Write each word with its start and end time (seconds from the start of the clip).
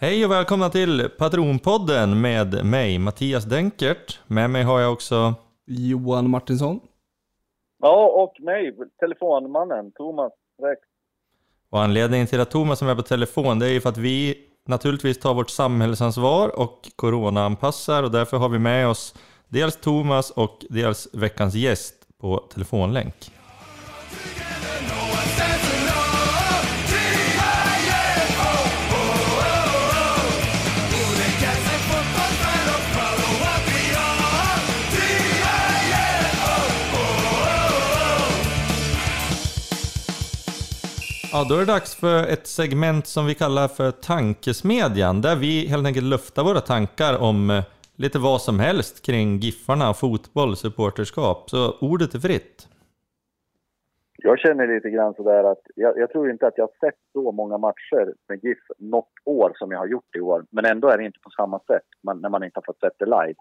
Hej 0.00 0.24
och 0.24 0.30
välkomna 0.30 0.70
till 0.70 1.08
Patronpodden 1.18 2.20
med 2.20 2.64
mig, 2.64 2.98
Mattias 2.98 3.44
Denkert. 3.44 4.20
Med 4.26 4.50
mig 4.50 4.62
har 4.62 4.80
jag 4.80 4.92
också... 4.92 5.34
Johan 5.66 6.30
Martinsson. 6.30 6.80
Ja, 7.78 8.06
och 8.06 8.44
mig, 8.44 8.76
telefonmannen, 9.00 9.92
Thomas 9.92 10.32
Rex. 10.62 10.80
Och 11.70 11.82
anledningen 11.82 12.26
till 12.26 12.40
att 12.40 12.50
Thomas 12.50 12.82
är 12.82 12.86
med 12.86 12.96
på 12.96 13.02
telefon, 13.02 13.58
det 13.58 13.66
är 13.66 13.70
ju 13.70 13.80
för 13.80 13.88
att 13.88 13.96
vi 13.96 14.36
naturligtvis 14.66 15.18
tar 15.18 15.34
vårt 15.34 15.50
samhällsansvar 15.50 16.60
och 16.60 16.88
coronaanpassar 16.96 18.02
och 18.02 18.10
därför 18.10 18.36
har 18.36 18.48
vi 18.48 18.58
med 18.58 18.88
oss 18.88 19.14
dels 19.48 19.76
Thomas 19.76 20.30
och 20.30 20.64
dels 20.70 21.14
veckans 21.14 21.54
gäst 21.54 21.94
på 22.20 22.36
telefonlänk. 22.36 23.37
Ja, 41.38 41.44
då 41.48 41.54
är 41.54 41.58
det 41.58 41.72
dags 41.72 41.94
för 42.00 42.26
ett 42.34 42.46
segment 42.46 43.06
som 43.06 43.26
vi 43.26 43.34
kallar 43.34 43.68
för 43.68 43.90
Tankesmedjan, 43.90 45.20
där 45.20 45.36
vi 45.36 45.66
helt 45.68 45.86
enkelt 45.86 46.06
luftar 46.06 46.44
våra 46.44 46.60
tankar 46.60 47.22
om 47.22 47.50
eh, 47.50 47.64
lite 47.96 48.18
vad 48.18 48.40
som 48.42 48.60
helst 48.60 49.06
kring 49.06 49.36
Giffarna, 49.36 49.94
fotboll, 49.94 50.56
supporterskap. 50.56 51.50
Så 51.50 51.78
ordet 51.80 52.14
är 52.14 52.18
fritt. 52.18 52.68
Jag 54.16 54.38
känner 54.38 54.74
lite 54.74 54.90
grann 54.90 55.14
sådär 55.14 55.44
att 55.52 55.62
jag, 55.74 55.98
jag 55.98 56.10
tror 56.10 56.30
inte 56.30 56.46
att 56.46 56.58
jag 56.58 56.64
har 56.64 56.88
sett 56.88 57.00
så 57.12 57.32
många 57.32 57.58
matcher 57.58 58.14
med 58.28 58.44
GIF 58.44 58.58
något 58.78 59.12
år 59.24 59.52
som 59.54 59.70
jag 59.72 59.78
har 59.78 59.86
gjort 59.86 60.16
i 60.16 60.20
år. 60.20 60.44
Men 60.50 60.64
ändå 60.64 60.88
är 60.88 60.98
det 60.98 61.04
inte 61.04 61.20
på 61.22 61.30
samma 61.30 61.58
sätt 61.58 61.88
man, 62.02 62.20
när 62.20 62.28
man 62.28 62.44
inte 62.44 62.58
har 62.58 62.64
fått 62.72 62.80
sett 62.80 62.98
det 62.98 63.06
live. 63.06 63.34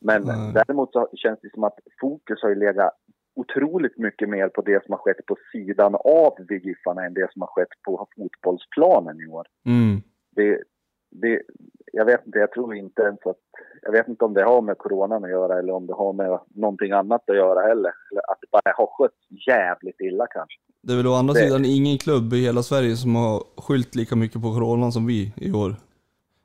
Men 0.00 0.22
Mm. 0.22 0.52
däremot 0.52 0.92
så 0.92 1.08
känns 1.14 1.40
det 1.42 1.50
som 1.54 1.64
att 1.64 1.78
fokus 2.00 2.42
har 2.42 2.48
ju 2.48 2.54
legat 2.54 2.92
otroligt 3.34 3.98
mycket 3.98 4.28
mer 4.28 4.48
på 4.48 4.62
det 4.62 4.84
som 4.84 4.92
har 4.92 4.98
skett 4.98 5.26
på 5.26 5.36
sidan 5.52 5.94
av 5.94 6.32
Giffarna 6.50 7.04
än 7.06 7.14
det 7.14 7.32
som 7.32 7.42
har 7.42 7.48
skett 7.48 7.68
på 7.84 8.08
fotbollsplanen 8.16 9.20
i 9.20 9.26
år. 9.26 9.46
Mm. 9.66 10.02
det, 10.36 10.58
det, 11.10 11.42
jag 11.92 12.04
vet 12.04 12.26
inte, 12.26 12.38
jag 12.38 12.52
tror 12.52 12.74
inte 12.76 13.02
ens 13.02 13.26
att, 13.26 13.36
jag 13.82 13.92
vet 13.92 14.08
inte 14.08 14.24
om 14.24 14.34
det 14.34 14.44
har 14.44 14.62
med 14.62 14.78
coronan 14.78 15.24
att 15.24 15.30
göra 15.30 15.58
eller 15.58 15.72
om 15.72 15.86
det 15.86 15.94
har 15.94 16.12
med 16.12 16.38
någonting 16.54 16.92
annat 16.92 17.30
att 17.30 17.36
göra 17.36 17.60
heller. 17.68 17.92
Eller 18.10 18.30
att 18.32 18.38
det 18.40 18.46
bara 18.50 18.72
har 18.76 18.86
skötts 18.86 19.46
jävligt 19.48 20.00
illa 20.00 20.26
kanske. 20.30 20.58
Det 20.82 20.92
är 20.92 20.96
väl 20.96 21.06
å 21.06 21.14
andra 21.14 21.34
Det- 21.34 21.40
sidan 21.40 21.64
ingen 21.64 21.98
klubb 21.98 22.32
i 22.32 22.36
hela 22.44 22.62
Sverige 22.62 22.96
som 22.96 23.14
har 23.16 23.42
skylt 23.62 23.94
lika 23.94 24.16
mycket 24.16 24.42
på 24.42 24.52
coronan 24.54 24.92
som 24.92 25.06
vi 25.06 25.32
i 25.36 25.52
år. 25.52 25.74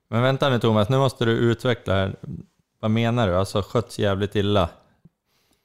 Men 0.09 0.21
vänta 0.21 0.49
nu 0.49 0.59
Thomas, 0.59 0.89
nu 0.89 0.97
måste 0.97 1.25
du 1.25 1.31
utveckla 1.31 1.93
här. 1.93 2.15
Vad 2.79 2.91
menar 2.91 3.27
du? 3.27 3.35
Alltså 3.35 3.61
skötts 3.61 3.99
jävligt 3.99 4.35
illa? 4.35 4.69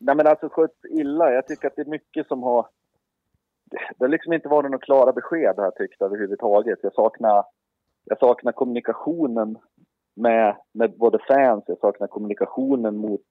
Nej 0.05 0.17
men 0.17 0.27
alltså 0.27 0.49
sköts 0.49 0.85
illa, 0.85 1.33
jag 1.33 1.47
tycker 1.47 1.69
att 1.69 1.77
det 1.77 1.83
är 1.83 1.87
mycket 1.91 2.29
som 2.29 2.43
har, 2.43 2.67
det 3.71 4.05
har 4.05 4.09
liksom 4.09 4.33
inte 4.33 4.49
varit 4.49 4.71
några 4.71 4.85
klara 4.85 5.13
besked 5.13 5.57
har 5.57 5.65
jag 5.65 5.77
tyckt 5.77 6.03
överhuvudtaget. 6.03 6.79
Jag 6.83 6.95
saknar, 6.95 7.45
jag 8.05 8.19
saknar 8.19 8.53
kommunikationen 8.53 9.59
med, 10.17 10.57
med 10.73 10.99
både 10.99 11.19
fans, 11.29 11.65
jag 11.67 11.79
saknar 11.79 12.07
kommunikationen 12.07 12.97
mot, 12.97 13.27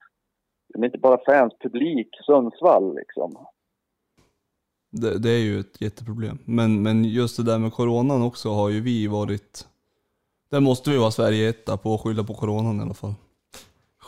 men 0.74 0.84
inte 0.84 0.98
bara 0.98 1.24
fans, 1.26 1.54
publik, 1.60 2.10
Sundsvall 2.26 2.96
liksom. 2.96 3.46
Det, 4.92 5.20
det 5.20 5.30
är 5.30 5.40
ju 5.40 5.60
ett 5.60 5.82
jätteproblem. 5.82 6.38
Men, 6.46 6.84
men 6.84 7.04
just 7.04 7.38
det 7.38 7.44
där 7.44 7.60
med 7.60 7.74
coronan 7.74 8.24
också 8.24 8.50
har 8.50 8.70
ju 8.70 8.82
vi 8.82 9.08
varit... 9.08 9.68
Där 10.50 10.60
måste 10.60 10.90
vi 10.90 10.98
vara 10.98 11.12
Sverige 11.12 11.50
etta 11.50 11.78
på 11.78 11.94
att 11.94 12.02
skylla 12.02 12.24
på 12.24 12.34
coronan 12.34 12.80
i 12.80 12.82
alla 12.82 12.94
fall. 12.94 13.14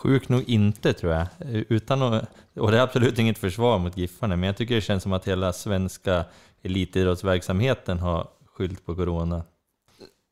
Sjukt 0.03 0.29
nog 0.29 0.43
inte 0.49 0.93
tror 0.93 1.13
jag. 1.13 1.27
Utan 1.69 2.01
att, 2.01 2.29
och 2.55 2.71
det 2.71 2.77
är 2.77 2.81
absolut 2.81 3.19
inget 3.19 3.37
försvar 3.37 3.79
mot 3.79 3.97
Giffarna, 3.97 4.35
men 4.35 4.47
jag 4.47 4.57
tycker 4.57 4.75
det 4.75 4.81
känns 4.81 5.03
som 5.03 5.13
att 5.13 5.27
hela 5.27 5.53
svenska 5.53 6.25
elitidrottsverksamheten 6.63 7.99
har 7.99 8.27
skyllt 8.45 8.85
på 8.85 8.95
corona. 8.95 9.43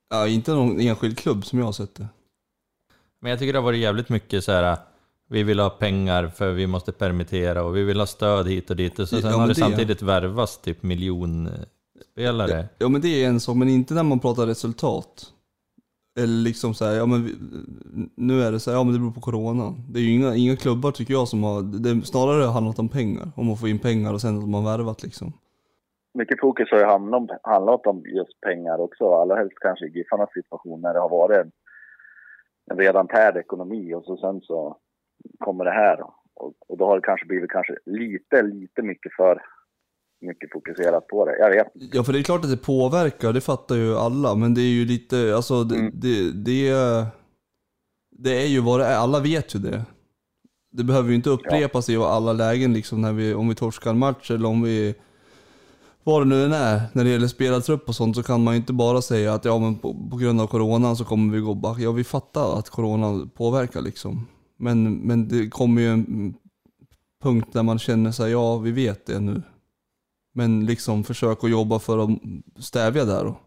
Ja, 0.10 0.28
inte 0.28 0.52
någon 0.54 0.80
enskild 0.80 1.18
klubb 1.18 1.46
som 1.46 1.60
jag 1.60 1.66
har 1.66 1.72
sett 1.74 1.96
det. 1.96 2.08
Men 3.22 3.30
jag 3.30 3.40
tycker 3.40 3.54
det 3.54 3.60
har 3.60 3.64
varit 3.64 3.80
jävligt 3.80 4.10
mycket 4.10 4.44
så 4.44 4.52
här. 4.52 4.78
Vi 5.30 5.44
vill 5.44 5.60
ha 5.60 5.70
pengar 5.70 6.28
för 6.28 6.52
vi 6.52 6.68
måste 6.68 6.92
permittera 6.92 7.64
och 7.64 7.76
vi 7.78 7.84
vill 7.84 8.00
ha 8.00 8.08
stöd 8.08 8.48
hit 8.48 8.70
och 8.70 8.76
dit. 8.76 9.00
Och 9.00 9.10
så, 9.10 9.16
Ja, 9.16 9.22
sen 9.22 9.34
har 9.34 9.48
det 9.48 9.54
det- 9.54 9.60
samtidigt 9.60 10.02
värvats 10.02 10.58
typ 10.62 10.84
miljonspelare. 10.84 12.68
Ja 12.78 12.88
men 12.90 13.02
det 13.02 13.24
är 13.24 13.28
en 13.28 13.40
sak, 13.40 13.56
men 13.56 13.70
inte 13.70 13.94
när 13.94 14.04
man 14.04 14.20
pratar 14.20 14.46
resultat. 14.48 15.34
Eller 16.20 16.44
liksom 16.44 16.74
så 16.74 16.86
här, 16.86 16.94
ja 16.96 17.06
men 17.06 17.24
vi, 17.26 17.32
nu 18.16 18.42
är 18.42 18.52
det 18.52 18.60
så 18.60 18.72
här, 18.72 18.78
ja 18.78 18.84
men 18.84 18.94
det 18.94 19.00
beror 19.00 19.12
på 19.12 19.22
corona. 19.22 19.76
Det 19.90 20.00
är 20.00 20.04
ju 20.04 20.14
inga, 20.14 20.36
inga 20.36 20.56
klubbar 20.56 20.92
tycker 20.92 21.14
jag 21.14 21.28
som 21.28 21.44
har, 21.44 21.62
det 21.62 21.90
är 21.90 22.02
snarare 22.02 22.44
handlat 22.44 22.80
om 22.80 22.90
pengar. 22.90 23.32
Om 23.36 23.52
att 23.52 23.60
få 23.60 23.68
in 23.68 23.80
pengar 23.80 24.14
och 24.14 24.22
sen 24.22 24.38
att 24.38 24.50
man 24.50 24.66
värvat 24.66 25.04
liksom. 25.04 25.34
mycket 26.14 26.40
fokus 26.40 26.72
har 26.72 26.80
ju 26.80 26.86
handlat 26.86 27.22
om, 27.22 27.28
handlat 27.44 27.88
om 27.88 28.04
just 28.06 28.42
pengar 28.42 28.78
också. 28.78 29.14
Allra 29.14 29.36
helst 29.36 29.60
kanske 29.60 29.86
i 29.86 29.90
Giffarnas 29.90 30.34
situation 30.34 30.82
när 30.82 30.94
det 30.94 31.00
har 31.00 31.10
varit 31.10 31.38
en, 31.38 31.52
en 32.72 32.78
redan 32.78 33.08
tärd 33.08 33.38
ekonomi 33.38 33.94
och 33.94 34.06
så 34.06 34.18
sen 34.18 34.42
så 34.42 34.78
kommer 35.40 35.66
det 35.66 35.72
här. 35.72 36.02
Och, 36.34 36.54
och 36.68 36.78
då 36.78 36.86
har 36.86 36.96
det 36.96 37.06
kanske 37.06 37.26
blivit 37.26 37.52
kanske 37.52 37.78
lite, 37.86 38.42
lite 38.42 38.82
mycket 38.82 39.14
för 39.16 39.42
mycket 40.22 40.52
fokuserat 40.52 41.08
på 41.08 41.26
det. 41.26 41.38
Jag 41.40 41.50
vet 41.50 41.76
inte. 41.76 41.98
Ja 41.98 42.04
för 42.04 42.14
det 42.14 42.20
är 42.20 42.24
klart 42.24 42.44
att 42.44 42.52
det 42.52 42.58
påverkar, 42.58 43.34
det 43.34 43.42
fattar 43.42 43.76
ju 43.76 43.98
alla. 43.98 44.36
Men 44.36 44.54
det 44.54 44.62
är 44.62 44.72
ju 44.74 44.86
lite, 44.86 45.36
alltså 45.36 45.64
det, 45.64 45.76
Mm. 45.76 45.92
det, 45.96 46.32
det, 46.32 46.70
är- 46.70 47.06
det 48.18 48.44
är 48.44 48.48
ju 48.48 48.60
vad 48.60 48.80
det 48.80 48.86
är, 48.86 48.96
alla 48.98 49.20
vet 49.20 49.56
ju 49.56 49.60
det. 49.60 49.86
Det 50.72 50.84
behöver 50.84 51.10
ju 51.10 51.16
inte 51.16 51.30
upprepas 51.30 51.90
i 51.90 51.98
alla 51.98 52.34
lägen 52.34 52.74
liksom 52.74 53.02
när 53.02 53.14
vi, 53.14 53.34
om 53.34 53.50
vi 53.50 53.56
torskar 53.56 53.90
en 53.92 54.00
match 54.00 54.32
eller 54.32 54.50
om 54.50 54.62
vi 54.62 54.96
vad 56.04 56.22
det 56.22 56.26
nu 56.26 56.44
än 56.46 56.54
är, 56.54 56.82
när 56.94 57.04
det 57.04 57.10
gäller 57.10 57.28
spelad 57.28 57.64
trupp 57.64 57.88
och 57.90 57.96
sånt 57.96 58.16
så 58.16 58.24
kan 58.24 58.44
man 58.44 58.54
ju 58.54 58.60
inte 58.60 58.74
bara 58.74 59.02
säga 59.02 59.34
att 59.34 59.46
ja 59.46 59.60
men 59.60 59.76
på, 59.76 60.10
på 60.12 60.18
grund 60.18 60.42
av 60.42 60.48
coronan 60.48 60.96
så 60.96 61.06
kommer 61.06 61.34
vi 61.34 61.40
gå 61.42 61.54
back. 61.54 61.80
Ja 61.80 61.92
vi 61.92 62.04
fattar 62.04 62.60
att 62.60 62.70
corona 62.70 63.30
påverkar 63.36 63.82
liksom. 63.82 64.28
Men, 64.58 64.94
men 64.94 65.28
det 65.28 65.50
kommer 65.50 65.82
ju 65.82 65.88
en 65.90 66.34
punkt 67.24 67.50
där 67.54 67.64
man 67.64 67.80
känner 67.80 68.12
sig 68.12 68.32
ja 68.32 68.58
vi 68.58 68.72
vet 68.72 69.06
det 69.06 69.20
nu. 69.20 69.42
Men 70.32 70.66
liksom 70.66 71.04
försök 71.04 71.44
att 71.44 71.52
jobba 71.52 71.80
för 71.80 72.04
att 72.04 72.10
stävja 72.64 73.06
det 73.06 73.14
här 73.14 73.24
då. 73.24 73.40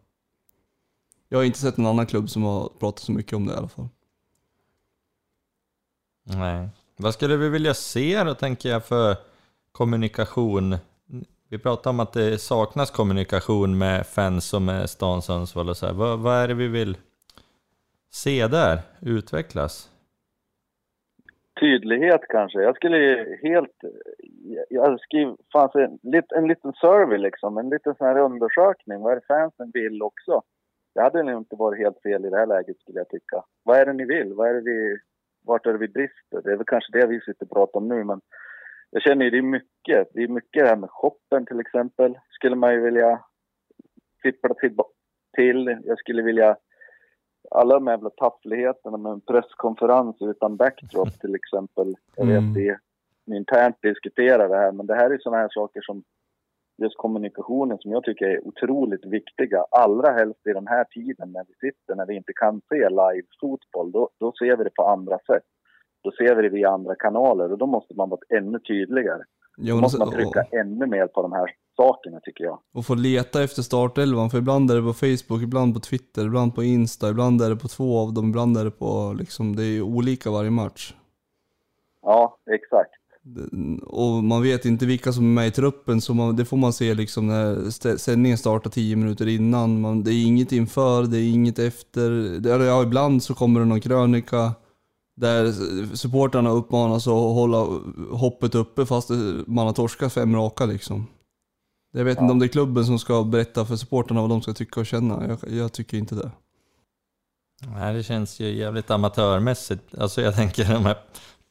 Jag 1.28 1.38
har 1.38 1.44
inte 1.44 1.58
sett 1.58 1.76
någon 1.76 1.86
annan 1.86 2.06
klubb 2.06 2.30
som 2.30 2.42
har 2.42 2.68
pratat 2.78 2.98
så 2.98 3.12
mycket 3.12 3.32
om 3.32 3.46
det 3.46 3.52
i 3.52 3.56
alla 3.56 3.68
fall. 3.68 3.88
Nej. 6.24 6.68
Vad 6.96 7.14
skulle 7.14 7.36
vi 7.36 7.48
vilja 7.48 7.74
se 7.74 8.24
då, 8.24 8.34
tänker 8.34 8.68
jag, 8.68 8.84
för 8.84 9.16
kommunikation? 9.72 10.76
Vi 11.48 11.58
pratar 11.58 11.90
om 11.90 12.00
att 12.00 12.12
det 12.12 12.38
saknas 12.38 12.90
kommunikation 12.90 13.78
med 13.78 14.06
fans 14.06 14.54
och 14.54 14.62
med 14.62 14.90
stan 14.90 15.22
Sundsvall 15.22 15.68
och 15.68 15.76
så 15.76 15.86
här. 15.86 15.92
Vad, 15.92 16.18
vad 16.18 16.36
är 16.36 16.48
det 16.48 16.54
vi 16.54 16.68
vill 16.68 16.96
se 18.10 18.46
där 18.46 18.82
utvecklas? 19.00 19.90
Tydlighet 21.60 22.20
kanske. 22.28 22.62
Jag 22.62 22.76
skulle 22.76 23.26
helt... 23.42 23.84
Jag 24.68 25.00
skriver 25.00 25.36
fanns 25.52 25.74
en, 25.74 25.98
en 26.36 26.48
liten 26.48 26.72
survey 26.72 27.18
liksom. 27.18 27.58
En 27.58 27.68
liten 27.68 27.94
sån 27.94 28.06
här 28.06 28.18
undersökning. 28.18 29.00
Vad 29.00 29.12
är 29.12 29.16
det 29.16 29.26
fansen 29.26 29.70
vill 29.74 30.02
också? 30.02 30.42
Det 30.94 31.02
hade 31.02 31.22
nog 31.22 31.40
inte 31.40 31.56
varit 31.56 31.78
helt 31.78 32.02
fel 32.02 32.24
i 32.24 32.30
det 32.30 32.36
här 32.36 32.46
läget 32.46 32.78
skulle 32.78 32.98
jag 32.98 33.08
tycka. 33.08 33.44
Vad 33.62 33.78
är 33.78 33.86
det 33.86 33.92
ni 33.92 34.04
vill? 34.04 34.34
Vad 34.34 34.48
är 34.48 34.54
det 34.54 34.60
vi, 34.60 34.98
vart 35.44 35.66
är 35.66 35.72
det 35.72 35.78
vi 35.78 35.88
brister? 35.88 36.42
Det 36.44 36.52
är 36.52 36.56
väl 36.56 36.66
kanske 36.66 36.98
det 36.98 37.06
vi 37.06 37.20
sitter 37.20 37.44
och 37.46 37.50
pratar 37.50 37.80
om 37.80 37.88
nu 37.88 38.04
men 38.04 38.20
jag 38.90 39.02
känner 39.02 39.24
ju 39.24 39.30
det 39.30 39.38
är 39.38 39.42
mycket. 39.42 40.08
Det 40.14 40.22
är 40.22 40.28
mycket 40.28 40.62
det 40.62 40.68
här 40.68 40.76
med 40.76 40.90
shoppen 40.90 41.46
till 41.46 41.60
exempel. 41.60 42.18
Skulle 42.30 42.56
man 42.56 42.74
ju 42.74 42.80
vilja 42.80 43.20
fippla 44.22 44.54
till. 44.54 44.76
till. 45.36 45.80
Jag 45.84 45.98
skulle 45.98 46.22
vilja 46.22 46.56
alla 47.50 47.74
de 47.74 47.86
jävla 47.86 48.10
taffligheterna 48.10 48.96
med 48.96 49.12
en 49.12 49.20
presskonferens 49.20 50.16
utan 50.20 50.56
backdrop 50.56 51.20
till 51.20 51.34
exempel. 51.34 51.94
Jag 52.16 52.26
vet 52.26 52.38
Mm. 52.38 52.54
vi 52.54 52.76
internt 53.32 53.76
diskuterar 53.82 54.48
det 54.48 54.56
här 54.56 54.72
men 54.72 54.86
det 54.86 54.94
här 54.94 55.10
är 55.10 55.18
sådana 55.18 55.42
här 55.42 55.48
saker 55.50 55.80
som 55.80 56.02
just 56.82 56.96
kommunikationen 56.96 57.78
som 57.78 57.90
jag 57.92 58.04
tycker 58.04 58.26
är 58.26 58.46
otroligt 58.48 59.06
viktiga. 59.06 59.64
Allra 59.70 60.12
helst 60.12 60.46
i 60.46 60.52
den 60.52 60.66
här 60.66 60.84
tiden 60.84 61.32
när 61.32 61.44
vi 61.48 61.54
sitter, 61.54 61.94
när 61.94 62.06
vi 62.06 62.16
inte 62.16 62.32
kan 62.32 62.60
se 62.68 62.88
live 62.88 63.26
fotboll. 63.40 63.92
Då, 63.92 64.10
då 64.20 64.32
ser 64.32 64.56
vi 64.56 64.64
det 64.64 64.74
på 64.74 64.88
andra 64.88 65.18
sätt. 65.18 65.42
Då 66.02 66.10
ser 66.10 66.34
vi 66.34 66.42
det 66.42 66.48
via 66.48 66.70
andra 66.70 66.94
kanaler 66.94 67.52
och 67.52 67.58
då 67.58 67.66
måste 67.66 67.94
man 67.94 68.08
vara 68.08 68.20
ännu 68.28 68.58
tydligare. 68.58 69.22
Ja, 69.56 69.74
Då 69.74 69.80
måste 69.80 69.98
man 69.98 70.10
trycka 70.10 70.40
och, 70.40 70.54
ännu 70.54 70.86
mer 70.86 71.06
på 71.06 71.22
de 71.22 71.32
här 71.32 71.50
sakerna 71.76 72.20
tycker 72.22 72.44
jag. 72.44 72.58
och 72.74 72.86
få 72.86 72.94
leta 72.94 73.42
efter 73.42 73.62
startelvan, 73.62 74.30
för 74.30 74.38
ibland 74.38 74.70
är 74.70 74.74
det 74.74 74.82
på 74.82 74.92
Facebook, 74.92 75.42
ibland 75.42 75.74
på 75.74 75.80
Twitter, 75.80 76.26
ibland 76.26 76.54
på 76.54 76.62
Insta, 76.62 77.08
ibland 77.08 77.42
är 77.42 77.50
det 77.50 77.56
på 77.56 77.68
två 77.68 77.98
av 77.98 78.14
dem, 78.14 78.28
ibland 78.28 78.56
är 78.56 78.64
det 78.64 78.70
på 78.70 79.14
liksom, 79.18 79.56
det 79.56 79.64
är 79.64 79.82
olika 79.82 80.30
varje 80.30 80.50
match. 80.50 80.94
Ja, 82.02 82.38
exakt. 82.50 83.03
Och 83.82 84.24
man 84.24 84.42
vet 84.42 84.64
inte 84.64 84.86
vilka 84.86 85.12
som 85.12 85.24
är 85.24 85.28
med 85.28 85.46
i 85.46 85.50
truppen, 85.50 86.00
så 86.00 86.14
man, 86.14 86.36
det 86.36 86.44
får 86.44 86.56
man 86.56 86.72
se 86.72 86.94
liksom 86.94 87.26
när 87.26 87.96
sändningen 87.96 88.38
startar 88.38 88.70
10 88.70 88.96
minuter 88.96 89.26
innan. 89.26 89.80
Man, 89.80 90.04
det 90.04 90.10
är 90.10 90.26
inget 90.26 90.52
inför, 90.52 91.02
det 91.02 91.18
är 91.18 91.30
inget 91.30 91.58
efter. 91.58 92.10
Det, 92.40 92.54
eller 92.54 92.64
ja, 92.64 92.82
ibland 92.82 93.22
så 93.22 93.34
kommer 93.34 93.60
det 93.60 93.66
någon 93.66 93.80
krönika 93.80 94.52
där 95.16 95.52
supportrarna 95.96 96.50
uppmanas 96.50 97.06
att 97.06 97.12
hålla 97.12 97.66
hoppet 98.10 98.54
uppe 98.54 98.86
fast 98.86 99.10
man 99.46 99.66
har 99.66 99.72
torskat 99.72 100.12
fem 100.12 100.36
raka 100.36 100.66
liksom. 100.66 101.06
Jag 101.92 102.04
vet 102.04 102.20
inte 102.20 102.32
om 102.32 102.38
det 102.38 102.46
är 102.46 102.48
klubben 102.48 102.86
som 102.86 102.98
ska 102.98 103.24
berätta 103.24 103.64
för 103.64 103.76
supportrarna 103.76 104.20
vad 104.20 104.30
de 104.30 104.42
ska 104.42 104.52
tycka 104.52 104.80
och 104.80 104.86
känna. 104.86 105.28
Jag, 105.28 105.52
jag 105.52 105.72
tycker 105.72 105.98
inte 105.98 106.14
det. 106.14 106.30
Nej, 107.74 107.94
det 107.94 108.02
känns 108.02 108.40
ju 108.40 108.56
jävligt 108.56 108.90
amatörmässigt. 108.90 109.94
Alltså 109.98 110.22
jag 110.22 110.34
tänker 110.34 110.72
de 110.72 110.84
här 110.84 110.96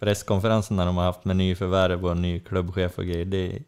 presskonferenserna 0.03 0.85
de 0.85 0.97
har 0.97 1.03
haft 1.05 1.25
med 1.25 1.35
nyförvärv 1.35 2.05
och 2.05 2.17
ny 2.17 2.39
klubbchef 2.39 2.97
och 2.97 3.05
grejer. 3.05 3.25
Det, 3.25 3.59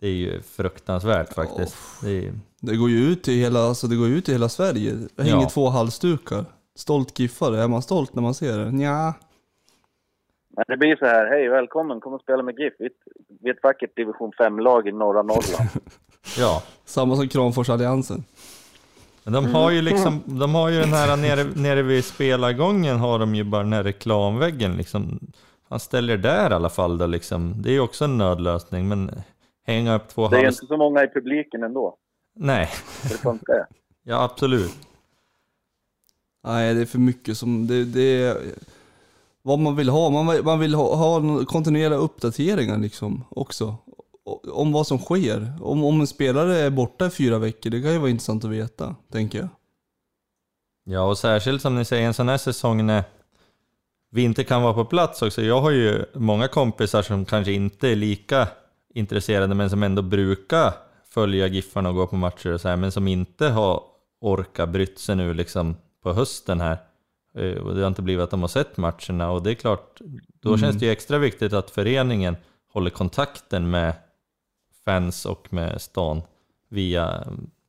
det 0.00 0.06
är 0.06 0.12
ju 0.12 0.42
fruktansvärt 0.42 1.34
faktiskt. 1.34 1.76
Det 2.02 2.26
är, 2.26 2.32
Det 2.60 2.76
går 2.76 2.90
ju 2.90 2.96
ut 3.04 3.22
till 3.22 3.34
hela, 3.34 3.60
alltså 3.60 3.86
det 3.86 3.96
går 3.96 4.08
ju 4.08 4.16
ut 4.16 4.24
till 4.24 4.34
hela 4.34 4.48
Sverige. 4.48 4.92
Det 5.16 5.22
hänger 5.22 5.42
Ja. 5.42 5.48
två 5.48 5.68
halsdukar. 5.68 6.44
Stolt 6.76 7.18
giffare, 7.18 7.62
är 7.62 7.68
man 7.68 7.82
stolt 7.82 8.14
när 8.14 8.22
man 8.22 8.34
ser 8.34 8.58
det? 8.58 8.70
Nja. 8.70 9.14
Men 10.56 10.64
det 10.68 10.76
blir 10.76 10.96
så 10.96 11.04
här, 11.04 11.26
hej 11.26 11.48
välkommen, 11.48 12.00
kom 12.00 12.12
och 12.12 12.20
spela 12.20 12.42
med 12.42 12.54
GIF. 12.58 12.72
Vi 12.78 12.84
är 12.84 12.90
ett- 12.90 12.94
Vi 13.42 13.50
är 13.50 13.54
ett 13.54 13.62
vackert 13.62 13.96
division 13.96 14.32
5-lag 14.38 14.88
i 14.88 14.92
norra 14.92 15.22
Norrland. 15.22 15.68
ja, 16.38 16.62
Samma 16.84 17.16
som 17.16 17.28
Kramforsalliansen. 17.28 18.24
men 19.24 19.32
de 19.32 19.46
har 19.54 19.70
ju 19.70 19.82
liksom, 19.82 20.22
de 20.26 20.54
har 20.54 20.68
ju 20.68 20.80
den 20.80 20.92
här 20.92 21.16
nere, 21.16 21.44
nere 21.44 21.82
vid 21.82 22.04
spelargången 22.04 22.96
har 22.96 23.18
de 23.18 23.34
ju 23.34 23.44
bara 23.44 23.62
den 23.62 23.72
här 23.72 23.82
reklamväggen 23.82 24.76
liksom. 24.76 25.20
Han 25.68 25.80
ställer 25.80 26.16
där 26.16 26.50
i 26.50 26.54
alla 26.54 26.68
fall 26.68 26.98
då 26.98 27.06
liksom. 27.06 27.54
Det 27.62 27.68
är 27.68 27.72
ju 27.72 27.80
också 27.80 28.04
en 28.04 28.18
nödlösning, 28.18 28.88
men 28.88 29.10
hänga 29.66 29.94
upp 29.94 30.08
två 30.08 30.28
Det 30.28 30.36
är 30.40 30.44
hals... 30.44 30.56
inte 30.62 30.66
så 30.66 30.76
många 30.76 31.04
i 31.04 31.08
publiken 31.08 31.62
ändå. 31.62 31.96
Nej, 32.36 32.68
Det 33.02 33.08
funkar 33.18 33.66
ja 34.02 34.22
absolut. 34.22 34.72
Nej, 36.44 36.74
det 36.74 36.80
är 36.80 36.86
för 36.86 36.98
mycket 36.98 37.38
som, 37.38 37.66
det, 37.66 37.84
det 37.84 38.22
är 38.22 38.36
vad 39.42 39.58
man 39.58 39.76
vill 39.76 39.88
ha. 39.88 40.10
Man, 40.10 40.26
vill- 40.26 40.44
man 40.44 40.58
vill 40.58 40.74
ha, 40.74 40.94
ha 40.96 41.44
kontinuerliga 41.44 41.98
uppdateringar 41.98 42.78
liksom 42.78 43.24
också. 43.30 43.74
Om 44.52 44.72
vad 44.72 44.86
som 44.86 44.98
sker. 44.98 45.52
Om, 45.62 45.84
om 45.84 46.00
en 46.00 46.06
spelare 46.06 46.56
är 46.58 46.70
borta 46.70 47.06
i 47.06 47.10
fyra 47.10 47.38
veckor, 47.38 47.70
det 47.70 47.82
kan 47.82 47.92
ju 47.92 47.98
vara 47.98 48.10
intressant 48.10 48.44
att 48.44 48.50
veta, 48.50 48.96
tänker 49.12 49.38
jag. 49.38 49.48
Ja, 50.84 51.02
och 51.02 51.18
särskilt 51.18 51.62
som 51.62 51.74
ni 51.74 51.84
säger 51.84 52.06
en 52.06 52.14
sån 52.14 52.28
här 52.28 52.36
säsong 52.38 52.86
när 52.86 53.04
vi 54.14 54.22
inte 54.22 54.44
kan 54.44 54.62
vara 54.62 54.74
på 54.74 54.84
plats 54.84 55.22
också. 55.22 55.42
Jag 55.42 55.60
har 55.60 55.70
ju 55.70 56.04
många 56.14 56.48
kompisar 56.48 57.02
som 57.02 57.24
kanske 57.24 57.52
inte 57.52 57.88
är 57.88 57.96
lika 57.96 58.48
intresserade 58.94 59.54
men 59.54 59.70
som 59.70 59.82
ändå 59.82 60.02
brukar 60.02 60.72
följa 61.08 61.46
Giffarna 61.46 61.88
och 61.88 61.94
gå 61.94 62.06
på 62.06 62.16
matcher 62.16 62.52
och 62.52 62.60
så 62.60 62.68
här, 62.68 62.76
men 62.76 62.92
som 62.92 63.08
inte 63.08 63.48
har 63.48 63.82
orkat 64.20 64.68
brytt 64.68 64.98
sig 64.98 65.16
nu 65.16 65.34
liksom 65.34 65.76
på 66.02 66.12
hösten 66.12 66.60
här. 66.60 66.76
Eh, 67.38 67.52
Och 67.54 67.74
det 67.74 67.80
har 67.80 67.88
inte 67.88 68.02
blivit 68.02 68.22
att 68.22 68.30
de 68.30 68.40
har 68.40 68.48
sett 68.48 68.76
matcherna 68.76 69.30
och 69.30 69.42
det 69.42 69.50
är 69.50 69.54
klart, 69.54 70.00
då 70.42 70.48
Mm. 70.48 70.60
känns 70.60 70.76
det 70.76 70.86
ju 70.86 70.92
extra 70.92 71.18
viktigt 71.18 71.52
att 71.52 71.70
föreningen 71.70 72.36
håller 72.72 72.90
kontakten 72.90 73.70
med 73.70 73.92
fans 74.84 75.26
och 75.26 75.52
med 75.52 75.80
stan 75.80 76.22
via 76.70 77.24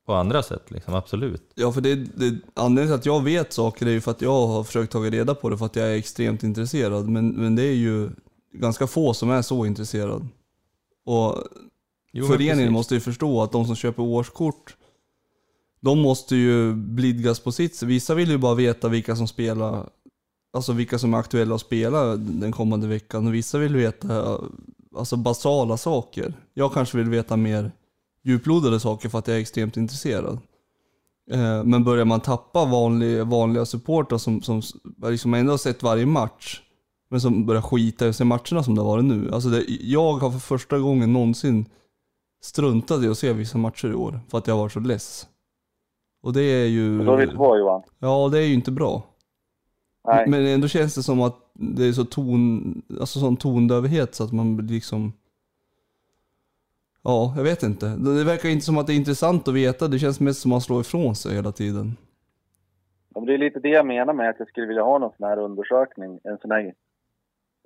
på 0.06 0.14
andra 0.14 0.44
sätt 0.44 0.72
liksom, 0.72 0.94
absolut. 0.94 1.52
Ja, 1.56 1.72
för 1.72 1.82
det, 1.82 1.96
det, 1.96 2.40
anledningen 2.54 2.88
till 2.88 3.00
att 3.00 3.16
jag 3.16 3.24
vet 3.24 3.54
saker 3.54 3.86
är 3.86 3.92
ju 3.92 4.02
för 4.02 4.12
att 4.12 4.22
jag 4.22 4.48
har 4.48 4.64
försökt 4.64 4.92
ta 4.92 5.00
reda 5.00 5.36
på 5.36 5.50
det 5.50 5.58
för 5.58 5.66
att 5.66 5.76
jag 5.76 5.88
är 5.88 5.96
extremt 5.96 6.44
intresserad. 6.44 7.10
Men, 7.10 7.30
men 7.30 7.56
det 7.56 7.64
är 7.64 7.76
ju 7.76 8.10
ganska 8.54 8.88
få 8.88 9.14
som 9.14 9.30
är 9.30 9.42
så 9.42 9.66
intresserad. 9.66 10.28
Och 11.06 11.44
Jo, 12.12 12.26
föreningen 12.26 12.74
måste 12.74 12.94
ju 12.94 13.00
förstå 13.00 13.42
att 13.42 13.52
de 13.52 13.66
som 13.66 13.76
köper 13.76 14.04
årskort, 14.04 14.76
de 15.80 16.00
måste 16.00 16.36
ju 16.36 16.74
blidgas 16.74 17.40
på 17.40 17.52
sitt. 17.52 17.84
Vissa 17.84 18.16
vill 18.16 18.30
ju 18.30 18.38
bara 18.38 18.56
veta 18.56 18.90
vilka 18.90 19.16
som 19.16 19.28
spelar, 19.28 19.90
alltså 20.54 20.74
vilka 20.74 21.00
som 21.00 21.14
är 21.14 21.18
aktuella 21.18 21.56
att 21.56 21.62
spela 21.62 22.16
den 22.16 22.52
kommande 22.52 22.88
veckan. 22.88 23.28
Och 23.28 23.34
vissa 23.34 23.58
vill 23.58 23.76
veta 23.76 24.40
alltså 24.96 25.16
basala 25.18 25.78
saker. 25.78 26.34
Jag 26.54 26.74
kanske 26.74 26.98
vill 26.98 27.10
veta 27.10 27.38
mer 27.38 27.72
djuplodade 28.26 28.80
saker 28.80 29.10
för 29.10 29.20
att 29.20 29.28
jag 29.28 29.38
är 29.38 29.42
extremt 29.42 29.78
intresserad. 29.78 30.40
Eh, 31.32 31.64
Men 31.64 31.84
börjar 31.84 32.06
man 32.06 32.20
tappa 32.20 32.66
vanliga, 32.66 33.24
vanliga 33.24 33.66
supportrar 33.66 34.18
som, 34.18 34.42
som 34.42 34.62
liksom 35.04 35.34
ändå 35.34 35.54
har 35.54 35.58
sett 35.58 35.84
varje 35.84 36.06
match, 36.06 36.62
men 37.10 37.22
som 37.22 37.46
börjar 37.46 37.62
skita 37.62 38.08
i 38.08 38.14
se 38.14 38.24
matcherna 38.24 38.64
som 38.64 38.76
det 38.76 38.82
har 38.82 38.88
varit 38.88 39.06
nu. 39.06 39.30
Alltså 39.32 39.50
det, 39.50 39.66
jag 39.68 40.14
har 40.14 40.32
för 40.32 40.40
första 40.40 40.80
gången 40.80 41.14
någonsin 41.14 41.66
struntat 42.44 43.04
i 43.04 43.08
att 43.08 43.18
se 43.18 43.34
vissa 43.34 43.58
matcher 43.58 43.88
i 43.88 43.94
år, 43.94 44.20
för 44.30 44.38
att 44.38 44.48
jag 44.48 44.58
var 44.58 44.70
så 44.70 44.80
less. 44.80 45.28
Och 46.24 46.34
det 46.34 46.44
är 46.44 46.66
ju... 46.66 47.06
Så 47.06 47.16
visst 47.16 47.34
var 47.34 47.58
Johan? 47.58 47.82
Ja, 48.00 48.30
det 48.32 48.40
är 48.40 48.46
ju 48.46 48.54
inte 48.54 48.72
bra. 48.72 49.04
Nej. 50.08 50.28
Men 50.28 50.46
ändå 50.46 50.68
känns 50.68 50.96
det 50.96 51.04
som 51.04 51.22
att 51.22 51.36
det 51.54 51.86
är 51.86 51.94
så 51.94 52.06
ton, 52.06 52.82
alltså 53.00 53.20
sån 53.20 53.38
tondövhet 53.38 54.16
så 54.16 54.24
att 54.24 54.32
man 54.32 54.58
liksom... 54.58 55.14
Ja, 57.06 57.34
jag 57.38 57.44
vet 57.44 57.64
inte. 57.64 57.86
Det 57.86 58.24
verkar 58.24 58.50
inte 58.50 58.66
som 58.66 58.78
att 58.78 58.88
det 58.88 58.94
är 58.94 58.98
intressant 59.04 59.48
att 59.48 59.54
veta. 59.54 59.88
Det 59.88 60.00
känns 60.00 60.20
mest 60.20 60.42
som 60.42 60.52
att 60.52 60.54
man 60.54 60.62
slår 60.62 60.82
ifrån 60.82 61.16
sig 61.16 61.36
hela 61.36 61.52
tiden. 61.52 61.98
Ja, 63.16 63.22
Det 63.22 63.34
är 63.34 63.38
lite 63.38 63.60
det 63.60 63.70
jag 63.70 63.86
menar 63.86 64.14
med 64.14 64.30
att 64.30 64.40
jag 64.40 64.48
skulle 64.48 64.68
vilja 64.68 64.84
ha 64.84 64.98
någon 64.98 65.12
sån 65.18 65.28
här 65.28 65.38
undersökning. 65.40 66.20
En 66.24 66.38
sån 66.38 66.52
här 66.52 66.74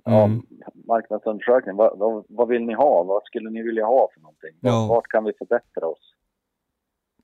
ja, 0.06 0.24
Mm. 0.26 0.42
marknadsundersökning. 0.88 1.76
Vad, 1.76 2.00
vad, 2.00 2.26
vad 2.30 2.48
vill 2.48 2.66
ni 2.66 2.74
ha? 2.74 3.04
Vad 3.04 3.24
skulle 3.24 3.50
ni 3.50 3.62
vilja 3.62 3.86
ha 3.86 4.10
för 4.14 4.22
någonting? 4.22 4.56
Ja. 4.62 4.88
Vart, 4.90 5.08
kan 5.08 5.24
vi 5.24 5.34
förbättra 5.38 5.88
oss? 5.88 6.14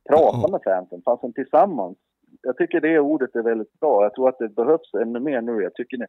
Prata 0.09 0.38
Ja. 0.41 0.47
med 0.51 0.62
fansen, 0.63 1.01
fansen 1.06 1.33
tillsammans. 1.33 1.97
Jag 2.41 2.57
tycker 2.57 2.81
det 2.81 3.00
ordet 3.00 3.35
är 3.35 3.41
väldigt 3.44 3.79
bra. 3.79 4.03
Jag 4.03 4.13
tror 4.13 4.29
att 4.29 4.39
det 4.39 4.50
behövs 4.50 4.94
ännu 5.01 5.19
mer 5.19 5.41
nu. 5.41 5.62
Jag 5.63 5.73
tycker 5.73 6.07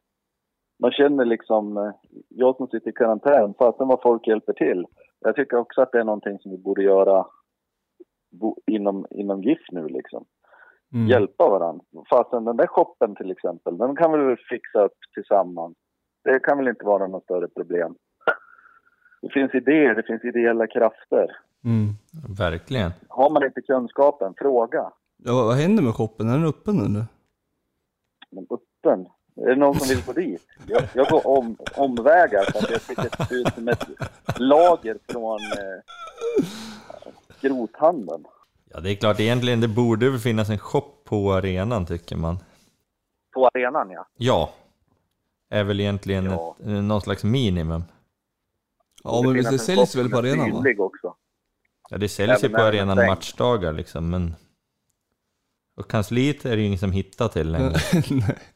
man 0.79 0.91
känner 0.91 1.25
liksom, 1.25 1.77
eh, 1.77 1.91
jag 2.29 2.57
som 2.57 2.67
sitter 2.69 2.91
i 2.91 2.93
karantän, 2.93 3.55
fasen 3.59 3.89
vad 3.89 4.03
folk 4.03 4.27
hjälper 4.27 4.53
till. 4.53 4.87
Jag 5.21 5.37
tycker 5.37 5.57
också 5.57 5.81
att 5.81 5.93
det 5.93 5.99
är 6.01 6.05
någonting 6.05 6.39
som 6.39 6.51
vi 6.51 6.59
borde 6.59 6.83
göra 6.83 7.27
bo, 8.31 8.57
inom, 8.67 9.07
inom 9.11 9.43
GIF 9.43 9.59
nu 9.73 9.89
liksom 9.89 10.25
Mm. 10.95 11.07
hjälpa 11.09 11.49
varandra. 11.49 11.85
Fastän 12.11 12.45
den 12.45 12.57
där 12.57 12.67
shoppen 12.67 13.15
till 13.15 13.31
exempel, 13.31 13.79
den 13.79 13.97
kan 13.97 14.13
vi 14.13 14.19
väl 14.19 14.37
fixa 14.51 14.85
upp 14.85 14.93
tillsammans. 15.15 15.77
Det 16.25 16.39
kan 16.41 16.59
väl 16.59 16.69
inte 16.69 16.85
vara 16.85 17.07
något 17.07 17.23
större 17.25 17.49
problem. 17.49 17.95
Det 19.23 19.33
finns 19.33 19.55
idéer, 19.55 19.95
det 19.95 20.03
finns 20.03 20.25
ideella 20.25 20.67
krafter. 20.67 21.37
Mm. 21.65 21.89
Verkligen. 22.39 22.91
Har 23.09 23.31
man 23.31 23.45
inte 23.45 23.61
kunskapen, 23.61 24.35
fråga. 24.39 24.91
Ja, 25.17 25.33
vad- 25.35 25.57
händer 25.57 25.83
med 25.83 25.95
shoppen? 25.95 26.29
Är 26.29 26.33
den 26.39 26.47
öppen 26.47 26.79
eller? 26.79 27.05
Men 28.31 28.47
öppen. 28.51 29.07
Är 29.37 29.47
det 29.47 29.57
någon 29.57 29.81
som 29.81 29.89
vill 29.89 30.05
gå 30.05 30.13
dit? 30.13 30.47
Jag, 30.67 30.83
jag 30.95 31.09
går 31.09 31.27
om, 31.27 31.57
omvägar 31.75 32.45
för 32.45 32.59
att 32.59 32.71
jag 32.71 32.81
ser 32.81 33.35
ut 33.35 33.55
som 33.55 33.69
ett 33.69 33.85
lager 34.37 34.99
från 35.09 35.41
eh, 35.41 36.47
skrothandeln. 37.39 38.25
Ja, 38.71 38.81
det 38.81 38.91
är 38.91 38.95
klart, 38.95 39.21
egentligen 39.21 39.61
det 39.61 39.69
borde 39.69 40.11
väl 40.11 40.21
finnas 40.21 40.49
en 40.51 40.59
shop 40.59 40.93
på 41.05 41.33
arenan 41.33 41.87
tycker 41.87 42.17
man. 42.17 42.39
På 43.35 43.47
arenan 43.47 43.91
ja. 43.91 44.07
Ja, 44.17 44.55
är 45.51 45.65
väl 45.65 45.81
egentligen 45.81 46.25
Ja. 46.25 46.57
ett, 46.61 46.67
någon 46.67 47.01
slags 47.01 47.25
minimum. 47.25 47.85
Ja, 49.05 49.23
men 49.23 49.35
det 49.35 49.59
säljs 49.59 49.97
väl 49.97 50.11
på 50.11 50.19
arenan 50.19 50.51
va? 50.51 50.65
också. 50.79 51.15
Ja, 51.91 51.99
det 51.99 52.09
säljs 52.09 52.45
ju 52.45 52.49
på 52.49 52.63
arenan 52.63 52.97
matchdagar 52.97 53.73
liksom, 53.73 54.11
men... 54.11 54.35
Och 55.77 55.91
kansliet 55.91 56.45
är 56.45 56.51
det 56.51 56.63
ju 56.63 56.67
ingen 56.67 56.79
som 56.79 56.93
hittar 56.93 57.29
till 57.29 57.53
längre. 57.53 57.75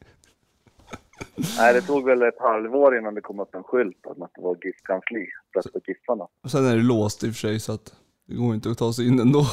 Nej. 1.57 1.73
Det 1.73 1.81
tog 1.81 2.05
väl 2.05 2.21
ett 2.21 2.39
halvår 2.39 2.97
innan 2.97 3.15
det 3.15 3.21
kom 3.21 3.39
upp 3.39 3.55
en 3.55 3.63
skylt 3.63 4.05
om 4.05 4.21
att 4.21 4.31
det 4.35 4.41
var 4.41 4.55
GIF-kansli. 4.55 5.27
Rösta 5.55 5.79
Giffarna. 5.87 6.27
Och 6.43 6.51
sen 6.51 6.65
är 6.65 6.75
det 6.75 6.83
låst 6.83 7.23
i 7.23 7.29
och 7.29 7.33
för 7.33 7.39
sig 7.39 7.59
så 7.59 7.71
att 7.71 7.93
det 8.27 8.35
går 8.35 8.55
inte 8.55 8.71
att 8.71 8.77
ta 8.77 8.93
sig 8.93 9.07
in 9.07 9.19
ändå. 9.19 9.45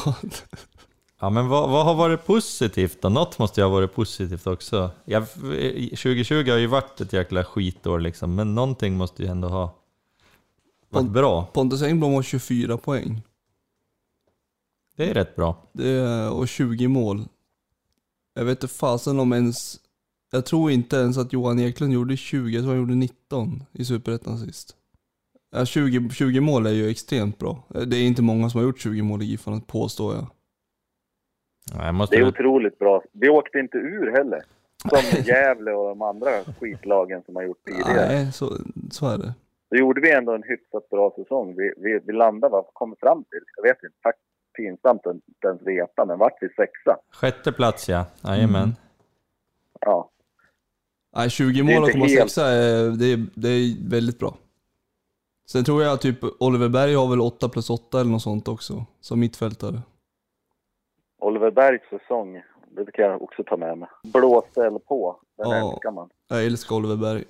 Ja, 1.20 1.30
men 1.30 1.48
vad, 1.48 1.70
vad 1.70 1.84
har 1.84 1.94
varit 1.94 2.26
positivt 2.26 3.02
då? 3.02 3.08
Något 3.08 3.38
måste 3.38 3.60
ju 3.60 3.64
ha 3.64 3.72
varit 3.72 3.94
positivt 3.94 4.46
också. 4.46 4.90
Ja, 5.04 5.26
2020 5.26 6.50
har 6.50 6.58
ju 6.58 6.66
varit 6.66 7.00
ett 7.00 7.12
jäkla 7.12 7.44
skitår 7.44 8.00
liksom, 8.00 8.34
men 8.34 8.54
någonting 8.54 8.96
måste 8.96 9.22
ju 9.22 9.28
ändå 9.28 9.48
ha 9.48 9.74
varit 10.88 11.10
bra. 11.10 11.46
Pontus 11.46 11.82
Engblom 11.82 12.14
har 12.14 12.22
24 12.22 12.76
poäng. 12.76 13.22
Det 14.96 15.10
är 15.10 15.14
rätt 15.14 15.36
bra. 15.36 15.70
Det 15.72 15.88
är, 15.88 16.30
och 16.30 16.48
20 16.48 16.88
mål. 16.88 17.24
Jag 18.34 18.44
vet 18.44 18.62
inte 18.62 18.74
fasen 18.74 19.20
om 19.20 19.32
ens... 19.32 19.80
Jag 20.30 20.46
tror 20.46 20.70
inte 20.70 20.96
ens 20.96 21.18
att 21.18 21.32
Johan 21.32 21.58
Eklund 21.58 21.92
gjorde 21.92 22.16
20, 22.16 22.54
jag 22.54 22.62
tror 22.62 22.72
han 22.72 22.80
gjorde 22.80 22.94
19 22.94 23.62
i 23.72 23.84
Superettan 23.84 24.38
sist. 24.38 24.76
Ja, 25.50 25.64
20, 25.64 26.10
20 26.10 26.40
mål 26.40 26.66
är 26.66 26.70
ju 26.70 26.90
extremt 26.90 27.38
bra. 27.38 27.64
Det 27.86 27.96
är 27.96 28.06
inte 28.06 28.22
många 28.22 28.50
som 28.50 28.60
har 28.60 28.66
gjort 28.66 28.80
20 28.80 29.02
mål 29.02 29.22
i 29.22 29.24
Giffarna, 29.24 29.60
påstår 29.66 30.14
jag. 30.14 30.26
Ja, 31.74 31.84
Jag 31.84 31.94
måste 31.94 32.16
Det 32.16 32.22
är 32.22 32.28
otroligt 32.28 32.78
bra. 32.78 33.02
Vi 33.12 33.28
åkte 33.28 33.58
inte 33.58 33.78
ur 33.78 34.12
heller. 34.12 34.42
Som 34.88 35.22
Gävle 35.24 35.72
och 35.72 35.88
de 35.88 36.02
andra 36.02 36.30
skitlagen 36.60 37.22
som 37.26 37.36
har 37.36 37.42
gjort 37.42 37.64
tidigare. 37.64 38.08
Nej, 38.08 38.32
så, 38.32 38.52
så 38.90 39.06
är 39.06 39.18
det. 39.18 39.34
då 39.70 39.76
gjorde 39.76 40.00
vi 40.00 40.12
ändå 40.12 40.34
en 40.34 40.42
hyfsat 40.42 40.90
bra 40.90 41.12
säsong. 41.16 41.54
Vi, 41.56 41.72
vi, 41.76 42.00
vi 42.06 42.12
landade, 42.12 42.52
vad 42.52 42.66
kom 42.72 42.96
fram 43.00 43.24
till? 43.24 43.40
Jag 43.56 43.62
vet 43.62 43.82
inte, 43.82 43.96
faktiskt 44.02 44.28
pinsamt 44.56 45.06
att 45.06 45.14
inte 45.14 45.48
ens 45.48 45.62
veta, 45.62 46.04
men 46.04 46.18
vart 46.18 46.38
vi 46.40 46.48
sexa. 46.48 46.96
Sjätte 47.12 47.52
plats 47.52 47.88
ja, 47.88 48.06
jajamän. 48.24 48.62
Mm. 48.62 48.74
Ja, 49.80 50.10
Nej, 51.18 51.30
20 51.30 51.52
Det 51.52 51.58
är 51.72 51.74
mål 51.74 51.82
och 51.82 51.88
inte 51.88 51.92
komma 51.92 52.04
helt- 52.06 52.20
sexa, 52.20 52.46
är, 52.48 52.90
det, 52.90 53.06
är, 53.12 53.26
det 53.34 53.48
är 53.48 53.88
väldigt 53.90 54.18
bra. 54.18 54.36
Sen 55.50 55.64
tror 55.64 55.82
jag 55.82 56.00
typ 56.00 56.18
Oliver 56.40 56.68
Berg 56.68 56.94
har 56.94 57.08
väl 57.10 57.20
8 57.20 57.48
plus 57.48 57.70
8 57.70 58.00
eller 58.00 58.10
något 58.10 58.22
sånt 58.22 58.48
också, 58.48 58.84
som 59.00 59.20
mittfältare. 59.20 59.80
Oliver 61.20 61.50
Bergs 61.50 61.82
säsong, 61.90 62.42
det 62.76 62.92
kan 62.92 63.04
jag 63.04 63.22
också 63.22 63.44
ta 63.44 63.56
med 63.56 63.78
mig. 63.78 63.88
Blåste 64.02 64.66
eller 64.66 64.78
på, 64.78 65.20
den 65.36 65.50
Ja. 65.50 65.72
älskar 65.72 65.90
man. 65.90 66.08
Jag 66.28 66.44
älskar 66.46 66.76
Oliver 66.76 66.96
Berg. 66.96 67.24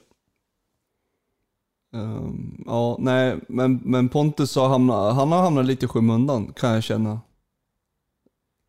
Ehm, 1.95 2.65
ja, 2.67 2.97
nej, 2.99 3.37
men, 3.49 3.81
men 3.85 4.09
Pontus 4.09 4.57
har 4.57 4.69
hamnat, 4.69 5.15
han 5.15 5.33
har 5.33 5.43
hamnat 5.43 5.65
lite 5.67 5.85
i 5.85 5.89
skymundan 5.89 6.53
kan 6.53 6.71
jag 6.75 6.83
känna. 6.83 7.21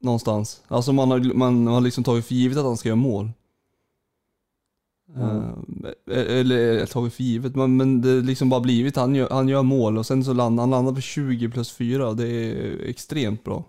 Någonstans. 0.02 0.64
Alltså 0.68 0.94
man 0.94 1.12
har, 1.12 1.34
man 1.34 1.68
har 1.68 1.82
liksom 1.82 2.04
tagit 2.04 2.26
för 2.26 2.34
givet 2.34 2.58
att 2.58 2.64
han 2.66 2.78
ska 2.78 2.90
göra 2.90 2.96
mål. 2.96 3.30
Ehm, 5.16 5.86
eller 6.12 6.86
tagit 6.86 7.13
för 7.13 7.24
givet, 7.24 7.56
men, 7.56 7.78
men 7.78 8.01
det 8.01 8.10
har 8.10 8.22
liksom 8.22 8.50
bara 8.50 8.60
blivit, 8.60 8.96
han 8.96 9.16
gör, 9.16 9.30
han 9.30 9.48
gör 9.48 9.63
mål 9.63 9.98
och 9.98 10.06
sen 10.06 10.24
så 10.24 10.34
landar 10.34 10.63
han 10.63 10.70
landar 10.70 10.94
på 10.94 11.01
20 11.01 11.50
plus 11.50 11.72
4, 11.72 12.13
det 12.13 12.28
är 12.28 12.80
extremt 12.89 13.44
bra. 13.44 13.63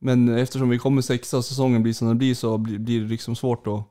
Men 0.00 0.28
eftersom 0.28 0.68
vi 0.68 0.78
kommer 0.78 1.02
sexa 1.02 1.36
och 1.38 1.44
säsongen 1.44 1.82
blir 1.82 1.92
som 1.92 2.08
den 2.08 2.18
blir 2.18 2.34
så 2.34 2.58
blir, 2.58 2.78
blir 2.78 3.00
det 3.00 3.08
liksom 3.08 3.36
svårt 3.36 3.66
att 3.66 3.82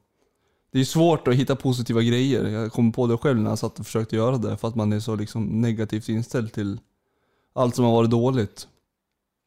det 0.71 0.79
är 0.79 0.83
svårt 0.83 1.27
att 1.27 1.35
hitta 1.35 1.55
positiva 1.55 2.01
grejer. 2.01 2.47
Jag 2.47 2.71
kom 2.71 2.91
på 2.91 3.07
det 3.07 3.17
själv 3.17 3.39
när 3.39 3.49
jag 3.49 3.59
satt 3.59 3.79
och 3.79 3.85
försökte 3.85 4.15
göra 4.15 4.37
det. 4.37 4.57
För 4.57 4.67
att 4.67 4.75
man 4.75 4.93
är 4.93 4.99
så 4.99 5.15
liksom 5.15 5.61
negativt 5.61 6.09
inställd 6.09 6.53
till 6.53 6.79
allt 7.53 7.75
som 7.75 7.85
har 7.85 7.91
varit 7.91 8.09
dåligt. 8.09 8.67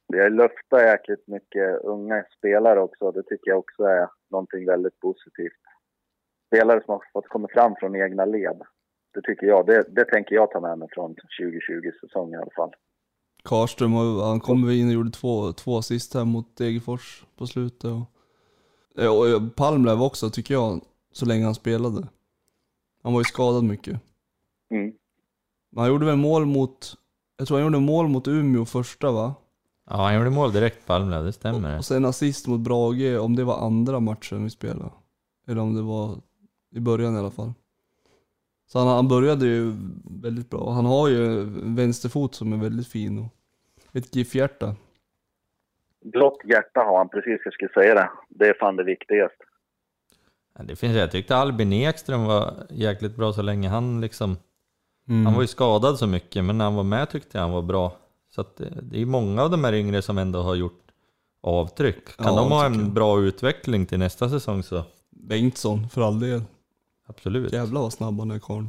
Vi 0.08 0.18
har 0.18 0.30
luftat 0.30 0.82
jäkligt 0.82 1.28
mycket 1.28 1.84
unga 1.84 2.24
spelare 2.38 2.80
också. 2.80 3.10
Det 3.10 3.22
tycker 3.22 3.50
jag 3.50 3.58
också 3.58 3.82
är 3.82 4.08
någonting 4.30 4.66
väldigt 4.66 5.00
positivt. 5.00 5.62
Spelare 6.46 6.82
som 6.84 6.92
har 6.92 7.02
fått 7.12 7.28
komma 7.28 7.48
fram 7.48 7.74
från 7.80 7.96
egna 7.96 8.24
led. 8.24 8.62
Det 9.14 9.22
tycker 9.22 9.46
jag. 9.46 9.66
Det, 9.66 9.84
det 9.88 10.04
tänker 10.04 10.34
jag 10.34 10.50
ta 10.50 10.60
med 10.60 10.78
mig 10.78 10.88
från 10.92 11.14
2020-säsongen 11.40 12.34
i 12.34 12.42
alla 12.42 12.50
fall. 12.56 12.74
Karström, 13.44 13.92
han 14.20 14.40
kom 14.40 14.70
in 14.70 14.88
och 14.88 14.94
gjorde 14.94 15.10
två, 15.10 15.52
två 15.52 15.78
assist 15.78 16.14
här 16.14 16.24
mot 16.24 16.56
Degerfors 16.56 17.24
på 17.36 17.46
slutet. 17.46 17.84
Och, 17.84 18.06
och 18.96 19.56
Palmlöv 19.56 20.02
också 20.02 20.30
tycker 20.30 20.54
jag, 20.54 20.80
så 21.12 21.26
länge 21.26 21.44
han 21.44 21.54
spelade. 21.54 22.08
Han 23.02 23.12
var 23.12 23.20
ju 23.20 23.24
skadad 23.24 23.64
mycket. 23.64 24.00
Mm. 24.70 24.92
Men 25.70 25.82
han 25.82 25.88
gjorde 25.88 26.06
väl 26.06 26.16
mål 26.16 26.46
mot, 26.46 26.94
jag 27.38 27.48
tror 27.48 27.58
han 27.58 27.66
gjorde 27.66 27.80
mål 27.80 28.08
mot 28.08 28.28
Umeå 28.28 28.64
första 28.64 29.12
va? 29.12 29.34
Ja, 29.90 29.96
han 29.96 30.14
gjorde 30.14 30.30
mål 30.30 30.52
direkt 30.52 30.86
på 30.86 30.92
Almlöv, 30.92 31.24
det 31.24 31.32
stämmer. 31.32 31.78
Och 31.78 31.84
sen 31.84 32.04
assist 32.04 32.46
mot 32.46 32.60
Brage, 32.60 33.18
om 33.18 33.36
det 33.36 33.44
var 33.44 33.66
andra 33.66 34.00
matchen 34.00 34.44
vi 34.44 34.50
spelade. 34.50 34.90
Eller 35.48 35.60
om 35.60 35.74
det 35.74 35.82
var 35.82 36.16
i 36.74 36.80
början 36.80 37.16
i 37.16 37.18
alla 37.18 37.30
fall. 37.30 37.52
Så 38.66 38.78
han, 38.78 38.88
han 38.88 39.08
började 39.08 39.46
ju 39.46 39.72
väldigt 40.04 40.50
bra. 40.50 40.70
Han 40.70 40.86
har 40.86 41.08
ju 41.08 41.40
en 41.40 41.76
vänsterfot 41.76 42.34
som 42.34 42.52
är 42.52 42.56
väldigt 42.56 42.88
fin 42.88 43.18
och 43.18 43.96
ett 43.96 44.16
GIF-hjärta. 44.16 44.74
Blått 46.04 46.40
hjärta 46.44 46.80
har 46.80 46.98
han, 46.98 47.08
precis 47.08 47.40
jag 47.44 47.54
skulle 47.54 47.72
säga 47.72 47.94
det. 47.94 48.10
Det 48.28 48.46
är 48.46 48.54
fan 48.54 48.76
det 48.76 48.84
viktigaste. 48.84 49.44
Det 50.58 50.76
finns, 50.76 50.96
jag 50.96 51.10
tyckte 51.10 51.36
Albin 51.36 51.72
Ekström 51.72 52.24
var 52.24 52.54
jäkligt 52.70 53.16
bra 53.16 53.32
så 53.32 53.42
länge 53.42 53.68
han 53.68 54.00
liksom... 54.00 54.36
Mm. 55.08 55.26
Han 55.26 55.34
var 55.34 55.42
ju 55.42 55.46
skadad 55.46 55.98
så 55.98 56.06
mycket, 56.06 56.44
men 56.44 56.58
när 56.58 56.64
han 56.64 56.74
var 56.74 56.82
med 56.84 57.10
tyckte 57.10 57.38
jag 57.38 57.42
han 57.42 57.52
var 57.52 57.62
bra. 57.62 57.92
Så 58.36 58.40
att 58.42 58.56
det, 58.56 58.78
det 58.82 59.02
är 59.02 59.06
många 59.06 59.42
av 59.42 59.50
de 59.50 59.64
här 59.64 59.72
yngre 59.74 60.02
som 60.02 60.18
ändå 60.18 60.42
har 60.42 60.54
gjort 60.54 60.82
avtryck. 61.40 62.16
Kan 62.16 62.26
Ja, 62.26 62.36
de 62.40 62.50
ha 62.52 62.66
en 62.66 62.74
jag. 62.80 62.90
bra 62.92 63.20
utveckling 63.20 63.86
till 63.86 63.98
nästa 63.98 64.28
säsong 64.28 64.62
så 64.62 64.82
Bengtsson, 65.10 65.88
för 65.88 66.00
all 66.02 66.20
del. 66.20 66.42
absolut. 67.06 67.52
Jävlar 67.52 67.80
vad 67.80 67.92
snabb 67.92 68.18
han 68.18 68.30
är 68.30 68.38
karln. 68.38 68.68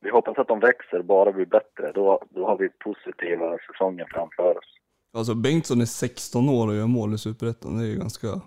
Vi 0.00 0.10
hoppas 0.10 0.38
att 0.38 0.48
de 0.48 0.60
växer, 0.60 1.02
bara 1.02 1.32
blir 1.32 1.46
bättre. 1.46 1.92
Då, 1.94 2.22
då 2.30 2.46
har 2.46 2.58
vi 2.58 2.68
positiva 2.68 3.58
säsonger 3.72 4.06
framför 4.10 4.58
oss. 4.58 4.64
Alltså 5.12 5.34
Bengtsson 5.34 5.80
är 5.80 5.84
16 5.86 6.48
år 6.48 6.68
och 6.68 6.74
gör 6.74 6.86
mål 6.86 7.14
i 7.14 7.18
Superettan. 7.18 7.78
Det 7.78 7.84
är 7.84 7.88
ju 7.88 7.96
ganska 7.98 8.40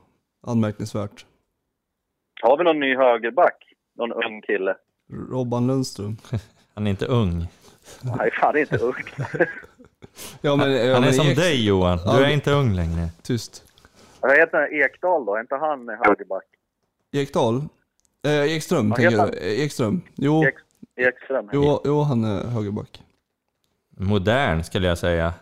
anmärkningsvärt. 0.47 1.25
Har 2.41 2.57
vi 2.57 2.63
någon 2.63 2.79
ny 2.79 2.95
högerback? 2.95 3.63
Någon 3.95 4.11
ung 4.13 4.41
kille? 4.41 4.75
Robban 5.31 5.67
Lundström. 5.67 6.17
Han 6.75 6.87
är 6.87 6.91
inte 6.91 7.05
ung. 7.05 7.47
Nej, 8.03 8.31
fan 8.31 8.57
inte 8.57 8.77
ung. 8.77 8.93
Ja, 10.41 10.55
men, 10.55 10.71
ja, 10.71 10.93
Han 10.93 11.03
är 11.03 11.07
men 11.07 11.13
som 11.13 11.27
Ek- 11.27 11.35
dig 11.35 11.65
Johan, 11.67 11.97
du 11.97 12.03
Ja, 12.05 12.19
är 12.25 12.29
inte 12.33 12.51
ung 12.51 12.73
längre. 12.73 13.09
Tyst. 13.23 13.63
Vad 14.21 14.37
heter 14.37 14.57
han? 14.57 14.67
Ekdal 14.81 15.25
då? 15.25 15.35
Är 15.35 15.39
inte 15.41 15.55
han 15.55 15.89
högerback? 16.05 16.43
Ekdal? 17.11 17.61
Eh, 18.25 18.55
Ekström, 18.55 18.89
Vad 18.89 18.99
tänker 18.99 19.17
jag. 19.17 19.27
Eh, 19.37 19.63
Ekström. 19.63 20.01
Jo, 20.15 20.43
Ek, 20.45 20.55
Ekström? 20.95 21.49
jo, 21.53 21.81
jo, 21.85 22.01
han 22.01 22.23
är 22.23 22.43
högerback. 22.47 23.01
Modern 23.97 24.63
skulle 24.63 24.87
jag 24.87 24.97
säga. 24.97 25.33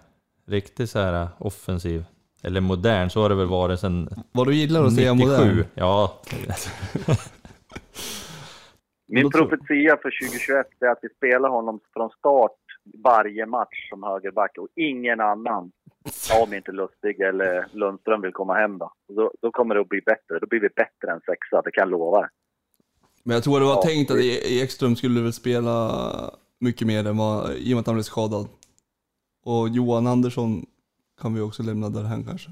Riktigt 0.48 0.90
så 0.90 1.00
här 1.00 1.28
offensiv. 1.38 2.06
Eller 2.44 2.62
modern, 2.62 3.10
så 3.10 3.22
har 3.22 3.30
det 3.30 3.36
väl 3.36 3.48
varit 3.48 3.80
sedan 3.80 4.24
Vad 4.32 4.48
du 4.48 4.56
gillar 4.56 4.84
att 4.86 4.94
säga 4.96 5.14
97. 5.14 5.32
modern? 5.38 5.66
Ja, 5.74 6.22
Min 9.08 9.32
profetia 9.32 9.98
för 10.02 10.12
2021 10.30 10.66
är 10.82 10.88
att 10.88 11.00
vi 11.02 11.10
spelar 11.10 11.50
honom 11.50 11.80
från 11.94 12.10
start 12.10 12.52
varje 13.04 13.46
match 13.46 13.90
som 13.90 14.04
högerback 14.04 14.58
och 14.58 14.68
ingen 14.76 15.20
annan. 15.22 15.72
Om 16.44 16.54
inte 16.54 16.72
Lustig 16.72 17.20
eller 17.20 17.68
Lundström 17.74 18.22
vill 18.22 18.32
komma 18.32 18.54
hem 18.54 18.78
då. 18.78 18.92
Och 19.10 19.16
Då, 19.16 19.32
då 19.42 19.52
kommer 19.52 19.76
det 19.76 19.82
att 19.82 19.90
bli 19.90 20.02
bättre. 20.02 20.40
Då 20.42 20.48
blir 20.48 20.60
vi 20.60 20.70
bättre 20.70 21.12
än 21.12 21.20
sexa, 21.26 21.62
det 21.62 21.72
kan 21.72 21.82
jag 21.82 21.90
lova. 21.92 22.30
Men 23.24 23.34
jag 23.34 23.44
tror 23.44 23.60
det 23.60 23.66
var 23.66 23.72
Ja, 23.76 23.82
tänkt 23.82 24.12
att 24.12 24.18
E- 24.18 24.60
Ekström 24.62 24.96
skulle 24.96 25.22
väl 25.22 25.34
spela 25.34 25.92
mycket 26.60 26.88
mer 26.88 27.08
än 27.08 27.18
vad, 27.18 27.52
i 27.52 27.66
och 27.74 27.76
med 27.76 27.80
att 27.80 27.86
han 27.86 27.96
blev 27.96 28.04
skadad. 28.04 28.48
Och 29.46 29.70
Johan 29.70 30.08
Andersson 30.08 30.66
kan 31.22 31.34
vi 31.34 31.42
också 31.42 31.64
lämna 31.64 31.90
därhän 31.90 32.24
kanske. 32.24 32.50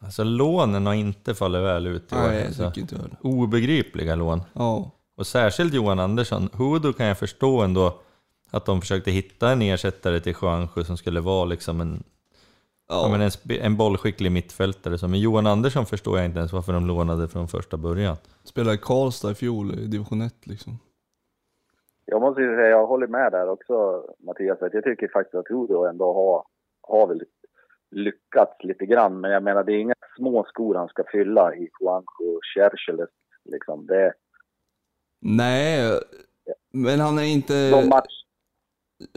alltså 0.00 0.24
lånen 0.24 0.86
har 0.86 0.94
inte 0.94 1.34
fallit 1.34 1.62
väl 1.62 1.86
ut 1.86 2.12
i 2.12 2.14
år. 2.14 2.18
Nej, 2.20 2.36
jag 2.38 2.46
alltså. 2.46 2.80
inte. 2.80 2.96
Obegripliga 3.20 4.14
lån. 4.14 4.40
Ja. 4.52 4.90
Och 5.16 5.26
särskilt 5.26 5.74
Johan 5.74 5.98
Andersson. 6.00 6.48
Hudo 6.52 6.92
kan 6.92 7.06
jag 7.06 7.18
förstå 7.18 7.60
ändå 7.62 8.00
att 8.50 8.66
de 8.66 8.80
försökte 8.80 9.10
hitta 9.10 9.50
en 9.50 9.62
ersättare 9.62 10.20
till 10.20 10.34
Juansjö 10.42 10.84
som 10.84 10.96
skulle 10.96 11.20
vara 11.20 11.44
liksom 11.44 11.80
en, 11.80 12.02
ja. 12.88 13.02
Ja, 13.02 13.08
men 13.08 13.20
en, 13.20 13.64
en 13.64 13.76
bollskicklig 13.76 14.32
mittfältare. 14.32 14.98
Så. 14.98 15.08
Men 15.08 15.20
Johan 15.20 15.46
Andersson 15.46 15.86
förstår 15.86 16.16
jag 16.16 16.26
inte 16.26 16.38
ens 16.38 16.52
varför 16.52 16.72
de 16.72 16.86
lånade 16.86 17.28
från 17.28 17.48
första 17.48 17.76
början. 17.76 18.16
spelade 18.44 18.74
i 18.74 18.78
Karlstad 18.78 19.30
i 19.30 19.34
fjol 19.34 19.74
i 19.74 19.86
division 19.86 20.22
1 20.22 20.46
liksom. 20.46 20.78
Jag 22.04 22.20
måste 22.20 22.40
ju 22.42 22.56
säga, 22.56 22.68
jag 22.68 22.86
håller 22.86 23.06
med 23.06 23.32
där 23.32 23.48
också 23.48 24.04
Mattias. 24.18 24.62
Att 24.62 24.74
jag 24.74 24.84
tycker 24.84 25.08
faktiskt 25.08 25.34
att 25.34 25.48
Hudo 25.48 25.84
ändå 25.84 26.12
har, 26.14 26.44
har 26.82 27.06
väl 27.06 27.22
lyckats 27.90 28.64
lite 28.64 28.86
grann. 28.86 29.20
Men 29.20 29.30
jag 29.30 29.42
menar, 29.42 29.64
det 29.64 29.72
är 29.72 29.78
inga 29.78 29.94
små 30.16 30.44
skor 30.44 30.74
han 30.74 30.88
ska 30.88 31.04
fylla 31.12 31.54
i 31.54 31.68
Juanjo 31.80 32.36
och 32.36 32.40
Chercheles. 32.54 33.10
Liksom. 33.44 33.86
Det, 33.86 34.12
Nej, 35.20 36.00
men 36.72 37.00
han 37.00 37.18
är 37.18 37.22
inte... 37.22 37.70
de 37.70 37.88
match, 37.88 38.17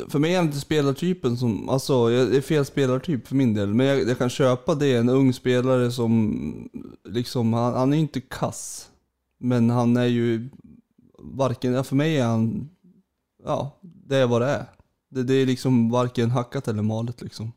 för 0.09 0.19
mig 0.19 0.33
är 0.33 0.37
han 0.37 0.45
inte 0.45 0.59
spelartypen 0.59 1.37
som, 1.37 1.69
alltså 1.69 2.07
det 2.07 2.37
är 2.37 2.41
fel 2.41 2.65
spelartyp 2.65 3.27
för 3.27 3.35
min 3.35 3.53
del. 3.53 3.73
Men 3.73 3.85
jag, 3.85 3.99
jag 4.09 4.17
kan 4.17 4.29
köpa 4.29 4.75
det, 4.75 4.95
en 4.95 5.09
ung 5.09 5.33
spelare 5.33 5.91
som 5.91 6.69
liksom, 7.03 7.53
han, 7.53 7.73
han 7.73 7.93
är 7.93 7.97
ju 7.97 8.01
inte 8.01 8.21
kass. 8.21 8.91
Men 9.37 9.69
han 9.69 9.97
är 9.97 10.05
ju 10.05 10.49
varken, 11.17 11.73
ja, 11.73 11.83
för 11.83 11.95
mig 11.95 12.19
är 12.19 12.25
han, 12.25 12.69
ja, 13.43 13.71
det 13.81 14.15
är 14.15 14.27
vad 14.27 14.41
det 14.41 14.47
är. 14.47 14.65
Det, 15.09 15.23
det 15.23 15.33
är 15.33 15.45
liksom 15.45 15.91
varken 15.91 16.29
hackat 16.29 16.67
eller 16.67 16.83
malet 16.83 17.21
liksom. 17.21 17.51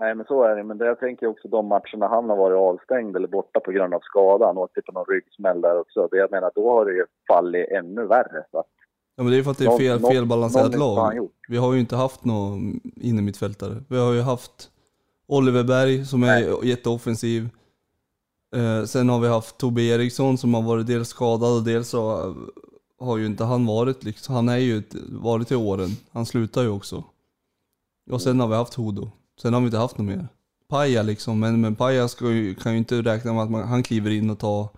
Nej, 0.00 0.14
men 0.14 0.26
så 0.26 0.42
är 0.42 0.56
det. 0.56 0.64
Men 0.64 0.78
det 0.78 0.86
jag 0.86 0.98
tänker 0.98 1.26
också 1.26 1.48
de 1.48 1.66
matcherna 1.66 2.08
han 2.08 2.30
har 2.30 2.36
varit 2.36 2.56
avstängd 2.56 3.16
eller 3.16 3.28
borta 3.28 3.60
på 3.60 3.72
grund 3.72 3.94
av 3.94 4.00
skada. 4.00 4.46
Han 4.46 4.58
åkte 4.58 4.82
på 4.82 4.92
någon 4.92 5.04
ryggsmäll 5.04 5.60
där 5.60 5.80
också. 5.80 6.08
Det 6.10 6.16
jag 6.16 6.30
menar, 6.30 6.50
då 6.54 6.70
har 6.70 6.84
det 6.84 6.92
ju 6.92 7.06
fallit 7.28 7.68
ännu 7.68 8.06
värre. 8.06 8.44
Så 8.50 8.58
att, 8.58 8.66
Ja 9.16 9.22
men 9.22 9.32
det 9.32 9.38
är 9.38 9.42
för 9.42 9.50
att 9.50 9.58
det 9.58 9.64
är 9.64 9.78
fel, 9.78 10.00
någon- 10.00 10.10
felbalanserat 10.12 10.72
lag. 10.78 10.96
Vi 11.48 11.56
har 11.56 11.72
ju 11.72 11.80
inte 11.80 11.96
haft 11.96 12.24
någon 12.24 12.80
innermittfältare. 12.96 13.82
Vi 13.88 13.96
har 13.98 14.12
ju 14.12 14.20
haft 14.20 14.70
Oliver 15.26 15.64
Berg 15.64 16.06
som 16.06 16.22
är 16.22 16.64
jätteoffensiv. 16.64 17.48
Eh, 18.56 18.84
sen 18.84 19.08
har 19.08 19.20
vi 19.20 19.28
haft 19.28 19.58
Tobbe 19.58 19.82
Eriksson 19.82 20.38
som 20.38 20.54
har 20.54 20.62
varit 20.62 20.86
dels 20.86 21.08
skadad 21.08 21.52
och 21.56 21.62
dels 21.64 21.88
så 21.88 22.28
eh, 22.28 22.34
har 23.06 23.16
ju 23.16 23.26
inte 23.26 23.44
han 23.44 23.66
varit 23.66 24.04
liksom, 24.04 24.34
han 24.34 24.48
är 24.48 24.56
ju 24.56 24.82
varit 25.08 25.52
i 25.52 25.54
åren. 25.56 25.90
Han 26.12 26.26
slutar 26.26 26.62
ju 26.62 26.68
också. 26.68 27.04
Och 28.10 28.22
sen 28.22 28.40
har 28.40 28.48
vi 28.48 28.54
haft 28.54 28.74
Hodo. 28.74 29.10
Sen 29.42 29.54
har 29.54 29.60
vi 29.60 29.66
inte 29.66 29.78
haft 29.78 29.98
något 29.98 30.06
mer. 30.06 30.28
Paja 30.68 31.02
liksom, 31.02 31.40
men, 31.40 31.60
men 31.60 31.74
Paja 31.74 32.08
ska 32.08 32.30
ju, 32.30 32.54
kan 32.54 32.72
ju 32.72 32.78
inte 32.78 33.02
räkna 33.02 33.32
med 33.32 33.42
att 33.42 33.50
man, 33.50 33.68
han 33.68 33.82
kliver 33.82 34.10
in 34.10 34.30
och 34.30 34.38
tar 34.38 34.68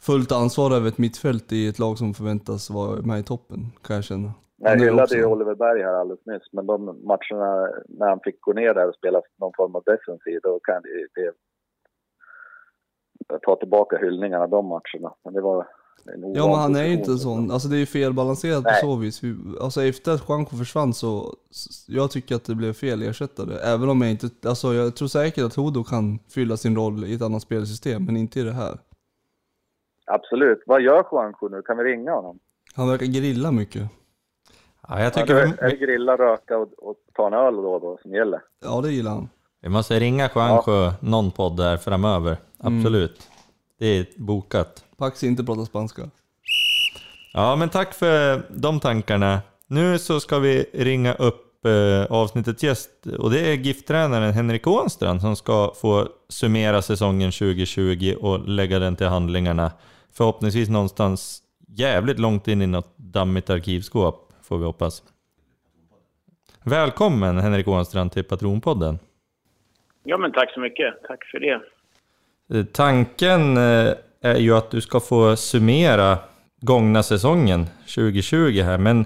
fullt 0.00 0.32
ansvar 0.32 0.70
över 0.70 0.88
ett 0.88 0.98
mittfält 0.98 1.52
i 1.52 1.68
ett 1.68 1.78
lag 1.78 1.98
som 1.98 2.14
förväntas 2.14 2.70
vara 2.70 3.02
med 3.02 3.20
i 3.20 3.22
toppen, 3.22 3.66
kan 3.82 3.96
jag 3.96 4.04
känna. 4.04 4.32
Jag 4.60 4.80
hyllade 4.80 5.14
ju 5.16 5.24
Oliver 5.24 5.54
Berg 5.54 5.82
här 5.82 5.92
alldeles 6.00 6.26
nyss, 6.26 6.52
men 6.52 6.66
de 6.66 6.84
matcherna 6.84 7.68
när 7.88 8.08
han 8.08 8.20
fick 8.24 8.40
gå 8.40 8.52
ner 8.52 8.74
där 8.74 8.88
och 8.88 8.94
spela 8.94 9.20
någon 9.40 9.52
form 9.56 9.74
av 9.76 9.82
defensiv, 9.86 10.40
då 10.42 10.60
kan 10.60 10.82
det, 10.82 11.32
det 13.28 13.38
tar 13.38 13.56
tillbaka 13.56 13.96
hyllningarna 13.98 14.46
de 14.46 14.66
matcherna. 14.66 15.14
Men 15.24 15.34
det 15.34 15.40
var 15.40 15.66
en 16.14 16.34
Ja 16.34 16.46
men 16.46 16.56
han 16.56 16.76
är 16.76 16.84
ju 16.84 16.92
inte 16.92 17.04
position. 17.04 17.18
sån, 17.36 17.50
alltså 17.50 17.68
det 17.68 17.76
är 17.76 17.80
ju 17.80 17.86
felbalanserat 17.86 18.64
på 18.64 18.70
Nej. 18.70 18.80
så 18.82 18.96
vis. 18.96 19.24
Vi- 19.24 19.36
Alltså 19.60 19.82
efter 19.82 20.12
att 20.12 20.24
Juanjo 20.28 20.46
försvann 20.58 20.92
så, 20.94 21.34
jag 21.86 22.10
tycker 22.10 22.34
att 22.34 22.44
det 22.44 22.54
blev 22.54 22.72
fel 22.72 23.02
ersättare. 23.02 23.54
Även 23.74 23.88
om 23.88 24.02
jag 24.02 24.10
inte, 24.10 24.48
alltså 24.48 24.74
jag 24.74 24.96
tror 24.96 25.08
säkert 25.08 25.44
att 25.44 25.54
Hodo 25.54 25.84
kan 25.84 26.18
fylla 26.34 26.56
sin 26.56 26.76
roll 26.76 27.04
i 27.04 27.14
ett 27.14 27.22
annat 27.22 27.42
spelsystem, 27.42 28.04
men 28.04 28.16
inte 28.16 28.40
i 28.40 28.42
det 28.42 28.52
här. 28.52 28.78
Absolut. 30.10 30.62
Vad 30.66 30.82
gör 30.82 31.04
Juanjo 31.12 31.48
nu? 31.50 31.62
Kan 31.62 31.76
vi 31.78 31.84
ringa 31.84 32.12
honom? 32.12 32.38
Han 32.74 32.88
verkar 32.88 33.06
grilla 33.06 33.50
mycket. 33.50 33.82
Ja, 34.88 34.96
jag 34.98 35.06
Ja, 35.06 35.10
tycker 35.10 35.34
det 35.34 35.44
vi, 35.44 35.50
är, 35.50 35.64
är 35.64 35.70
det 35.70 35.76
grilla, 35.76 36.16
röka 36.16 36.58
och, 36.58 36.68
och 36.78 36.96
ta 37.14 37.26
en 37.26 37.32
öl 37.32 37.54
då 37.54 37.72
och 37.74 37.80
då 37.80 37.98
som 38.02 38.12
gäller? 38.14 38.40
Ja 38.64 38.80
det 38.80 38.92
gillar 38.92 39.10
han. 39.10 39.28
vi 39.62 39.68
måste 39.68 40.00
ringa 40.00 40.30
Juanjo 40.34 40.92
någon 41.00 41.30
podd 41.30 41.56
där 41.56 41.76
framöver. 41.76 42.36
Absolut. 42.58 43.28
Det 43.78 43.86
är 43.86 44.06
bokat. 44.16 44.84
Paxi 44.96 45.26
inte 45.26 45.44
prata 45.44 45.64
spanska. 45.64 46.02
Ja, 47.32 47.56
men 47.56 47.68
tack 47.68 47.94
för 47.94 48.42
de 48.48 48.80
tankarna. 48.80 49.38
Nu 49.66 49.98
så 49.98 50.20
ska 50.20 50.38
vi 50.38 50.64
ringa 50.72 51.14
upp 51.14 51.66
eh, 51.66 52.12
avsnittets 52.16 52.62
gäst 52.62 52.90
och 53.18 53.30
det 53.30 53.40
är 53.40 53.54
GIF-tränaren 53.54 54.32
Henrik 54.32 54.66
Ånstrand 54.66 55.20
som 55.20 55.36
ska 55.36 55.72
få 55.80 56.08
summera 56.28 56.82
säsongen 56.82 57.30
2020 57.32 58.14
och 58.20 58.48
lägga 58.48 58.78
den 58.78 58.96
till 58.96 59.06
handlingarna. 59.06 59.72
Förhoppningsvis 60.18 60.68
någonstans 60.68 61.42
jävligt 61.68 62.18
långt 62.18 62.48
in 62.48 62.62
i 62.62 62.66
något 62.66 62.94
dammigt 62.96 63.50
arkivskåp, 63.50 64.32
får 64.42 64.58
vi 64.58 64.64
hoppas. 64.64 65.02
Välkommen 66.64 67.38
Henrik 67.38 67.68
Ånstrand 67.68 68.12
till 68.12 68.24
Patronpodden. 68.24 68.98
Ja, 70.04 70.18
men 70.18 70.32
tack 70.32 70.52
så 70.54 70.60
mycket. 70.60 70.94
Tack 71.08 71.24
för 71.24 71.40
det. 71.40 71.60
Eh, 72.58 72.64
Tanken 72.64 73.56
eh, 73.56 73.94
är 74.22 74.36
ju 74.36 74.56
att 74.56 74.70
du 74.70 74.80
ska 74.80 75.00
få 75.00 75.36
summera 75.36 76.18
gångna 76.60 77.02
säsongen 77.02 77.66
2020 77.94 78.62
här, 78.62 78.78
men 78.78 79.04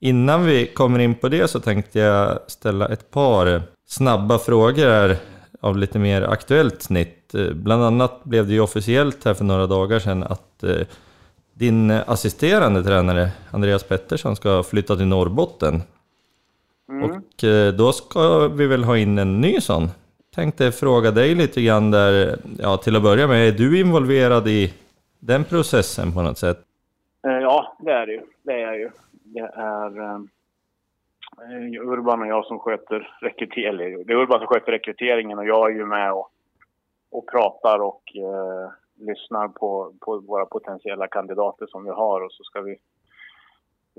innan 0.00 0.46
vi 0.46 0.66
kommer 0.66 0.98
in 0.98 1.14
på 1.14 1.28
det 1.28 1.48
så 1.48 1.60
tänkte 1.60 1.98
jag 1.98 2.38
ställa 2.50 2.88
ett 2.88 3.10
par 3.10 3.62
snabba 3.86 4.38
frågor 4.38 4.86
här 4.86 5.16
av 5.66 5.76
lite 5.76 5.98
mer 5.98 6.22
aktuellt 6.22 6.82
snitt. 6.82 7.34
Eh, 7.34 7.52
Bland 7.52 7.84
annat 7.84 8.24
blev 8.24 8.46
det 8.46 8.52
ju 8.52 8.60
officiellt 8.60 9.24
här 9.24 9.34
för 9.34 9.44
några 9.44 9.66
dagar 9.66 9.98
sedan 9.98 10.22
att 10.22 10.62
eh, 10.62 10.86
din 11.54 11.90
assisterande 11.90 12.84
tränare 12.84 13.28
Andreas 13.50 13.82
Pettersson 13.82 14.36
ska 14.36 14.62
flytta 14.62 14.96
till 14.96 15.06
Norrbotten. 15.06 15.82
Och 16.88 17.44
eh, 17.44 17.72
då 17.72 17.92
ska 17.92 18.48
vi 18.48 18.66
väl 18.66 18.84
ha 18.84 18.96
in 18.96 19.18
en 19.18 19.40
ny 19.40 19.60
sån. 19.60 19.88
Tänkte 20.34 20.72
fråga 20.72 21.10
dig 21.10 21.34
lite 21.34 21.62
grann 21.62 21.90
där, 21.90 22.38
ja 22.58 22.76
till 22.76 22.96
att 22.96 23.02
börja 23.02 23.26
med, 23.26 23.48
är 23.48 23.52
du 23.52 23.80
involverad 23.80 24.48
i 24.48 24.74
den 25.18 25.44
processen 25.44 26.12
på 26.12 26.22
något 26.22 26.38
sätt? 26.38 26.60
Ja, 27.22 27.76
det 27.80 27.90
är 27.90 28.06
det 28.06 28.12
ju. 28.12 28.20
Det 28.42 28.52
är 28.52 28.58
jag 28.58 28.78
ju. 28.78 28.90
Det 29.24 29.40
är 29.40 30.26
Urban 31.80 32.20
och 32.20 32.26
jag 32.26 32.44
som 32.44 32.58
sköter 32.58 33.16
rekryteringen. 33.20 34.04
Det 34.06 34.12
är 34.12 34.16
Urban 34.16 34.38
som 34.38 34.46
sköter 34.46 34.72
rekryteringen 34.72 35.38
och 35.38 35.46
jag 35.46 35.70
är 35.70 35.74
ju 35.74 35.86
med 35.86 36.12
och, 36.12 36.30
och 37.10 37.30
pratar 37.30 37.78
och 37.78 38.02
eh, 38.16 38.70
lyssnar 38.94 39.48
på, 39.48 39.92
på 40.00 40.18
våra 40.18 40.46
potentiella 40.46 41.06
kandidater 41.06 41.66
som 41.66 41.84
vi 41.84 41.90
har 41.90 42.20
och 42.20 42.32
så 42.32 42.44
ska 42.44 42.60
vi 42.60 42.76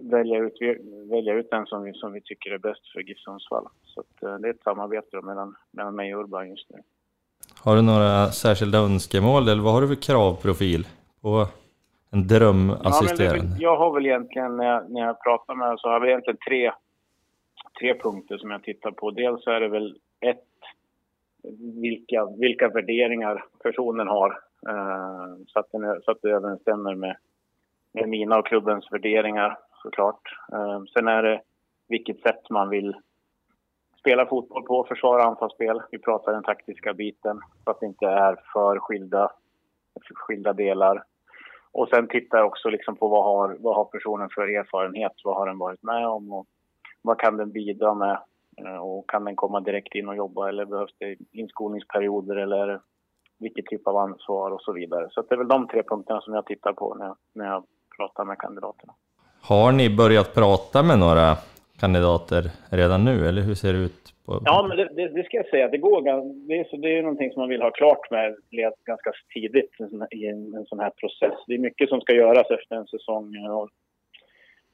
välja 0.01 0.39
ut, 0.39 0.53
välja 1.11 1.33
ut 1.33 1.49
den 1.51 1.65
som 1.65 1.83
vi, 1.83 1.93
som 1.93 2.13
vi 2.13 2.21
tycker 2.21 2.51
är 2.51 2.57
bäst 2.57 2.91
för 2.93 2.99
GIF 2.99 3.17
Sundsvall. 3.17 3.67
Så 3.83 3.99
att, 3.99 4.23
eh, 4.23 4.35
det 4.35 4.47
är 4.47 4.53
ett 4.53 4.63
samarbete 4.63 5.21
mellan, 5.21 5.55
mellan 5.71 5.95
mig 5.95 6.15
och 6.15 6.21
Urban 6.23 6.49
just 6.49 6.69
nu. 6.69 6.77
Har 7.63 7.75
du 7.75 7.81
några 7.81 8.25
särskilda 8.31 8.77
önskemål 8.77 9.49
eller 9.49 9.63
vad 9.63 9.73
har 9.73 9.81
du 9.81 9.87
för 9.87 10.01
kravprofil 10.01 10.87
på 11.21 11.47
en 12.11 12.19
Ja, 12.21 12.39
drömassisterande? 12.39 13.55
det, 13.57 13.63
jag 13.63 13.77
har 13.77 13.93
väl 13.93 14.05
egentligen, 14.05 14.57
när 14.57 14.65
jag, 14.65 14.91
när 14.91 15.01
jag 15.01 15.23
pratar 15.23 15.55
med 15.55 15.79
så 15.79 15.89
har 15.89 15.99
vi 15.99 16.07
egentligen 16.07 16.37
tre, 16.47 16.71
tre 17.79 17.95
punkter 17.95 18.37
som 18.37 18.51
jag 18.51 18.63
tittar 18.63 18.91
på. 18.91 19.11
Dels 19.11 19.47
är 19.47 19.59
det 19.59 19.67
väl 19.67 19.99
ett, 20.19 20.45
vilka, 21.81 22.25
vilka 22.25 22.69
värderingar 22.69 23.45
personen 23.63 24.07
har. 24.07 24.39
Eh, 24.69 25.35
så, 25.47 25.59
att 25.59 25.71
den, 25.71 26.01
så 26.01 26.11
att 26.11 26.21
det 26.21 26.29
överensstämmer 26.29 26.95
med, 26.95 27.17
med 27.93 28.09
mina 28.09 28.37
och 28.37 28.47
klubbens 28.47 28.91
värderingar 28.91 29.57
såklart. 29.83 30.21
Eh, 30.53 30.83
sen 30.93 31.07
är 31.07 31.23
det 31.23 31.41
vilket 31.87 32.21
sätt 32.21 32.49
man 32.49 32.69
vill 32.69 32.95
spela 33.99 34.25
fotboll 34.25 34.63
på, 34.63 34.83
försvara 34.83 35.23
anfallsspel. 35.23 35.81
Vi 35.91 35.99
pratar 35.99 36.33
den 36.33 36.43
taktiska 36.43 36.93
biten 36.93 37.39
så 37.63 37.71
att 37.71 37.79
det 37.79 37.85
inte 37.85 38.05
är 38.05 38.35
för 38.53 38.79
skilda, 38.79 39.31
skilda 40.13 40.53
delar. 40.53 41.03
Och 41.71 41.89
sen 41.89 42.07
tittar 42.07 42.37
jag 42.37 42.47
också 42.47 42.69
liksom 42.69 42.95
på 42.95 43.07
vad 43.07 43.23
har, 43.23 43.57
vad 43.59 43.75
har 43.75 43.85
personen 43.85 44.29
för 44.29 44.47
erfarenhet, 44.47 45.11
vad 45.23 45.35
har 45.35 45.47
den 45.47 45.57
varit 45.57 45.83
med 45.83 46.07
om 46.07 46.33
och 46.33 46.47
vad 47.07 47.19
kan 47.19 47.37
den 47.37 47.51
bidra 47.51 47.93
med 47.93 48.17
Eh, 48.65 48.77
och 48.77 49.09
kan 49.09 49.25
den 49.25 49.35
komma 49.35 49.59
direkt 49.59 49.95
in 49.95 50.07
och 50.09 50.15
jobba 50.15 50.49
eller 50.49 50.65
behövs 50.65 50.91
det 50.99 51.15
inskolningsperioder 51.31 52.35
eller 52.35 52.79
vilket 53.39 53.65
typ 53.65 53.87
av 53.87 53.97
ansvar 53.97 54.51
och 54.51 54.61
så 54.61 54.73
vidare. 54.73 55.07
Så 55.11 55.21
det 55.21 55.35
är 55.35 55.37
väl 55.37 55.47
de 55.47 55.67
tre 55.67 55.83
punkterna 55.83 56.21
som 56.21 56.33
jag 56.33 56.45
tittar 56.45 56.73
på 56.73 56.95
när, 56.95 57.05
jag- 57.05 57.17
när 57.35 57.45
jag 57.45 57.63
pratar 57.97 58.25
med 58.25 58.37
kandidaterna. 58.39 58.93
Har 59.41 59.71
ni 59.71 59.95
börjat 59.97 60.33
prata 60.35 60.83
med 60.83 60.99
några 60.99 61.35
kandidater 61.79 62.43
redan 62.71 63.05
nu 63.05 63.27
eller 63.27 63.41
hur 63.41 63.55
ser 63.55 63.73
det 63.73 63.79
ut? 63.79 64.13
På... 64.25 64.41
Ja, 64.45 64.65
men 64.67 64.77
det, 64.77 64.89
det, 64.95 65.07
det 65.07 65.23
ska 65.23 65.37
jag 65.37 65.49
säga. 65.49 65.67
Det, 65.67 65.77
går, 65.77 66.01
det, 66.47 66.53
är, 66.59 66.63
så, 66.63 66.77
det 66.77 66.97
är 66.97 67.01
någonting 67.01 67.31
som 67.31 67.39
man 67.41 67.49
vill 67.49 67.61
ha 67.61 67.71
klart 67.71 68.11
med 68.11 68.35
ganska 68.85 69.11
tidigt 69.33 69.71
i 69.79 69.83
en 69.83 69.89
sån 69.89 70.01
här- 70.01 70.15
i 70.15 70.27
en, 70.27 70.53
en 70.55 70.65
sån 70.65 70.79
här 70.79 70.89
process. 71.01 71.39
Det 71.47 71.53
är 71.53 71.59
mycket 71.59 71.89
som 71.89 72.01
ska 72.01 72.13
göras 72.13 72.47
efter 72.51 72.75
en 72.75 72.87
säsong. 72.87 73.25
Och, 73.49 73.69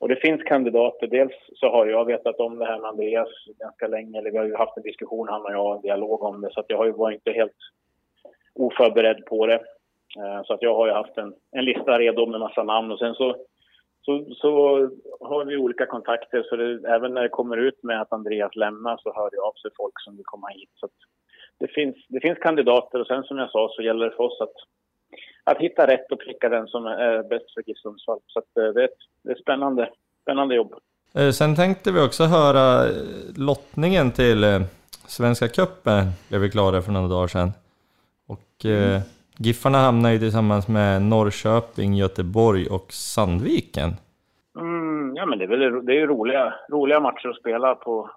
och 0.04 0.10
det 0.10 0.16
finns 0.16 0.44
kandidater. 0.44 1.08
Dels 1.08 1.34
så 1.56 1.70
har 1.70 1.86
jag 1.86 2.06
vetat 2.06 2.40
om 2.40 2.60
det 2.60 2.66
här 2.66 2.80
med 2.80 2.90
Andreas 2.90 3.30
ganska 3.60 3.88
länge. 3.88 4.20
Eller 4.20 4.32
vi 4.32 4.38
har 4.38 4.46
ju 4.46 4.56
haft 4.56 4.78
en 4.78 4.84
diskussion, 4.84 5.28
han 5.28 5.46
och 5.46 5.52
jag, 5.52 5.76
en 5.76 5.82
dialog 5.82 6.24
om 6.24 6.42
det. 6.42 6.50
Så 6.54 6.60
att 6.60 6.66
jag 6.70 6.78
har 6.78 6.86
ju 6.86 6.92
varit 6.92 7.16
inte 7.16 7.32
helt 7.32 7.58
oförberedd 8.56 9.26
på 9.26 9.48
det. 9.48 9.60
Eh, 10.18 10.44
så 10.46 10.54
att 10.54 10.62
jag 10.62 10.76
har 10.76 10.88
ju 10.88 10.94
haft 10.94 11.18
en, 11.18 11.34
en 11.52 11.66
lista 11.66 12.00
redo 12.00 12.26
med 12.26 12.40
massa 12.40 12.64
namn 12.64 12.92
och 12.92 13.00
sen 13.00 13.14
så 13.14 13.36
så, 14.02 14.26
så 14.36 14.52
har 15.20 15.46
vi 15.46 15.58
olika 15.58 15.86
kontakter. 15.86 16.44
Så 16.50 16.56
det, 16.56 16.90
även 16.90 17.14
när 17.14 17.22
det 17.22 17.30
kommer 17.30 17.58
ut 17.58 17.84
med 17.84 18.02
att 18.02 18.14
Andreas 18.14 18.56
lämnar 18.56 18.98
så 18.98 19.14
hör 19.16 19.30
det 19.32 19.38
av 19.38 19.54
sig 19.54 19.72
folk 19.78 19.94
som 20.00 20.16
vill 20.16 20.26
komma 20.26 20.48
hit. 20.48 20.70
Så 20.76 20.86
att 20.86 20.98
det, 21.60 21.68
finns, 21.68 21.96
det 22.10 22.20
finns 22.20 22.40
kandidater 22.40 23.00
och 23.00 23.08
sen 23.08 23.24
som 23.24 23.38
jag 23.38 23.52
sa 23.52 23.70
så 23.76 23.82
gäller 23.82 24.06
det 24.06 24.16
för 24.16 24.24
oss 24.24 24.42
att, 24.42 24.56
att 25.44 25.58
hitta 25.58 25.88
rätt 25.88 26.12
och 26.12 26.20
pricka 26.20 26.50
den 26.50 26.68
som 26.68 26.86
är 26.86 27.30
bäst 27.30 27.54
för 27.54 27.64
GIF 27.66 27.78
Sundsvall. 27.78 28.20
Så 28.28 28.40
att 28.40 28.58
eh, 28.58 28.74
det, 28.74 28.82
är 28.82 28.86
ett, 28.86 28.98
det 29.24 29.30
är 29.30 29.36
ett 29.36 29.42
spännande, 29.42 29.90
spännande 30.22 30.56
jobb. 30.56 30.74
Eh, 31.16 31.30
Sen 31.30 31.56
tänkte 31.56 31.92
vi 31.92 32.00
också 32.00 32.24
höra 32.24 32.86
eh, 32.86 32.94
lottningen 33.38 34.12
till 34.12 34.66
Svenska 35.08 35.48
cupen 35.48 36.06
blev 36.30 36.42
vi 36.42 36.50
klara 36.50 36.82
för 36.82 36.92
några 36.92 37.08
dagar 37.08 37.28
sedan. 37.28 37.52
Och 38.28 38.66
eh, 38.66 39.02
Giffarna 39.38 39.78
hamnar 39.78 40.12
ju 40.12 40.20
tillsammans 40.20 40.68
med 40.68 41.02
Norrköping, 41.02 41.94
Göteborg 41.94 42.68
och 42.68 42.94
Sandviken. 42.94 43.90
Mm, 44.60 45.16
ja, 45.16 45.26
men 45.26 45.40
det 45.40 45.46
är 45.46 45.48
väl 45.48 45.86
det 45.86 45.92
är 45.92 45.96
ju 45.96 46.08
roliga, 46.08 46.54
roliga 46.70 47.00
matcher 47.00 47.28
att 47.28 47.40
spela 47.40 47.76
på. 47.76 48.10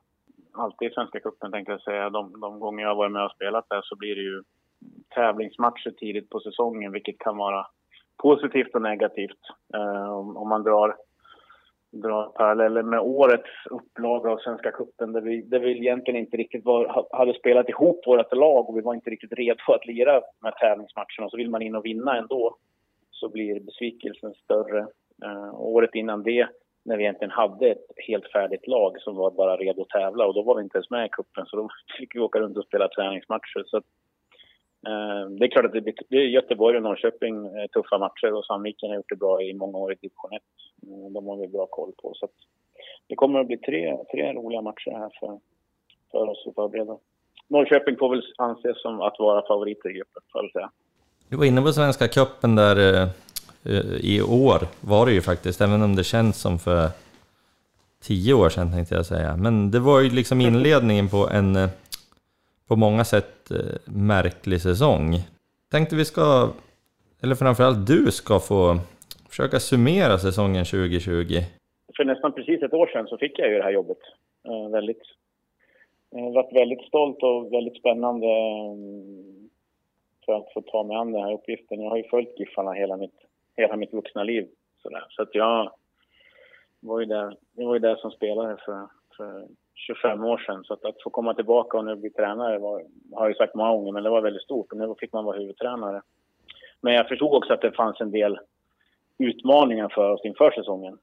Alltid 0.52 0.90
i 0.90 0.94
Svenska 0.94 1.20
cupen 1.20 1.52
tänkte 1.52 1.72
jag 1.72 1.80
säga. 1.80 2.10
De, 2.10 2.40
de 2.40 2.60
gånger 2.60 2.82
jag 2.82 2.88
har 2.88 2.96
varit 2.96 3.12
med 3.12 3.24
och 3.24 3.30
spelat 3.30 3.68
där 3.68 3.80
så 3.82 3.96
blir 3.96 4.14
det 4.14 4.22
ju 4.22 4.42
tävlingsmatcher 5.14 5.90
tidigt 5.90 6.30
på 6.30 6.40
säsongen, 6.40 6.92
vilket 6.92 7.18
kan 7.18 7.36
vara 7.36 7.66
positivt 8.22 8.74
och 8.74 8.82
negativt. 8.82 9.40
Eh, 9.74 10.10
om, 10.18 10.48
man 10.48 10.62
drar, 10.62 10.96
drar 11.92 12.26
paralleller 12.26 12.82
med 12.82 13.00
årets 13.00 13.50
upplaga 13.70 14.30
av 14.30 14.38
Svenska 14.38 14.70
cupen 14.70 15.12
där 15.12 15.20
vi, 15.20 15.42
där 15.42 15.58
vi 15.58 15.78
egentligen 15.78 16.20
inte 16.20 16.36
riktigt 16.36 16.64
var, 16.64 17.06
hade 17.16 17.34
spelat 17.34 17.68
ihop 17.68 18.06
vårt 18.06 18.32
lag 18.32 18.68
och 18.68 18.76
vi 18.76 18.80
var 18.80 18.94
inte 18.94 19.10
riktigt 19.10 19.32
redo 19.32 19.72
att 19.72 19.86
lira 19.86 20.12
de 20.12 20.42
här 20.42 20.54
tävlingsmatcherna. 20.60 21.30
Så 21.30 21.36
vill 21.36 21.50
man 21.50 21.62
in 21.62 21.76
och 21.76 21.84
vinna 21.84 22.16
ändå 22.16 22.56
så 23.10 23.28
blir 23.28 23.60
besvikelsen 23.60 24.34
större. 24.34 24.86
Eh, 25.24 25.60
året 25.60 25.94
innan 25.94 26.22
det, 26.22 26.48
när 26.84 26.96
vi 26.96 27.02
egentligen 27.02 27.30
hade 27.30 27.70
ett 27.70 27.86
helt 28.08 28.32
färdigt 28.32 28.66
lag 28.66 29.00
som 29.00 29.16
var 29.16 29.30
bara 29.30 29.56
redo 29.56 29.82
att 29.82 29.88
tävla 29.88 30.26
och 30.26 30.34
då 30.34 30.42
var 30.42 30.56
vi 30.56 30.62
inte 30.62 30.78
ens 30.78 30.90
med 30.90 31.06
i 31.06 31.08
cupen 31.08 31.46
så 31.46 31.56
då 31.56 31.68
fick 31.98 32.14
vi 32.14 32.20
åka 32.20 32.40
runt 32.40 32.56
och 32.56 32.64
spela 32.64 32.88
träningsmatcher. 32.88 33.64
Så 33.66 33.76
att, 33.76 33.84
Ehm, 34.88 35.38
det 35.38 35.44
är 35.44 35.50
klart 35.50 35.64
att 35.64 35.72
det, 35.72 35.94
det 36.08 36.16
är 36.16 36.22
Göteborg 36.22 36.76
och 36.76 36.82
Norrköping 36.82 37.46
eh, 37.46 37.66
tuffa 37.66 37.98
matcher 37.98 38.32
och 38.34 38.44
Sandviken 38.44 38.88
har 38.88 38.96
gjort 38.96 39.08
det 39.08 39.16
bra 39.16 39.42
i 39.42 39.54
många 39.54 39.78
år 39.78 39.92
i 39.92 39.96
division 40.00 40.32
1. 40.32 40.42
Ehm, 40.82 41.12
de 41.12 41.26
har 41.26 41.36
vi 41.36 41.48
bra 41.48 41.66
koll 41.66 41.92
på. 42.02 42.12
Så 42.14 42.24
att, 42.24 42.32
det 43.08 43.14
kommer 43.14 43.40
att 43.40 43.46
bli 43.46 43.56
tre, 43.56 43.96
tre 44.12 44.32
roliga 44.32 44.62
matcher 44.62 44.90
här 44.90 45.10
för, 45.20 45.40
för 46.10 46.28
oss 46.28 46.44
att 46.46 46.54
förbereda. 46.54 46.98
Norrköping 47.48 47.96
får 47.96 48.10
väl 48.10 48.22
anses 48.38 48.82
som 48.82 49.00
att 49.00 49.16
vara 49.18 49.46
favoriter 49.46 49.90
i 49.90 49.92
gruppen, 49.92 50.22
får 50.32 50.38
jag 50.38 50.42
väl 50.42 50.52
säga. 50.52 50.70
Du 51.28 51.36
var 51.36 51.44
inne 51.44 51.62
på 51.62 51.72
Svenska 51.72 52.08
cupen 52.08 52.56
där 52.56 53.02
eh, 53.02 53.08
i 54.00 54.22
år 54.22 54.58
var 54.80 55.06
det 55.06 55.12
ju 55.12 55.22
faktiskt, 55.22 55.60
även 55.60 55.82
om 55.82 55.96
det 55.96 56.04
känns 56.04 56.40
som 56.40 56.58
för 56.58 56.88
tio 58.02 58.34
år 58.34 58.48
sedan 58.48 58.72
tänkte 58.72 58.94
jag 58.94 59.06
säga. 59.06 59.36
Men 59.36 59.70
det 59.70 59.78
var 59.78 60.00
ju 60.00 60.10
liksom 60.10 60.40
inledningen 60.40 61.08
på 61.08 61.28
en 61.28 61.56
eh, 61.56 61.68
på 62.68 62.76
många 62.76 63.04
sätt 63.04 63.50
eh, 63.50 63.80
märklig 63.84 64.60
säsong. 64.60 65.14
Tänkte 65.70 65.96
vi 65.96 66.04
ska, 66.04 66.48
eller 67.22 67.34
framförallt 67.34 67.86
du 67.86 68.10
ska 68.10 68.38
få 68.40 68.76
försöka 69.28 69.60
summera 69.60 70.18
säsongen 70.18 70.64
2020. 70.64 71.40
För 71.96 72.04
nästan 72.04 72.32
precis 72.32 72.62
ett 72.62 72.74
år 72.74 72.86
sedan 72.86 73.06
så 73.06 73.18
fick 73.18 73.38
jag 73.38 73.48
ju 73.48 73.56
det 73.56 73.62
här 73.62 73.70
jobbet. 73.70 73.98
Eh, 74.48 74.70
väldigt, 74.70 75.02
jag 76.10 76.20
har 76.20 76.32
varit 76.32 76.56
väldigt 76.56 76.82
stolt 76.82 77.22
och 77.22 77.52
väldigt 77.52 77.76
spännande 77.76 78.26
eh, 78.26 78.76
för 80.24 80.32
att 80.32 80.52
få 80.54 80.62
ta 80.62 80.82
mig 80.82 80.96
an 80.96 81.12
den 81.12 81.22
här 81.22 81.32
uppgiften. 81.32 81.80
Jag 81.80 81.90
har 81.90 81.96
ju 81.96 82.08
följt 82.08 82.38
Giffarna 82.38 82.72
hela 82.72 82.96
mitt, 82.96 83.18
hela 83.56 83.76
mitt 83.76 83.92
vuxna 83.92 84.24
liv. 84.24 84.48
Sådär. 84.82 85.04
Så 85.10 85.22
att 85.22 85.34
jag 85.34 85.72
var 86.80 87.00
ju 87.00 87.06
där, 87.06 87.36
jag 87.54 87.66
var 87.66 87.74
ju 87.74 87.80
där 87.80 87.96
som 87.96 88.10
spelare 88.10 88.56
för, 88.64 88.86
för 89.16 89.46
25 89.76 90.24
år 90.24 90.38
sedan. 90.38 90.64
Så 90.64 90.74
att, 90.74 90.84
att 90.84 91.02
få 91.02 91.10
komma 91.10 91.34
tillbaka 91.34 91.78
och 91.78 91.84
nu 91.84 91.96
bli 91.96 92.10
tränare 92.10 92.58
var, 92.58 92.84
har 93.12 93.24
jag 93.24 93.28
ju 93.28 93.34
sagt 93.34 93.54
många 93.54 93.70
gånger, 93.70 93.92
men 93.92 94.02
det 94.02 94.10
var 94.10 94.20
väldigt 94.20 94.42
stort. 94.42 94.72
Och 94.72 94.78
nu 94.78 94.94
fick 94.98 95.12
man 95.12 95.24
vara 95.24 95.38
huvudtränare. 95.38 96.02
Men 96.80 96.94
jag 96.94 97.08
förstod 97.08 97.34
också 97.34 97.52
att 97.52 97.60
det 97.60 97.72
fanns 97.72 98.00
en 98.00 98.10
del 98.10 98.38
utmaningar 99.18 99.88
för 99.88 100.10
oss 100.10 100.24
inför 100.24 100.50
säsongen. 100.50 100.98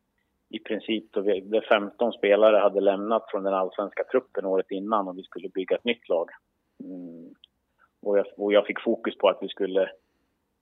I 0.50 0.60
princip 0.60 1.12
då 1.12 1.22
vi, 1.22 1.62
15 1.70 2.14
spelare 2.14 2.58
hade 2.58 2.82
lämnat 2.82 3.32
från 3.32 3.44
den 3.44 3.54
allsvenska 3.54 4.04
truppen 4.04 4.46
året 4.46 4.72
innan 4.72 5.08
och 5.08 5.18
vi 5.18 5.24
skulle 5.24 5.50
bygga 5.50 5.76
ett 5.76 5.86
nytt 5.86 6.10
lag. 6.10 6.30
Mm. 6.84 7.34
Och, 8.02 8.18
jag, 8.18 8.26
och 8.38 8.54
jag 8.54 8.66
fick 8.66 8.82
fokus 8.82 9.18
på 9.18 9.30
att 9.30 9.38
vi 9.42 9.48
skulle 9.48 9.90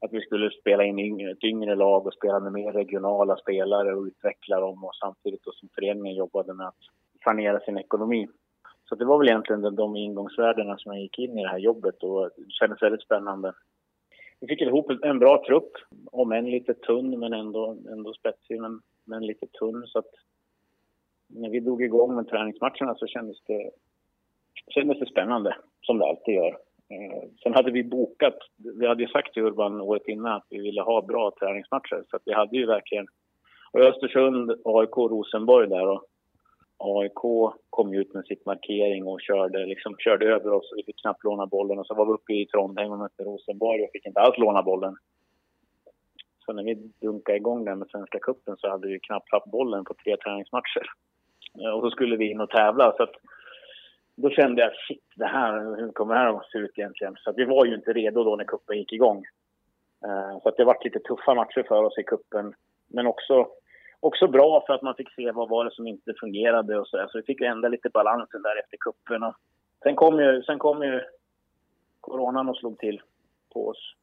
att 0.05 0.13
vi 0.13 0.21
skulle 0.21 0.51
spela 0.51 0.83
in 0.83 0.99
yngre, 0.99 1.31
ett 1.31 1.43
yngre 1.43 1.75
lag 1.75 2.07
och 2.07 2.13
spela 2.13 2.39
med 2.39 2.51
mer 2.51 2.71
regionala 2.71 3.37
spelare 3.37 3.93
och 3.93 4.03
utveckla 4.03 4.59
dem 4.59 4.83
och 4.83 4.95
samtidigt 4.95 5.43
då 5.43 5.51
som 5.51 5.69
föreningen 5.75 6.15
jobbade 6.15 6.53
med 6.53 6.67
att 6.67 6.83
sanera 7.23 7.59
sin 7.59 7.77
ekonomi. 7.77 8.27
Så 8.89 8.95
det 8.95 9.05
var 9.05 9.17
väl 9.17 9.29
egentligen 9.29 9.75
de 9.75 9.95
ingångsvärdena 9.95 10.77
som 10.77 10.93
jag 10.93 11.01
gick 11.01 11.19
in 11.19 11.37
i 11.37 11.43
det 11.43 11.49
här 11.49 11.57
jobbet 11.57 12.03
och 12.03 12.29
det 12.37 12.51
kändes 12.51 12.81
väldigt 12.81 13.01
spännande. 13.01 13.53
Vi 14.39 14.47
fick 14.47 14.61
ihop 14.61 14.91
en 15.03 15.19
bra 15.19 15.43
trupp, 15.47 15.71
om 16.11 16.31
än 16.31 16.51
lite 16.51 16.73
tunn 16.73 17.19
men 17.19 17.33
ändå, 17.33 17.77
ändå 17.91 18.13
spetsig 18.13 18.61
men, 18.61 18.81
men 19.05 19.25
lite 19.25 19.47
tunn. 19.47 19.83
Så 19.87 19.99
att 19.99 20.11
när 21.27 21.49
vi 21.49 21.59
drog 21.59 21.83
igång 21.83 22.15
med 22.15 22.27
träningsmatcherna 22.27 22.95
så 22.95 23.07
kändes 23.07 23.37
det, 23.47 23.71
kändes 24.67 24.99
det 24.99 25.05
spännande, 25.05 25.55
som 25.81 25.97
det 25.97 26.05
alltid 26.05 26.35
gör. 26.35 26.57
Eh, 26.89 27.29
sen 27.43 27.53
hade 27.53 27.71
vi 27.71 27.83
bokat, 27.83 28.37
vi 28.79 28.87
hade 28.87 29.03
ju 29.03 29.09
sagt 29.09 29.33
till 29.33 29.43
Urban 29.43 29.81
året 29.81 30.07
innan 30.07 30.35
att 30.35 30.47
vi 30.49 30.61
ville 30.61 30.81
ha 30.81 31.01
bra 31.01 31.31
träningsmatcher 31.39 32.03
så 32.09 32.15
att 32.15 32.21
vi 32.25 32.33
hade 32.33 32.57
ju 32.57 32.65
verkligen, 32.65 33.07
och 33.71 33.79
Östersund, 33.79 34.51
AIK 34.65 34.97
och 34.97 35.11
Rosenborg 35.11 35.67
där 35.67 35.87
och 35.87 36.05
AIK 36.81 37.53
kom 37.69 37.93
ut 37.93 38.13
med 38.13 38.25
sitt 38.25 38.45
markering 38.45 39.07
och 39.07 39.21
körde, 39.21 39.65
liksom, 39.65 39.95
körde 39.97 40.25
över 40.25 40.53
oss. 40.53 40.71
Vi 40.75 40.83
fick 40.83 41.01
knappt 41.01 41.23
låna 41.23 41.45
bollen. 41.45 41.79
Och 41.79 41.87
så 41.87 41.93
var 41.93 42.05
vi 42.05 42.11
uppe 42.11 42.33
i 42.33 42.45
Trondheim 42.45 42.91
och 42.91 42.97
mötte 42.97 43.23
Rosenborg 43.23 43.83
och 43.83 43.89
fick 43.93 44.05
inte 44.05 44.19
alls 44.19 44.37
låna 44.37 44.63
bollen. 44.63 44.95
Så 46.45 46.53
när 46.53 46.63
vi 46.63 46.75
dunkade 47.01 47.37
igång 47.37 47.65
den 47.65 47.79
med 47.79 47.87
Svenska 47.89 48.19
Cupen 48.19 48.57
så 48.57 48.69
hade 48.69 48.87
vi 48.87 48.99
knappt 48.99 49.31
haft 49.31 49.51
bollen 49.51 49.85
på 49.85 49.93
tre 49.93 50.17
träningsmatcher. 50.17 50.85
Eh, 51.59 51.69
och 51.69 51.81
så 51.81 51.89
skulle 51.89 52.15
vi 52.17 52.31
in 52.31 52.41
och 52.41 52.49
tävla. 52.49 52.93
Så 52.97 53.03
att, 53.03 53.15
då 54.15 54.29
kände 54.29 54.61
jag, 54.61 54.71
shit, 54.87 55.03
det 55.15 55.25
här, 55.25 55.75
hur 55.77 55.91
kommer 55.91 56.13
det 56.13 56.19
här 56.19 56.37
att 56.37 56.51
se 56.51 56.57
ut 56.57 56.77
egentligen? 56.79 57.15
Så 57.19 57.29
att 57.29 57.37
vi 57.37 57.45
var 57.45 57.65
ju 57.65 57.75
inte 57.75 57.93
redo 57.93 58.23
då 58.23 58.35
när 58.35 58.43
kuppen 58.43 58.77
gick 58.77 58.93
igång. 58.93 59.25
Eh, 60.05 60.41
så 60.43 60.49
att 60.49 60.57
det 60.57 60.63
var 60.63 60.77
lite 60.83 60.99
tuffa 60.99 61.33
matcher 61.33 61.65
för 61.67 61.83
oss 61.83 61.97
i 61.97 62.03
kuppen. 62.03 62.53
Men 62.87 63.07
också 63.07 63.47
också 64.01 64.27
bra 64.27 64.63
för 64.67 64.73
att 64.73 64.81
man 64.81 64.95
fick 64.95 65.13
se 65.13 65.31
vad 65.31 65.49
var 65.49 65.65
det 65.65 65.71
som 65.71 65.87
inte 65.87 66.13
fungerade 66.19 66.79
och 66.79 66.87
så 66.87 66.97
där. 66.97 67.07
Så 67.07 67.17
vi 67.17 67.23
fick 67.23 67.41
ändra 67.41 67.69
lite 67.69 67.89
balansen 67.89 68.41
där 68.41 68.59
efter 68.59 68.77
kuppen. 68.77 69.33
Sen 69.83 69.95
kom 69.95 70.19
ju, 70.19 70.43
sen 70.43 70.59
kom 70.59 70.83
ju 70.83 71.01
coronan 71.99 72.49
och 72.49 72.57
slog 72.57 72.79
till 72.79 73.01
på 73.53 73.67
oss. 73.67 73.95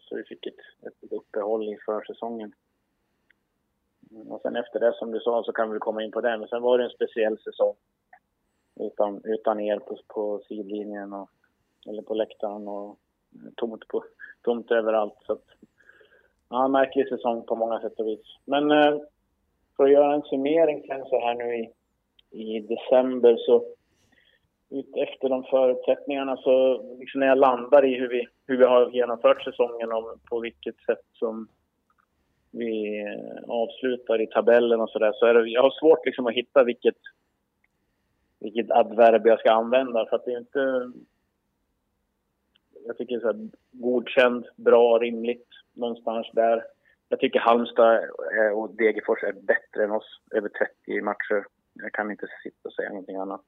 Så 0.00 0.16
vi 0.16 0.24
fick 0.24 0.46
ett, 0.46 0.86
ett 0.86 1.12
uppehåll 1.12 1.68
i 1.68 1.78
försäsongen. 1.86 2.52
Mm, 4.10 4.32
och 4.32 4.40
sen 4.40 4.56
efter 4.56 4.80
det, 4.80 4.92
som 4.92 5.10
du 5.10 5.20
sa, 5.20 5.42
så 5.44 5.52
kan 5.52 5.70
vi 5.70 5.78
komma 5.78 6.02
in 6.02 6.10
på 6.10 6.20
det. 6.20 6.38
Men 6.38 6.48
sen 6.48 6.62
var 6.62 6.78
det 6.78 6.84
en 6.84 6.90
speciell 6.90 7.38
säsong. 7.38 7.74
Utan, 8.80 9.20
utan 9.24 9.60
er 9.60 9.78
på, 9.78 9.98
på 10.08 10.42
sidlinjen 10.48 11.12
och, 11.12 11.30
eller 11.88 12.02
på 12.02 12.14
läktaren 12.14 12.68
och 12.68 12.98
tomt, 13.56 13.88
på, 13.88 14.04
tomt 14.42 14.70
överallt. 14.70 15.16
Så 15.26 15.32
att, 15.32 15.44
ja, 16.48 16.68
märklig 16.68 17.08
säsong 17.08 17.46
på 17.46 17.56
många 17.56 17.80
sätt 17.80 18.00
och 18.00 18.06
vis. 18.06 18.36
Men 18.44 18.70
eh, 18.70 18.98
för 19.80 19.84
att 19.84 19.92
göra 19.92 20.14
en 20.14 20.22
summering 20.22 20.84
sen 20.86 21.04
så 21.04 21.20
här 21.20 21.34
nu 21.34 21.56
i, 21.56 21.70
i 22.30 22.60
december 22.60 23.36
så 23.36 23.64
ut 24.70 24.96
efter 24.96 25.28
de 25.28 25.44
förutsättningarna 25.44 26.36
så 26.36 26.82
liksom 26.98 27.20
när 27.20 27.26
jag 27.26 27.38
landar 27.38 27.84
i 27.84 27.94
hur 27.94 28.08
vi, 28.08 28.26
hur 28.46 28.56
vi 28.56 28.64
har 28.64 28.90
genomfört 28.90 29.44
säsongen 29.44 29.92
och 29.92 30.24
på 30.30 30.40
vilket 30.40 30.76
sätt 30.86 31.04
som 31.12 31.48
vi 32.50 33.00
eh, 33.00 33.50
avslutar 33.50 34.20
i 34.20 34.26
tabellen 34.26 34.80
och 34.80 34.90
sådär 34.90 35.12
så 35.14 35.26
är 35.26 35.34
det, 35.34 35.48
jag 35.48 35.62
har 35.62 35.70
svårt 35.80 36.06
liksom 36.06 36.26
att 36.26 36.34
hitta 36.34 36.64
vilket, 36.64 36.98
vilket 38.40 38.70
adverb 38.70 39.26
jag 39.26 39.40
ska 39.40 39.50
använda 39.52 40.06
för 40.06 40.16
att 40.16 40.24
det 40.24 40.32
är 40.32 40.38
inte 40.38 40.92
jag 42.86 42.98
tycker 42.98 43.20
så 43.20 43.26
här, 43.26 43.48
godkänd, 43.72 44.46
bra, 44.56 44.98
rimligt 44.98 45.48
någonstans 45.72 46.26
där. 46.32 46.64
Jag 47.12 47.20
tycker 47.20 47.40
Halmstad 47.40 47.94
eh, 48.38 48.58
och 48.58 48.74
Degerfors 48.74 49.22
är 49.22 49.32
bättre 49.32 49.84
än 49.84 49.90
oss 49.90 50.20
över 50.34 50.48
30 50.48 51.02
matcher. 51.02 51.44
Jag 51.72 51.92
kan 51.92 52.10
inte 52.10 52.26
sitta 52.42 52.68
och 52.68 52.72
säga 52.72 52.88
någonting 52.88 53.16
annat. 53.16 53.44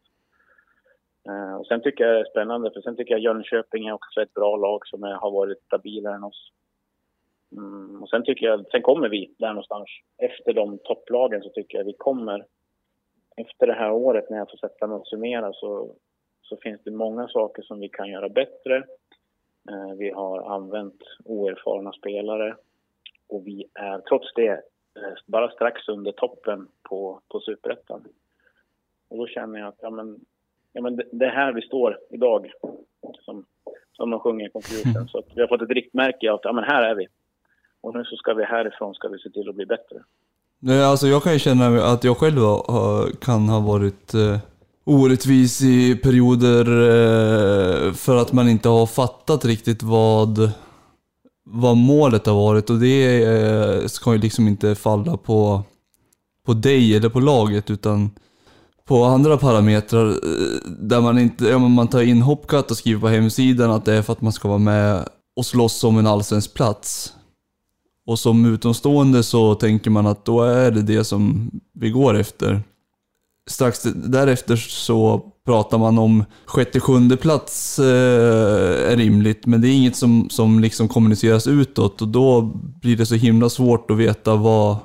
Eh, 1.29 1.55
och 1.55 1.66
sen 1.66 1.83
tycker 1.83 2.05
jag 2.05 2.14
det 2.14 2.20
är 2.20 2.31
spännande, 2.31 2.70
för 2.70 2.81
sen 2.81 2.96
tycker 2.96 3.14
jag 3.14 3.20
Jönköping 3.20 3.87
är 3.87 3.92
också 3.92 4.22
ett 4.22 4.35
bra 4.35 4.57
lag 4.57 4.87
som 4.87 5.03
har 5.03 5.31
varit 5.31 5.62
stabilare 5.62 6.14
än 6.14 6.25
oss. 6.25 6.53
Mm, 7.57 8.03
och 8.03 8.09
sen 8.09 8.25
tycker 8.25 8.46
jag, 8.46 8.66
sen 8.70 8.83
kommer 8.83 9.09
vi 9.09 9.35
där 9.38 9.48
någonstans. 9.48 9.88
Efter 10.18 10.53
de 10.53 10.79
topplagen 10.79 11.42
så 11.42 11.48
tycker 11.48 11.79
jag 11.79 11.85
vi 11.85 11.94
kommer. 11.98 12.46
Efter 13.37 13.66
det 13.66 13.72
här 13.72 13.92
året 13.92 14.31
när 14.31 14.38
jag 14.38 14.51
får 14.51 14.59
sätta 14.59 14.87
mig 14.87 14.96
och 14.96 15.07
summera 15.07 15.53
så, 15.53 15.94
så 16.42 16.57
finns 16.57 16.81
det 16.85 16.90
många 16.90 17.29
saker 17.29 17.62
som 17.62 17.81
vi 17.81 17.88
kan 17.88 18.11
göra 18.11 18.29
bättre. 18.29 18.77
Eh, 19.70 19.96
vi 19.98 20.11
har 20.11 20.55
använt 20.55 21.03
oerfarna 21.25 21.92
spelare 21.92 22.57
och 23.32 23.46
vi 23.46 23.64
är 23.74 23.98
trots 23.98 24.34
det 24.34 24.50
eh, 24.50 25.14
bara 25.26 25.50
strax 25.50 25.88
under 25.88 26.12
toppen 26.12 26.68
på, 26.82 27.20
på 27.28 27.40
superettan. 27.40 28.04
Och 29.08 29.18
då 29.18 29.26
känner 29.26 29.58
jag 29.58 29.68
att 29.68 29.78
ja, 29.80 29.90
men, 29.90 30.20
ja, 30.72 30.82
men 30.82 30.96
det, 30.96 31.04
det 31.12 31.26
är 31.26 31.30
här 31.30 31.52
vi 31.52 31.62
står 31.62 31.98
idag, 32.10 32.52
som, 33.24 33.44
som 33.92 34.10
de 34.10 34.20
sjunger 34.20 34.46
i 34.46 34.50
Confusion. 34.52 35.08
Så 35.08 35.22
vi 35.34 35.40
har 35.40 35.48
fått 35.48 35.62
ett 35.62 35.70
riktmärke 35.70 36.32
att 36.32 36.40
ja, 36.42 36.52
men 36.52 36.64
här 36.64 36.82
är 36.82 36.94
vi. 36.94 37.06
Och 37.80 37.94
nu 37.94 38.04
så 38.04 38.16
ska 38.16 38.34
vi 38.34 38.44
härifrån 38.44 38.94
ska 38.94 39.08
vi 39.08 39.18
se 39.18 39.30
till 39.30 39.48
att 39.48 39.54
bli 39.54 39.66
bättre. 39.66 40.04
Nej, 40.58 40.84
alltså 40.84 41.06
jag 41.06 41.22
kan 41.22 41.32
ju 41.32 41.38
känna 41.38 41.66
att 41.66 42.04
jag 42.04 42.16
själv 42.16 42.40
kan 43.20 43.48
ha 43.48 43.60
varit 43.60 44.14
eh, 44.14 44.38
orättvis 44.84 45.62
i 45.62 45.96
perioder 45.96 46.64
eh, 46.66 47.92
för 47.92 48.16
att 48.16 48.32
man 48.32 48.48
inte 48.48 48.68
har 48.68 48.86
fattat 48.86 49.44
riktigt 49.44 49.82
vad 49.82 50.52
vad 51.52 51.76
målet 51.76 52.26
har 52.26 52.34
varit 52.34 52.70
och 52.70 52.78
det 52.78 53.24
eh, 53.24 53.86
ska 53.86 54.12
ju 54.12 54.18
liksom 54.18 54.48
inte 54.48 54.74
falla 54.74 55.16
på, 55.16 55.62
på 56.46 56.54
dig 56.54 56.96
eller 56.96 57.08
på 57.08 57.20
laget 57.20 57.70
utan 57.70 58.10
på 58.84 59.04
andra 59.04 59.36
parametrar 59.38 60.08
eh, 60.08 60.70
där 60.78 61.00
man 61.00 61.18
inte, 61.18 61.44
ja, 61.44 61.58
man 61.58 61.88
tar 61.88 62.02
in 62.02 62.22
Hopcat 62.22 62.70
och 62.70 62.76
skriver 62.76 63.00
på 63.00 63.08
hemsidan 63.08 63.70
att 63.70 63.84
det 63.84 63.94
är 63.94 64.02
för 64.02 64.12
att 64.12 64.20
man 64.20 64.32
ska 64.32 64.48
vara 64.48 64.58
med 64.58 65.08
och 65.36 65.46
slåss 65.46 65.84
om 65.84 65.98
en 65.98 66.06
allsvensk 66.06 66.54
plats. 66.54 67.12
Och 68.06 68.18
som 68.18 68.44
utomstående 68.46 69.22
så 69.22 69.54
tänker 69.54 69.90
man 69.90 70.06
att 70.06 70.24
då 70.24 70.42
är 70.42 70.70
det 70.70 70.82
det 70.82 71.04
som 71.04 71.50
vi 71.74 71.90
går 71.90 72.14
efter. 72.14 72.62
Strax 73.50 73.82
därefter 73.82 74.56
så 74.56 75.31
pratar 75.44 75.78
man 75.78 75.98
om 75.98 76.24
sjätte, 76.46 76.81
sjunde 76.81 77.16
plats 77.16 77.78
eh, 77.78 78.92
är 78.92 78.96
rimligt, 78.96 79.46
men 79.46 79.61
det 79.61 79.68
är 79.68 79.72
inget 79.72 79.96
som, 79.96 80.31
som 80.31 80.61
liksom 80.61 80.88
kommuniceras 80.88 81.46
utåt 81.46 82.02
och 82.02 82.09
då 82.09 82.42
blir 82.81 82.96
det 82.96 83.07
så 83.07 83.14
himla 83.14 83.48
svårt 83.48 83.90
att 83.90 83.96
veta 83.96 84.37
vad, 84.37 84.76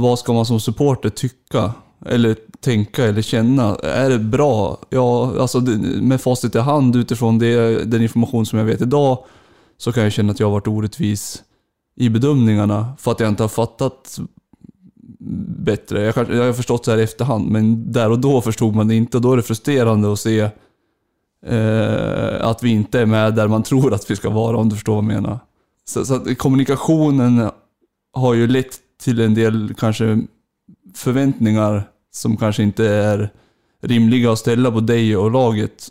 vad 0.00 0.18
ska 0.18 0.32
man 0.32 0.46
som 0.46 0.60
supporter 0.60 1.08
tycka? 1.08 1.72
Eller 2.06 2.36
tänka 2.60 3.04
eller 3.04 3.22
känna. 3.22 3.76
Är 3.76 4.10
det 4.10 4.18
bra? 4.18 4.78
Ja, 4.90 5.40
alltså 5.40 5.60
med 6.00 6.20
facit 6.20 6.54
i 6.54 6.58
hand 6.58 6.96
utifrån 6.96 7.38
det, 7.38 7.84
den 7.84 8.02
information 8.02 8.46
som 8.46 8.58
jag 8.58 8.66
vet 8.66 8.82
idag 8.82 9.24
så 9.78 9.92
kan 9.92 10.02
jag 10.02 10.12
känna 10.12 10.32
att 10.32 10.40
jag 10.40 10.46
har 10.46 10.52
varit 10.52 10.68
orättvis 10.68 11.42
i 11.96 12.08
bedömningarna 12.08 12.92
för 12.98 13.10
att 13.10 13.20
jag 13.20 13.28
inte 13.28 13.42
har 13.42 13.48
fattat 13.48 14.18
bättre. 15.64 16.02
Jag, 16.02 16.14
jag 16.16 16.44
har 16.44 16.52
förstått 16.52 16.84
så 16.84 16.90
här 16.90 16.98
i 16.98 17.02
efterhand, 17.02 17.50
men 17.50 17.92
där 17.92 18.10
och 18.10 18.18
då 18.18 18.40
förstod 18.40 18.74
man 18.74 18.88
det 18.88 18.94
inte 18.94 19.16
och 19.16 19.22
då 19.22 19.32
är 19.32 19.36
det 19.36 19.42
frustrerande 19.42 20.12
att 20.12 20.18
se 20.18 20.40
eh, 21.46 22.48
att 22.48 22.62
vi 22.62 22.70
inte 22.70 23.00
är 23.00 23.06
med 23.06 23.34
där 23.34 23.48
man 23.48 23.62
tror 23.70 23.94
att 23.94 24.10
vi 24.10 24.16
ska 24.16 24.30
vara, 24.30 24.56
om 24.56 24.68
du 24.68 24.74
förstår 24.74 24.94
vad 24.94 25.04
jag 25.04 25.22
menar. 25.22 25.38
Så, 25.84 26.04
så 26.04 26.14
att 26.14 26.38
kommunikationen 26.38 27.50
har 28.12 28.34
ju 28.34 28.46
lett 28.46 28.80
till 29.04 29.20
en 29.20 29.34
del 29.34 29.74
kanske 29.78 30.18
förväntningar 30.96 31.82
som 32.10 32.36
kanske 32.36 32.62
inte 32.62 32.84
är 32.88 33.28
rimliga 33.80 34.30
att 34.30 34.38
ställa 34.38 34.70
på 34.70 34.80
dig 34.80 35.16
och 35.16 35.30
laget. 35.30 35.88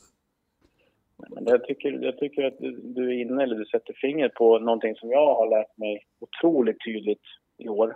Jag, 1.39 1.63
tycker, 1.63 1.89
jag 2.01 2.17
tycker 2.17 2.43
att 2.43 2.57
du 2.95 3.09
är 3.09 3.21
inne, 3.21 3.43
eller 3.43 3.55
du 3.55 3.65
sätter 3.65 3.93
fingret 4.01 4.33
på 4.33 4.59
någonting 4.59 4.95
som 4.95 5.09
jag 5.09 5.35
har 5.35 5.49
lärt 5.49 5.77
mig 5.77 6.03
otroligt 6.19 6.77
tydligt 6.85 7.21
i 7.57 7.69
år. 7.69 7.95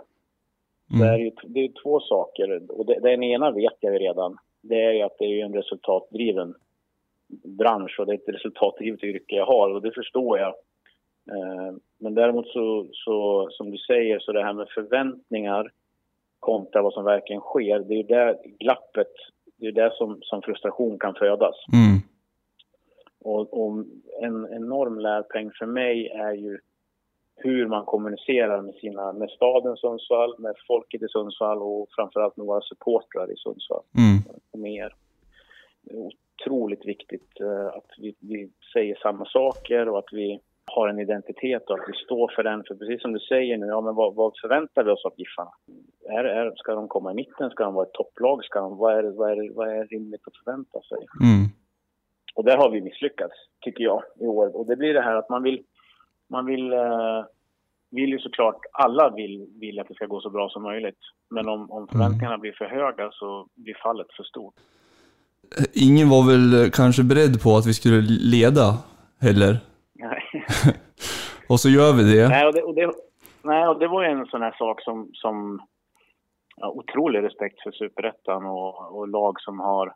Mm. 0.92 1.06
Det, 1.06 1.12
är 1.12 1.18
ju, 1.18 1.30
det 1.44 1.60
är 1.60 1.82
två 1.82 2.00
saker. 2.00 2.70
Och 2.70 2.86
det, 2.86 3.00
den 3.00 3.22
ena 3.22 3.50
vet 3.50 3.76
jag 3.80 3.92
ju 3.92 3.98
redan. 3.98 4.36
Det 4.62 4.82
är 4.82 4.92
ju 4.92 5.02
att 5.02 5.18
det 5.18 5.24
är 5.24 5.44
en 5.44 5.54
resultatdriven 5.54 6.54
bransch 7.44 8.00
och 8.00 8.06
det 8.06 8.12
är 8.12 8.18
ett 8.18 8.34
resultatdrivet 8.34 9.04
yrke 9.04 9.36
jag 9.36 9.46
har 9.46 9.70
och 9.74 9.82
det 9.82 9.92
förstår 9.92 10.38
jag. 10.38 10.54
Eh, 11.30 11.74
Men 11.98 12.14
däremot 12.14 12.48
så, 12.48 12.86
så, 12.92 13.48
som 13.50 13.70
du 13.70 13.78
säger, 13.78 14.18
så 14.18 14.32
det 14.32 14.44
här 14.44 14.52
med 14.52 14.68
förväntningar 14.68 15.70
kontra 16.40 16.82
vad 16.82 16.92
som 16.92 17.04
verkligen 17.04 17.40
sker, 17.40 17.78
det 17.78 17.94
är 17.94 17.96
ju 17.96 18.02
där 18.02 18.38
glappet, 18.58 19.12
det 19.56 19.66
är 19.66 19.72
där 19.72 19.90
som, 19.90 20.18
som 20.22 20.42
frustration 20.42 20.98
kan 20.98 21.14
födas. 21.14 21.54
Mm. 21.72 21.98
Och, 23.24 23.62
och 23.62 23.84
en 24.20 24.48
enorm 24.52 24.98
lärpeng 24.98 25.50
för 25.58 25.66
mig 25.66 26.08
är 26.08 26.32
ju 26.32 26.58
hur 27.44 27.66
man 27.66 27.84
kommunicerar 27.84 28.62
med, 28.62 28.74
sina, 28.74 29.12
med 29.12 29.30
staden 29.30 29.76
Sundsvall, 29.76 30.34
med 30.38 30.54
folket 30.66 31.02
i 31.02 31.08
Sundsvall 31.08 31.62
och 31.62 31.88
framförallt 31.96 32.36
med 32.36 32.46
våra 32.46 32.60
supportrar 32.60 33.32
i 33.32 33.36
Sundsvall 33.36 33.82
Mm. 33.98 34.62
med 34.62 34.72
er. 34.72 34.94
Det 35.82 35.94
är 35.94 36.10
otroligt 36.40 36.86
viktigt 36.86 37.40
eh, 37.40 37.66
att 37.66 37.90
vi, 37.98 38.14
vi 38.20 38.50
säger 38.72 38.94
samma 39.02 39.24
saker 39.24 39.88
och 39.88 39.98
att 39.98 40.12
vi 40.12 40.40
har 40.66 40.88
en 40.88 40.98
identitet 40.98 41.70
och 41.70 41.78
att 41.78 41.88
vi 41.88 42.04
står 42.04 42.32
för 42.36 42.42
den. 42.42 42.64
För 42.68 42.74
precis 42.74 43.02
som 43.02 43.12
du 43.12 43.18
säger 43.18 43.56
nu, 43.56 43.66
ja, 43.66 43.80
men 43.80 43.94
vad, 43.94 44.14
vad 44.14 44.32
förväntar 44.42 44.84
vi 44.84 44.90
oss 44.90 45.04
av 45.04 45.12
Giffarna? 45.16 45.50
Är, 46.08 46.24
är, 46.24 46.52
ska 46.56 46.74
de 46.74 46.88
komma 46.88 47.10
i 47.10 47.14
mitten? 47.14 47.50
Ska 47.50 47.64
de 47.64 47.74
vara 47.74 47.86
ett 47.86 47.92
topplag? 47.92 48.44
Ska 48.44 48.60
de, 48.60 48.76
vad, 48.76 48.98
är, 48.98 49.02
vad, 49.02 49.30
är, 49.30 49.54
vad 49.54 49.68
är 49.68 49.84
rimligt 49.86 50.26
att 50.26 50.36
förvänta 50.44 50.80
sig? 50.80 50.98
Mm. 51.22 51.48
Och 52.34 52.44
där 52.44 52.56
har 52.56 52.70
vi 52.70 52.80
misslyckats, 52.80 53.34
tycker 53.60 53.84
jag, 53.84 54.02
i 54.20 54.26
år. 54.26 54.56
Och 54.56 54.66
det 54.66 54.76
blir 54.76 54.94
det 54.94 55.02
här 55.02 55.16
att 55.16 55.28
man 55.28 55.42
vill... 55.42 55.64
Man 56.32 56.46
vill, 56.46 56.72
eh, 56.72 57.20
vill 57.90 58.10
ju 58.10 58.18
såklart... 58.18 58.60
Alla 58.72 59.10
vill, 59.10 59.46
vill 59.60 59.80
att 59.80 59.88
det 59.88 59.94
ska 59.94 60.06
gå 60.06 60.20
så 60.20 60.30
bra 60.30 60.48
som 60.48 60.62
möjligt. 60.62 60.98
Men 61.30 61.48
om, 61.48 61.70
om 61.70 61.88
förväntningarna 61.88 62.38
blir 62.38 62.52
för 62.52 62.64
höga 62.64 63.10
så 63.12 63.46
blir 63.54 63.74
fallet 63.82 64.06
för 64.16 64.22
stort. 64.22 64.54
Ingen 65.72 66.08
var 66.08 66.22
väl 66.26 66.70
kanske 66.70 67.02
beredd 67.02 67.42
på 67.42 67.56
att 67.56 67.66
vi 67.66 67.74
skulle 67.74 68.00
leda 68.36 68.66
heller. 69.20 69.56
Nej. 69.92 70.22
Och 71.48 71.60
så 71.60 71.68
gör 71.68 71.92
vi 71.92 72.16
det. 72.16 72.28
Nej, 72.28 72.46
och 72.46 72.54
det, 72.54 72.62
och 72.62 72.74
det, 72.74 72.92
nej, 73.42 73.68
och 73.68 73.78
det 73.78 73.88
var 73.88 74.02
ju 74.02 74.08
en 74.08 74.26
sån 74.26 74.42
här 74.42 74.54
sak 74.58 74.82
som... 74.82 75.10
som 75.12 75.60
ja, 76.56 76.68
otrolig 76.68 77.22
respekt 77.22 77.62
för 77.62 77.72
superettan 77.72 78.46
och, 78.46 78.98
och 78.98 79.08
lag 79.08 79.40
som 79.40 79.60
har 79.60 79.94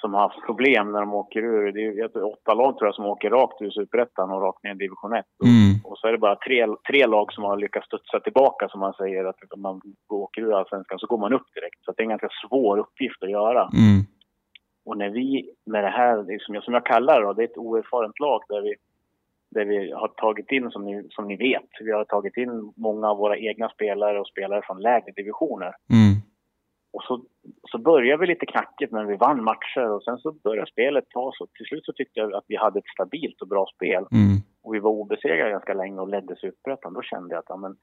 som 0.00 0.14
har 0.14 0.20
haft 0.20 0.46
problem 0.46 0.92
när 0.92 1.00
de 1.00 1.14
åker 1.14 1.42
ur. 1.42 1.72
Det 1.72 1.80
är 1.80 1.92
ju 1.92 2.22
åtta 2.22 2.54
lag 2.54 2.78
tror 2.78 2.88
jag 2.88 2.94
som 2.94 3.06
åker 3.06 3.30
rakt 3.30 3.62
ur 3.62 3.70
superettan 3.70 4.30
och 4.30 4.42
rakt 4.42 4.62
ner 4.64 4.74
i 4.74 4.74
division 4.74 5.12
1. 5.12 5.26
Och, 5.40 5.46
Mm. 5.46 5.72
och 5.84 5.98
så 5.98 6.08
är 6.08 6.12
det 6.12 6.18
bara 6.18 6.36
tre, 6.36 6.66
tre 6.90 7.06
lag 7.06 7.32
som 7.32 7.44
har 7.44 7.56
lyckats 7.56 7.86
studsa 7.86 8.20
tillbaka 8.20 8.68
som 8.68 8.80
man 8.80 8.92
säger 8.92 9.24
att 9.24 9.36
om 9.50 9.62
man 9.62 9.80
åker 10.08 10.42
ur 10.42 10.52
allsvenskan 10.58 10.98
så 10.98 11.06
går 11.06 11.18
man 11.18 11.32
upp 11.32 11.54
direkt. 11.54 11.84
Så 11.84 11.92
det 11.92 12.00
är 12.00 12.04
en 12.04 12.08
ganska 12.16 12.28
svår 12.48 12.78
uppgift 12.78 13.22
att 13.22 13.30
göra. 13.30 13.62
Mm. 13.62 14.02
Och 14.84 14.98
när 14.98 15.10
vi 15.10 15.50
med 15.66 15.84
det 15.84 15.90
här, 15.90 16.38
som 16.38 16.54
jag, 16.54 16.64
som 16.64 16.74
jag 16.74 16.86
kallar 16.86 17.20
det, 17.20 17.26
då, 17.26 17.32
det 17.32 17.42
är 17.42 17.48
ett 17.48 17.56
oerfarent 17.58 18.20
lag 18.20 18.40
där 18.48 18.60
vi, 18.62 18.74
där 19.50 19.64
vi 19.64 19.92
har 19.92 20.08
tagit 20.08 20.50
in, 20.52 20.70
som 20.70 20.84
ni, 20.84 21.06
som 21.10 21.28
ni 21.28 21.36
vet, 21.36 21.68
vi 21.80 21.92
har 21.92 22.04
tagit 22.04 22.36
in 22.36 22.72
många 22.76 23.10
av 23.10 23.16
våra 23.16 23.38
egna 23.38 23.68
spelare 23.68 24.20
och 24.20 24.26
spelare 24.26 24.62
från 24.64 24.80
lägre 24.80 25.12
divisioner. 25.16 25.72
Mm. 25.90 26.21
Och 27.02 27.18
så, 27.18 27.24
så 27.70 27.78
började 27.78 28.20
vi 28.20 28.26
lite 28.26 28.46
knackigt 28.46 28.92
men 28.92 29.06
vi 29.06 29.16
vann 29.16 29.44
matcher 29.44 29.90
och 29.90 30.02
sen 30.02 30.18
så 30.18 30.32
började 30.32 30.70
spelet 30.70 31.04
ta 31.10 31.32
så. 31.34 31.46
Till 31.46 31.66
slut 31.66 31.84
så 31.84 31.92
tyckte 31.92 32.20
jag 32.20 32.34
att 32.34 32.44
vi 32.48 32.56
hade 32.56 32.78
ett 32.78 32.94
stabilt 32.94 33.42
och 33.42 33.48
bra 33.48 33.66
spel. 33.74 34.06
Mm. 34.12 34.36
Och 34.62 34.74
vi 34.74 34.78
var 34.78 34.90
obesegrade 34.90 35.50
ganska 35.50 35.74
länge 35.74 36.00
och 36.00 36.08
ledde 36.08 36.36
Superettan. 36.36 36.94
Då 36.94 37.02
kände 37.02 37.34
jag 37.34 37.38
att, 37.38 37.48
ja, 37.48 37.56
men, 37.56 37.76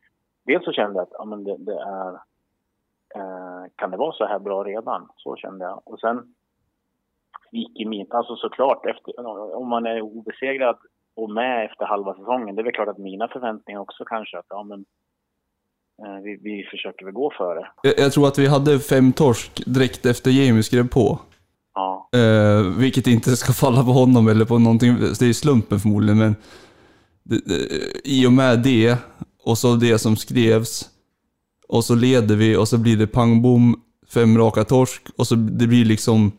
dels 0.45 0.65
så 0.65 0.71
kände 0.71 0.99
jag 0.99 1.03
att, 1.03 1.13
ja, 1.13 1.25
men 1.25 1.43
det, 1.43 1.57
det 1.57 1.79
är, 1.81 2.13
eh, 3.15 3.63
kan 3.75 3.91
det 3.91 3.97
vara 3.97 4.11
så 4.11 4.25
här 4.25 4.39
bra 4.39 4.63
redan? 4.63 5.09
Så 5.15 5.35
kände 5.35 5.65
jag. 5.65 5.81
Och 5.85 5.99
sen 5.99 6.35
gick 7.51 7.79
i 7.79 7.85
min, 7.85 8.07
alltså 8.09 8.35
såklart, 8.35 8.85
efter, 8.85 9.25
om 9.55 9.67
man 9.67 9.85
är 9.85 10.01
obesegrad 10.01 10.77
och 11.15 11.29
med 11.29 11.65
efter 11.65 11.85
halva 11.85 12.13
säsongen, 12.15 12.55
det 12.55 12.61
är 12.61 12.63
väl 12.63 12.73
klart 12.73 12.87
att 12.87 12.97
mina 12.97 13.27
förväntningar 13.27 13.79
också 13.79 14.05
kanske 14.05 14.37
att, 14.37 14.45
ja 14.49 14.63
men, 14.63 14.85
vi, 16.23 16.39
vi 16.43 16.63
försöker 16.71 17.05
väl 17.05 17.13
gå 17.13 17.31
före. 17.37 17.67
Jag, 17.83 17.93
jag 17.99 18.13
tror 18.13 18.27
att 18.27 18.37
vi 18.37 18.47
hade 18.47 18.79
fem 18.79 19.13
torsk 19.13 19.63
direkt 19.65 20.05
efter 20.05 20.31
Jamie 20.31 20.63
skrev 20.63 20.87
på. 20.87 21.19
Ja, 21.75 21.99
Eh, 22.15 22.61
vilket 22.61 23.07
inte 23.07 23.37
ska 23.37 23.53
falla 23.53 23.83
på 23.83 23.91
honom 23.91 24.27
eller 24.27 24.45
på 24.45 24.59
någonting, 24.59 24.97
det 25.19 25.25
är 25.25 25.33
slumpen 25.33 25.79
förmodligen, 25.79 26.17
men 26.17 26.35
det, 27.23 27.41
det, 27.45 27.67
i 28.03 28.27
och 28.27 28.33
med 28.33 28.59
det, 28.59 28.97
och 29.43 29.57
så 29.57 29.75
det 29.75 29.97
som 29.97 30.15
skrevs, 30.17 30.89
och 31.67 31.85
så 31.85 31.95
leder 31.95 32.35
vi 32.35 32.55
och 32.55 32.67
så 32.67 32.77
blir 32.77 32.97
det 32.97 33.07
pang 33.07 33.41
bom, 33.41 33.81
fem 34.13 34.37
raka 34.37 34.63
torsk, 34.63 35.01
och 35.17 35.27
så 35.27 35.35
det 35.35 35.67
blir 35.67 35.85
liksom, 35.85 36.31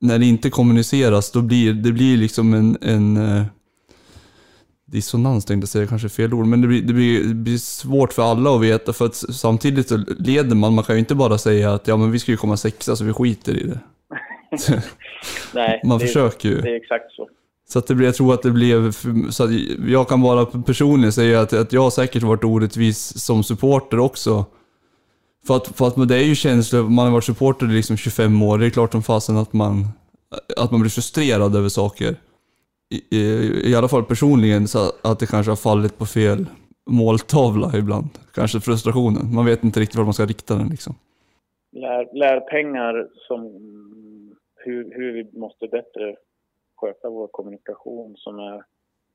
när 0.00 0.18
det 0.18 0.26
inte 0.26 0.50
kommuniceras, 0.50 1.30
då 1.30 1.42
blir 1.42 1.72
det 1.72 1.92
blir 1.92 2.16
liksom 2.16 2.54
en, 2.54 2.78
en 2.80 3.16
eh, 3.16 3.44
dissonans 4.86 5.44
tänkte 5.44 5.62
jag 5.62 5.68
säga, 5.68 5.86
kanske 5.86 6.08
fel 6.08 6.34
ord, 6.34 6.46
men 6.46 6.60
det 6.60 6.68
blir, 6.68 6.82
det, 6.82 6.92
blir, 6.92 7.24
det 7.24 7.34
blir 7.34 7.58
svårt 7.58 8.12
för 8.12 8.22
alla 8.22 8.54
att 8.54 8.62
veta, 8.62 8.92
för 8.92 9.06
att 9.06 9.14
samtidigt 9.14 9.88
så 9.88 9.96
leder 10.18 10.56
man, 10.56 10.74
man 10.74 10.84
kan 10.84 10.94
ju 10.94 10.98
inte 10.98 11.14
bara 11.14 11.38
säga 11.38 11.72
att 11.72 11.88
ja 11.88 11.96
men 11.96 12.10
vi 12.10 12.18
ska 12.18 12.30
ju 12.30 12.36
komma 12.36 12.56
sexa 12.56 12.96
så 12.96 13.04
vi 13.04 13.12
skiter 13.12 13.56
i 13.56 13.66
det. 13.66 13.80
nej. 15.54 15.80
Man 15.84 15.98
det, 15.98 16.06
försöker 16.06 16.48
ju. 16.48 16.60
Det 16.60 16.70
är 16.70 16.76
exakt 16.76 17.12
så. 17.12 17.28
Så 17.68 17.78
att 17.78 17.86
det 17.86 17.94
blir, 17.94 18.06
jag 18.06 18.14
tror 18.14 18.34
att 18.34 18.42
det 18.42 18.50
blev, 18.50 18.92
så 19.30 19.44
att 19.44 19.50
jag 19.88 20.08
kan 20.08 20.22
bara 20.22 20.46
personligen 20.46 21.12
säga 21.12 21.40
att, 21.40 21.52
att 21.52 21.72
jag 21.72 21.80
har 21.80 21.90
säkert 21.90 22.22
varit 22.22 22.44
orättvis 22.44 23.24
som 23.24 23.44
supporter 23.44 23.98
också. 23.98 24.44
För 25.46 25.56
att, 25.56 25.66
för 25.66 25.86
att 25.86 26.08
det 26.08 26.16
är 26.16 26.24
ju 26.24 26.34
känslor, 26.34 26.82
man 26.82 27.04
har 27.04 27.12
varit 27.12 27.24
supporter 27.24 27.70
i 27.70 27.74
liksom 27.74 27.96
25 27.96 28.42
år, 28.42 28.58
det 28.58 28.66
är 28.66 28.70
klart 28.70 28.92
som 28.92 29.02
fasen 29.02 29.36
att 29.36 29.52
man, 29.52 29.88
att 30.56 30.70
man 30.70 30.80
blir 30.80 30.90
frustrerad 30.90 31.56
över 31.56 31.68
saker. 31.68 32.16
I, 32.90 33.70
i, 33.70 33.74
alla 33.76 33.88
fall 33.88 34.04
personligen, 34.04 34.68
så 34.68 34.78
att 35.02 35.18
det 35.18 35.26
kanske 35.26 35.50
har 35.50 35.56
fallit 35.56 35.98
på 35.98 36.06
fel 36.06 36.46
måltavla 36.90 37.70
ibland. 37.78 38.08
Kanske 38.34 38.60
frustrationen. 38.60 39.34
Man 39.34 39.46
vet 39.46 39.64
inte 39.64 39.80
riktigt 39.80 39.96
var 39.96 40.04
man 40.04 40.14
ska 40.14 40.26
rikta 40.26 40.54
den 40.54 40.68
liksom. 40.68 40.94
Lär, 41.72 42.08
lärpengar 42.12 43.08
som 43.14 43.40
mm, 43.40 44.34
hur, 44.56 44.94
hur 44.94 45.12
vi 45.12 45.38
måste 45.38 45.68
bättre 45.68 46.16
sköta 46.76 47.10
vår 47.10 47.28
kommunikation 47.30 48.16
som 48.16 48.38
är... 48.38 48.64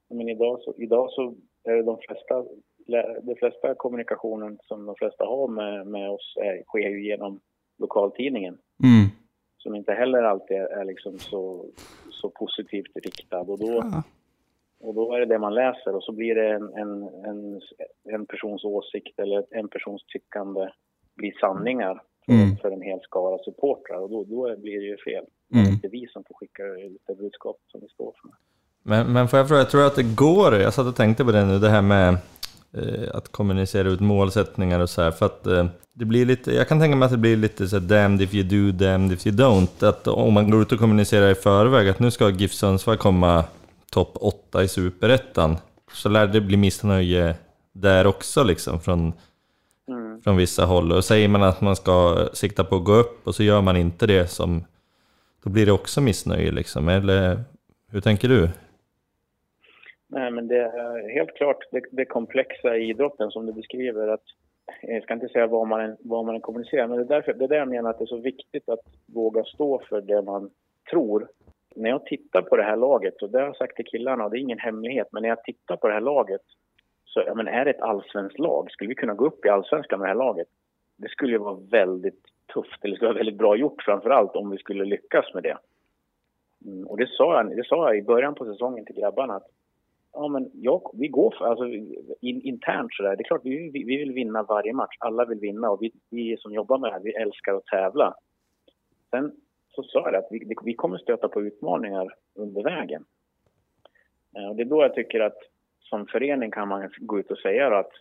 Men 0.10 0.30
idag, 0.30 0.60
så, 0.62 0.74
idag 0.78 1.12
så 1.12 1.36
är 1.64 1.76
det 1.76 1.84
de 1.84 1.98
flesta, 1.98 2.46
de 3.22 3.36
flesta 3.36 3.76
kommunikationen 3.76 4.60
som 4.64 4.86
de 4.86 4.96
flesta 4.96 5.26
har 5.26 5.48
med, 5.48 5.88
med 5.88 6.10
oss 6.10 6.34
är, 6.42 6.64
sker 6.64 6.90
ju 6.90 7.06
genom 7.06 7.40
lokaltidningen. 7.78 8.58
Mm. 8.84 9.10
Som 9.58 9.76
inte 9.76 9.94
heller 9.94 10.24
alltid 10.24 10.58
är, 10.58 10.66
är 10.66 10.86
liksom 10.86 11.20
så, 11.20 11.66
så 12.22 12.30
positivt 12.30 12.92
riktad. 13.04 13.40
Och 13.40 13.60
då, 13.60 13.72
Ja. 13.92 14.04
och 14.80 14.94
då 14.94 15.14
är 15.14 15.20
det 15.20 15.26
det 15.26 15.40
man 15.40 15.54
läser 15.54 15.96
och 15.96 16.04
så 16.04 16.12
blir 16.12 16.36
det 16.36 16.48
en, 16.56 16.74
en, 16.74 16.92
en, 17.30 17.62
en 18.14 18.26
persons 18.26 18.64
åsikt 18.64 19.20
eller 19.20 19.46
en 19.50 19.68
persons 19.68 20.04
tyckande 20.14 20.70
blir 21.16 21.34
sanningar 21.40 22.02
för, 22.26 22.34
Mm. 22.34 22.58
för 22.62 22.72
en 22.72 22.82
hel 22.82 23.00
skara 23.02 23.38
supportrar 23.44 23.98
och 23.98 24.10
då, 24.10 24.24
då 24.24 24.58
blir 24.58 24.80
det 24.80 24.86
ju 24.86 24.98
fel. 24.98 25.26
Mm. 25.54 25.64
Det 25.64 25.70
är 25.70 25.74
inte 25.74 25.88
vi 25.88 26.08
som 26.08 26.24
får 26.28 26.36
skicka 26.36 26.64
ut 26.64 27.02
det 27.08 27.16
budskap 27.16 27.58
som 27.72 27.82
vi 27.82 27.88
står 27.88 28.14
för. 28.22 28.32
Men, 28.84 29.14
men 29.14 29.28
får 29.28 29.40
jag 29.40 29.48
fråga, 29.48 29.62
jag 29.62 29.70
tror 29.70 29.86
att 29.88 29.96
det 29.96 30.16
går, 30.16 30.56
jag 30.56 30.74
satt 30.74 30.88
och 30.88 30.96
tänkte 30.96 31.26
på 31.26 31.32
det 31.32 31.46
nu, 31.46 31.60
det 31.60 31.70
här 31.70 31.82
med 31.82 32.18
att 33.14 33.32
kommunicera 33.32 33.88
ut 33.88 34.00
målsättningar 34.00 34.80
och 34.80 34.90
så 34.90 35.02
här, 35.02 35.12
för 35.12 35.26
att 35.26 35.48
eh, 35.48 35.66
det 35.94 36.06
blir 36.06 36.26
lite, 36.26 36.56
jag 36.56 36.68
kan 36.68 36.80
tänka 36.80 36.96
mig 36.96 37.06
att 37.06 37.12
det 37.12 37.18
blir 37.18 37.38
lite 37.38 37.68
så 37.68 37.80
här, 37.80 37.88
damned 37.88 38.22
if 38.22 38.34
you 38.34 38.44
do, 38.44 38.86
damned 38.86 39.12
if 39.12 39.28
you 39.28 39.36
don't, 39.36 39.86
att 39.88 40.08
om 40.08 40.34
man 40.34 40.52
går 40.52 40.62
ut 40.62 40.72
och 40.72 40.80
kommunicerar 40.80 41.30
i 41.30 41.36
förväg 41.36 41.90
att 41.90 42.00
nu 42.00 42.12
ska 42.12 42.30
GIF 42.30 42.54
Sundsvall 42.54 42.98
komma 42.98 43.44
topp 43.92 44.12
8 44.14 44.64
i 44.64 44.68
Superettan, 44.68 45.58
så 45.94 46.10
lär 46.10 46.28
det 46.28 46.42
bli 46.42 46.58
missnöje 46.58 47.36
där 47.74 48.08
också 48.08 48.44
liksom 48.44 48.80
från, 48.80 49.14
Mm. 49.88 50.22
från 50.22 50.38
vissa 50.38 50.66
håll. 50.66 50.92
Och 50.92 51.06
säger 51.06 51.28
man 51.28 51.44
att 51.44 51.62
man 51.62 51.76
ska 51.76 52.28
sikta 52.34 52.64
på 52.64 52.76
att 52.76 52.84
gå 52.84 52.94
upp 52.94 53.28
och 53.28 53.36
så 53.36 53.44
gör 53.44 53.62
man 53.62 53.78
inte 53.78 54.08
det, 54.08 54.28
som, 54.28 54.64
då 55.44 55.50
blir 55.50 55.66
det 55.66 55.72
också 55.72 56.02
missnöje 56.02 56.52
liksom, 56.52 56.90
eller 56.90 57.44
hur 57.92 58.02
tänker 58.02 58.30
du? 58.30 58.50
Nej, 60.12 60.32
men 60.32 60.48
det 60.48 60.58
är 60.58 61.14
helt 61.14 61.34
klart 61.34 61.58
det, 61.72 61.82
det 61.92 62.06
komplexa 62.06 62.78
i 62.78 62.90
idrotten 62.90 63.32
som 63.32 63.46
du 63.46 63.54
beskriver. 63.54 64.08
Att, 64.08 64.24
eh, 64.82 64.94
jag 64.94 65.04
ska 65.04 65.14
inte 65.14 65.30
säga 65.30 65.48
vad 65.48 65.68
man, 65.68 65.98
vad 66.00 66.26
man 66.26 66.42
kommunicerar, 66.42 66.88
men 66.88 66.98
det 66.98 67.04
är, 67.04 67.16
därför, 67.16 67.34
det 67.34 67.46
är 67.46 67.50
där 67.50 67.58
jag 67.58 67.68
menar 67.68 67.90
att 67.90 67.98
det 67.98 68.04
är 68.04 68.16
så 68.16 68.18
viktigt 68.18 68.70
att 68.70 68.80
våga 69.14 69.44
stå 69.44 69.82
för 69.90 70.02
det 70.02 70.22
man 70.22 70.50
tror. 70.92 71.28
När 71.76 71.90
jag 71.90 72.06
tittar 72.06 72.42
på 72.42 72.58
det 72.58 72.64
här 72.64 72.78
laget, 72.78 73.22
och 73.22 73.30
det 73.30 73.40
har 73.40 73.46
jag 73.46 73.58
sagt 73.58 73.76
till 73.76 73.86
killarna, 73.86 74.26
och 74.26 74.32
det 74.32 74.38
är 74.38 74.42
ingen 74.42 74.60
hemlighet, 74.60 75.08
men 75.12 75.22
när 75.22 75.30
jag 75.30 75.44
tittar 75.44 75.78
på 75.78 75.88
det 75.88 75.94
här 75.94 76.02
laget 76.02 76.42
så 77.06 77.24
ja, 77.26 77.36
men 77.36 77.48
är 77.48 77.66
det 77.66 77.72
ett 77.72 77.82
allsvenskt 77.82 78.40
lag? 78.40 78.72
Skulle 78.72 78.88
vi 78.88 78.96
kunna 78.96 79.14
gå 79.14 79.26
upp 79.26 79.46
i 79.46 79.50
allsvenskan 79.50 80.00
med 80.00 80.06
det 80.06 80.10
här 80.10 80.26
laget? 80.26 80.48
Det 80.98 81.10
skulle 81.10 81.32
ju 81.32 81.38
vara 81.38 81.60
väldigt 81.72 82.24
tufft, 82.54 82.86
eller 82.86 82.96
skulle 82.96 83.10
vara 83.10 83.18
väldigt 83.18 83.38
bra 83.38 83.56
gjort 83.56 83.82
framför 83.82 84.10
allt 84.10 84.36
om 84.36 84.50
vi 84.50 84.58
skulle 84.58 84.86
lyckas 84.86 85.34
med 85.34 85.44
det. 85.44 85.58
Mm, 86.66 86.88
och 86.88 86.98
det 86.98 87.08
sa, 87.08 87.34
jag, 87.34 87.58
det 87.58 87.66
sa 87.66 87.88
jag 87.88 87.98
i 87.98 88.02
början 88.02 88.36
på 88.36 88.46
säsongen 88.46 88.86
till 88.86 88.96
grabbarna 88.96 89.36
att 89.36 89.48
ja, 90.14 90.28
men 90.28 90.52
jag, 90.54 90.92
vi 90.94 91.08
går 91.08 91.36
för, 91.38 91.46
alltså 91.46 91.66
in, 92.22 92.42
internt 92.42 92.94
sådär, 92.94 93.16
det 93.16 93.22
är 93.22 93.28
klart 93.28 93.42
vi, 93.44 93.70
vi, 93.70 93.84
vi 93.84 93.98
vill 93.98 94.12
vinna 94.12 94.44
varje 94.44 94.74
match, 94.74 94.96
alla 95.00 95.26
vill 95.26 95.40
vinna 95.40 95.70
och 95.70 95.82
vi, 95.82 95.92
vi 96.10 96.38
som 96.38 96.54
jobbar 96.54 96.78
med 96.78 96.90
det 96.90 96.94
här, 96.94 97.04
vi 97.04 97.16
älskar 97.16 97.54
att 97.54 97.66
tävla. 97.66 98.16
Sen 99.12 99.32
så 99.70 99.84
sa 99.84 100.12
jag 100.12 100.16
att 100.16 100.28
vi, 100.32 100.56
vi 100.64 100.74
kommer 100.74 100.98
stöta 100.98 101.28
på 101.28 101.42
utmaningar 101.42 102.14
under 102.36 102.64
vägen. 102.64 103.06
Eh, 104.38 104.50
och 104.50 104.56
det 104.56 104.64
är 104.64 104.66
då 104.66 104.82
jag 104.82 104.94
tycker 104.96 105.20
att 105.20 105.38
som 105.80 106.06
förening 106.08 106.52
kan 106.52 106.68
man 106.68 106.90
gå 107.00 107.20
ut 107.20 107.32
och 107.32 107.38
säga 107.38 107.78
att 107.78 107.92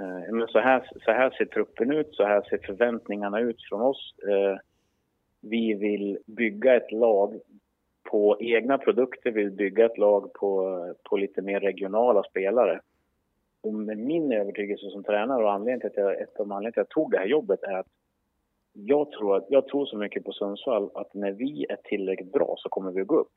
eh, 0.00 0.34
men 0.34 0.48
så, 0.48 0.58
här, 0.58 0.90
så 1.04 1.10
här 1.10 1.30
ser 1.30 1.44
truppen 1.44 1.92
ut, 1.92 2.14
så 2.14 2.24
här 2.24 2.42
ser 2.42 2.58
förväntningarna 2.66 3.40
ut 3.40 3.62
från 3.68 3.80
oss. 3.80 4.14
Eh, 4.28 4.58
vi 5.40 5.74
vill 5.74 6.18
bygga 6.26 6.74
ett 6.76 6.92
lag 6.92 7.40
på 8.12 8.36
egna 8.40 8.78
produkter, 8.78 9.30
vill 9.30 9.50
bygga 9.50 9.86
ett 9.86 9.98
lag 9.98 10.32
på, 10.32 10.78
på 11.02 11.16
lite 11.16 11.42
mer 11.42 11.60
regionala 11.60 12.22
spelare. 12.22 12.80
Och 13.60 13.74
med 13.74 13.98
min 13.98 14.32
övertygelse 14.32 14.90
som 14.90 15.04
tränare 15.04 15.44
och 15.44 15.52
anledningen 15.52 15.80
till 15.80 15.90
att 15.90 15.96
jag, 15.96 16.20
ett 16.20 16.36
av 16.36 16.52
anledningarna 16.52 16.72
till 16.72 16.80
att 16.80 16.86
jag 16.86 16.88
tog 16.88 17.10
det 17.10 17.18
här 17.18 17.26
jobbet 17.26 17.62
är 17.62 17.78
att 17.78 17.86
jag 18.72 19.10
tror, 19.10 19.36
att, 19.36 19.46
jag 19.48 19.68
tror 19.68 19.86
så 19.86 19.96
mycket 19.96 20.24
på 20.24 20.32
Sundsvall 20.32 20.90
att 20.94 21.14
när 21.14 21.32
vi 21.32 21.66
är 21.68 21.76
tillräckligt 21.84 22.32
bra 22.32 22.54
så 22.58 22.68
kommer 22.68 22.90
vi 22.92 23.00
att 23.00 23.06
gå 23.06 23.18
upp. 23.18 23.34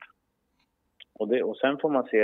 Och, 1.12 1.28
det, 1.28 1.42
och 1.42 1.56
sen 1.56 1.78
får 1.78 1.90
man 1.90 2.04
se, 2.04 2.20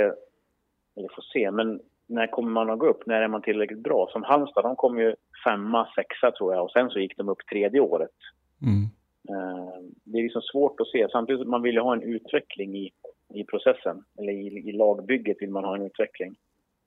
eller 0.95 1.09
får 1.15 1.23
se, 1.33 1.51
men 1.51 1.79
när 2.07 2.27
kommer 2.27 2.51
man 2.51 2.69
att 2.69 2.79
gå 2.79 2.87
upp? 2.87 3.05
När 3.05 3.21
är 3.21 3.27
man 3.27 3.41
tillräckligt 3.41 3.83
bra? 3.83 4.09
Som 4.11 4.23
Halmstad, 4.23 4.63
de 4.63 4.75
kom 4.75 4.99
ju 4.99 5.15
femma, 5.45 5.87
sexa 5.95 6.31
tror 6.31 6.53
jag 6.53 6.63
och 6.63 6.71
sen 6.71 6.89
så 6.89 6.99
gick 6.99 7.17
de 7.17 7.29
upp 7.29 7.47
tredje 7.49 7.79
året. 7.79 8.17
Mm. 8.61 8.89
Eh, 9.29 9.83
det 10.03 10.17
är 10.17 10.23
liksom 10.23 10.41
svårt 10.41 10.79
att 10.79 10.87
se. 10.87 11.07
Samtidigt 11.11 11.47
man 11.47 11.61
vill 11.61 11.77
ha 11.77 11.93
en 11.93 12.03
utveckling 12.03 12.75
i, 12.75 12.91
i 13.33 13.43
processen, 13.43 14.03
eller 14.17 14.33
i, 14.33 14.47
i 14.47 14.71
lagbygget 14.71 15.37
vill 15.41 15.51
man 15.51 15.63
ha 15.63 15.75
en 15.75 15.81
utveckling. 15.85 16.35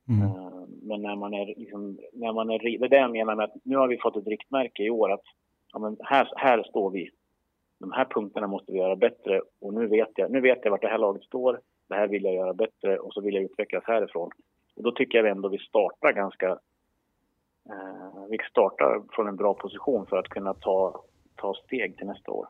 Mm. 0.08 0.22
Eh, 0.22 0.64
men 0.82 1.02
när 1.02 1.16
man 1.16 1.34
är, 1.34 1.46
liksom, 1.46 1.98
när 2.12 2.32
man 2.32 2.50
är, 2.50 2.58
det 2.58 2.86
är 2.86 2.88
det 2.88 2.96
jag 2.96 3.10
menar 3.10 3.34
med 3.34 3.44
att 3.44 3.56
nu 3.62 3.76
har 3.76 3.88
vi 3.88 3.98
fått 3.98 4.16
ett 4.16 4.26
riktmärke 4.26 4.82
i 4.82 4.90
år 4.90 5.12
att 5.12 5.24
ja, 5.72 5.78
men 5.78 5.96
här, 6.00 6.32
här 6.36 6.62
står 6.62 6.90
vi. 6.90 7.10
De 7.80 7.92
här 7.92 8.04
punkterna 8.04 8.46
måste 8.46 8.72
vi 8.72 8.78
göra 8.78 8.96
bättre 8.96 9.40
och 9.60 9.74
nu 9.74 9.86
vet 9.86 10.10
jag, 10.14 10.30
nu 10.30 10.40
vet 10.40 10.58
jag 10.62 10.70
vart 10.70 10.82
det 10.82 10.88
här 10.88 10.98
laget 10.98 11.22
står. 11.22 11.60
Det 11.88 11.94
här 11.94 12.08
vill 12.08 12.24
jag 12.24 12.34
göra 12.34 12.54
bättre 12.54 12.98
och 12.98 13.12
så 13.12 13.20
vill 13.20 13.34
jag 13.34 13.44
utvecklas 13.44 13.84
härifrån. 13.84 14.30
Och 14.76 14.82
då 14.82 14.92
tycker 14.92 15.18
jag 15.18 15.28
ändå 15.28 15.48
vi 15.48 15.58
startar 15.58 16.12
ganska... 16.12 16.48
Eh, 17.70 18.26
vi 18.30 18.38
startar 18.50 19.02
från 19.10 19.28
en 19.28 19.36
bra 19.36 19.54
position 19.54 20.06
för 20.06 20.16
att 20.16 20.28
kunna 20.28 20.54
ta, 20.54 21.02
ta 21.36 21.54
steg 21.66 21.96
till 21.96 22.06
nästa 22.06 22.30
år. 22.30 22.48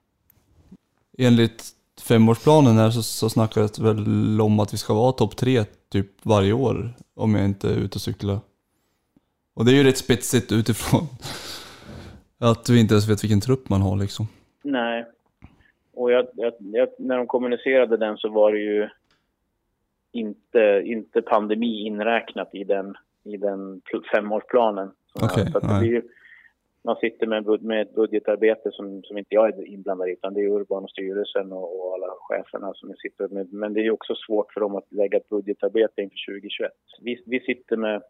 Enligt 1.18 1.64
femårsplanen 2.08 2.76
här 2.76 2.90
så, 2.90 3.02
så 3.02 3.30
snackades 3.30 3.72
det 3.72 3.82
väl 3.82 4.40
om 4.40 4.60
att 4.60 4.72
vi 4.72 4.76
ska 4.78 4.94
vara 4.94 5.12
topp 5.12 5.36
tre 5.36 5.64
typ 5.88 6.06
varje 6.22 6.52
år 6.52 6.92
om 7.14 7.34
jag 7.34 7.44
inte 7.44 7.68
är 7.68 7.76
ute 7.76 7.96
och 7.96 8.00
cyklar. 8.00 8.38
Och 9.54 9.64
det 9.64 9.72
är 9.72 9.74
ju 9.74 9.84
rätt 9.84 9.98
spetsigt 9.98 10.52
utifrån 10.52 11.02
att 12.38 12.70
vi 12.70 12.80
inte 12.80 12.94
ens 12.94 13.08
vet 13.08 13.24
vilken 13.24 13.40
trupp 13.40 13.68
man 13.68 13.82
har 13.82 13.96
liksom. 13.96 14.26
Nej. 14.62 15.06
Och 15.94 16.12
jag, 16.12 16.26
jag, 16.34 16.52
jag, 16.58 16.88
när 16.98 17.16
de 17.16 17.26
kommunicerade 17.26 17.96
den 17.96 18.16
så 18.16 18.28
var 18.28 18.52
det 18.52 18.58
ju 18.58 18.88
inte, 20.12 20.82
inte 20.84 21.22
pandemi 21.22 21.86
inräknat 21.86 22.54
i 22.54 22.64
den, 22.64 22.94
i 23.24 23.36
den 23.36 23.80
femårsplanen. 24.14 24.90
Okej, 25.14 25.52
Så 25.52 25.58
att 25.58 25.64
det 25.64 25.70
nej. 25.70 25.80
blir 25.80 25.90
ju, 25.90 26.02
man 26.86 26.96
sitter 26.96 27.26
med, 27.26 27.62
med 27.62 27.82
ett 27.82 27.94
budgetarbete 27.94 28.70
som, 28.72 29.02
som 29.02 29.18
inte 29.18 29.34
jag 29.34 29.48
är 29.48 29.66
inblandad 29.66 30.08
i 30.08 30.12
utan 30.12 30.34
det 30.34 30.40
är 30.40 30.48
Urban 30.48 30.84
och 30.84 30.90
styrelsen 30.90 31.52
och, 31.52 31.68
och 31.80 31.94
alla 31.94 32.06
cheferna 32.20 32.72
som 32.74 32.94
sitter 32.94 33.28
med. 33.28 33.52
Men 33.52 33.72
det 33.72 33.80
är 33.86 33.90
också 33.90 34.14
svårt 34.14 34.52
för 34.52 34.60
dem 34.60 34.76
att 34.76 34.92
lägga 34.92 35.18
ett 35.18 35.28
budgetarbete 35.28 36.02
inför 36.02 36.32
2021. 36.32 36.72
Vi, 37.02 37.22
vi 37.26 37.40
sitter 37.40 37.76
med, 37.76 38.02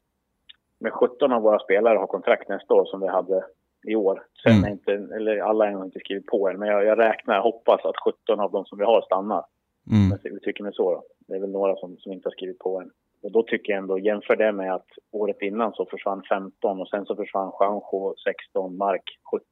med 0.81 0.93
17 0.93 1.33
av 1.33 1.43
våra 1.43 1.59
spelare 1.59 1.99
har 1.99 2.07
kontrakt 2.07 2.49
nästa 2.49 2.75
år 2.75 2.85
som 2.85 3.01
vi 3.01 3.09
hade 3.09 3.45
i 3.87 3.95
år. 3.97 4.23
Sen 4.43 4.53
Mm. 4.53 4.65
är 4.65 4.71
inte, 4.71 4.93
eller 5.17 5.39
alla 5.39 5.73
har 5.73 5.85
inte 5.85 6.01
skrivit 6.01 6.27
på 6.27 6.49
än, 6.49 6.59
men 6.59 6.69
jag, 6.69 6.85
jag 6.85 6.99
räknar, 6.99 7.41
hoppas 7.41 7.85
att 7.85 7.97
17 8.05 8.41
av 8.41 8.53
de 8.53 8.65
som 8.65 8.79
vi 8.79 8.85
har 8.85 9.03
stannar. 9.03 9.45
Mm. 9.91 10.09
Men 10.09 10.19
vi 10.35 10.41
tycker 10.41 10.63
mig 10.63 10.73
så 10.75 10.91
då. 10.91 11.03
Det 11.27 11.35
är 11.35 11.41
väl 11.41 11.51
några 11.51 11.77
som, 11.77 11.97
som 11.97 12.13
inte 12.13 12.27
har 12.27 12.33
skrivit 12.33 12.59
på 12.59 12.81
än. 12.81 12.91
Och 13.27 13.33
då 13.33 13.43
tycker 13.43 13.73
jag 13.73 13.79
ändå, 13.83 13.99
jämför 13.99 14.37
det 14.37 14.53
med 14.53 14.75
att 14.75 14.87
året 15.13 15.37
innan 15.43 15.73
så 15.73 15.87
försvann 15.91 16.23
15 16.29 16.81
och 16.81 16.89
sen 16.89 17.05
så 17.07 17.17
försvann 17.17 17.53
Juanjo 17.61 18.15
16, 18.25 18.77
Mark 18.77 19.03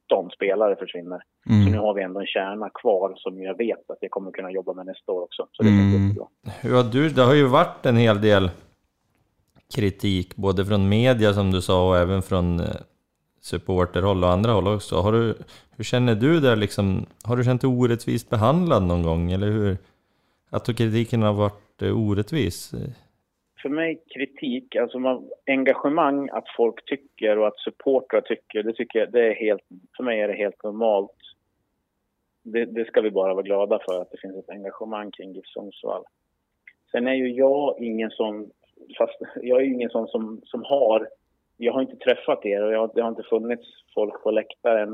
17 0.09 0.31
spelare 0.31 0.77
försvinner. 0.77 1.19
Så 1.47 1.53
nu 1.53 1.69
Mm. 1.69 1.79
har 1.81 1.95
vi 1.95 2.03
ändå 2.03 2.21
en 2.21 2.27
kärna 2.27 2.71
kvar 2.81 3.13
som 3.17 3.43
jag 3.43 3.57
vet 3.59 3.91
att 3.91 3.99
jag 4.01 4.11
kommer 4.11 4.31
kunna 4.31 4.51
jobba 4.51 4.73
med 4.75 4.87
nästa 4.87 5.13
år 5.13 5.23
också. 5.23 5.47
Så 5.53 5.63
det 5.63 5.69
Mm. 5.69 5.93
känns. 5.93 6.29
Hur 6.63 6.75
har 6.77 6.83
du, 6.93 7.09
det 7.09 7.23
har 7.23 7.35
ju 7.35 7.47
varit 7.47 7.87
en 7.87 7.97
hel 7.97 8.21
del 8.21 8.51
kritik, 9.75 10.37
både 10.37 10.65
från 10.67 10.89
media 10.89 11.33
som 11.33 11.51
du 11.53 11.63
sa 11.63 11.89
och 11.89 11.97
även 11.97 12.23
från 12.23 12.61
eh, 12.61 12.67
supporterhåll 13.41 14.25
och 14.25 14.31
andra 14.31 14.53
håll 14.53 14.69
också. 14.69 14.97
Har 14.97 15.13
du, 15.13 15.35
hur 15.77 15.85
känner 15.85 16.15
du 16.15 16.41
där 16.41 16.57
liksom? 16.57 17.07
Har 17.25 17.37
du 17.37 17.45
känt 17.45 17.61
dig 17.61 17.71
orättvist 17.71 18.31
behandlad 18.31 18.83
någon 18.83 19.03
gång? 19.03 19.33
Eller 19.33 19.47
hur? 19.47 19.77
Att 20.51 20.77
kritiken 20.77 21.23
har 21.23 21.33
varit 21.33 21.83
eh, 21.83 21.99
orättvis? 21.99 22.75
För 23.65 23.69
mig 23.71 24.03
kritik, 24.15 24.77
alltså 24.77 24.99
man, 24.99 25.31
engagemang, 25.47 26.29
att 26.33 26.45
folk 26.57 26.85
tycker 26.85 27.39
och 27.39 27.47
att 27.47 27.59
supportrar 27.59 28.21
tycker, 28.21 28.63
det 28.63 28.73
tycker 28.73 28.99
jag, 28.99 29.13
det 29.13 29.27
är 29.27 29.35
helt, 29.35 29.63
för 29.97 30.05
mig 30.05 30.21
är 30.21 30.29
det 30.29 30.35
helt 30.35 30.63
normalt. 30.63 31.17
Det, 32.43 32.65
det 32.65 32.85
ska 32.85 33.01
vi 33.01 33.11
bara 33.11 33.35
vara 33.35 33.43
glada 33.43 33.79
för, 33.87 34.01
att 34.01 34.11
det 34.11 34.21
finns 34.21 34.37
ett 34.37 34.51
engagemang 34.51 35.11
kring 35.11 35.33
GIF 35.33 35.47
Sundsvall. 35.47 36.05
Sen 36.91 37.09
är 37.09 37.15
ju 37.15 37.29
jag 37.29 37.79
ingen 37.79 38.11
sån, 38.11 38.51
fast 38.99 39.21
jag 39.43 39.61
är 39.61 39.65
ju 39.65 39.75
ingen 39.75 39.91
sån 39.91 40.09
som, 40.09 40.41
som 40.45 40.65
har, 40.65 41.09
jag 41.57 41.73
har 41.73 41.83
inte 41.83 41.97
träffat 41.97 42.47
er 42.47 42.63
och 42.63 42.73
jag, 42.73 42.91
det 42.95 43.03
har 43.03 43.09
inte 43.09 43.23
funnits 43.23 43.67
folk 43.95 44.23
på 44.23 44.31
läktaren 44.31 44.93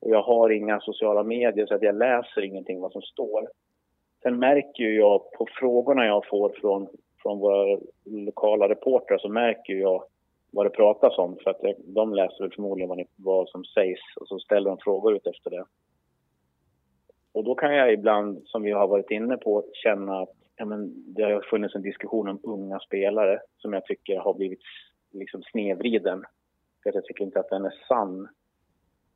och 0.00 0.10
jag 0.10 0.22
har 0.22 0.50
inga 0.50 0.80
sociala 0.80 1.22
medier 1.22 1.66
så 1.66 1.74
att 1.74 1.82
jag 1.82 1.98
läser 1.98 2.42
ingenting 2.42 2.80
vad 2.80 2.92
som 2.92 3.02
står. 3.02 3.48
Sen 4.22 4.38
märker 4.38 4.84
ju 4.84 4.96
jag 4.96 5.32
på 5.32 5.46
frågorna 5.60 6.06
jag 6.06 6.26
får 6.26 6.52
från, 6.60 6.88
från 7.22 7.38
våra 7.38 7.78
lokala 8.04 8.68
reportrar 8.68 9.18
så 9.18 9.28
märker 9.28 9.72
jag 9.74 10.04
vad 10.50 10.66
det 10.66 10.70
pratas 10.70 11.18
om 11.18 11.36
för 11.44 11.50
att 11.50 11.60
de 11.78 12.14
läser 12.14 12.42
väl 12.42 12.52
förmodligen 12.54 12.88
vad, 12.88 13.06
vad 13.16 13.48
som 13.48 13.64
sägs 13.64 14.00
och 14.20 14.28
så 14.28 14.38
ställer 14.38 14.70
de 14.70 14.78
frågor 14.78 15.16
ut 15.16 15.26
efter 15.26 15.50
det. 15.50 15.64
Och 17.32 17.44
då 17.44 17.54
kan 17.54 17.74
jag 17.74 17.92
ibland, 17.92 18.42
som 18.44 18.62
vi 18.62 18.70
har 18.70 18.86
varit 18.86 19.10
inne 19.10 19.36
på, 19.36 19.64
känna 19.72 20.20
att 20.20 20.32
ja, 20.56 20.64
men, 20.64 21.12
det 21.14 21.22
har 21.22 21.40
funnits 21.40 21.74
en 21.74 21.82
diskussion 21.82 22.28
om 22.28 22.40
unga 22.42 22.78
spelare 22.78 23.40
som 23.58 23.72
jag 23.72 23.84
tycker 23.84 24.18
har 24.18 24.34
blivit 24.34 24.60
liksom 25.12 25.42
snedvriden. 25.42 26.24
För 26.82 26.90
att 26.90 26.94
jag 26.94 27.04
tycker 27.04 27.24
inte 27.24 27.40
att 27.40 27.50
den 27.50 27.64
är 27.64 27.74
sann 27.88 28.28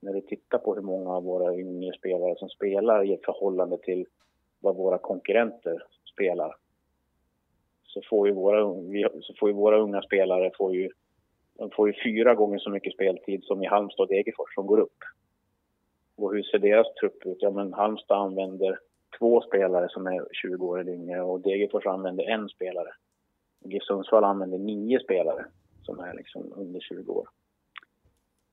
när 0.01 0.13
du 0.13 0.21
tittar 0.21 0.59
på 0.59 0.75
hur 0.75 0.83
många 0.83 1.11
av 1.11 1.25
våra 1.25 1.55
yngre 1.55 1.99
spelare 1.99 2.35
som 2.37 2.49
spelar 2.49 3.05
i 3.05 3.19
förhållande 3.25 3.79
till 3.79 4.07
vad 4.61 4.77
våra 4.77 4.99
konkurrenter 4.99 5.83
spelar. 6.13 6.57
Så 7.95 8.01
får 8.11 8.29
ju 8.29 8.35
våra, 8.35 8.75
vi- 8.75 9.23
så 9.23 9.35
får 9.35 9.49
ju 9.49 9.55
våra 9.55 9.79
unga 9.79 10.03
spelare 10.03 10.51
får 10.59 10.75
ju, 10.75 10.91
de 11.59 11.71
får 11.71 11.89
ju 11.89 11.95
fyra 12.05 12.35
gånger 12.35 12.59
så 12.59 12.71
mycket 12.71 12.95
speltid 12.95 13.45
som 13.45 13.63
i 13.63 13.67
Halmstad 13.67 14.03
och 14.05 14.09
Degerfors 14.09 14.55
som 14.55 14.67
går 14.67 14.81
upp. 14.81 14.99
Och 16.17 16.35
hur 16.35 16.43
ser 16.43 16.59
deras 16.59 16.95
trupp 16.95 17.27
ut? 17.27 17.39
Ja, 17.41 17.51
men 17.51 17.73
Halmstad 17.73 18.19
använder 18.19 18.79
två 19.19 19.41
spelare 19.41 19.89
som 19.89 20.07
är 20.07 20.27
20 20.33 20.67
år 20.67 20.81
eller 20.81 20.93
yngre 20.93 21.23
och 21.23 21.41
Degerfors 21.41 21.87
använder 21.87 22.25
en 22.25 22.49
spelare. 22.49 22.89
GIF 23.65 23.83
Sundsvall 23.83 24.25
använder 24.25 24.59
nio 24.59 25.01
spelare 25.01 25.45
som 25.83 25.99
är 25.99 26.15
liksom 26.15 26.53
under 26.57 26.81
20 26.81 27.13
år. 27.13 27.29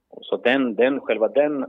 Och 0.10 0.25
så 0.25 0.38
den, 0.38 0.75
den, 0.75 0.99
själva 0.99 1.27
den 1.27 1.65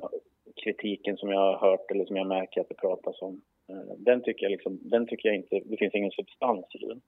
kritiken 0.64 1.16
som 1.16 1.30
jag 1.30 1.38
har 1.38 1.70
hört 1.70 1.90
eller 1.90 2.04
som 2.04 2.16
jag 2.16 2.26
märker 2.26 2.60
att 2.60 2.68
det 2.68 2.74
pratas 2.74 3.22
om, 3.22 3.40
eh, 3.68 3.94
den 3.98 4.22
tycker 4.22 4.44
jag, 4.44 4.50
liksom, 4.50 4.78
den 4.82 5.06
tycker 5.06 5.28
jag 5.28 5.36
inte, 5.36 5.60
det 5.64 5.76
finns 5.76 5.94
ingen 5.94 6.10
substans 6.10 6.66
i 6.74 6.86
den. 6.86 7.00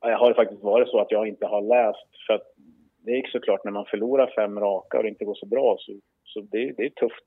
Jag 0.00 0.18
har 0.18 0.34
faktiskt 0.34 0.62
varit 0.62 0.88
så 0.88 1.00
att 1.00 1.10
jag 1.10 1.28
inte 1.28 1.46
har 1.46 1.62
läst, 1.62 2.26
för 2.26 2.34
att 2.34 2.54
det 2.98 3.10
är 3.10 3.26
såklart 3.26 3.64
när 3.64 3.72
man 3.72 3.84
förlorar 3.84 4.32
fem 4.36 4.60
raka 4.60 4.96
och 4.96 5.02
det 5.02 5.08
inte 5.08 5.24
går 5.24 5.34
så 5.34 5.46
bra 5.46 5.76
så, 5.80 5.92
så 6.24 6.40
det, 6.40 6.72
det 6.76 6.82
är 6.82 6.90
tufft. 6.90 7.24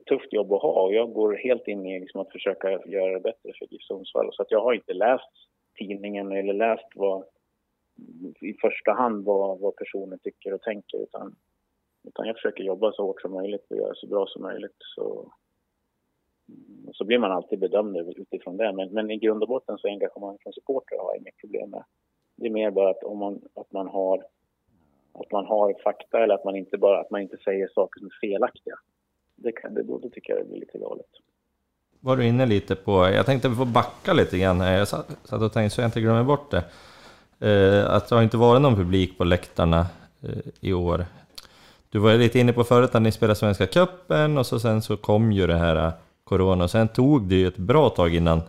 Ett 0.00 0.06
tufft 0.06 0.32
jobb 0.32 0.52
att 0.52 0.62
ha 0.62 0.82
och 0.82 0.94
jag 0.94 1.12
går 1.12 1.34
helt 1.34 1.68
in 1.68 1.86
i 1.86 2.00
liksom 2.00 2.20
att 2.20 2.32
försöka 2.32 2.70
göra 2.86 3.12
det 3.12 3.20
bättre 3.20 3.52
för 3.58 3.66
GIF 3.70 3.82
Sundsvall. 3.82 4.30
Så 4.32 4.42
att 4.42 4.50
jag 4.50 4.60
har 4.60 4.72
inte 4.72 4.92
läst 4.92 5.32
tidningen 5.78 6.32
eller 6.32 6.54
läst 6.54 6.86
vad, 6.94 7.24
i 8.40 8.54
första 8.60 8.92
hand 8.92 9.24
vad, 9.24 9.60
vad 9.60 9.76
personer 9.76 10.16
tycker 10.16 10.54
och 10.54 10.62
tänker 10.62 11.02
utan, 11.02 11.36
utan 12.08 12.26
jag 12.26 12.36
försöker 12.36 12.64
jobba 12.64 12.92
så 12.92 13.02
hårt 13.02 13.20
som 13.20 13.32
möjligt 13.32 13.66
och 13.70 13.76
göra 13.76 13.94
så 13.94 14.06
bra 14.06 14.26
som 14.26 14.42
möjligt. 14.42 14.76
Så, 14.78 15.32
Mm, 16.48 16.92
så 16.94 17.04
blir 17.04 17.18
man 17.18 17.32
alltid 17.32 17.58
bedömd 17.58 17.96
utifrån 17.96 18.56
det. 18.56 18.72
Men, 18.72 18.92
men 18.92 19.10
i 19.10 19.16
grund 19.16 19.42
och 19.42 19.48
botten 19.48 19.78
så 19.78 19.88
engagemang 19.88 20.36
från 20.42 20.52
supportrar 20.52 20.98
har 20.98 21.12
jag 21.14 21.20
inget 21.20 21.36
problem 21.36 21.70
med. 21.70 21.84
Det 22.36 22.46
är 22.46 22.50
mer 22.50 22.70
bara 22.70 22.90
att 22.90 23.04
om 23.04 23.18
man, 23.18 23.40
att 23.54 23.72
man 23.72 23.88
har 23.88 24.24
att 25.20 25.32
man 25.32 25.46
har 25.46 25.74
fakta 25.84 26.22
eller 26.22 26.34
att 26.34 26.44
man 26.44 26.56
inte 26.56 26.78
bara 26.78 27.00
att 27.00 27.10
man 27.10 27.20
inte 27.20 27.36
säger 27.36 27.68
saker 27.68 27.98
som 27.98 28.06
är 28.06 28.28
felaktiga. 28.28 28.74
det, 29.36 29.52
kan, 29.52 29.74
det, 29.74 29.82
då, 29.82 29.98
då 29.98 30.10
tycker 30.10 30.32
jag 30.32 30.42
det 30.42 30.48
blir 30.48 30.60
lite 30.60 30.78
galet. 30.78 31.06
Var 32.00 32.16
du 32.16 32.26
inne 32.26 32.46
lite 32.46 32.76
på, 32.76 32.92
jag 32.92 33.26
tänkte 33.26 33.50
få 33.50 33.64
backa 33.64 34.12
lite 34.12 34.38
grann 34.38 34.60
här, 34.60 34.78
jag 34.78 34.88
satt, 34.88 35.18
satt 35.24 35.42
och 35.42 35.52
tänkte 35.52 35.74
så 35.74 35.80
jag 35.80 35.88
inte 35.88 36.00
glömmer 36.00 36.24
bort 36.24 36.50
det. 36.50 36.64
Eh, 37.48 37.90
att 37.94 38.08
det 38.08 38.14
har 38.14 38.22
inte 38.22 38.36
varit 38.36 38.62
någon 38.62 38.76
publik 38.76 39.18
på 39.18 39.24
läktarna 39.24 39.86
eh, 40.22 40.38
i 40.60 40.72
år. 40.72 41.06
Du 41.90 41.98
var 41.98 42.14
lite 42.14 42.38
inne 42.38 42.52
på 42.52 42.64
förut 42.64 42.94
att 42.94 43.02
ni 43.02 43.12
spelade 43.12 43.34
Svenska 43.34 43.66
Cupen 43.66 44.38
och 44.38 44.46
så 44.46 44.60
sen 44.60 44.82
så 44.82 44.96
kom 44.96 45.32
ju 45.32 45.46
det 45.46 45.56
här 45.56 45.76
eh, 45.76 45.92
Corona 46.28 46.68
sen 46.68 46.88
tog 46.88 47.22
det 47.22 47.34
ju 47.34 47.48
ett 47.48 47.56
bra 47.56 47.88
tag 47.88 48.14
innan 48.14 48.38
eh, 48.38 48.44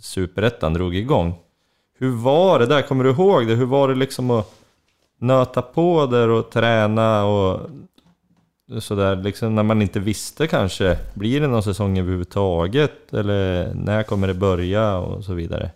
Superettan 0.00 0.74
drog 0.74 0.96
igång. 0.96 1.34
Hur 1.98 2.10
var 2.10 2.58
det 2.58 2.66
där? 2.66 2.82
Kommer 2.82 3.04
du 3.04 3.10
ihåg 3.10 3.46
det? 3.46 3.54
Hur 3.54 3.66
var 3.66 3.88
det 3.88 3.94
liksom 3.94 4.30
att 4.30 4.54
nöta 5.18 5.62
på 5.62 6.06
där 6.06 6.28
och 6.28 6.50
träna 6.50 7.24
och 7.24 7.60
sådär 8.78 9.16
liksom 9.16 9.54
när 9.54 9.62
man 9.62 9.82
inte 9.82 10.00
visste 10.00 10.46
kanske, 10.46 10.98
blir 11.14 11.40
det 11.40 11.46
någon 11.46 11.62
säsong 11.62 11.98
överhuvudtaget 11.98 13.14
eller 13.14 13.74
när 13.74 14.02
kommer 14.02 14.26
det 14.26 14.34
börja 14.34 14.98
och 14.98 15.24
så 15.24 15.34
vidare? 15.34 15.70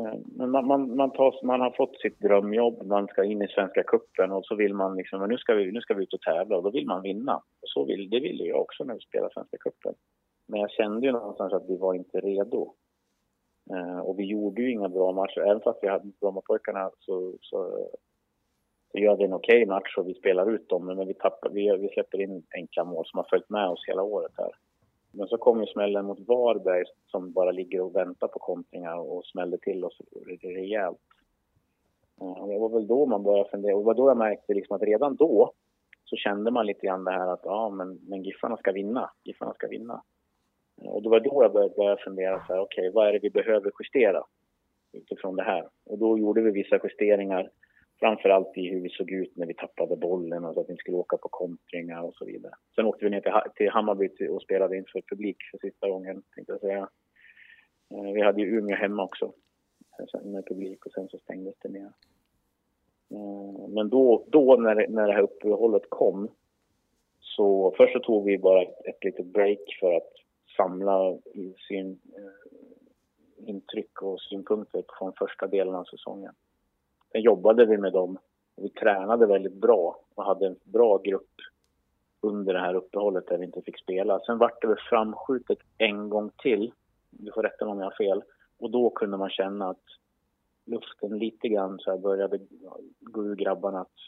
Eh, 0.00 0.18
man, 0.54 0.66
man, 0.66 0.96
man, 0.96 1.10
tar, 1.10 1.46
man 1.46 1.60
har 1.60 1.70
fått 1.70 1.96
sitt 2.00 2.20
drömjobb, 2.20 2.86
man 2.86 3.06
ska 3.06 3.24
in 3.24 3.42
i 3.42 3.48
Svenska 3.48 3.82
Kuppen 3.82 4.32
och 4.32 4.44
så 4.46 4.54
vill 4.54 4.74
man 4.74 4.96
liksom, 4.96 5.28
nu 5.28 5.38
ska 5.38 5.54
vi, 5.54 5.72
nu 5.72 5.80
ska 5.80 5.94
vi 5.94 6.02
ut 6.02 6.14
och 6.14 6.20
tävla 6.20 6.56
och 6.56 6.62
då 6.62 6.70
vill 6.70 6.86
man 6.86 7.02
vinna. 7.02 7.36
Och 7.36 7.68
så 7.74 7.84
vill, 7.84 8.10
det 8.10 8.20
ville 8.20 8.44
jag 8.44 8.60
också 8.60 8.84
när 8.84 8.94
vi 8.94 9.00
spelade 9.00 9.34
Svenska 9.34 9.56
Kuppen. 9.60 9.94
Men 10.48 10.60
jag 10.60 10.70
kände 10.70 11.06
ju 11.06 11.12
någonstans 11.12 11.52
att 11.52 11.68
vi 11.68 11.76
var 11.76 11.94
inte 11.94 12.20
redo. 12.20 12.74
Eh, 13.74 13.98
och 13.98 14.18
vi 14.18 14.24
gjorde 14.24 14.62
ju 14.62 14.72
inga 14.72 14.88
bra 14.88 15.12
matcher, 15.12 15.40
även 15.40 15.60
fast 15.60 15.78
vi 15.82 15.88
hade 15.88 16.12
Brommapojkarna 16.20 16.90
så, 16.98 17.34
så 17.40 17.88
så 18.94 18.98
gör 18.98 19.16
vi 19.16 19.24
en 19.24 19.32
okej 19.32 19.62
okay 19.62 19.66
match 19.66 19.96
och 19.98 20.08
vi 20.08 20.14
spelar 20.14 20.50
ut 20.50 20.68
dem. 20.68 20.86
Men 20.86 21.06
vi, 21.06 21.14
tappar, 21.14 21.50
vi, 21.50 21.76
vi 21.76 21.88
släpper 21.88 22.20
in 22.20 22.42
enkla 22.54 22.84
mål 22.84 23.06
som 23.06 23.18
har 23.18 23.26
följt 23.30 23.50
med 23.50 23.68
oss 23.68 23.84
hela 23.88 24.02
året 24.02 24.32
här. 24.36 24.52
Men 25.16 25.28
så 25.28 25.38
kom 25.38 25.60
ju 25.60 25.66
smällen 25.66 26.04
mot 26.04 26.28
Varberg 26.28 26.84
som 27.06 27.32
bara 27.32 27.50
ligger 27.50 27.80
och 27.80 27.96
väntar 27.96 28.28
på 28.28 28.38
kontringar 28.38 28.96
och 28.98 29.24
smällde 29.24 29.58
till 29.58 29.84
oss 29.84 30.00
rejält. 30.42 30.98
Eh, 32.20 32.42
och 32.42 32.48
det 32.48 32.58
var 32.58 32.68
väl 32.68 32.86
då 32.86 33.06
man 33.06 33.22
började 33.22 33.50
fundera. 33.50 33.74
Och 33.74 33.80
det 33.80 33.86
var 33.86 33.94
då 33.94 34.10
jag 34.10 34.16
märkte 34.16 34.54
liksom 34.54 34.76
att 34.76 34.82
redan 34.82 35.16
då 35.16 35.52
så 36.04 36.16
kände 36.16 36.50
man 36.50 36.66
lite 36.66 36.86
grann 36.86 37.04
det 37.04 37.12
här 37.12 37.32
att 37.32 37.40
ja, 37.44 37.70
men, 37.70 38.00
men 38.08 38.22
Giffarna 38.22 38.56
ska 38.56 38.72
vinna. 38.72 39.10
Giffarna 39.24 39.54
ska 39.54 39.68
vinna. 39.68 40.02
Eh, 40.82 40.88
och 40.88 41.02
det 41.02 41.08
var 41.08 41.20
då 41.20 41.42
jag 41.42 41.52
började, 41.52 41.74
började 41.74 42.02
fundera 42.02 42.46
så 42.46 42.52
här, 42.52 42.60
okej, 42.60 42.88
okay, 42.88 42.90
vad 42.90 43.08
är 43.08 43.12
det 43.12 43.18
vi 43.18 43.30
behöver 43.30 43.72
justera 43.80 44.24
utifrån 44.92 45.36
det 45.36 45.42
här? 45.42 45.68
Och 45.84 45.98
då 45.98 46.18
gjorde 46.18 46.40
vi 46.40 46.50
vissa 46.50 46.80
justeringar 46.84 47.50
Framförallt 47.98 48.56
i 48.56 48.68
hur 48.68 48.80
vi 48.80 48.88
såg 48.88 49.10
ut 49.10 49.36
när 49.36 49.46
vi 49.46 49.54
tappade 49.54 49.96
bollen 49.96 50.44
och 50.44 50.54
så 50.54 50.60
att 50.60 50.68
vi 50.68 50.72
inte 50.72 50.80
skulle 50.80 50.96
åka 50.96 51.16
på 51.16 51.28
kontringar 51.28 52.02
och 52.02 52.14
så 52.14 52.24
vidare. 52.24 52.52
Sen 52.74 52.86
åkte 52.86 53.04
vi 53.04 53.10
ner 53.10 53.20
till, 53.20 53.32
till 53.54 53.70
Hammarby 53.70 54.28
och 54.28 54.42
spelade 54.42 54.76
inför 54.76 55.02
publik 55.10 55.36
för 55.50 55.58
sista 55.58 55.88
gången, 55.88 56.22
tänkte 56.34 56.52
jag 56.52 56.60
säga. 56.60 56.88
Eh, 57.90 58.12
vi 58.14 58.22
hade 58.22 58.40
ju 58.40 58.58
Umeå 58.58 58.76
hemma 58.76 59.04
också 59.04 59.32
eh, 59.98 60.22
med 60.24 60.46
publik 60.46 60.86
och 60.86 60.92
sen 60.92 61.08
så 61.08 61.18
stängdes 61.18 61.54
det 61.62 61.68
ner. 61.68 61.92
Eh, 63.10 63.68
men 63.68 63.88
då, 63.88 64.24
då 64.26 64.56
när, 64.56 64.88
när 64.88 65.06
det 65.06 65.12
här 65.12 65.22
uppehållet 65.22 65.90
kom 65.90 66.28
så 67.20 67.74
först 67.76 67.92
så 67.92 67.98
tog 68.00 68.24
vi 68.24 68.38
bara 68.38 68.62
ett, 68.62 68.86
ett 68.86 69.04
litet 69.04 69.26
break 69.26 69.78
för 69.80 69.96
att 69.96 70.12
samla 70.56 71.18
sin, 71.68 72.00
intryck 73.46 74.02
och 74.02 74.20
synpunkter 74.20 74.84
från 74.98 75.12
första 75.18 75.46
delen 75.46 75.74
av 75.74 75.84
säsongen. 75.84 76.34
Sen 77.14 77.22
jobbade 77.22 77.66
vi 77.66 77.78
med 77.78 77.92
dem 77.92 78.18
vi 78.56 78.68
tränade 78.68 79.26
väldigt 79.26 79.54
bra 79.54 80.00
och 80.14 80.24
hade 80.24 80.46
en 80.46 80.56
bra 80.64 80.98
grupp 80.98 81.30
under 82.20 82.54
det 82.54 82.60
här 82.60 82.74
uppehållet 82.74 83.26
där 83.26 83.38
vi 83.38 83.44
inte 83.44 83.62
fick 83.62 83.78
spela. 83.78 84.20
Sen 84.20 84.38
vart 84.38 84.62
det 84.62 84.68
väl 84.68 84.76
framskjutet 84.90 85.58
en 85.78 86.08
gång 86.08 86.30
till, 86.42 86.72
du 87.10 87.32
får 87.32 87.42
rätta 87.42 87.64
mig 87.64 87.72
om 87.72 87.78
jag 87.78 87.86
har 87.86 87.96
fel, 87.96 88.22
och 88.58 88.70
då 88.70 88.90
kunde 88.90 89.16
man 89.16 89.30
känna 89.30 89.70
att 89.70 89.82
luften 90.66 91.18
lite 91.18 91.48
grann 91.48 91.78
så 91.78 91.98
började 91.98 92.38
gå 93.00 93.24
ur 93.24 93.36
grabbarna 93.36 93.80
att 93.80 93.98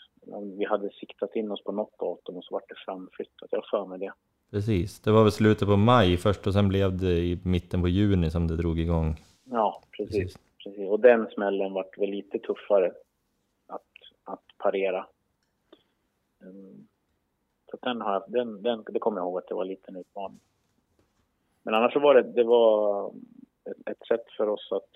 vi 0.59 0.65
hade 0.65 0.91
siktat 0.91 1.37
in 1.37 1.51
oss 1.51 1.65
på 1.65 1.73
något 1.73 1.99
datum 1.99 2.37
och 2.37 2.45
så 2.45 2.55
vart 2.55 2.69
det 2.69 2.75
framflyttat. 2.87 3.49
Jag 3.51 3.59
har 3.59 3.79
för 3.81 3.87
mig 3.87 3.99
det. 3.99 4.13
Precis, 4.51 5.01
det 5.01 5.13
var 5.13 5.23
väl 5.23 5.33
slutet 5.33 5.69
på 5.69 5.77
maj 5.77 6.17
först 6.17 6.47
och 6.47 6.53
sen 6.53 6.69
blev 6.69 6.99
det 6.99 7.19
i 7.19 7.41
mitten 7.45 7.83
på 7.83 7.89
juni 7.89 8.31
som 8.31 8.49
det 8.49 8.57
drog 8.57 8.79
igång. 8.79 9.25
Ja, 9.45 9.83
precis. 9.97 10.17
precis. 10.17 10.46
Precis. 10.67 10.91
Och 10.91 11.01
den 11.01 11.27
smällen 11.27 11.73
vart 11.73 11.99
väl 11.99 12.11
lite 12.11 12.39
tuffare 12.39 12.93
att, 13.67 13.93
att 14.25 14.45
parera. 14.59 15.07
Um, 16.41 16.89
så 17.71 17.77
den 17.83 18.01
har 18.01 18.13
jag, 18.13 18.25
den, 18.29 18.63
den, 18.63 18.85
det 18.89 18.99
kommer 18.99 19.19
jag 19.19 19.27
ihåg 19.27 19.39
att 19.39 19.49
det 19.49 19.55
var 19.55 19.63
en 19.63 19.69
liten 19.69 19.97
utmaning. 19.97 20.41
Men 21.63 21.75
annars 21.75 21.93
så 21.93 22.01
var 22.01 22.15
det, 22.15 22.23
det 22.23 22.45
var 22.45 23.09
ett, 23.65 23.89
ett 23.91 24.07
sätt 24.09 24.25
för 24.37 24.49
oss 24.49 24.73
att 24.73 24.91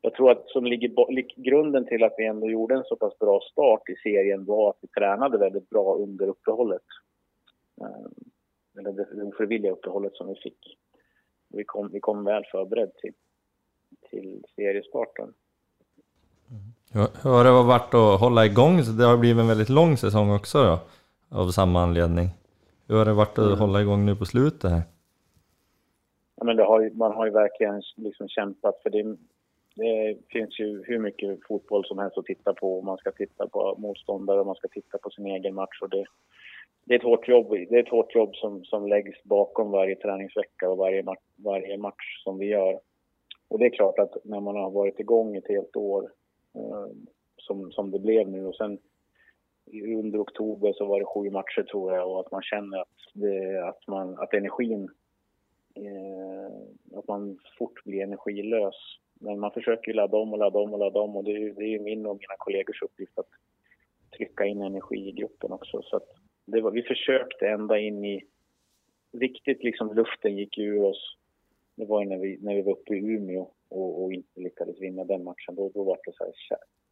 jag 0.00 0.14
tror 0.14 0.30
att 0.30 0.48
som 0.48 0.64
ligger 0.64 1.42
grunden 1.42 1.86
till 1.86 2.04
att 2.04 2.14
vi 2.18 2.26
ändå 2.26 2.50
gjorde 2.50 2.74
en 2.74 2.84
så 2.84 2.96
pass 2.96 3.18
bra 3.18 3.40
start 3.40 3.88
i 3.88 3.96
serien 3.96 4.44
var 4.44 4.70
att 4.70 4.78
vi 4.80 4.88
tränade 4.88 5.38
väldigt 5.38 5.70
bra 5.70 5.94
under 5.94 6.28
uppehållet. 6.28 6.86
Um, 7.80 8.14
eller 8.78 8.92
det 8.92 9.22
ofrivilliga 9.22 9.72
uppehållet 9.72 10.14
som 10.14 10.28
vi 10.28 10.34
fick. 10.34 10.78
Vi 11.48 11.64
kom, 11.64 11.88
vi 11.92 12.00
kom 12.00 12.24
väl 12.24 12.44
förberedda 12.44 12.92
till 12.92 13.14
till 14.10 14.44
seriestarten. 14.56 15.34
Mm. 16.50 17.08
Hur 17.22 17.30
har 17.30 17.44
det 17.44 17.50
varit 17.50 17.94
att 17.94 18.20
hålla 18.20 18.46
igång? 18.46 18.76
Det 18.98 19.04
har 19.04 19.16
blivit 19.16 19.40
en 19.40 19.48
väldigt 19.48 19.68
lång 19.68 19.96
säsong 19.96 20.30
också 20.30 20.58
då, 20.64 20.78
av 21.38 21.50
samma 21.50 21.82
anledning. 21.82 22.28
Hur 22.88 22.96
har 22.96 23.04
det 23.04 23.12
varit 23.12 23.38
att 23.38 23.46
mm. 23.46 23.58
hålla 23.58 23.80
igång 23.80 24.06
nu 24.06 24.16
på 24.16 24.24
slutet 24.24 24.70
här? 24.70 24.82
Ja, 26.36 26.44
men 26.44 26.58
har 26.58 26.90
man 26.94 27.12
har 27.12 27.26
ju 27.26 27.32
verkligen 27.32 27.82
liksom 27.96 28.28
kämpat 28.28 28.80
för 28.82 28.90
det, 28.90 29.16
det 29.74 30.18
finns 30.28 30.60
ju 30.60 30.82
hur 30.86 30.98
mycket 30.98 31.38
fotboll 31.48 31.84
som 31.84 31.98
helst 31.98 32.18
att 32.18 32.24
titta 32.24 32.54
på. 32.54 32.82
Man 32.82 32.96
ska 32.96 33.10
titta 33.10 33.48
på 33.48 33.74
motståndare 33.78 34.40
och 34.40 34.46
man 34.46 34.54
ska 34.54 34.68
titta 34.68 34.98
på 34.98 35.10
sin 35.10 35.26
egen 35.26 35.54
match. 35.54 35.82
Och 35.82 35.90
det, 35.90 36.04
det 36.84 36.94
är 36.94 36.98
ett 36.98 37.04
hårt 37.04 37.28
jobb, 37.28 37.50
det 37.50 37.76
är 37.76 37.82
ett 37.82 37.88
hårt 37.88 38.14
jobb 38.14 38.34
som, 38.34 38.64
som 38.64 38.88
läggs 38.88 39.22
bakom 39.24 39.70
varje 39.70 39.96
träningsvecka 39.96 40.68
och 40.68 40.76
varje, 40.76 41.04
varje 41.36 41.78
match 41.78 42.22
som 42.24 42.38
vi 42.38 42.46
gör. 42.46 42.80
Och 43.48 43.58
det 43.58 43.66
är 43.66 43.70
klart 43.70 43.98
att 43.98 44.24
när 44.24 44.40
man 44.40 44.56
har 44.56 44.70
varit 44.70 45.00
igång 45.00 45.36
ett 45.36 45.48
helt 45.48 45.76
år 45.76 46.12
eh, 46.54 46.86
som, 47.36 47.72
som 47.72 47.90
det 47.90 47.98
blev 47.98 48.28
nu 48.28 48.46
och 48.46 48.56
sen 48.56 48.78
under 49.96 50.22
oktober 50.22 50.72
så 50.72 50.86
var 50.86 50.98
det 50.98 51.04
sju 51.04 51.30
matcher 51.30 51.62
tror 51.62 51.94
jag 51.94 52.10
och 52.10 52.20
att 52.20 52.32
man 52.32 52.42
känner 52.42 52.78
att, 52.78 52.88
det, 53.14 53.68
att, 53.68 53.86
man, 53.86 54.18
att 54.18 54.34
energin, 54.34 54.88
eh, 55.74 56.98
att 56.98 57.08
man 57.08 57.38
fort 57.58 57.84
blir 57.84 58.02
energilös. 58.02 58.74
Men 59.20 59.40
man 59.40 59.50
försöker 59.50 59.88
ju 59.88 59.94
ladda 59.94 60.16
om 60.16 60.32
och 60.32 60.38
ladda 60.38 60.58
om 60.58 60.72
och 60.72 60.78
ladda 60.78 61.00
om 61.00 61.16
och 61.16 61.24
det 61.24 61.30
är, 61.30 61.54
det 61.54 61.74
är 61.74 61.78
min 61.78 62.06
och 62.06 62.16
mina 62.16 62.34
kollegors 62.38 62.82
uppgift 62.82 63.18
att 63.18 63.28
trycka 64.16 64.44
in 64.44 64.62
energi 64.62 65.08
i 65.08 65.12
gruppen 65.12 65.52
också. 65.52 65.82
Så 65.82 65.96
att 65.96 66.08
det 66.44 66.60
var, 66.60 66.70
vi 66.70 66.82
försökte 66.82 67.48
ända 67.48 67.78
in 67.78 68.04
i, 68.04 68.24
riktigt 69.12 69.64
liksom 69.64 69.94
luften 69.94 70.36
gick 70.36 70.58
ur 70.58 70.82
oss 70.82 71.17
det 71.78 71.84
var 71.84 72.04
när 72.04 72.18
vi, 72.18 72.38
när 72.40 72.54
vi 72.54 72.62
var 72.62 72.72
uppe 72.72 72.94
i 72.94 72.98
Umeå 72.98 73.50
och, 73.68 74.02
och 74.02 74.12
inte 74.12 74.40
lyckades 74.40 74.80
vinna 74.80 75.04
den 75.04 75.24
matchen. 75.24 75.54
Då, 75.54 75.70
då 75.74 75.84
var 75.84 75.98
det 76.04 76.12
så 76.12 76.24
här, 76.24 76.32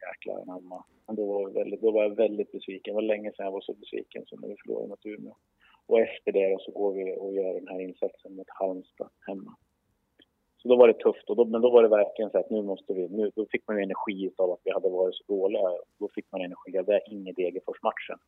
jäklar 0.07 0.41
anamma. 0.41 0.83
Då 1.07 1.25
var, 1.25 1.49
väldigt, 1.49 1.81
då 1.81 1.91
var 1.91 2.03
jag 2.03 2.15
väldigt 2.15 2.51
besviken. 2.51 2.91
Det 2.91 2.95
var 2.95 3.01
länge 3.01 3.31
sedan 3.31 3.45
jag 3.45 3.51
var 3.51 3.61
så 3.61 3.73
besviken 3.73 4.25
som 4.25 4.39
när 4.41 4.47
vi 4.47 4.55
förlorade 4.63 4.87
mot 4.87 5.05
Umeå. 5.05 5.35
Och 5.85 5.99
efter 5.99 6.31
det 6.31 6.57
så 6.59 6.71
går 6.71 6.93
vi 6.93 7.17
och 7.17 7.33
gör 7.33 7.53
den 7.53 7.67
här 7.67 7.79
insatsen 7.79 8.35
mot 8.35 8.49
Halmstad 8.49 9.09
hemma. 9.27 9.55
Så 10.57 10.67
då 10.67 10.75
var 10.75 10.87
det 10.87 10.93
tufft, 10.93 11.29
och 11.29 11.35
då, 11.35 11.45
men 11.45 11.61
då 11.61 11.69
var 11.69 11.83
det 11.83 11.89
verkligen 11.89 12.31
så 12.31 12.37
att 12.37 12.49
nu 12.49 12.61
måste 12.61 12.93
vi, 12.93 13.07
nu, 13.07 13.31
då 13.35 13.45
fick 13.45 13.67
man 13.67 13.77
ju 13.77 13.83
energi 13.83 14.31
av 14.37 14.51
att 14.51 14.61
vi 14.63 14.71
hade 14.71 14.89
varit 14.89 15.15
så 15.15 15.23
dåliga. 15.27 15.61
Då 15.99 16.09
fick 16.15 16.25
man 16.31 16.41
energi 16.41 16.77
av 16.77 16.85
det 16.85 17.01
in 17.11 17.27
i 17.27 17.31
Degerfors-matchen. 17.31 18.19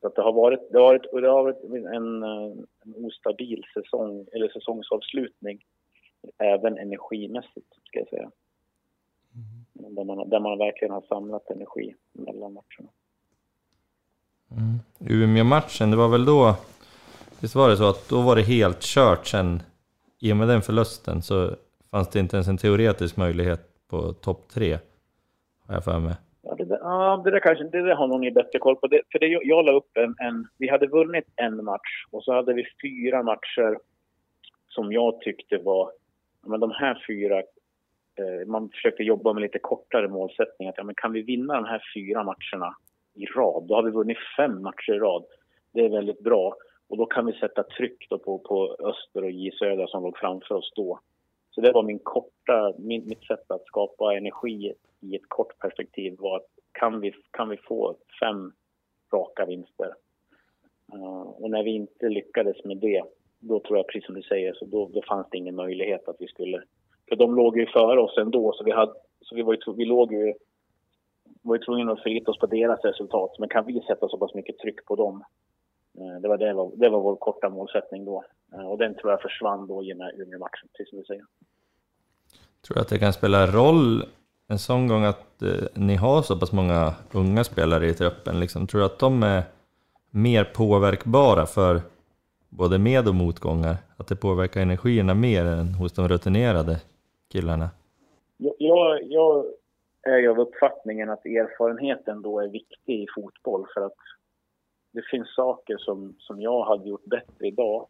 Så 0.00 0.06
att 0.06 0.14
det 0.14 0.22
har 0.22 0.32
varit, 0.32 0.60
det 0.70 0.78
har 0.78 0.84
varit, 0.84 1.22
det 1.22 1.28
har 1.28 1.42
varit 1.42 1.64
en, 1.94 2.22
eh, 2.22 2.52
en 2.84 3.04
ostabil 3.04 3.62
säsong, 3.74 4.26
eller 4.32 4.48
säsongsavslutning 4.48 5.58
även 6.38 6.78
energimässigt, 6.78 7.74
ska 7.84 7.98
jag 7.98 8.08
säga. 8.08 8.30
Mm. 9.34 9.94
Där, 9.94 10.04
man, 10.04 10.28
där 10.28 10.40
man 10.40 10.58
verkligen 10.58 10.94
har 10.94 11.00
samlat 11.00 11.50
energi 11.50 11.94
mellan 12.12 12.52
matcherna. 12.52 12.90
Mm. 14.50 15.22
Umeå-matchen, 15.22 15.90
det 15.90 15.96
var 15.96 16.08
väl 16.08 16.24
då, 16.24 16.56
visst 17.40 17.54
var 17.54 17.68
det 17.68 17.76
så 17.76 17.88
att 17.88 18.08
då 18.08 18.22
var 18.22 18.36
det 18.36 18.42
helt 18.42 18.80
kört 18.80 19.26
sen, 19.26 19.62
i 20.20 20.32
och 20.32 20.36
med 20.36 20.48
den 20.48 20.62
förlusten 20.62 21.22
så 21.22 21.50
fanns 21.90 22.08
det 22.08 22.20
inte 22.20 22.36
ens 22.36 22.48
en 22.48 22.58
teoretisk 22.58 23.16
möjlighet 23.16 23.60
på 23.88 24.12
topp 24.12 24.48
tre, 24.54 24.78
har 25.66 25.74
jag 25.74 25.84
för 25.84 25.98
mig. 25.98 26.14
Ja, 26.42 26.54
det, 26.54 26.64
där, 26.64 26.78
ja, 26.80 27.22
det 27.24 27.30
där 27.30 27.40
kanske, 27.40 27.64
det 27.64 27.82
där 27.82 27.94
har 27.94 28.06
nog 28.06 28.20
ni 28.20 28.30
bättre 28.30 28.58
koll 28.58 28.76
på. 28.76 28.86
Det, 28.86 29.02
för 29.12 29.18
det, 29.18 29.26
jag 29.26 29.64
la 29.64 29.72
upp 29.72 29.96
en, 29.96 30.14
en, 30.18 30.46
vi 30.58 30.68
hade 30.68 30.86
vunnit 30.86 31.24
en 31.36 31.64
match 31.64 32.06
och 32.10 32.24
så 32.24 32.32
hade 32.32 32.54
vi 32.54 32.64
fyra 32.82 33.22
matcher 33.22 33.78
som 34.68 34.92
jag 34.92 35.20
tyckte 35.20 35.58
var 35.58 35.92
men 36.46 36.60
de 36.60 36.70
här 36.70 37.04
fyra, 37.06 37.38
eh, 37.38 38.46
man 38.46 38.68
försökte 38.68 39.02
jobba 39.02 39.32
med 39.32 39.42
lite 39.42 39.58
kortare 39.58 40.08
målsättningar. 40.08 40.72
Att, 40.72 40.78
ja, 40.78 40.84
men 40.84 40.94
kan 40.94 41.12
vi 41.12 41.22
vinna 41.22 41.54
de 41.54 41.64
här 41.64 41.82
fyra 41.94 42.24
matcherna 42.24 42.76
i 43.14 43.26
rad, 43.26 43.64
då 43.68 43.74
har 43.74 43.82
vi 43.82 43.90
vunnit 43.90 44.18
fem 44.36 44.62
matcher 44.62 44.92
i 44.92 44.98
rad. 44.98 45.24
Det 45.72 45.84
är 45.84 45.88
väldigt 45.88 46.20
bra. 46.20 46.56
Och 46.88 46.96
då 46.96 47.06
kan 47.06 47.26
vi 47.26 47.32
sätta 47.32 47.62
tryck 47.62 48.06
då 48.10 48.18
på, 48.18 48.38
på 48.38 48.76
Öster 48.78 49.24
och 49.24 49.30
J 49.30 49.50
Söder 49.58 49.86
som 49.86 50.02
låg 50.02 50.18
framför 50.18 50.54
oss 50.54 50.72
då. 50.76 51.00
Så 51.50 51.60
det 51.60 51.72
var 51.72 51.82
min 51.82 51.98
korta, 51.98 52.74
min, 52.78 53.08
mitt 53.08 53.24
sätt 53.24 53.50
att 53.50 53.66
skapa 53.66 54.14
energi 54.16 54.74
i 55.00 55.16
ett 55.16 55.28
kort 55.28 55.58
perspektiv 55.58 56.16
var 56.18 56.36
att 56.36 56.46
kan 56.72 57.00
vi, 57.00 57.14
kan 57.30 57.48
vi 57.48 57.56
få 57.56 57.96
fem 58.20 58.52
raka 59.12 59.44
vinster? 59.44 59.94
Uh, 60.94 61.20
och 61.20 61.50
när 61.50 61.62
vi 61.62 61.70
inte 61.70 62.08
lyckades 62.08 62.64
med 62.64 62.76
det, 62.76 63.02
då 63.48 63.60
tror 63.60 63.78
jag 63.78 63.86
precis 63.86 64.06
som 64.06 64.14
du 64.14 64.22
säger, 64.22 64.54
så 64.54 64.64
då, 64.64 64.90
då 64.94 65.02
fanns 65.02 65.26
det 65.30 65.38
ingen 65.38 65.54
möjlighet 65.54 66.08
att 66.08 66.16
vi 66.18 66.26
skulle... 66.26 66.62
För 67.08 67.16
de 67.16 67.34
låg 67.34 67.58
ju 67.58 67.66
före 67.66 68.00
oss 68.00 68.18
ändå, 68.18 68.52
så 68.52 68.64
vi, 68.64 68.70
hade, 68.70 68.92
så 69.20 69.34
vi, 69.34 69.42
var 69.42 69.54
ju, 69.54 69.72
vi 69.76 69.84
låg 69.84 70.12
ju 70.12 70.34
var 71.42 71.56
ju 71.56 71.62
tvungna 71.62 71.92
att 71.92 72.02
förlita 72.02 72.30
oss 72.30 72.38
på 72.38 72.46
deras 72.46 72.84
resultat. 72.84 73.30
Men 73.38 73.48
kan 73.48 73.66
vi 73.66 73.80
sätta 73.80 74.08
så 74.08 74.18
pass 74.18 74.34
mycket 74.34 74.58
tryck 74.58 74.84
på 74.84 74.96
dem? 74.96 75.24
Eh, 75.98 76.20
det 76.22 76.28
var, 76.28 76.38
det 76.38 76.52
var, 76.52 76.72
det 76.76 76.88
var 76.88 77.00
vår 77.00 77.16
korta 77.16 77.48
målsättning 77.48 78.04
då. 78.04 78.24
Eh, 78.54 78.66
och 78.66 78.78
den 78.78 78.94
tror 78.94 79.10
jag 79.10 79.22
försvann 79.22 79.66
då 79.66 79.84
i 79.84 79.88
den 79.88 80.00
här 80.00 80.12
Umeå-matchen, 80.22 80.68
precis 80.72 80.90
som 80.90 80.98
du 80.98 81.04
säger. 81.04 81.24
Tror 82.66 82.74
du 82.74 82.80
att 82.80 82.88
det 82.88 82.98
kan 82.98 83.12
spela 83.12 83.46
roll 83.46 84.04
en 84.48 84.58
sån 84.58 84.88
gång 84.88 85.04
att 85.04 85.42
eh, 85.42 85.48
ni 85.74 85.96
har 85.96 86.22
så 86.22 86.36
pass 86.36 86.52
många 86.52 86.94
unga 87.12 87.44
spelare 87.44 87.86
i 87.86 87.94
truppen? 87.94 88.40
Liksom, 88.40 88.66
tror 88.66 88.80
du 88.80 88.86
att 88.86 88.98
de 88.98 89.22
är 89.22 89.42
mer 90.10 90.44
påverkbara 90.44 91.46
för 91.46 91.80
både 92.58 92.78
med 92.78 93.08
och 93.08 93.14
motgångar? 93.14 93.76
Att 93.96 94.08
det 94.08 94.16
påverkar 94.16 94.60
energierna 94.60 95.14
mer 95.14 95.44
än 95.44 95.74
hos 95.74 95.92
de 95.92 96.08
rutinerade 96.08 96.80
killarna? 97.32 97.70
Jag, 98.36 99.02
jag 99.02 99.44
är 100.02 100.18
ju 100.18 100.30
av 100.30 100.40
uppfattningen 100.40 101.10
att 101.10 101.26
erfarenheten 101.26 102.22
då 102.22 102.40
är 102.40 102.48
viktig 102.48 103.02
i 103.02 103.06
fotboll 103.14 103.66
för 103.74 103.80
att 103.80 103.98
det 104.92 105.02
finns 105.10 105.34
saker 105.34 105.76
som, 105.78 106.14
som 106.18 106.40
jag 106.40 106.64
hade 106.64 106.88
gjort 106.88 107.04
bättre 107.04 107.46
idag 107.46 107.86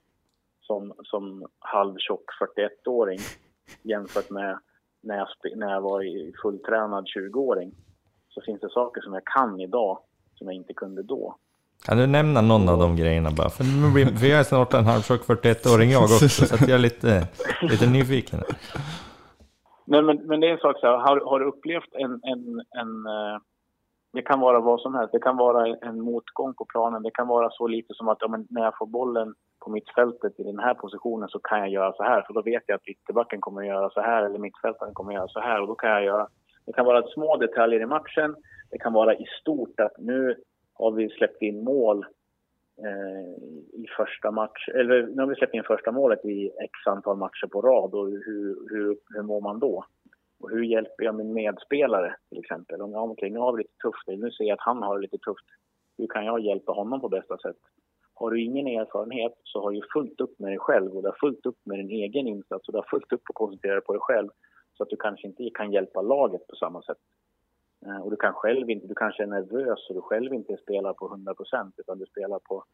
som, 0.61 0.95
som 1.05 1.47
halvtjock 1.59 2.25
41-åring 2.41 3.19
jämfört 3.83 4.31
med 4.31 4.59
när 5.01 5.17
jag, 5.17 5.29
när 5.57 5.73
jag 5.73 5.81
var 5.81 6.03
fulltränad 6.43 7.05
20-åring. 7.17 7.75
Så 8.29 8.41
finns 8.41 8.61
det 8.61 8.71
saker 8.71 9.01
som 9.01 9.13
jag 9.15 9.25
kan 9.25 9.61
idag 9.61 9.99
som 10.35 10.47
jag 10.47 10.57
inte 10.57 10.75
kunde 10.75 11.03
då. 11.03 11.37
Kan 11.87 11.99
du 11.99 12.07
nämna 12.07 12.41
någon 12.41 12.69
av 12.69 12.79
de 12.79 12.97
grejerna 12.97 13.31
bara? 13.31 13.51
För, 13.51 13.65
för 14.19 14.27
jag 14.27 14.41
är 14.41 14.45
snart 14.45 14.75
en 14.75 14.85
halvtjock 14.85 15.21
41-åring 15.21 15.91
jag 15.91 16.03
också, 16.03 16.29
så 16.29 16.57
jag 16.61 16.71
är 16.71 16.79
lite, 16.79 17.27
lite 17.63 17.87
nyfiken. 17.87 18.41
Men, 19.85 20.07
men, 20.07 20.17
men 20.17 20.41
det 20.41 20.47
är 20.49 20.53
en 20.53 20.59
sak 20.59 20.77
så 20.81 20.87
här, 20.87 20.99
har, 20.99 21.31
har 21.31 21.41
du 21.41 21.47
upplevt 21.47 21.95
en, 21.95 22.13
en, 22.13 22.43
en 22.81 23.07
eh, 23.07 23.39
det 24.15 24.23
kan 24.23 24.41
vara 24.41 24.61
vad 24.61 24.81
som 24.81 24.95
helst. 24.95 25.13
Det 25.13 25.19
kan 25.19 25.37
vara 25.37 25.67
en 25.67 26.01
motgång 26.01 26.55
på 26.55 26.65
planen. 26.65 27.03
Det 27.03 27.11
kan 27.11 27.29
vara 27.29 27.51
så 27.51 27.67
lite 27.67 27.95
som 27.95 28.09
att 28.09 28.19
ja, 28.21 28.37
när 28.51 28.65
jag 28.65 28.79
får 28.79 28.87
bollen 28.87 29.35
på 29.65 29.71
mittfältet 29.71 30.41
i 30.41 30.43
den 30.43 30.59
här 30.59 30.75
positionen 30.75 31.29
så 31.29 31.39
kan 31.39 31.59
jag 31.59 31.69
göra 31.69 31.93
så 31.93 32.03
här. 32.03 32.23
För 32.23 32.35
då 32.35 32.43
vet 32.43 32.63
jag 32.67 32.77
att 32.77 32.87
ytterbacken 32.87 33.41
kommer 33.41 33.61
att 33.61 33.69
göra 33.69 33.91
så 33.91 34.01
här 34.01 34.23
eller 34.23 34.39
mittfältaren 34.39 34.95
kommer 34.95 35.13
att 35.13 35.17
göra 35.17 35.29
så 35.29 35.41
här. 35.41 35.61
Och 35.61 35.67
då 35.67 35.75
kan 35.75 35.91
jag 35.91 36.05
göra... 36.05 36.29
Det 36.67 36.73
kan 36.73 36.87
vara 36.87 37.03
små 37.03 37.37
detaljer 37.37 37.81
i 37.81 37.87
matchen. 37.87 38.35
Det 38.71 38.79
kan 38.79 38.93
vara 38.93 39.15
i 39.15 39.27
stort 39.41 39.81
att 39.81 39.99
nu 39.99 40.37
har 40.75 40.91
vi 40.91 41.09
släppt 41.09 41.43
in 41.43 41.65
mål 41.65 42.07
eh, 42.79 43.45
i 43.73 43.87
första 43.97 44.31
match, 44.31 44.69
eller 44.69 45.07
nu 45.07 45.23
har 45.23 45.27
vi 45.27 45.35
släppt 45.35 45.55
in 45.55 45.63
första 45.63 45.93
målet 45.93 46.25
i 46.25 46.47
x 46.47 46.87
antal 46.87 47.17
matcher 47.17 47.47
på 47.47 47.61
rad 47.61 47.95
och 47.95 48.07
hur, 48.07 48.69
hur, 48.71 48.97
hur 49.09 49.23
mår 49.23 49.41
man 49.41 49.59
då? 49.59 49.85
Och 50.41 50.51
hur 50.51 50.63
hjälper 50.63 51.05
jag 51.05 51.15
min 51.15 51.33
medspelare 51.33 52.17
till 52.29 52.39
exempel? 52.39 52.83
Om 52.83 52.93
jag 52.93 53.11
okay, 53.11 53.31
nu 53.31 53.39
har 53.39 53.53
vi 53.53 53.63
lite 53.63 53.77
tufft, 53.83 54.07
nu 54.07 54.31
ser 54.31 54.45
jag 54.45 54.55
att 54.55 54.65
han 54.65 54.83
har 54.83 54.97
det 54.97 55.03
lite 55.03 55.19
tufft. 55.19 55.47
Hur 55.99 56.07
kan 56.07 56.25
jag 56.25 56.41
hjälpa 56.41 56.73
honom 56.73 57.01
på 57.01 57.09
bästa 57.09 57.39
sätt? 57.39 57.57
Har 58.15 58.31
du 58.31 58.43
ingen 58.43 58.67
erfarenhet 58.67 59.33
så 59.43 59.63
har 59.63 59.73
du 59.73 59.81
fullt 59.93 60.21
upp 60.21 60.39
med 60.39 60.51
dig 60.51 60.59
själv 60.59 60.97
och 60.97 61.03
du 61.03 61.09
har 61.09 61.17
fullt 61.21 61.47
upp 61.47 61.59
med 61.65 61.79
din 61.79 61.91
egen 61.91 62.27
insats 62.27 62.69
och 62.69 62.73
du 62.73 62.79
har 62.79 62.87
fullt 62.91 63.13
upp 63.13 63.23
att 63.29 63.35
koncentrera 63.35 63.75
dig 63.75 63.85
på 63.85 63.93
dig 63.93 64.01
själv 64.01 64.29
så 64.77 64.83
att 64.83 64.91
du 64.91 64.97
kanske 64.97 65.27
inte 65.27 65.51
kan 65.55 65.73
hjälpa 65.73 66.03
laget 66.03 66.47
på 66.47 66.57
samma 66.57 66.83
sätt. 66.83 66.99
Eh, 67.87 67.99
och 67.99 68.11
du 68.11 68.17
kan 68.17 68.33
själv 68.33 68.71
inte, 68.71 68.87
du 68.87 68.95
kanske 68.95 69.23
är 69.23 69.27
nervös 69.27 69.89
och 69.89 69.95
du 69.95 70.01
själv 70.01 70.35
inte 70.35 70.57
spelar 70.57 70.93
på 70.93 71.07
100 71.07 71.35
procent 71.35 71.75
utan 71.77 71.99
du 71.99 72.07
spelar 72.07 72.39
på 72.39 72.65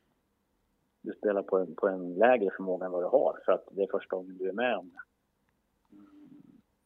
du 1.03 1.13
spelar 1.13 1.43
på 1.43 1.59
en, 1.59 1.75
på 1.75 1.89
en 1.89 2.15
lägre 2.15 2.51
förmåga 2.57 2.87
än 2.87 2.93
vad 2.93 3.03
du 3.03 3.07
har 3.07 3.39
för 3.45 3.53
att 3.53 3.65
det 3.71 3.83
är 3.83 3.89
första 3.91 4.17
gången 4.17 4.39
du 4.39 4.49
är 4.49 4.53
med 4.53 4.77
om 4.77 4.91
det. 4.91 5.01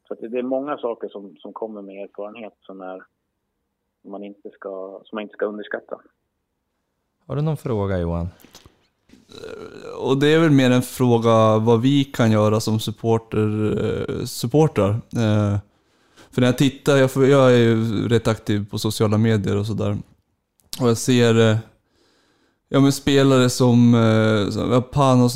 Så 0.09 0.15
det 0.15 0.39
är 0.39 0.43
många 0.43 0.79
saker 0.79 1.09
som, 1.09 1.37
som 1.37 1.53
kommer 1.53 1.83
med 1.83 2.05
erfarenhet 2.05 2.53
som, 2.61 2.81
är, 2.81 3.03
som, 4.03 4.11
man 4.11 4.25
inte 4.25 4.51
ska, 4.51 5.01
som 5.05 5.17
man 5.17 5.23
inte 5.23 5.35
ska 5.35 5.47
underskatta. 5.47 6.01
Har 7.27 7.37
du 7.37 7.43
någon 7.43 7.57
fråga 7.57 7.99
Johan? 7.99 8.29
Och 9.99 10.21
det 10.21 10.35
är 10.35 10.41
väl 10.41 10.51
mer 10.51 10.71
en 10.71 10.83
fråga 10.83 11.59
vad 11.59 11.83
vi 11.83 12.05
kan 12.05 12.31
göra 12.31 12.61
som 12.61 12.81
supporter, 12.81 13.77
eh, 13.85 14.25
supportrar. 14.25 14.91
Eh, 14.91 15.59
för 16.35 16.41
när 16.41 16.49
jag 16.49 16.59
tittar, 16.59 16.97
jag, 16.97 17.11
får, 17.11 17.27
jag 17.27 17.53
är 17.53 17.59
ju 17.59 18.09
rätt 18.09 18.29
aktiv 18.29 18.67
på 18.71 18.79
sociala 18.79 19.19
medier 19.19 19.57
och 19.57 19.67
sådär. 19.67 19.99
Och 20.81 20.89
jag 20.89 20.97
ser 20.97 21.51
eh, 21.51 21.57
ja, 22.69 22.81
men 22.81 22.93
spelare 22.93 23.51
som, 23.51 23.95
eh, 23.95 24.51
som 24.51 24.83
Panos 24.93 25.35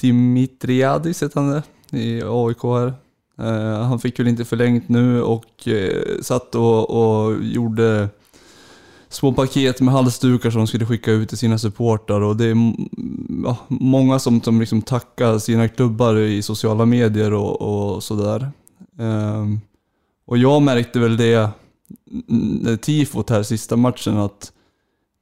Dimitriadis, 0.00 1.22
heter 1.22 1.40
han 1.40 1.50
det? 1.50 1.62
I 1.98 2.22
AIK 2.26 2.62
här. 2.62 2.94
Uh, 3.40 3.82
han 3.82 4.00
fick 4.00 4.20
väl 4.20 4.28
inte 4.28 4.44
förlängt 4.44 4.88
nu 4.88 5.22
och 5.22 5.66
uh, 5.66 6.20
satt 6.22 6.54
och, 6.54 6.90
och, 6.90 7.36
gjorde 7.42 8.08
små 9.08 9.32
paket 9.32 9.80
med 9.80 9.94
halsdukar 9.94 10.50
som 10.50 10.58
de 10.58 10.66
skulle 10.66 10.86
skicka 10.86 11.12
ut 11.12 11.28
till 11.28 11.38
sina 11.38 11.58
supportrar 11.58 12.20
och 12.20 12.36
det 12.36 12.44
är 12.44 12.56
ja, 13.44 13.56
många 13.68 14.18
som, 14.18 14.40
som 14.40 14.60
liksom 14.60 14.82
tackar 14.82 15.38
sina 15.38 15.68
klubbar 15.68 16.16
i 16.16 16.42
sociala 16.42 16.86
medier 16.86 17.32
och, 17.32 17.62
och 17.62 18.02
sådär. 18.02 18.50
Uh, 19.00 19.58
och 20.28 20.38
jag 20.38 20.62
märkte 20.62 20.98
väl 20.98 21.16
det, 21.16 21.50
tifot 22.80 23.30
här 23.30 23.42
sista 23.42 23.76
matchen, 23.76 24.16
att 24.16 24.52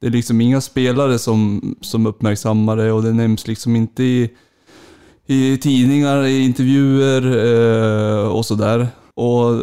det 0.01 0.07
är 0.07 0.11
liksom 0.11 0.41
inga 0.41 0.61
spelare 0.61 1.19
som, 1.19 1.75
som 1.81 2.05
uppmärksammar 2.05 2.77
det 2.77 2.91
och 2.91 3.03
det 3.03 3.13
nämns 3.13 3.47
liksom 3.47 3.75
inte 3.75 4.03
i 4.03 4.29
i 5.29 5.57
tidningar, 5.57 6.23
i 6.23 6.45
intervjuer 6.45 7.21
eh, 8.23 8.27
och 8.27 8.45
sådär. 8.45 8.87
Och 9.13 9.61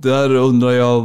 där 0.00 0.34
undrar 0.34 0.70
jag 0.70 1.00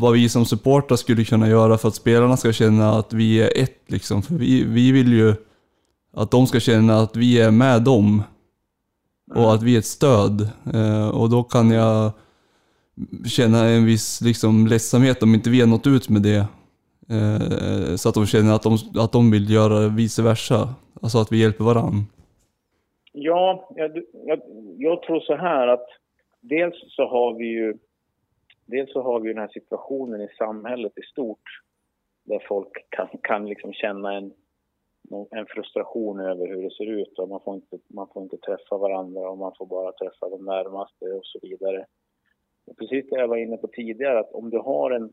vad 0.00 0.12
vi 0.12 0.28
som 0.28 0.46
supportrar 0.46 0.96
skulle 0.96 1.24
kunna 1.24 1.48
göra 1.48 1.78
för 1.78 1.88
att 1.88 1.94
spelarna 1.94 2.36
ska 2.36 2.52
känna 2.52 2.92
att 2.92 3.12
vi 3.12 3.42
är 3.42 3.62
ett 3.62 3.84
liksom. 3.86 4.22
För 4.22 4.34
vi, 4.34 4.64
vi 4.64 4.92
vill 4.92 5.12
ju 5.12 5.34
att 6.16 6.30
de 6.30 6.46
ska 6.46 6.60
känna 6.60 7.00
att 7.00 7.16
vi 7.16 7.40
är 7.40 7.50
med 7.50 7.82
dem. 7.82 8.22
Och 9.34 9.54
att 9.54 9.62
vi 9.62 9.74
är 9.74 9.78
ett 9.78 9.86
stöd. 9.86 10.48
Eh, 10.74 11.08
och 11.08 11.30
då 11.30 11.42
kan 11.42 11.70
jag 11.70 12.12
känna 13.28 13.68
en 13.68 13.86
viss 13.86 14.20
liksom, 14.20 14.66
ledsamhet 14.66 15.22
om 15.22 15.34
inte 15.34 15.50
vi 15.50 15.60
har 15.60 15.68
nått 15.68 15.86
ut 15.86 16.08
med 16.08 16.22
det. 16.22 16.46
Eh, 17.14 17.96
så 17.96 18.08
att 18.08 18.14
de 18.14 18.26
känner 18.26 18.54
att 18.54 18.62
de, 18.62 18.76
att 18.98 19.12
de 19.12 19.30
vill 19.30 19.50
göra 19.50 19.88
vice 19.88 20.22
versa. 20.22 20.74
Alltså 21.02 21.18
att 21.18 21.32
vi 21.32 21.42
hjälper 21.42 21.64
varandra. 21.64 22.04
Ja, 23.12 23.68
jag, 23.76 23.96
jag, 24.12 24.40
jag, 24.78 25.02
tror 25.02 25.20
så 25.20 25.36
här 25.36 25.68
att 25.68 25.86
dels 26.40 26.74
så 26.88 27.08
har 27.08 27.34
vi 27.34 27.46
ju 27.46 27.78
dels 28.66 28.92
så 28.92 29.02
har 29.02 29.20
vi 29.20 29.28
den 29.28 29.38
här 29.38 29.48
situationen 29.52 30.20
i 30.20 30.28
samhället 30.38 30.92
i 30.98 31.02
stort 31.02 31.42
där 32.24 32.44
folk 32.48 32.68
kan, 32.88 33.08
kan 33.22 33.46
liksom 33.46 33.72
känna 33.72 34.12
en, 34.12 34.32
en 35.30 35.46
frustration 35.46 36.20
över 36.20 36.46
hur 36.46 36.62
det 36.62 36.74
ser 36.74 36.90
ut 36.90 37.18
och 37.18 37.28
man 37.28 37.40
får, 37.40 37.54
inte, 37.54 37.78
man 37.88 38.08
får 38.14 38.22
inte 38.22 38.36
träffa 38.36 38.76
varandra 38.76 39.30
och 39.30 39.38
man 39.38 39.52
får 39.58 39.66
bara 39.66 39.92
träffa 39.92 40.28
de 40.28 40.44
närmaste 40.44 41.04
och 41.04 41.24
så 41.24 41.38
vidare. 41.42 41.86
Och 42.66 42.76
precis 42.76 43.10
det 43.10 43.20
jag 43.20 43.28
var 43.28 43.36
inne 43.36 43.56
på 43.56 43.66
tidigare, 43.66 44.20
att 44.20 44.32
om 44.32 44.50
du 44.50 44.58
har 44.58 44.90
en, 44.90 45.12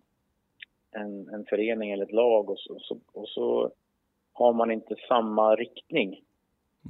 en, 0.92 1.30
en 1.30 1.46
förening 1.46 1.92
eller 1.92 2.06
ett 2.06 2.12
lag 2.12 2.50
och 2.50 2.60
så, 2.60 2.80
så, 2.80 2.98
och 3.14 3.28
så 3.28 3.72
har 4.34 4.54
man 4.54 4.72
inte 4.72 4.96
samma 5.08 5.56
riktning 5.56 6.24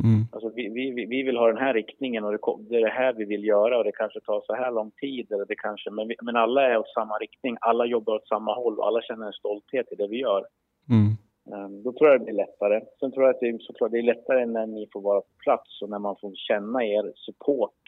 Mm. 0.03 0.25
Alltså 0.31 0.49
vi, 0.49 0.69
vi, 0.69 1.05
vi 1.05 1.23
vill 1.23 1.37
ha 1.37 1.47
den 1.47 1.57
här 1.57 1.73
riktningen 1.73 2.23
och 2.23 2.59
det, 2.69 2.75
är 2.75 2.81
det 2.81 2.89
här 2.89 3.13
vi 3.13 3.25
vill 3.25 3.43
göra 3.43 3.77
och 3.77 3.83
det 3.83 3.91
kanske 3.91 4.19
tar 4.19 4.41
så 4.45 4.53
här 4.53 4.71
lång 4.71 4.91
tid. 4.91 5.31
Eller 5.31 5.45
det 5.45 5.55
kanske, 5.55 5.91
men, 5.91 6.07
vi, 6.07 6.15
men 6.21 6.35
alla 6.35 6.61
är 6.61 6.77
åt 6.77 6.93
samma 6.93 7.17
riktning, 7.17 7.57
alla 7.61 7.85
jobbar 7.85 8.15
åt 8.15 8.27
samma 8.27 8.53
håll 8.53 8.79
och 8.79 8.87
alla 8.87 9.01
känner 9.01 9.27
en 9.27 9.33
stolthet 9.33 9.91
i 9.91 9.95
det 9.95 10.07
vi 10.07 10.19
gör. 10.19 10.45
Mm. 10.89 11.17
Um, 11.65 11.83
då 11.83 11.91
tror 11.91 12.09
jag 12.09 12.19
det 12.19 12.25
blir 12.25 12.35
lättare. 12.35 12.81
Sen 12.99 13.11
tror 13.11 13.25
jag 13.25 13.33
att 13.33 13.39
det 13.39 13.49
är, 13.49 13.57
såklart, 13.59 13.91
det 13.91 13.97
är 13.97 14.03
lättare 14.03 14.45
när 14.45 14.67
ni 14.67 14.87
får 14.93 15.01
vara 15.01 15.21
på 15.21 15.33
plats 15.43 15.81
och 15.81 15.89
när 15.89 15.99
man 15.99 16.15
får 16.21 16.31
känna 16.35 16.85
er 16.85 17.11
support 17.15 17.81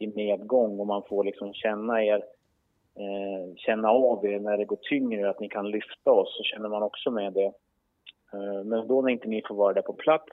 i 0.00 0.06
medgång 0.06 0.80
och 0.80 0.86
man 0.86 1.02
får 1.08 1.24
liksom 1.24 1.52
känna 1.52 2.04
er 2.04 2.22
eh, 2.96 3.54
känna 3.56 3.88
av 3.90 4.26
er 4.26 4.40
när 4.40 4.56
det 4.56 4.64
går 4.64 4.78
tyngre, 4.82 5.30
att 5.30 5.40
ni 5.40 5.48
kan 5.48 5.70
lyfta 5.70 6.10
oss, 6.10 6.36
så 6.36 6.42
känner 6.42 6.68
man 6.68 6.82
också 6.82 7.10
med 7.10 7.32
det. 7.32 7.52
Uh, 8.34 8.64
men 8.64 8.88
då 8.88 9.02
när 9.02 9.08
inte 9.08 9.28
ni 9.28 9.42
får 9.48 9.54
vara 9.54 9.74
där 9.74 9.82
på 9.82 9.92
plats 9.92 10.32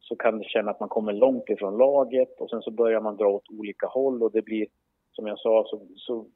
så 0.00 0.16
kan 0.16 0.38
det 0.38 0.44
känna 0.44 0.70
att 0.70 0.80
man 0.80 0.88
kommer 0.88 1.12
långt 1.12 1.48
ifrån 1.48 1.78
laget 1.78 2.40
och 2.40 2.50
sen 2.50 2.62
så 2.62 2.70
börjar 2.70 3.00
man 3.00 3.16
dra 3.16 3.28
åt 3.28 3.50
olika 3.50 3.86
håll 3.86 4.22
och 4.22 4.32
det 4.32 4.42
blir, 4.42 4.66
som 5.12 5.26
jag 5.26 5.38
sa, 5.38 5.64
så, 5.66 5.86
så 5.96 6.26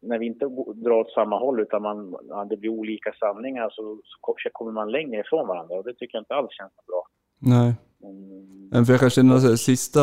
när 0.00 0.18
vi 0.18 0.26
inte 0.26 0.44
drar 0.74 1.00
åt 1.00 1.10
samma 1.10 1.38
håll 1.38 1.60
utan 1.60 1.82
man, 1.82 2.16
ja, 2.28 2.44
det 2.44 2.56
blir 2.56 2.70
olika 2.70 3.12
sanningar 3.12 3.70
så, 3.70 4.00
så 4.04 4.50
kommer 4.52 4.72
man 4.72 4.90
längre 4.90 5.20
ifrån 5.20 5.48
varandra 5.48 5.74
och 5.76 5.84
det 5.84 5.94
tycker 5.94 6.16
jag 6.16 6.22
inte 6.22 6.34
alls 6.34 6.50
känns 6.50 6.72
bra. 6.86 7.02
Nej. 7.38 7.74
Mm. 8.02 8.84
För 8.84 8.92
jag 8.92 9.00
kan 9.00 9.10
känna 9.10 9.40
sista, 9.40 10.00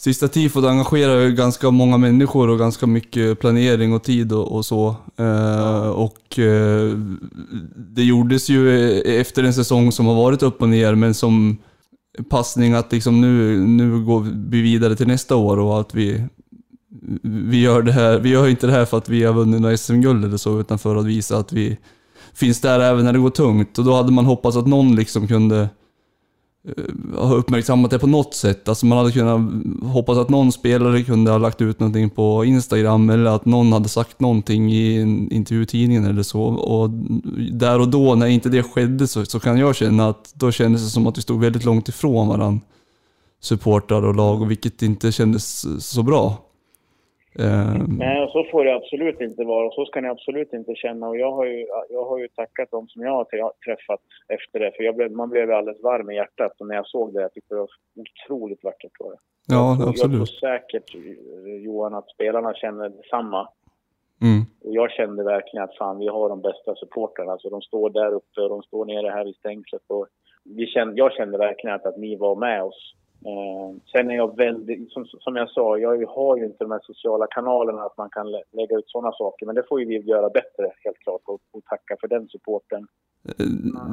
sista 0.00 0.28
tifot 0.28 0.64
engagerar 0.64 1.20
ju 1.20 1.32
ganska 1.32 1.70
många 1.70 1.98
människor 1.98 2.48
och 2.48 2.58
ganska 2.58 2.86
mycket 2.86 3.40
planering 3.40 3.92
och 3.92 4.02
tid 4.02 4.32
och, 4.32 4.52
och 4.52 4.66
så. 4.66 4.96
Eh, 5.16 5.88
och 5.88 6.38
eh, 6.38 6.96
det 7.76 8.02
gjordes 8.02 8.48
ju 8.48 8.90
efter 9.00 9.44
en 9.44 9.54
säsong 9.54 9.92
som 9.92 10.06
har 10.06 10.14
varit 10.14 10.42
upp 10.42 10.62
och 10.62 10.68
ner 10.68 10.94
men 10.94 11.14
som 11.14 11.58
passning 12.30 12.72
att 12.72 12.92
liksom 12.92 13.20
nu, 13.20 13.58
nu 13.66 14.04
går 14.04 14.26
vi 14.48 14.62
vidare 14.62 14.96
till 14.96 15.06
nästa 15.06 15.36
år 15.36 15.58
och 15.58 15.80
att 15.80 15.94
vi, 15.94 16.24
vi 17.22 17.60
gör 17.60 17.82
det 17.82 17.92
här, 17.92 18.18
vi 18.18 18.28
gör 18.28 18.48
inte 18.48 18.66
det 18.66 18.72
här 18.72 18.84
för 18.84 18.98
att 18.98 19.08
vi 19.08 19.24
har 19.24 19.34
vunnit 19.34 19.60
några 19.60 19.76
SM-guld 19.76 20.24
eller 20.24 20.36
så, 20.36 20.60
utan 20.60 20.78
för 20.78 20.96
att 20.96 21.06
visa 21.06 21.36
att 21.36 21.52
vi 21.52 21.78
finns 22.34 22.60
där 22.60 22.80
även 22.80 23.04
när 23.04 23.12
det 23.12 23.18
går 23.18 23.30
tungt. 23.30 23.78
Och 23.78 23.84
då 23.84 23.94
hade 23.94 24.12
man 24.12 24.24
hoppats 24.24 24.56
att 24.56 24.66
någon 24.66 24.96
liksom 24.96 25.28
kunde 25.28 25.68
ha 27.16 27.26
har 27.26 27.36
uppmärksammat 27.36 27.90
det 27.90 27.98
på 27.98 28.06
något 28.06 28.34
sätt. 28.34 28.68
Alltså 28.68 28.86
man 28.86 28.98
hade 28.98 29.12
kunnat 29.12 29.64
hoppas 29.92 30.18
att 30.18 30.28
någon 30.28 30.52
spelare 30.52 31.02
kunde 31.02 31.30
ha 31.30 31.38
lagt 31.38 31.60
ut 31.60 31.80
någonting 31.80 32.10
på 32.10 32.44
Instagram 32.44 33.10
eller 33.10 33.30
att 33.30 33.44
någon 33.44 33.72
hade 33.72 33.88
sagt 33.88 34.20
någonting 34.20 34.72
i 34.72 35.00
en 35.00 35.32
intervjutidningen 35.32 36.04
eller 36.04 36.22
så. 36.22 36.42
Och 36.42 36.90
där 37.52 37.80
och 37.80 37.88
då, 37.88 38.14
när 38.14 38.26
inte 38.26 38.48
det 38.48 38.62
skedde, 38.62 39.08
så, 39.08 39.24
så 39.24 39.40
kan 39.40 39.58
jag 39.58 39.76
känna 39.76 40.08
att 40.08 40.32
då 40.34 40.52
kändes 40.52 40.82
det 40.82 40.90
som 40.90 41.06
att 41.06 41.18
vi 41.18 41.22
stod 41.22 41.40
väldigt 41.40 41.64
långt 41.64 41.88
ifrån 41.88 42.28
varandra. 42.28 42.60
Supportrar 43.42 44.02
och 44.02 44.14
lag, 44.14 44.42
och 44.42 44.50
vilket 44.50 44.82
inte 44.82 45.12
kändes 45.12 45.66
så 45.84 46.02
bra. 46.02 46.49
Um... 47.38 47.96
Nej, 47.98 48.22
och 48.22 48.30
så 48.30 48.44
får 48.50 48.64
det 48.64 48.74
absolut 48.74 49.20
inte 49.20 49.44
vara 49.44 49.66
och 49.66 49.74
så 49.74 49.84
ska 49.84 50.00
ni 50.00 50.08
absolut 50.08 50.52
inte 50.52 50.74
känna. 50.74 51.08
Och 51.08 51.18
jag 51.18 51.32
har 51.32 51.44
ju, 51.44 51.66
jag 51.90 52.04
har 52.04 52.18
ju 52.18 52.28
tackat 52.28 52.70
dem 52.70 52.88
som 52.88 53.02
jag 53.02 53.12
har 53.12 53.24
träffat 53.64 54.00
efter 54.28 54.60
det, 54.60 54.72
för 54.76 54.82
jag 54.82 54.96
blev, 54.96 55.12
man 55.12 55.30
blev 55.30 55.50
alldeles 55.50 55.82
varm 55.82 56.10
i 56.10 56.14
hjärtat 56.14 56.60
och 56.60 56.66
när 56.66 56.74
jag 56.74 56.86
såg 56.86 57.14
det. 57.14 57.22
Jag 57.22 57.32
tyckte 57.32 57.54
det 57.54 57.58
var 57.58 57.68
otroligt 57.96 58.64
vackert. 58.64 58.92
Var 58.98 59.10
det. 59.10 59.18
Ja, 59.46 59.72
absolut. 59.72 59.98
Jag 59.98 60.10
tror 60.10 60.26
säkert, 60.26 60.94
Johan, 61.64 61.94
att 61.94 62.10
spelarna 62.10 62.54
känner 62.54 62.88
detsamma. 62.88 63.48
Mm. 64.22 64.42
Och 64.64 64.74
jag 64.74 64.90
kände 64.90 65.24
verkligen 65.24 65.64
att 65.64 65.76
fan, 65.76 65.98
vi 65.98 66.08
har 66.08 66.28
de 66.28 66.40
bästa 66.40 66.74
supportrarna. 66.74 67.32
Alltså, 67.32 67.50
de 67.50 67.62
står 67.62 67.90
där 67.90 68.12
uppe 68.12 68.40
och 68.40 68.48
de 68.48 68.62
står 68.62 68.84
nere 68.84 69.10
här 69.10 69.24
vid 69.24 69.36
stängslet. 69.36 69.82
Och 69.86 70.06
vi 70.44 70.66
kände, 70.66 70.94
jag 70.96 71.12
kände 71.12 71.38
verkligen 71.38 71.76
att, 71.76 71.86
att 71.86 71.96
ni 71.96 72.16
var 72.16 72.36
med 72.36 72.62
oss 72.62 72.94
Eh, 72.94 72.99
Eh, 73.26 73.76
sen 73.92 74.10
är 74.10 74.14
jag 74.14 74.36
väldigt, 74.36 74.92
som, 74.92 75.04
som 75.04 75.36
jag 75.36 75.50
sa, 75.50 75.78
jag 75.78 76.06
har 76.06 76.36
ju 76.36 76.44
inte 76.44 76.64
de 76.64 76.70
här 76.70 76.80
sociala 76.82 77.26
kanalerna 77.26 77.82
att 77.82 77.96
man 77.96 78.10
kan 78.10 78.30
lä 78.30 78.42
lägga 78.52 78.76
ut 78.76 78.84
sådana 78.86 79.12
saker. 79.12 79.46
Men 79.46 79.54
det 79.54 79.64
får 79.68 79.80
ju 79.80 79.86
vi 79.86 79.98
göra 79.98 80.28
bättre 80.30 80.64
helt 80.84 80.98
klart 80.98 81.20
och, 81.24 81.40
och 81.52 81.64
tacka 81.64 81.96
för 82.00 82.08
den 82.08 82.28
supporten. 82.28 82.86
Eh, 83.28 83.46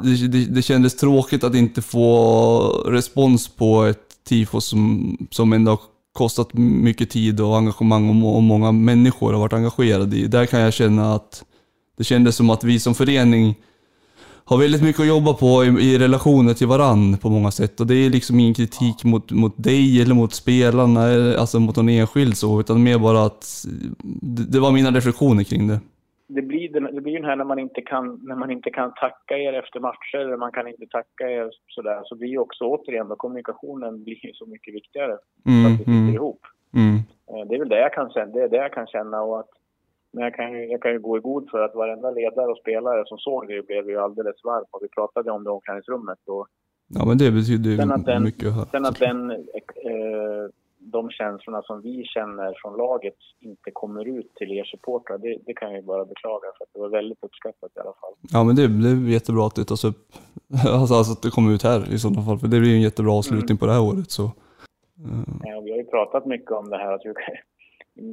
det, 0.03 0.27
det, 0.27 0.55
det 0.55 0.61
kändes 0.61 0.95
tråkigt 0.95 1.43
att 1.43 1.55
inte 1.55 1.81
få 1.81 2.09
respons 2.85 3.55
på 3.55 3.83
ett 3.83 4.23
tifo 4.23 4.61
som, 4.61 5.17
som 5.31 5.53
ändå 5.53 5.71
har 5.71 5.79
kostat 6.13 6.53
mycket 6.53 7.09
tid 7.09 7.41
och 7.41 7.57
engagemang 7.57 8.23
och, 8.23 8.35
och 8.35 8.43
många 8.43 8.71
människor 8.71 9.33
har 9.33 9.39
varit 9.39 9.53
engagerade 9.53 10.15
i. 10.15 10.27
Där 10.27 10.45
kan 10.45 10.59
jag 10.59 10.73
känna 10.73 11.13
att 11.13 11.45
det 11.97 12.03
kändes 12.03 12.35
som 12.35 12.49
att 12.49 12.63
vi 12.63 12.79
som 12.79 12.95
förening 12.95 13.55
har 14.49 14.57
väldigt 14.57 14.83
mycket 14.83 15.01
att 15.01 15.07
jobba 15.15 15.33
på 15.33 15.63
i, 15.63 15.67
i 15.67 15.99
relationer 16.05 16.53
till 16.53 16.67
varann 16.67 17.17
på 17.17 17.29
många 17.29 17.51
sätt. 17.51 17.79
Och 17.79 17.87
det 17.87 17.95
är 18.05 18.09
liksom 18.09 18.39
ingen 18.39 18.53
kritik 18.53 19.03
mot, 19.03 19.31
mot 19.31 19.55
dig 19.69 20.01
eller 20.01 20.15
mot 20.15 20.33
spelarna, 20.33 21.03
alltså 21.41 21.59
mot 21.59 21.75
någon 21.75 21.89
enskild 21.89 22.37
så, 22.37 22.59
utan 22.59 22.83
mer 22.83 22.99
bara 22.99 23.21
att 23.25 23.43
det, 24.35 24.51
det 24.53 24.59
var 24.59 24.71
mina 24.71 24.91
reflektioner 24.91 25.43
kring 25.43 25.67
det. 25.67 25.79
Det 26.27 26.41
blir, 26.41 26.91
det, 26.95 27.01
blir 27.01 27.13
ju 27.13 27.19
den 27.19 27.29
här 27.29 27.35
när 27.35 27.45
man, 27.45 27.59
inte 27.59 27.81
kan, 27.81 28.19
när 28.23 28.35
man 28.35 28.51
inte 28.51 28.69
kan 28.69 28.93
tacka 28.93 29.37
er 29.37 29.53
efter 29.53 29.79
matcher, 29.79 30.17
eller 30.17 30.37
man 30.37 30.51
kan 30.51 30.67
inte 30.67 30.85
tacka 30.85 31.29
er 31.29 31.49
sådär, 31.67 32.01
så 32.03 32.15
blir 32.15 32.29
ju 32.29 32.37
också 32.37 32.63
återigen 32.63 33.07
då 33.07 33.15
kommunikationen 33.15 34.03
blir 34.03 34.31
så 34.33 34.45
mycket 34.45 34.73
viktigare. 34.73 35.17
Mm, 35.45 35.65
att 35.65 35.71
vi 35.71 35.77
sitter 35.77 35.91
mm, 35.91 36.13
ihop. 36.13 36.41
Mm. 36.75 36.95
Eh, 37.29 37.47
det 37.47 37.55
är 37.55 37.59
väl 37.59 37.69
det 37.69 37.79
jag 37.79 37.93
kan 37.93 38.09
det 38.33 38.41
är 38.41 38.49
det 38.49 38.57
jag 38.57 38.73
kan 38.73 38.87
känna 38.87 39.21
och 39.21 39.39
att 39.39 39.49
men 40.17 40.23
jag 40.23 40.35
kan, 40.35 40.51
ju, 40.53 40.65
jag 40.73 40.81
kan 40.81 40.91
ju 40.91 40.99
gå 40.99 41.17
i 41.17 41.21
god 41.21 41.49
för 41.51 41.59
att 41.65 41.75
varenda 41.75 42.11
ledare 42.11 42.47
och 42.51 42.57
spelare 42.57 43.03
som 43.05 43.17
såg 43.17 43.47
det 43.47 43.67
blev 43.67 43.89
ju 43.89 43.97
alldeles 43.97 44.43
varm 44.43 44.65
och 44.71 44.79
vi 44.83 44.87
pratade 44.87 45.31
om 45.31 45.43
det 45.43 45.49
i 45.49 45.51
omklädningsrummet. 45.51 46.19
Och 46.27 46.47
ja, 46.87 47.05
men 47.05 47.17
det 47.17 47.31
betyder 47.31 47.69
ju 47.69 47.77
den, 47.77 48.23
mycket. 48.23 48.53
Här. 48.55 48.65
Sen 48.71 48.85
att 48.85 48.99
den, 48.99 49.31
eh, 49.31 50.43
de 50.79 51.09
känslorna 51.09 51.61
som 51.61 51.81
vi 51.81 52.03
känner 52.03 52.53
från 52.61 52.77
laget 52.77 53.19
inte 53.39 53.69
kommer 53.73 54.05
ut 54.17 54.35
till 54.35 54.51
er 54.51 54.63
supportrar, 54.63 55.17
det, 55.17 55.37
det 55.45 55.53
kan 55.53 55.67
jag 55.71 55.77
ju 55.81 55.85
bara 55.85 56.05
beklaga 56.05 56.47
för 56.57 56.63
att 56.63 56.73
det 56.73 56.79
var 56.79 56.89
väldigt 56.89 57.23
uppskattat 57.23 57.71
i 57.75 57.79
alla 57.79 57.95
fall. 58.01 58.13
Ja, 58.33 58.43
men 58.43 58.55
det, 58.55 58.67
det 58.67 58.89
är 58.89 59.13
jättebra 59.19 59.47
att 59.47 59.55
det 59.55 59.65
tas 59.65 59.85
upp, 59.85 60.03
alltså, 60.79 60.93
alltså 60.95 61.11
att 61.13 61.21
det 61.21 61.29
kommer 61.29 61.51
ut 61.55 61.63
här 61.63 61.93
i 61.93 61.99
sådana 61.99 62.21
fall, 62.25 62.39
för 62.39 62.47
det 62.47 62.59
blir 62.59 62.69
ju 62.69 62.75
en 62.75 62.87
jättebra 62.89 63.13
avslutning 63.13 63.55
mm. 63.55 63.61
på 63.61 63.65
det 63.65 63.73
här 63.75 63.83
året. 63.89 64.11
Så. 64.17 64.25
Ja, 65.49 65.55
vi 65.65 65.71
har 65.71 65.77
ju 65.77 65.87
pratat 65.95 66.25
mycket 66.25 66.51
om 66.51 66.69
det 66.69 66.77
här, 66.77 66.91
att 66.93 67.05
vi 67.05 67.13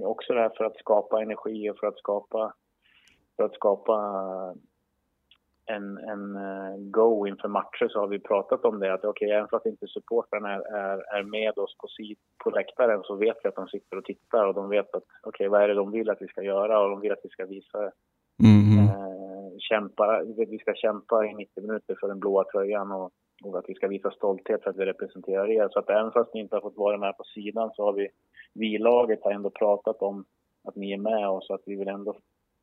också 0.02 0.32
det 0.32 0.40
här 0.40 0.52
för 0.56 0.64
att 0.64 0.76
skapa 0.76 1.22
energi 1.22 1.70
och 1.70 1.78
för 1.78 1.86
att 1.86 1.98
skapa, 1.98 2.54
för 3.36 3.44
att 3.44 3.54
skapa 3.54 3.94
en, 5.66 5.98
en 5.98 6.36
uh, 6.36 6.76
go 6.78 7.26
inför 7.26 7.48
matcher 7.48 7.88
så 7.88 8.00
har 8.00 8.08
vi 8.08 8.18
pratat 8.18 8.64
om 8.64 8.80
det 8.80 8.94
att 8.94 9.04
okej, 9.04 9.26
okay, 9.26 9.36
även 9.36 9.48
fast 9.48 9.66
inte 9.66 9.86
supportrarna 9.86 10.52
är, 10.52 10.60
är, 10.60 11.16
är, 11.18 11.22
med 11.22 11.58
oss 11.58 11.76
på, 11.78 11.88
sid, 11.88 12.18
på 12.44 12.50
läktaren 12.50 13.02
så 13.02 13.16
vet 13.16 13.36
vi 13.42 13.48
att 13.48 13.54
de 13.54 13.68
sitter 13.68 13.96
och 13.96 14.04
tittar 14.04 14.46
och 14.46 14.54
de 14.54 14.68
vet 14.68 14.94
att 14.94 15.02
okej, 15.02 15.28
okay, 15.28 15.48
vad 15.48 15.62
är 15.62 15.68
det 15.68 15.74
de 15.74 15.90
vill 15.90 16.10
att 16.10 16.22
vi 16.22 16.28
ska 16.28 16.42
göra 16.42 16.80
och 16.80 16.90
de 16.90 17.00
vill 17.00 17.12
att 17.12 17.24
vi 17.24 17.28
ska 17.28 17.46
visa 17.46 17.78
mm. 18.42 18.78
uh, 18.78 19.56
kämpa, 19.58 20.22
vi 20.36 20.58
ska 20.58 20.74
kämpa 20.74 21.26
i 21.26 21.34
90 21.34 21.62
minuter 21.62 21.96
för 22.00 22.08
den 22.08 22.20
blåa 22.20 22.44
tröjan 22.44 22.92
och, 22.92 23.10
och 23.44 23.58
att 23.58 23.64
vi 23.68 23.74
ska 23.74 23.88
visa 23.88 24.10
stolthet 24.10 24.62
för 24.62 24.70
att 24.70 24.76
vi 24.76 24.84
representerar 24.84 25.50
er. 25.50 25.68
Så 25.72 25.78
att 25.78 25.90
även 25.90 26.12
fast 26.12 26.34
ni 26.34 26.40
inte 26.40 26.56
har 26.56 26.60
fått 26.60 26.76
vara 26.76 26.98
med 26.98 27.16
på 27.16 27.24
sidan 27.24 27.70
så 27.74 27.84
har 27.84 27.92
vi 27.92 28.08
vi 28.54 28.74
i 28.74 28.78
laget 28.78 29.20
har 29.22 29.32
ändå 29.32 29.50
pratat 29.50 30.02
om 30.02 30.24
att 30.64 30.76
ni 30.76 30.92
är 30.92 30.98
med 30.98 31.28
oss 31.28 31.50
och 31.50 31.54
att 31.54 31.62
vi 31.66 31.76
vill 31.76 31.88
ändå 31.88 32.16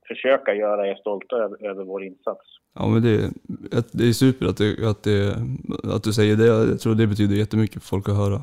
försöka 0.07 0.53
göra 0.53 0.88
er 0.88 0.95
stolta 0.95 1.36
över, 1.36 1.65
över 1.65 1.84
vår 1.84 2.03
insats. 2.03 2.41
Ja, 2.73 2.88
men 2.88 3.01
det, 3.01 3.32
det 3.91 4.07
är 4.07 4.13
super 4.13 4.45
att, 4.45 4.57
det, 4.57 4.89
att, 4.89 5.03
det, 5.03 5.36
att 5.95 6.03
du 6.03 6.13
säger 6.13 6.36
det. 6.36 6.45
Jag 6.45 6.79
tror 6.79 6.95
det 6.95 7.07
betyder 7.07 7.36
jättemycket 7.36 7.82
för 7.82 7.88
folk 7.88 8.09
att 8.09 8.15
höra. 8.15 8.41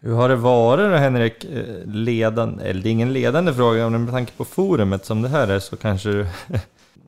Hur 0.00 0.14
har 0.14 0.28
det 0.28 0.36
varit 0.36 0.90
då 0.90 0.96
Henrik, 0.96 1.44
eh, 1.44 1.86
ledan, 1.86 2.60
eller 2.60 2.82
det 2.82 2.88
är 2.88 2.90
ingen 2.90 3.12
ledande 3.12 3.52
fråga, 3.52 3.88
men 3.88 4.04
med 4.04 4.12
tanke 4.12 4.32
på 4.36 4.44
forumet 4.44 5.04
som 5.04 5.22
det 5.22 5.28
här 5.28 5.48
är 5.48 5.58
så 5.58 5.76
kanske 5.76 6.10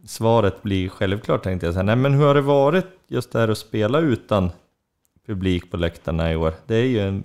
svaret 0.07 0.63
blir 0.63 0.89
självklart 0.89 1.43
tänkte 1.43 1.67
jag 1.67 1.75
säga. 1.75 1.85
Nej 1.85 1.97
men 1.97 2.15
hur 2.15 2.27
har 2.27 2.35
det 2.35 2.41
varit 2.41 2.87
just 3.07 3.33
det 3.33 3.39
här 3.39 3.49
att 3.49 3.59
spela 3.59 4.01
utan 4.01 4.49
publik 5.27 5.71
på 5.71 5.77
läktarna 5.77 6.33
i 6.33 6.37
år? 6.37 6.53
Det 6.67 6.75
är 6.75 6.87
ju 6.87 6.99
en 6.99 7.23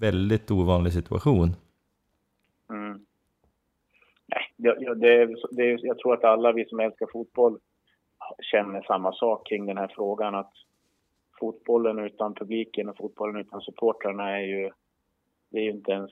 väldigt 0.00 0.50
ovanlig 0.50 0.92
situation. 0.92 1.48
Mm. 2.70 3.04
Nej, 4.26 4.54
det, 4.56 5.34
det, 5.50 5.78
jag 5.82 5.98
tror 5.98 6.14
att 6.14 6.24
alla 6.24 6.52
vi 6.52 6.64
som 6.64 6.80
älskar 6.80 7.06
fotboll 7.12 7.58
känner 8.42 8.82
samma 8.82 9.12
sak 9.12 9.48
kring 9.48 9.66
den 9.66 9.76
här 9.76 9.92
frågan. 9.94 10.34
Att 10.34 10.52
fotbollen 11.40 11.98
utan 11.98 12.34
publiken 12.34 12.88
och 12.88 12.96
fotbollen 12.96 13.36
utan 13.36 13.60
supportrarna 13.60 14.30
är 14.30 14.44
ju, 14.44 14.70
det 15.50 15.58
är 15.58 15.62
ju 15.62 15.70
inte 15.70 15.92
ens, 15.92 16.10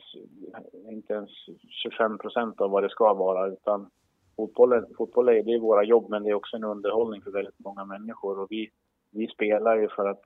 inte 0.91 1.13
ens 1.13 1.31
25 1.83 2.19
procent 2.19 2.61
av 2.61 2.71
vad 2.71 2.83
det 2.83 2.91
ska 2.91 3.15
vara. 3.15 3.47
Utan 3.47 3.91
fotbollen, 4.37 4.87
fotboll 4.97 5.29
är, 5.29 5.43
det 5.43 5.53
är 5.53 5.59
våra 5.59 5.85
jobb 5.85 6.11
men 6.11 6.23
det 6.23 6.31
är 6.31 6.35
också 6.35 6.57
en 6.57 6.65
underhållning 6.65 7.23
för 7.23 7.31
väldigt 7.31 7.59
många 7.59 7.85
människor. 7.85 8.39
Och 8.39 8.47
vi, 8.51 8.71
vi 9.11 9.27
spelar 9.27 9.77
ju 9.77 9.89
för 9.89 10.09
att 10.09 10.25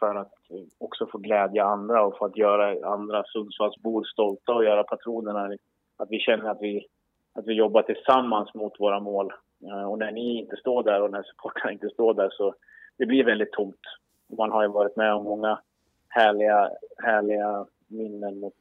för 0.00 0.14
att 0.14 0.32
också 0.78 1.06
få 1.06 1.18
glädja 1.18 1.64
andra 1.64 2.06
och 2.06 2.18
för 2.18 2.26
att 2.26 2.36
göra 2.36 2.92
andra 2.92 3.24
Sundsvallsbor 3.24 4.04
stolta 4.04 4.52
och 4.52 4.64
göra 4.64 4.84
patronerna, 4.84 5.56
att 5.96 6.10
vi 6.10 6.18
känner 6.18 6.50
att 6.50 6.60
vi, 6.60 6.86
att 7.32 7.46
vi 7.46 7.52
jobbar 7.54 7.82
tillsammans 7.82 8.54
mot 8.54 8.80
våra 8.80 9.00
mål. 9.00 9.32
Eh, 9.66 9.90
och 9.90 9.98
när 9.98 10.12
ni 10.12 10.38
inte 10.38 10.56
står 10.56 10.82
där 10.82 11.02
och 11.02 11.10
när 11.10 11.22
supportrarna 11.22 11.72
inte 11.72 11.88
står 11.88 12.14
där 12.14 12.30
så 12.30 12.54
det 12.96 13.06
blir 13.06 13.24
väldigt 13.24 13.52
tomt. 13.52 13.80
Man 14.38 14.52
har 14.52 14.62
ju 14.62 14.68
varit 14.68 14.96
med 14.96 15.14
om 15.14 15.24
många 15.24 15.58
härliga, 16.08 16.70
härliga 16.96 17.66
minnen 17.88 18.40
mot, 18.40 18.59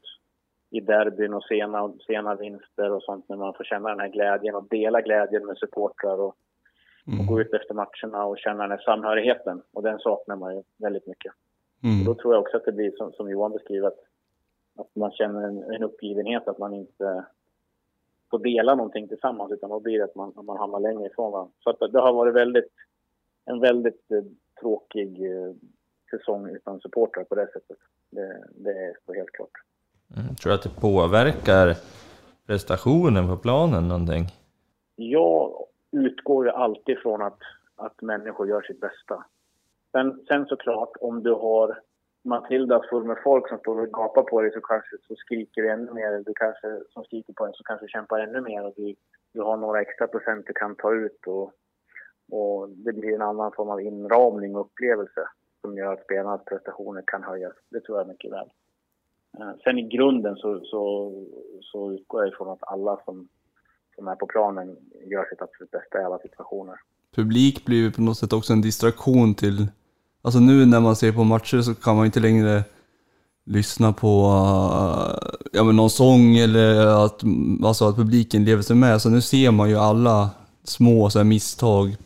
i 0.70 0.80
derbyn 0.80 1.34
och 1.34 1.44
sena, 1.44 1.94
sena 2.08 2.36
vinster 2.36 2.92
och 2.92 3.04
sånt 3.04 3.30
när 3.30 3.38
man 3.38 3.54
får 3.54 3.64
känna 3.64 3.90
den 3.90 4.00
här 4.00 4.08
glädjen 4.08 4.56
och 4.56 4.68
dela 4.70 5.02
glädjen 5.02 5.46
med 5.46 5.58
supportrar 5.58 6.20
och 6.22 6.36
Mm. 7.10 7.20
Och 7.20 7.26
gå 7.26 7.42
ut 7.42 7.54
efter 7.54 7.74
matcherna 7.74 8.26
och 8.26 8.38
känna 8.38 8.62
den 8.64 8.72
här 8.72 8.84
samhörigheten. 8.86 9.62
Och 9.72 9.84
den 9.84 10.00
saknar 10.00 10.36
man 10.36 10.56
ju 10.56 10.64
väldigt 10.78 11.08
mycket. 11.08 11.34
Mm. 11.84 12.00
Och 12.00 12.06
då 12.06 12.22
tror 12.22 12.34
jag 12.34 12.42
också 12.42 12.58
att 12.58 12.66
det 12.66 12.72
blir 12.72 12.92
som, 12.92 13.12
som 13.12 13.30
Johan 13.30 13.52
beskriver, 13.52 13.88
att, 13.88 14.00
att 14.78 14.96
man 14.96 15.12
känner 15.12 15.48
en, 15.48 15.64
en 15.64 15.84
uppgivenhet 15.84 16.48
att 16.48 16.58
man 16.58 16.74
inte 16.74 17.26
får 18.32 18.40
dela 18.40 18.76
någonting 18.76 19.08
tillsammans 19.08 19.52
utan 19.52 19.70
då 19.70 19.80
blir 19.80 19.98
det 19.98 20.04
att 20.04 20.16
man, 20.16 20.34
man 20.36 20.58
hamnar 20.58 20.80
längre 20.80 21.08
ifrån 21.08 21.32
varandra. 21.32 21.54
Så 21.60 21.70
att 21.70 21.92
det 21.92 22.00
har 22.00 22.14
varit 22.14 22.36
väldigt, 22.36 22.74
en 23.46 23.60
väldigt 23.60 24.12
eh, 24.12 24.24
tråkig 24.62 25.32
eh, 25.32 25.54
säsong 26.12 26.50
utan 26.50 26.80
supportrar 26.80 27.24
på 27.24 27.36
det 27.36 27.48
sättet. 27.48 27.78
Det, 28.10 28.44
det 28.56 28.72
är 28.72 28.96
så 29.06 29.14
helt 29.14 29.32
klart. 29.32 29.52
Mm, 30.18 30.36
tror 30.36 30.50
du 30.50 30.56
att 30.56 30.64
det 30.64 30.82
påverkar 30.82 31.76
prestationen 32.48 33.28
på 33.28 33.38
planen 33.38 33.88
någonting? 33.88 34.26
Jag 34.96 35.66
utgår 35.92 36.46
ju 36.46 36.52
alltid 36.52 37.00
från 37.00 37.22
att, 37.22 37.40
att 37.76 38.02
människor 38.02 38.48
gör 38.48 38.62
sitt 38.62 38.82
bästa. 38.82 39.26
Sen, 39.92 40.26
sen 40.28 40.46
såklart, 40.46 40.92
om 41.02 41.24
du 41.24 41.34
har 41.34 41.80
Matilda 42.24 42.82
full 42.90 43.04
med 43.04 43.18
folk 43.24 43.50
som 43.50 43.58
står 43.58 43.80
och 43.82 43.92
gapar 43.94 44.24
på 44.24 44.42
dig 44.42 44.52
så 44.52 44.62
kanske 44.62 44.98
så 45.08 45.16
skriker 45.16 45.62
du 45.62 45.70
ännu 45.70 45.94
mer. 45.94 46.24
Du 46.26 46.34
kanske, 46.34 46.80
som 46.94 47.04
skriker 47.04 47.34
på 47.34 47.46
en 47.46 47.54
så 47.54 47.64
kanske 47.64 47.88
kämpar 47.88 48.20
ännu 48.20 48.42
mer 48.42 48.66
och 48.66 48.74
du, 48.76 48.96
du 49.34 49.42
har 49.42 49.58
några 49.58 49.82
extra 49.82 50.08
procent 50.08 50.48
du 50.48 50.54
kan 50.54 50.76
ta 50.76 50.94
ut 50.94 51.28
och, 51.28 51.54
och 52.32 52.70
det 52.70 52.94
blir 52.94 53.16
en 53.16 53.22
annan 53.22 53.52
form 53.52 53.70
av 53.70 53.82
inramning 53.82 54.56
och 54.56 54.62
upplevelse 54.62 55.28
som 55.62 55.78
gör 55.78 55.94
att 55.94 56.04
spelarnas 56.04 56.46
prestationer 56.46 57.04
kan 57.08 57.24
höjas. 57.24 57.54
Det 57.70 57.80
tror 57.80 57.98
jag 57.98 58.08
mycket 58.08 58.32
väl. 58.32 58.50
Eh, 59.38 59.52
sen 59.64 59.80
i 59.80 59.88
grunden 59.88 60.36
så, 60.36 60.62
så, 60.64 61.14
så 61.62 61.94
utgår 61.94 62.22
jag 62.22 62.34
ifrån 62.34 62.50
att 62.50 62.64
alla 62.74 62.98
som, 63.06 63.28
som 63.96 64.08
är 64.08 64.16
på 64.16 64.28
planen 64.28 64.68
gör 65.12 65.26
sitt 65.30 65.42
absolut 65.42 65.72
bästa 65.72 66.02
i 66.02 66.04
alla 66.04 66.20
situationer. 66.20 66.76
Publik 67.16 67.66
blir 67.66 67.78
ju 67.78 67.92
på 67.92 68.02
något 68.02 68.18
sätt 68.18 68.34
också 68.34 68.54
en 68.54 68.62
distraktion 68.62 69.36
till... 69.36 69.68
Alltså 70.22 70.40
nu 70.40 70.66
när 70.66 70.80
man 70.80 70.96
ser 70.96 71.12
på 71.12 71.24
matcher 71.24 71.62
så 71.62 71.76
kan 71.76 71.96
man 71.96 72.06
inte 72.06 72.20
längre 72.20 72.64
lyssna 73.46 73.94
på 73.94 74.08
uh, 74.08 75.30
ja, 75.52 75.64
men 75.64 75.76
någon 75.76 75.90
sång 75.90 76.38
eller 76.38 76.88
att, 77.06 77.24
alltså 77.64 77.86
att 77.86 77.96
publiken 77.96 78.46
lever 78.46 78.62
sig 78.62 78.76
med. 78.76 79.02
Så 79.02 79.10
nu 79.10 79.22
ser 79.22 79.52
man 79.52 79.70
ju 79.70 79.76
alla 79.76 80.30
små 80.64 81.10
så 81.10 81.20
här, 81.20 81.24
misstag 81.24 81.98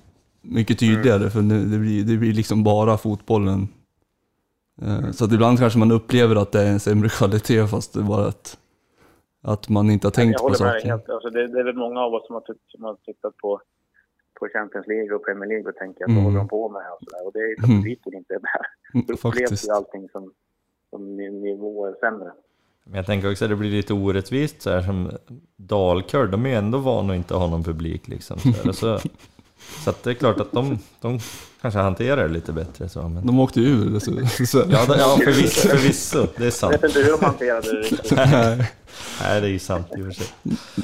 mycket 0.42 0.80
tydligare 0.80 1.18
mm. 1.18 1.32
för 1.32 1.42
nu, 1.42 1.66
det, 1.66 1.78
blir, 1.78 2.04
det 2.04 2.18
blir 2.18 2.34
liksom 2.34 2.64
bara 2.64 2.98
fotbollen. 2.98 3.68
Uh, 4.82 5.12
så 5.12 5.26
att 5.26 5.32
ibland 5.32 5.60
kanske 5.60 5.80
man 5.80 5.92
upplever 5.92 6.36
att 6.36 6.52
det 6.52 6.62
är 6.62 6.72
en 6.72 6.80
sämre 6.80 7.10
kvalitet 7.18 7.68
fast 7.68 7.94
det 7.94 8.00
är 8.00 8.04
bara 8.04 8.28
att, 8.28 8.58
att 9.42 9.70
man 9.70 9.90
inte 9.90 10.08
har 10.08 10.12
tänkt 10.12 10.40
på 10.40 10.54
saker. 10.54 10.88
Helt, 10.88 11.10
alltså 11.10 11.30
det, 11.30 11.48
det 11.48 11.60
är 11.60 11.64
väl 11.64 11.76
många 11.76 12.00
av 12.00 12.14
oss 12.14 12.28
som 12.28 12.34
har, 12.34 12.42
tyckt, 12.42 12.72
som 12.72 12.84
har 12.84 12.96
tittat 13.06 13.38
på 13.38 13.62
på 14.44 14.50
Champions 14.54 14.88
League 14.88 15.16
och 15.16 15.26
Premier 15.26 15.50
League 15.50 15.70
och 15.70 15.76
tänker 15.76 16.04
att 16.04 16.10
mm. 16.10 16.16
vad 16.16 16.24
håller 16.24 16.38
de 16.38 16.48
på 16.48 16.70
med 16.70 16.82
och 16.94 17.00
sådär. 17.04 17.28
Och 17.28 17.34
det 17.34 17.40
är 17.40 17.56
för 17.60 17.64
att 17.64 17.70
mm. 17.70 17.82
publiken 17.82 18.14
inte 18.14 18.34
är 18.34 18.40
där. 18.40 18.66
Mm, 18.94 19.06
Då 19.08 19.14
upplevs 19.14 19.68
ju 19.68 19.72
allting 19.72 20.10
som, 20.10 20.32
som 20.90 21.16
nivåer 21.18 21.96
sämre. 22.00 22.32
Men 22.84 22.96
jag 22.96 23.06
tänker 23.06 23.32
också 23.32 23.46
att 23.46 23.52
det 23.52 23.56
blir 23.56 23.72
lite 23.72 23.94
orättvist 23.94 24.62
så 24.62 24.70
här 24.70 24.82
som 24.82 25.12
Dalkurd, 25.56 26.30
de 26.30 26.46
är 26.46 26.50
ju 26.50 26.56
ändå 26.56 26.78
vana 26.78 27.14
att 27.14 27.18
inte 27.18 27.34
ha 27.34 27.48
någon 27.48 27.64
publik 27.64 28.08
liksom. 28.08 28.40
Så, 28.40 28.50
här, 28.50 28.72
så, 28.72 29.00
så 29.84 29.90
att 29.90 30.04
det 30.04 30.10
är 30.10 30.14
klart 30.14 30.40
att 30.40 30.52
de, 30.52 30.80
de 31.02 31.20
kanske 31.62 31.80
hanterar 31.80 32.28
det 32.28 32.34
lite 32.34 32.54
bättre 32.54 32.90
så. 32.90 33.02
Men... 33.02 33.26
De 33.26 33.40
åkte 33.40 33.62
ju 33.62 33.68
ur. 33.68 34.00
Så, 34.00 34.46
så. 34.46 34.58
Ja, 34.70 34.86
ja 34.88 35.18
förvisso, 35.24 35.68
förvisso, 35.70 36.28
det 36.38 36.46
är 36.46 36.52
sant. 36.52 36.74
Jag 36.74 36.82
vet 36.82 36.90
inte 36.90 37.12
hur 37.12 37.18
de 37.18 37.26
hanterade 37.26 37.72
det 37.72 37.82
riktigt. 37.82 38.12
Nej, 39.22 39.42
det 39.42 39.48
är 39.48 39.52
ju 39.52 39.60
sant 39.60 39.88
i 39.98 40.02
och 40.02 40.06
för 40.06 40.12
sig. 40.12 40.28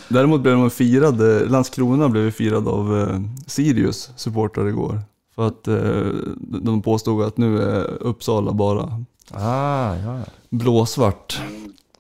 Däremot 0.08 0.42
blev 0.42 0.56
de 0.56 0.70
firade, 0.70 1.46
Landskrona 1.46 2.10
blev 2.10 2.32
firad 2.32 2.68
av 2.68 3.00
eh, 3.00 3.20
Sirius 3.48 4.12
supportrar 4.16 4.68
igår. 4.68 5.00
För 5.36 5.48
att 5.48 5.68
eh, 5.68 6.14
de 6.38 6.82
påstod 6.82 7.24
att 7.24 7.38
nu 7.38 7.62
är 7.62 8.04
Uppsala 8.04 8.52
bara 8.52 9.04
ah, 9.32 9.96
ja. 9.96 10.20
blåsvart. 10.50 11.42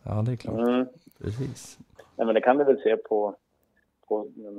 Ja, 0.03 0.21
det 0.21 0.31
är 0.31 0.35
klart. 0.35 0.59
Mm. 0.59 0.85
Precis. 1.23 1.77
Nej, 2.17 2.25
men 2.25 2.35
det 2.35 2.41
kan 2.41 2.57
du 2.57 2.63
väl 2.63 2.77
se 2.83 2.97
på, 2.97 3.35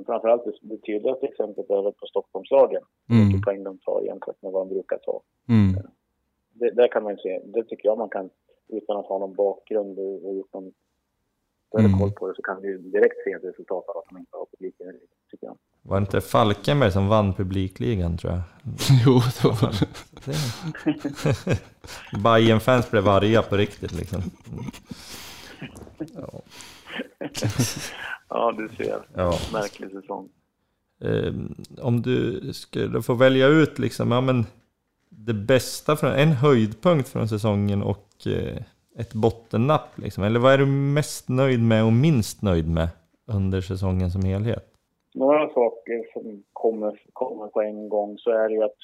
framförallt 0.07 0.45
det, 0.45 0.53
det 0.61 0.79
tydligaste 0.87 1.27
exemplet 1.27 1.71
är 1.71 1.83
väl 1.83 1.93
på 1.93 2.07
Stockholmslagen. 2.07 2.83
Mm. 3.11 3.31
Hur 3.31 3.43
poäng 3.43 3.65
de 3.65 3.79
tar 3.79 4.03
jämfört 4.03 4.43
med 4.43 4.53
vad 4.53 4.67
de 4.67 4.75
brukar 4.75 4.99
ta. 4.99 5.23
Mm. 5.49 5.83
Det, 6.53 6.71
där 6.71 6.89
kan 6.89 7.03
man 7.03 7.17
se, 7.17 7.41
det 7.45 7.65
tycker 7.65 7.89
jag 7.89 7.99
man 7.99 8.09
kan, 8.09 8.31
utan 8.69 8.97
att 8.97 9.07
ha 9.07 9.19
någon 9.19 9.35
bakgrund 9.35 9.99
och, 9.99 10.27
och 10.27 10.35
gjort 10.37 10.53
någon 10.53 10.73
större 11.69 11.85
mm. 11.85 11.99
koll 11.99 12.13
på 12.13 12.29
det 12.29 12.35
så 12.37 12.43
kan 12.43 12.63
du 12.63 12.79
direkt 12.79 13.25
se 13.25 13.33
ett 13.33 13.45
resultat 13.45 13.85
av 13.89 13.97
att 13.97 14.05
de 14.11 14.19
inte 14.19 14.37
har 14.37 14.47
publiken 14.47 14.87
tycker 15.31 15.47
jag. 15.47 15.57
Var 15.83 15.97
det 15.97 16.01
inte 16.01 16.21
Falkenberg 16.21 16.93
som 16.93 17.09
vann 17.09 17.35
publikligan 17.35 18.19
tror 18.19 18.33
jag? 18.33 18.43
jo, 19.07 19.21
det 19.43 19.49
var 19.49 19.75
det. 19.81 19.89
bayern 22.25 22.61
fans 22.61 22.91
blev 22.91 23.09
arga 23.09 23.43
på 23.43 23.57
riktigt 23.57 23.93
liksom. 23.93 24.21
Ja, 26.15 26.43
ja 28.31 28.53
du 28.59 28.69
ser. 28.69 29.07
Ja. 29.15 29.33
Märklig 29.53 29.91
säsong. 29.91 30.29
Eh, 31.01 31.33
om 31.83 32.03
du 32.03 32.41
skulle 32.53 33.03
få 33.03 33.15
välja 33.15 33.47
ut 33.47 33.79
liksom, 33.79 34.13
ja 34.13 34.21
men 34.21 34.45
det 35.09 35.35
bästa 35.35 35.97
från, 35.97 36.11
en 36.11 36.33
höjdpunkt 36.33 37.09
från 37.09 37.29
säsongen 37.29 37.83
och 37.83 38.27
eh, 38.27 38.63
ett 38.99 39.15
bottennapp 39.15 39.99
liksom? 39.99 40.25
Eller 40.25 40.41
vad 40.41 40.53
är 40.53 40.59
du 40.59 40.67
mest 40.67 41.29
nöjd 41.29 41.63
med 41.63 41.85
och 41.85 41.93
minst 41.93 42.43
nöjd 42.43 42.69
med 42.69 42.89
under 43.27 43.61
säsongen 43.61 44.11
som 44.11 44.25
helhet? 44.25 44.67
Några 45.15 45.49
saker 45.49 46.13
som 46.13 46.43
kommer, 46.53 47.01
kommer 47.13 47.47
på 47.47 47.63
en 47.63 47.89
gång 47.89 48.19
så 48.19 48.31
är 48.31 48.49
det 48.49 48.55
ju 48.55 48.63
att 48.63 48.79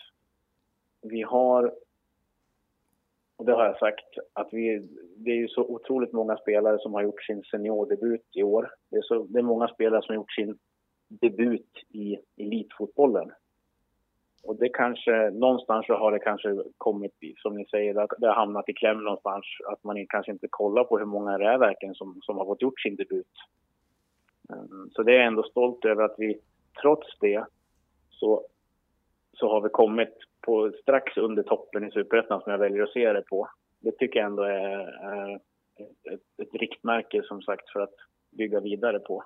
vi 1.02 1.22
har, 1.22 1.72
och 3.36 3.44
det 3.44 3.52
har 3.52 3.64
jag 3.64 3.78
sagt, 3.78 4.18
att 4.32 4.48
vi, 4.52 4.88
det 5.16 5.30
är 5.30 5.36
ju 5.36 5.48
så 5.48 5.62
otroligt 5.62 6.12
många 6.12 6.36
spelare 6.36 6.78
som 6.78 6.94
har 6.94 7.02
gjort 7.02 7.22
sin 7.22 7.42
seniordebut 7.42 8.26
i 8.34 8.42
år. 8.42 8.70
Det 8.90 8.96
är, 8.96 9.02
så, 9.02 9.26
det 9.28 9.38
är 9.38 9.42
många 9.42 9.68
spelare 9.68 10.02
som 10.02 10.12
har 10.12 10.16
gjort 10.16 10.32
sin 10.32 10.58
debut 11.08 11.70
i 11.88 12.16
elitfotbollen. 12.36 13.30
Och 14.42 14.56
det 14.56 14.68
kanske, 14.68 15.30
någonstans 15.30 15.86
så 15.86 15.94
har 15.94 16.12
det 16.12 16.18
kanske 16.18 16.56
kommit, 16.76 17.12
som 17.36 17.54
ni 17.54 17.66
säger, 17.66 17.94
det 18.18 18.26
har 18.26 18.34
hamnat 18.34 18.68
i 18.68 18.72
kläm 18.72 19.04
någonstans. 19.04 19.44
Att 19.72 19.84
man 19.84 20.06
kanske 20.08 20.32
inte 20.32 20.48
kollar 20.50 20.84
på 20.84 20.98
hur 20.98 21.04
många 21.04 21.38
det 21.38 21.44
är 21.44 21.58
verkligen 21.58 21.94
som, 21.94 22.20
som 22.22 22.38
har 22.38 22.44
fått 22.44 22.62
gjort 22.62 22.80
sin 22.80 22.96
debut. 22.96 23.32
Mm, 24.52 24.90
så 24.90 25.02
det 25.02 25.12
är 25.12 25.16
jag 25.16 25.26
ändå 25.26 25.42
stolt 25.42 25.84
över 25.84 26.04
att 26.04 26.14
vi 26.18 26.40
trots 26.80 27.18
det 27.20 27.44
så, 28.10 28.46
så 29.32 29.48
har 29.48 29.60
vi 29.60 29.68
kommit 29.68 30.14
på 30.40 30.72
strax 30.82 31.16
under 31.16 31.42
toppen 31.42 31.88
i 31.88 31.90
Superettan 31.90 32.40
som 32.40 32.52
jag 32.52 32.58
väljer 32.58 32.82
att 32.82 32.92
se 32.92 33.12
det 33.12 33.22
på. 33.22 33.48
Det 33.86 33.92
tycker 33.92 34.20
jag 34.20 34.26
ändå 34.26 34.42
är, 34.42 34.78
är 35.04 35.34
ett, 36.04 36.40
ett, 36.42 36.54
riktmärke 36.54 37.22
som 37.22 37.42
sagt 37.42 37.70
för 37.70 37.80
att 37.80 37.94
bygga 38.30 38.60
vidare 38.60 38.98
på. 38.98 39.24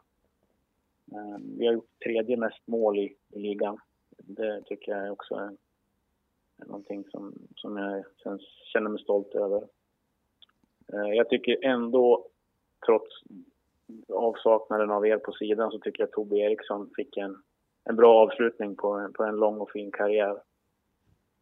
Ehm, 1.13 1.59
vi 1.59 1.67
har 1.67 1.75
gjort 1.75 2.01
tredje 2.05 2.37
mest 2.37 2.67
mål 2.67 2.99
i, 2.99 3.17
i 3.31 3.39
ligan 3.39 3.79
det 4.19 4.63
tycker 4.67 4.93
jag 4.93 5.13
också 5.13 5.35
är, 5.35 5.57
är 6.63 6.67
någonting 6.67 7.05
som, 7.11 7.35
som 7.57 7.77
jag 7.77 8.05
känns, 8.23 8.43
känner 8.73 8.91
mig 8.91 9.03
stolt 9.03 9.35
över. 9.35 9.63
Ehm, 10.93 11.15
jag 11.15 11.29
tycker 11.29 11.65
ändå, 11.65 12.27
trots 12.87 13.15
avsaknaden 14.09 14.91
av 14.91 15.07
er 15.07 15.19
på 15.19 15.33
sidan, 15.33 15.71
så 15.71 15.79
tycker 15.79 16.01
jag 16.01 16.07
att 16.07 16.13
Tobbe 16.13 16.37
Eriksson 16.37 16.91
fick 16.97 17.17
en, 17.17 17.43
en 17.85 17.97
bra 17.97 18.23
avslutning 18.23 18.77
på 18.77 18.89
en, 18.89 19.13
på 19.13 19.25
en 19.25 19.37
lång 19.37 19.59
och 19.59 19.71
fin 19.71 19.93
karriär. 19.93 20.41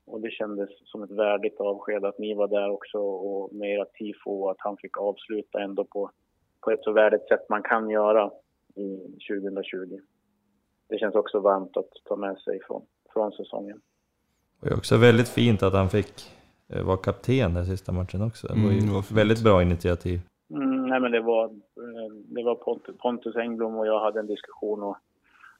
Och 0.08 0.20
det 0.20 0.30
kändes 0.30 0.68
som 0.84 1.02
ett 1.02 1.10
värdigt 1.10 1.60
avsked 1.60 2.04
att 2.04 2.18
ni 2.18 2.34
var 2.34 2.48
där 2.48 2.70
också 2.70 2.98
och 2.98 3.54
med 3.54 3.74
era 3.74 3.84
tifo 3.84 4.30
och 4.30 4.50
att 4.50 4.60
han 4.60 4.76
fick 4.76 4.98
avsluta 4.98 5.60
ändå 5.60 5.84
på, 5.84 6.10
på 6.60 6.70
ett 6.70 6.82
så 6.82 6.92
värdigt 6.92 7.28
sätt 7.28 7.48
man 7.48 7.62
kan 7.62 7.90
göra 7.90 8.30
i 8.74 8.96
2020 9.28 9.98
det 10.88 10.98
känns 10.98 11.14
också 11.14 11.40
varmt 11.40 11.76
att 11.76 11.90
ta 12.04 12.16
med 12.16 12.38
sig 12.38 12.60
från, 12.66 12.82
från 13.12 13.32
säsongen. 13.32 13.80
Det 14.60 14.68
är 14.68 14.76
också 14.76 14.96
väldigt 14.96 15.28
fint 15.28 15.62
att 15.62 15.72
han 15.72 15.88
fick 15.88 16.30
eh, 16.68 16.82
vara 16.82 16.96
kapten 16.96 17.54
den 17.54 17.66
sista 17.66 17.92
matchen 17.92 18.22
också. 18.22 18.46
Det 18.46 18.62
var 18.62 18.70
ju 18.70 18.78
mm, 18.78 19.02
väldigt 19.10 19.44
bra 19.44 19.62
initiativ. 19.62 20.20
Mm, 20.50 20.86
nej 20.86 21.00
men 21.00 21.12
det 21.12 21.20
var, 21.20 21.44
eh, 21.44 22.12
det 22.26 22.42
var 22.42 22.54
Pontus, 22.54 22.96
Pontus 22.98 23.36
Engblom 23.36 23.76
och 23.76 23.86
jag 23.86 24.00
hade 24.00 24.20
en 24.20 24.26
diskussion 24.26 24.82
och 24.82 24.96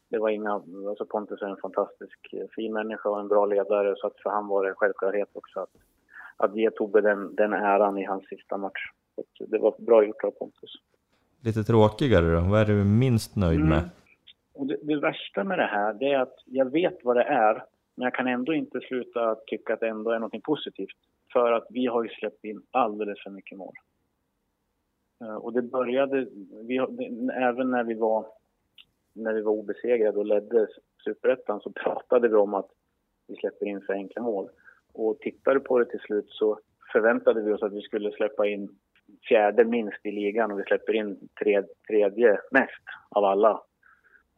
det 0.09 0.19
var 0.19 0.29
inga, 0.29 0.53
alltså 0.89 1.07
Pontus 1.07 1.43
är 1.43 1.47
en 1.47 1.57
fantastisk 1.57 2.33
eh, 2.33 2.47
fin 2.57 2.73
människa 2.73 3.09
och 3.09 3.21
en 3.21 3.29
bra 3.29 3.47
ledare 3.47 3.95
så 3.97 4.07
att 4.07 4.21
för 4.23 4.31
han 4.31 4.49
var 4.49 4.63
det 4.63 4.69
en 4.69 4.75
självklarhet 4.75 5.29
också 5.33 5.61
att, 5.61 5.71
att 6.37 6.57
ge 6.57 6.71
Tobbe 6.71 7.01
den, 7.01 7.35
den 7.35 7.53
äran 7.53 7.99
i 7.99 8.05
hans 8.05 8.25
sista 8.29 8.57
match. 8.57 8.91
Så 9.15 9.45
det 9.47 9.59
var 9.59 9.75
bra 9.79 10.05
gjort 10.05 10.25
av 10.25 10.31
Pontus. 10.31 10.73
Lite 11.41 11.63
tråkigare 11.63 12.35
då, 12.35 12.41
vad 12.41 12.61
är 12.61 12.65
du 12.65 12.85
minst 12.85 13.37
nöjd 13.37 13.61
med? 13.61 13.79
Mm. 13.79 13.91
Och 14.55 14.67
det, 14.67 14.79
det, 14.83 14.97
värsta 15.01 15.45
med 15.45 15.59
det 15.59 15.67
här 15.67 15.95
det 15.95 16.13
är 16.13 16.19
att 16.19 16.37
jag 16.45 16.73
vet 16.73 16.99
vad 17.03 17.17
det 17.17 17.23
är, 17.23 17.65
men 17.95 18.05
jag 18.05 18.15
kan 18.15 18.27
ändå 18.27 18.55
inte 18.55 18.81
sluta 18.81 19.35
tycka 19.47 19.75
att 19.75 19.81
det 19.81 19.89
ändå 19.89 20.11
är 20.11 20.19
något 20.19 20.43
positivt. 20.43 20.97
För 21.33 21.53
att 21.53 21.67
vi 21.71 21.87
har 21.87 22.03
ju 22.03 22.09
släppt 22.09 22.45
in 22.45 22.63
alldeles 22.71 23.23
för 23.23 23.31
mycket 23.31 23.59
mål. 23.59 23.75
Eh, 25.21 25.35
och 25.35 25.53
det 25.53 25.63
började, 25.63 26.27
vi, 26.65 26.77
även 27.33 27.71
när 27.71 27.85
vi 27.85 27.95
var 27.95 28.27
när 29.19 29.33
vi 29.33 29.43
var 29.43 29.53
obesegrade 29.53 30.19
och 30.19 30.27
ledde 30.27 30.67
superettan 31.05 31.61
så 31.61 31.73
pratade 31.73 32.29
vi 32.29 32.35
om 32.35 32.55
att 32.55 32.71
vi 33.29 33.37
släpper 33.37 33.67
in 33.67 33.81
för 33.81 33.93
enkla 33.93 34.23
mål. 34.23 34.49
Och 34.93 35.19
tittade 35.19 35.61
på 35.61 35.79
det 35.79 35.85
till 35.85 36.01
slut 36.01 36.27
så 36.29 36.59
förväntade 36.93 37.43
vi 37.43 37.53
oss 37.53 37.63
att 37.63 37.73
vi 37.73 37.81
skulle 37.81 38.13
släppa 38.13 38.47
in 38.47 38.69
fjärde 39.29 39.65
minst 39.65 40.07
i 40.07 40.11
ligan 40.11 40.53
och 40.53 40.59
vi 40.59 40.63
släpper 40.63 40.93
in 40.93 41.29
tredje, 41.43 41.69
tredje 41.89 42.41
mest 42.51 42.85
av 43.09 43.25
alla. 43.25 43.63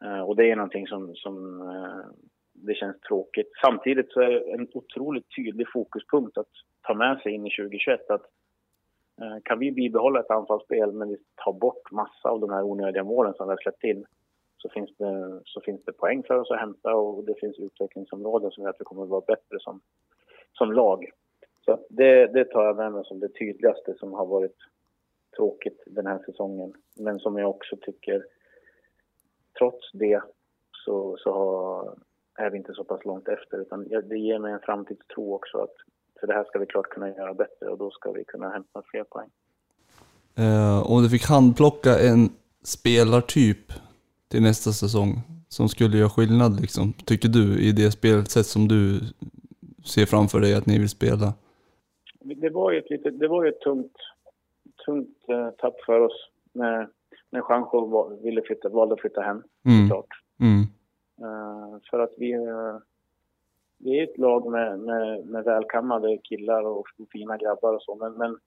Eh, 0.05 0.21
och 0.21 0.37
det 0.37 0.51
är 0.51 0.57
någonting 0.57 0.87
som, 0.87 1.15
som 1.15 1.61
eh, 1.61 2.05
det 2.53 2.75
känns 2.75 3.01
tråkigt. 3.01 3.51
Samtidigt 3.65 4.13
så 4.13 4.21
är 4.21 4.31
det 4.31 4.53
en 4.53 4.69
otroligt 4.73 5.37
tydlig 5.37 5.67
fokuspunkt 5.73 6.39
att 6.39 6.49
ta 6.83 6.95
med 6.95 7.19
sig 7.19 7.33
in 7.33 7.47
i 7.47 7.51
2021 7.51 8.11
att 8.11 8.23
eh, 9.21 9.37
kan 9.43 9.59
vi 9.59 9.73
bibehålla 9.73 10.21
ett 10.21 10.31
anfallsspel 10.31 10.93
men 10.93 11.09
vi 11.09 11.17
tar 11.45 11.53
bort 11.53 11.91
massa 11.91 12.29
av 12.29 12.41
de 12.41 12.51
här 12.51 12.63
onödiga 12.63 13.05
målen 13.05 13.35
som 13.35 13.47
vi 13.47 13.53
har 13.53 13.63
släppt 13.63 13.85
in 13.85 14.05
så 14.63 14.69
finns 14.69 14.91
det, 14.97 15.41
så 15.45 15.61
finns 15.61 15.85
det 15.85 15.93
poäng 15.93 16.23
för 16.23 16.39
oss 16.39 16.51
att 16.51 16.61
hämta 16.61 16.95
och 16.95 17.25
det 17.25 17.35
finns 17.41 17.59
utvecklingsområden 17.59 18.51
som 18.51 18.63
gör 18.63 18.71
att 18.71 18.81
vi 18.81 18.85
kommer 18.85 19.03
att 19.03 19.09
vara 19.09 19.25
bättre 19.27 19.59
som, 19.61 19.81
som 20.53 20.73
lag. 20.73 21.11
Så 21.65 21.79
det, 21.89 22.27
det 22.27 22.45
tar 22.45 22.65
jag 22.65 22.77
med 22.77 22.93
mig 22.93 23.05
som 23.05 23.21
det 23.21 23.29
tydligaste 23.29 23.95
som 23.99 24.13
har 24.13 24.27
varit 24.27 24.57
tråkigt 25.37 25.83
den 25.87 26.07
här 26.07 26.19
säsongen. 26.27 26.73
Men 26.95 27.19
som 27.19 27.39
jag 27.39 27.51
också 27.51 27.77
tycker, 27.77 28.25
trots 29.59 29.93
det 29.93 30.23
så, 30.85 31.17
så 31.19 31.33
har, 31.33 31.95
är 32.35 32.51
vi 32.51 32.59
inte 32.59 32.75
så 32.75 32.85
pass 32.85 33.05
långt 33.05 33.29
efter. 33.29 33.61
Utan 33.61 33.89
det 33.89 34.19
ger 34.19 34.39
mig 34.39 34.53
en 34.53 34.61
framtidstro 34.61 35.35
också. 35.35 35.59
Att, 35.59 35.75
för 36.21 36.27
det 36.27 36.35
här 36.35 36.45
ska 36.45 36.59
vi 36.59 36.67
klart 36.67 36.89
kunna 36.89 37.09
göra 37.09 37.35
bättre 37.35 37.69
och 37.69 37.79
då 37.79 37.91
ska 37.91 38.13
vi 38.13 38.25
kunna 38.25 38.51
hämta 38.51 38.83
fler 38.91 39.05
poäng. 39.05 39.31
Uh, 40.39 40.93
om 40.93 41.03
du 41.03 41.09
fick 41.09 41.27
handplocka 41.29 41.99
en 41.99 42.29
spelartyp 42.63 43.73
till 44.31 44.43
nästa 44.43 44.71
säsong 44.71 45.23
som 45.49 45.69
skulle 45.69 45.97
göra 45.99 46.09
skillnad 46.11 46.61
liksom, 46.61 46.93
tycker 46.93 47.29
du, 47.29 47.61
i 47.61 47.73
det 47.73 47.91
spelsätt 47.91 48.47
som 48.47 48.69
du 48.69 49.01
ser 49.85 50.07
framför 50.07 50.41
dig 50.41 50.55
att 50.55 50.67
ni 50.67 50.79
vill 50.79 50.89
spela? 50.89 51.35
Det 52.21 52.51
var 52.51 52.73
ju 52.73 52.79
ett, 52.79 52.91
litet, 52.91 53.19
det 53.19 53.29
var 53.29 53.47
ett 53.47 53.61
tungt, 53.61 53.97
tungt 54.85 55.19
eh, 55.29 55.51
tapp 55.51 55.81
för 55.87 56.01
oss 56.01 56.29
när, 56.53 56.89
när 57.31 57.41
Juanjo 57.49 58.19
ville 58.23 58.43
flytta, 58.43 58.69
valde 58.69 58.95
att 58.95 59.01
flytta 59.01 59.21
hem, 59.21 59.43
mm. 59.67 59.89
såklart. 59.89 60.23
Mm. 60.41 60.61
Uh, 61.23 61.79
för 61.91 61.99
att 61.99 62.15
vi, 62.19 62.37
uh, 62.37 62.79
vi 63.79 63.99
är 63.99 64.05
ett 64.05 64.19
lag 64.19 64.51
med, 64.51 64.81
med, 64.81 65.27
med 65.27 65.45
välkammade 65.45 66.19
killar 66.19 66.63
och, 66.63 66.79
och 66.79 67.09
fina 67.13 67.37
grabbar 67.37 67.75
och 67.75 67.83
så, 67.83 67.95
men, 67.95 68.13
men 68.13 68.39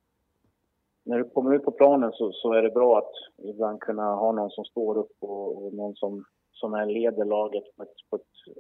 när 1.06 1.18
du 1.18 1.30
kommer 1.30 1.56
ut 1.56 1.64
på 1.64 1.72
planen 1.72 2.12
så, 2.12 2.32
så, 2.32 2.54
är 2.54 2.62
det 2.62 2.70
bra 2.70 2.98
att 2.98 3.12
ibland 3.50 3.80
kunna 3.80 4.16
ha 4.16 4.32
någon 4.32 4.50
som 4.50 4.66
står 4.66 4.98
upp 4.98 5.18
och, 5.20 5.66
och 5.66 5.74
någon 5.74 5.96
som, 5.96 6.26
som 6.52 6.74
är 6.74 6.86
leder 6.86 7.26
laget 7.26 7.64
på 7.78 7.84
ett, 7.84 8.10
på 8.10 8.16
ett 8.16 8.56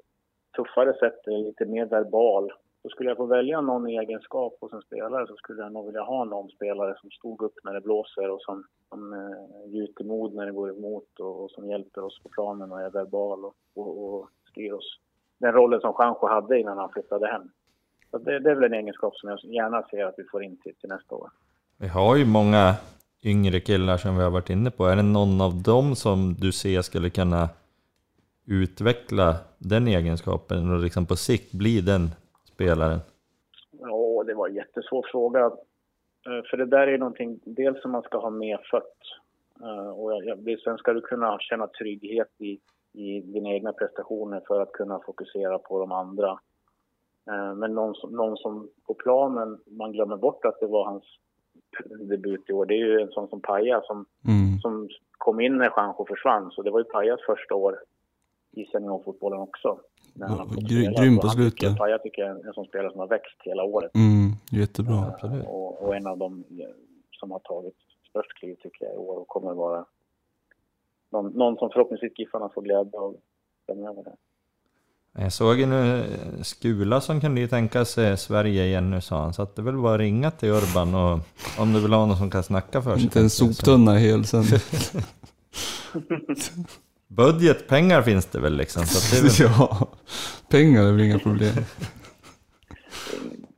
tuffare 0.55 0.93
sätt, 0.93 1.27
eh, 1.27 1.37
lite 1.37 1.65
mer 1.65 1.85
verbal. 1.85 2.51
Så 2.81 2.89
skulle 2.89 3.09
jag 3.09 3.17
få 3.17 3.25
välja 3.25 3.61
någon 3.61 3.87
egenskap 3.87 4.57
hos 4.61 4.73
en 4.73 4.81
spelare 4.81 5.27
så 5.27 5.35
skulle 5.35 5.61
jag 5.61 5.71
nog 5.71 5.85
vilja 5.85 6.01
ha 6.01 6.23
någon 6.25 6.49
spelare 6.49 6.95
som 7.01 7.11
stod 7.11 7.41
upp 7.41 7.53
när 7.63 7.73
det 7.73 7.81
blåser 7.81 8.29
och 8.29 8.41
som, 8.41 8.63
som 8.89 9.13
eh, 9.13 9.71
gjuter 9.73 10.03
mod 10.03 10.33
när 10.33 10.45
det 10.45 10.51
går 10.51 10.69
emot 10.69 11.19
och, 11.19 11.43
och, 11.43 11.51
som 11.51 11.69
hjälper 11.69 12.03
oss 12.03 12.23
på 12.23 12.29
planen 12.29 12.71
och 12.71 12.81
är 12.81 12.89
verbal 12.89 13.45
och, 13.45 13.55
och, 13.75 14.03
och 14.03 14.29
styr 14.51 14.71
oss. 14.71 14.99
Den 15.39 15.53
rollen 15.53 15.81
som 15.81 15.93
Juanjo 15.99 16.27
hade 16.27 16.59
innan 16.59 16.77
han 16.77 16.89
flyttade 16.89 17.27
hem. 17.27 17.49
Så 18.11 18.17
det, 18.17 18.39
det 18.39 18.51
är 18.51 18.55
väl 18.55 18.73
en 18.73 18.79
egenskap 18.79 19.15
som 19.15 19.29
jag 19.29 19.39
gärna 19.43 19.83
ser 19.83 20.05
att 20.05 20.15
vi 20.17 20.23
får 20.23 20.43
in 20.43 20.57
till, 20.57 20.75
till 20.75 20.89
nästa 20.89 21.15
år. 21.15 21.29
Vi 21.83 21.89
har 21.89 22.15
ju 22.15 22.25
många 22.25 22.75
yngre 23.23 23.59
killar 23.59 23.97
som 23.97 24.17
vi 24.17 24.23
har 24.23 24.31
varit 24.31 24.49
inne 24.49 24.71
på. 24.71 24.85
Är 24.85 24.95
det 24.95 25.01
någon 25.01 25.41
av 25.41 25.63
dem 25.63 25.95
som 25.95 26.33
du 26.39 26.51
ser 26.51 26.81
skulle 26.81 27.09
kunna 27.09 27.49
utveckla 28.47 29.35
den 29.57 29.87
egenskapen 29.87 30.71
och 30.71 30.79
liksom 30.79 31.05
på 31.05 31.15
sikt 31.15 31.51
bli 31.51 31.81
den 31.81 32.09
spelaren? 32.53 32.99
Ja, 33.71 34.23
det 34.27 34.33
var 34.33 34.47
en 34.47 34.55
jättesvår 34.55 35.05
fråga. 35.11 35.45
Eh, 36.25 36.41
för 36.49 36.57
det 36.57 36.65
där 36.65 36.87
är 36.87 36.97
någonting, 36.97 37.39
dels 37.45 37.81
som 37.81 37.91
man 37.91 38.01
ska 38.01 38.17
ha 38.17 38.29
medfött. 38.29 38.97
Eh, 39.61 39.89
och 39.89 40.11
sen 40.63 40.77
ska 40.77 40.93
du 40.93 41.01
kunna 41.01 41.37
känna 41.39 41.67
trygghet 41.67 42.31
i, 42.37 42.59
i 42.93 43.21
dina 43.21 43.49
egna 43.49 43.73
prestationer 43.73 44.41
för 44.47 44.61
att 44.61 44.71
kunna 44.71 44.99
fokusera 45.05 45.59
på 45.59 45.79
de 45.79 45.91
andra. 45.91 46.39
Eh, 47.29 47.55
men 47.55 47.73
någon 47.73 47.95
som, 47.95 48.11
någon 48.11 48.37
som 48.37 48.69
på 48.87 48.93
planen, 48.93 49.59
man 49.65 49.91
glömmer 49.91 50.17
bort 50.17 50.45
att 50.45 50.59
det 50.59 50.67
var 50.67 50.85
hans 50.85 51.03
debut 52.09 52.49
i 52.49 52.53
år. 52.53 52.65
Det 52.65 52.73
är 52.73 52.85
ju 52.85 53.01
en 53.01 53.11
sån 53.11 53.27
som 53.27 53.41
Paja 53.41 53.81
som, 53.81 54.05
mm. 54.27 54.59
som 54.59 54.89
kom 55.11 55.39
in 55.39 55.57
när 55.57 55.65
Juanjo 55.65 56.05
försvann. 56.09 56.51
Så 56.51 56.61
det 56.61 56.71
var 56.71 56.79
ju 56.79 56.83
Pajas 56.83 57.19
första 57.25 57.55
år 57.55 57.79
i 58.51 58.65
seniorfotbollen 58.65 59.39
också. 59.39 59.79
Ja, 60.13 60.47
grym 60.97 61.19
på 61.19 61.27
slutet. 61.27 61.77
Paja 61.77 61.97
tycker 61.97 62.21
jag 62.21 62.31
är 62.31 62.47
en 62.47 62.53
sån 62.53 62.65
spelare 62.65 62.91
som 62.91 62.99
har 62.99 63.07
växt 63.07 63.37
hela 63.39 63.63
året. 63.63 63.95
Mm, 63.95 64.31
jättebra. 64.51 65.15
Uh, 65.23 65.47
och, 65.47 65.81
och, 65.81 65.95
en 65.95 66.07
av 66.07 66.17
dem 66.17 66.43
som 67.11 67.31
har 67.31 67.39
tagit 67.39 67.75
störst 68.09 68.33
kliv 68.39 68.55
tycker 68.55 68.85
jag 68.85 68.93
i 68.93 68.97
år 68.97 69.17
och 69.17 69.27
kommer 69.27 69.53
vara 69.53 69.85
någon, 71.11 71.31
någon 71.31 71.57
som 71.57 71.69
förhoppningsvis 71.69 72.19
Giffarna 72.19 72.49
får 72.49 72.61
glädje 72.61 72.99
av 72.99 73.15
framöver. 73.65 74.13
Jag 75.17 75.33
såg 75.33 75.59
ju 75.59 75.65
nu 75.65 76.05
Skula 76.41 77.01
som 77.01 77.21
kunde 77.21 77.41
ju 77.41 77.47
tänka 77.47 77.85
sig 77.85 78.17
Sverige 78.17 78.65
igen 78.65 78.91
nu 78.91 79.01
sa 79.01 79.21
han, 79.21 79.33
så 79.33 79.41
att 79.41 79.55
det 79.55 79.61
är 79.61 79.63
väl 79.63 79.77
bara 79.77 79.97
ringa 79.97 80.31
till 80.31 80.49
Urban 80.49 80.95
och 80.95 81.19
om 81.57 81.73
du 81.73 81.79
vill 81.79 81.93
ha 81.93 82.05
någon 82.05 82.17
som 82.17 82.31
kan 82.31 82.43
snacka 82.43 82.81
för 82.81 82.95
sig. 82.95 83.03
Inte 83.03 83.19
en 83.19 83.29
soptunna 83.29 83.97
hel 83.97 84.25
sen. 84.25 84.43
Budget, 87.07 87.67
pengar 87.67 88.01
finns 88.01 88.25
det 88.25 88.39
väl 88.39 88.57
liksom? 88.57 88.85
Så 88.85 89.15
det 89.15 89.21
väl... 89.21 89.31
ja, 89.57 89.87
pengar 90.49 90.83
är 90.83 90.91
väl 90.91 91.01
inga 91.01 91.19
problem. 91.19 91.53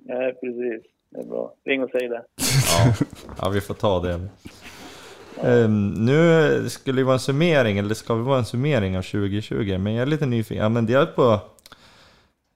Nej, 0.06 0.34
precis. 0.34 0.92
Det 1.10 1.20
är 1.20 1.26
bra. 1.26 1.54
Ring 1.66 1.84
och 1.84 1.90
säg 1.90 2.08
det. 2.08 2.24
Ja, 2.78 2.94
ja 3.42 3.50
vi 3.50 3.62
får 3.62 3.74
ta 3.74 4.00
det. 4.00 4.28
Um, 5.44 5.90
nu 5.90 6.70
skulle 6.70 7.02
det 7.02 7.04
vara 7.04 7.14
en 7.14 7.20
summering, 7.20 7.78
eller 7.78 7.90
det 7.90 7.96
ska 7.96 8.16
väl 8.16 8.24
vara 8.24 8.38
en 8.38 8.46
summering 8.46 8.98
av 8.98 9.02
2020, 9.02 9.78
men 9.78 9.94
jag 9.94 10.02
är 10.02 10.06
lite 10.06 10.26
nyfiken. 10.26 10.64
Ja, 10.64 10.70
men 10.70 10.86
det 10.86 10.94
är 10.94 11.06
på... 11.06 11.40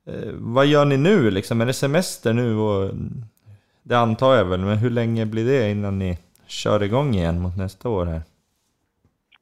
Uh, 0.08 0.34
vad 0.34 0.66
gör 0.66 0.86
ni 0.86 0.98
nu 0.98 1.32
liksom? 1.32 1.62
Är 1.62 1.66
det 1.66 1.74
semester 1.74 2.34
nu? 2.34 2.56
Och, 2.58 2.92
det 3.84 3.98
antar 3.98 4.36
jag 4.36 4.46
väl, 4.46 4.60
men 4.60 4.78
hur 4.78 4.90
länge 4.90 5.26
blir 5.26 5.46
det 5.46 5.72
innan 5.72 6.00
ni 6.00 6.18
kör 6.48 6.84
igång 6.84 7.14
igen 7.14 7.42
mot 7.42 7.58
nästa 7.58 7.90
år 7.90 8.06
här? 8.06 8.22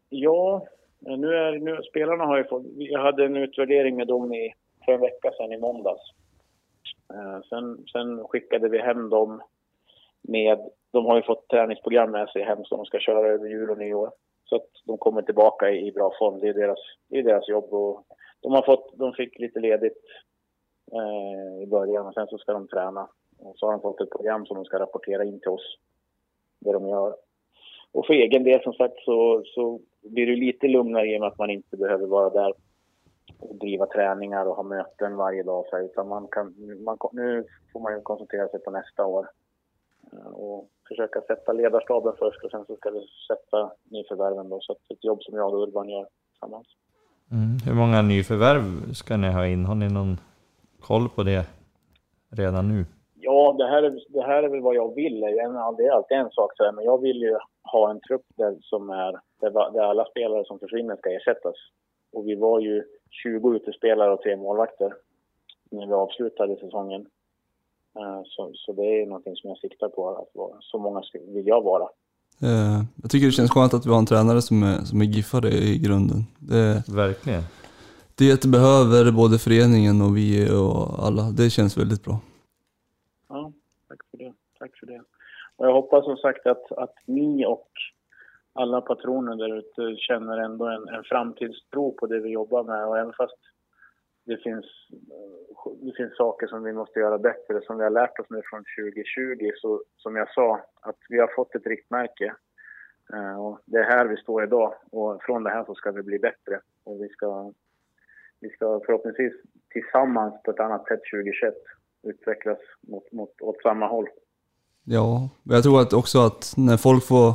Ja, 0.10 0.66
nu 1.00 1.36
är, 1.36 1.60
nu, 1.60 1.82
spelarna 1.90 2.24
har 2.24 2.38
ju 2.38 2.44
fått... 2.44 2.64
Jag 2.76 3.02
hade 3.02 3.26
en 3.26 3.36
utvärdering 3.36 3.96
med 3.96 4.08
dem 4.08 4.34
i, 4.34 4.54
för 4.86 4.92
en 4.92 5.02
vecka 5.02 5.32
sedan 5.38 5.52
i 5.52 5.58
måndags. 5.58 6.02
Uh, 7.14 7.42
sen, 7.50 7.86
sen 7.92 8.28
skickade 8.28 8.70
vi 8.70 8.80
hem 8.80 9.10
dem 9.10 9.42
med 10.22 10.60
de 10.92 11.06
har 11.06 11.16
ju 11.16 11.24
fått 11.24 11.48
träningsprogram 11.48 12.12
med 12.12 12.30
sig 12.30 12.44
hem 12.44 12.64
som 12.64 12.78
de 12.78 12.86
ska 12.86 13.00
köra 13.00 13.28
över 13.28 13.48
jul 13.48 13.70
och 13.70 13.78
nyår. 13.78 14.12
Så 14.50 14.56
att 14.56 14.70
de 14.86 14.98
kommer 14.98 15.22
tillbaka 15.22 15.72
i, 15.72 15.92
bra 15.92 16.12
form. 16.20 16.40
Det 16.40 16.48
är 16.48 16.54
deras, 16.54 16.80
det 17.10 17.20
är 17.20 17.24
deras 17.24 17.50
jobb. 17.50 17.74
Och 17.74 18.06
de, 18.42 18.52
har 18.52 18.62
fått, 18.62 18.98
de 18.98 19.14
fick 19.14 19.40
lite 19.40 19.60
ledigt 19.60 20.04
eh, 20.92 21.64
i 21.64 21.68
början 21.68 22.06
och 22.06 22.14
sen 22.14 22.28
så 22.28 22.38
ska 22.38 22.54
de 22.54 22.68
träna. 22.68 23.08
Och 23.40 23.54
så 23.58 23.66
har 23.66 23.74
de 23.74 23.82
fått 23.82 24.02
ett 24.02 24.10
program 24.10 24.46
som 24.46 24.56
de 24.56 24.66
ska 24.66 24.80
rapportera 24.80 25.24
in 25.24 25.40
till 25.40 25.50
oss, 25.50 25.78
det 26.60 26.72
de 26.72 26.88
gör. 26.88 27.16
Och 27.92 28.06
för 28.06 28.14
egen 28.14 28.44
del 28.44 28.64
som 28.64 28.74
sagt 28.74 29.00
så, 29.00 29.44
så 29.46 29.80
blir 30.02 30.26
det 30.26 30.36
lite 30.36 30.68
lugnare 30.68 31.08
i 31.08 31.18
och 31.18 31.22
med 31.22 31.28
att 31.28 31.38
man 31.38 31.50
inte 31.50 31.78
behöver 31.78 32.06
vara 32.06 32.30
där 32.30 32.54
och 33.40 33.56
driva 33.56 33.86
träningar 33.86 34.46
och 34.46 34.56
ha 34.56 34.64
möten 34.64 35.16
varje 35.16 35.44
dag. 35.44 35.66
Så, 35.70 35.78
utan 35.78 36.08
man 36.08 36.28
kan, 36.28 36.56
man, 36.84 36.98
nu 37.12 37.46
får 37.74 37.80
man 37.80 37.94
ju 37.94 38.02
koncentrera 38.02 38.48
sig 38.48 38.60
på 38.60 38.72
nästa 38.72 39.06
år. 39.06 39.28
Eh, 40.14 40.32
och 40.34 40.70
försöka 40.88 41.22
sätta 41.22 41.53
ledarstaben 41.53 42.14
först 42.20 42.43
och 42.43 42.51
sen 42.51 42.66
så 42.66 42.76
ska 42.76 42.89
vi 42.89 43.08
sätta 43.28 43.72
nyförvärven 43.84 44.49
då. 44.49 44.60
Så 44.62 44.72
att 44.72 44.91
ett 44.93 45.03
jobb 45.03 45.24
som 45.24 45.36
jag 45.36 45.53
och 45.53 45.68
Urban 45.68 45.89
gör 45.89 46.08
tillsammans. 46.32 46.68
Mm. 47.32 47.58
Hur 47.66 47.74
många 47.74 48.01
nyförvärv 48.01 48.93
ska 48.93 49.18
ni 49.18 49.32
ha 49.32 49.47
in? 49.47 49.66
Har 49.66 49.76
ni 49.76 49.89
någon 49.89 50.18
koll 50.80 51.10
på 51.10 51.24
det 51.24 51.45
redan 52.30 52.68
nu? 52.68 52.86
Ja, 53.20 53.55
det 53.58 53.68
här 53.68 53.84
är, 53.84 53.99
det 54.10 54.22
här 54.22 54.43
är 54.43 54.49
väl 54.49 54.62
vad 54.62 54.76
jag 54.76 54.95
vill. 54.95 55.20
Det 55.20 55.28
är 55.28 55.91
alltid 55.91 56.18
en 56.18 56.32
sak, 56.32 56.51
så 56.55 56.64
här, 56.64 56.72
men 56.72 56.86
jag 56.86 57.01
vill 57.01 57.22
ju 57.22 57.38
ha 57.72 57.91
en 57.91 57.99
trupp 57.99 58.26
där, 58.36 58.58
som 58.62 58.89
är, 58.89 59.20
där, 59.41 59.82
alla 59.82 60.05
spelare 60.05 60.45
som 60.45 60.60
försvinner 60.60 60.95
ska 60.95 61.10
ersättas. 61.10 61.55
Och 62.14 62.28
vi 62.28 62.36
var 62.36 62.60
ju 62.60 62.84
20 63.24 63.55
utespelare 63.55 64.14
och 64.14 64.22
tre 64.22 64.36
målvakter 64.36 64.93
när 65.72 65.88
vi 65.88 65.93
avslutade 65.93 66.55
säsongen. 66.55 67.05
Eh, 68.00 68.22
så, 68.26 68.52
så 68.54 68.74
det 68.74 69.02
är 69.02 69.06
någonting 69.06 69.36
som 69.36 69.50
jag 69.50 69.58
siktar 69.58 69.89
på, 69.89 70.10
att 70.10 70.36
vara, 70.36 70.58
så 70.62 70.78
många 70.78 71.02
vill 71.28 71.48
jag 71.48 71.62
vara. 71.64 71.88
Eh, 72.41 72.82
jag 73.02 73.12
tycker 73.12 73.26
det 73.26 73.32
känns 73.32 73.52
skönt 73.52 73.74
att 73.74 73.86
vi 73.86 73.89
har 73.89 74.00
en 74.00 74.06
tränare 74.06 74.41
som 74.41 74.64
är, 74.64 74.78
som 74.78 75.02
är 75.02 75.06
giffare 75.06 75.50
i 75.50 75.78
grunden. 75.78 76.20
Det, 76.39 76.84
Verkligen. 76.88 77.43
Det 78.18 78.45
behöver 78.45 79.12
både 79.12 79.39
föreningen 79.39 80.02
och 80.02 80.18
vi 80.18 80.50
och 80.52 81.06
alla. 81.06 81.24
Det 81.38 81.50
känns 81.50 81.78
väldigt 81.78 82.04
bra. 82.04 82.20
Ja, 83.30 83.52
tack 83.88 84.00
för 84.12 84.18
det. 84.18 84.34
Tack 84.60 84.72
för 84.80 84.86
det. 84.86 85.02
Och 85.56 85.66
jag 85.66 85.74
hoppas 85.74 86.06
som 86.06 86.18
sagt 86.18 86.48
att, 86.48 86.72
att 86.72 86.95
ni 87.06 87.45
och 87.45 87.70
alla 88.54 88.82
patroner 88.82 89.36
där 89.36 89.58
ute 89.58 89.98
känner 89.98 90.38
ändå 90.38 90.66
en, 90.66 90.88
en 90.88 91.04
framtidstro 91.04 91.91
på 91.91 92.08
det 92.08 92.20
vi 92.20 92.30
jobbar 92.30 92.64
med. 92.64 92.88
Och 92.88 92.98
även 92.98 93.14
fast 93.14 93.38
det 94.28 94.38
finns, 94.38 94.66
eh, 94.92 95.72
det 95.82 95.94
finns 95.98 96.18
saker 96.18 96.48
som 96.48 96.64
vi 96.64 96.74
måste 96.74 97.00
göra 97.00 97.18
bättre, 97.18 97.62
som 97.62 97.78
vi 97.78 97.84
har 97.84 97.90
lärt 97.90 98.20
oss 98.20 98.30
nu 98.30 98.42
från 98.50 98.64
2020. 98.78 99.52
Så 99.56 99.84
som 99.98 100.16
jag 100.16 100.34
sa, 100.34 100.62
att 100.82 101.00
vi 101.10 101.20
har 101.20 101.32
fått 101.36 101.56
ett 101.56 101.68
riktmärke. 101.68 102.36
Eh, 103.14 103.46
och 103.46 103.60
det 103.66 103.78
är 103.78 103.84
här 103.84 104.06
vi 104.06 104.18
står 104.18 104.44
idag 104.44 104.74
och 104.92 105.24
från 105.24 105.44
det 105.44 105.50
här 105.50 105.66
så 105.66 105.76
ska 105.76 105.92
vi 105.92 106.04
bli 106.04 106.20
bättre. 106.20 106.60
Och 106.84 107.04
vi 107.04 107.10
ska, 107.10 107.54
vi 108.40 108.50
ska 108.50 108.82
förhoppningsvis 108.86 109.34
tillsammans 109.70 110.34
på 110.44 110.52
ett 110.52 110.60
annat 110.60 110.88
sätt 110.88 111.00
2021 111.14 111.54
utvecklas 112.04 112.60
mot, 112.82 113.12
mot, 113.12 113.42
åt 113.42 113.62
samma 113.62 113.88
håll. 113.88 114.08
Ja, 114.84 115.30
men 115.44 115.56
jag 115.56 115.64
tror 115.64 115.82
att 115.82 115.94
också 115.94 116.20
att 116.20 116.54
när 116.58 116.78
folk 116.78 117.04
får 117.04 117.34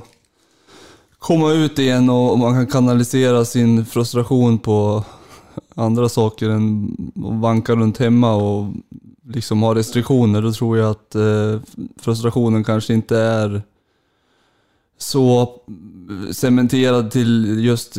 komma 1.18 1.52
ut 1.52 1.78
igen 1.78 2.10
och 2.10 2.38
man 2.38 2.52
kan 2.54 2.66
kanalisera 2.66 3.44
sin 3.44 3.84
frustration 3.84 4.58
på 4.58 5.04
andra 5.74 6.08
saker 6.08 6.50
än 6.50 6.96
att 7.16 7.40
vanka 7.40 7.74
runt 7.74 7.98
hemma 7.98 8.34
och 8.34 8.66
liksom 9.28 9.62
ha 9.62 9.74
restriktioner, 9.74 10.42
då 10.42 10.52
tror 10.52 10.78
jag 10.78 10.90
att 10.90 11.14
eh, 11.14 11.60
frustrationen 12.00 12.64
kanske 12.64 12.94
inte 12.94 13.18
är 13.18 13.62
så 14.98 15.54
cementerad 16.32 17.10
till 17.10 17.64
just 17.64 17.96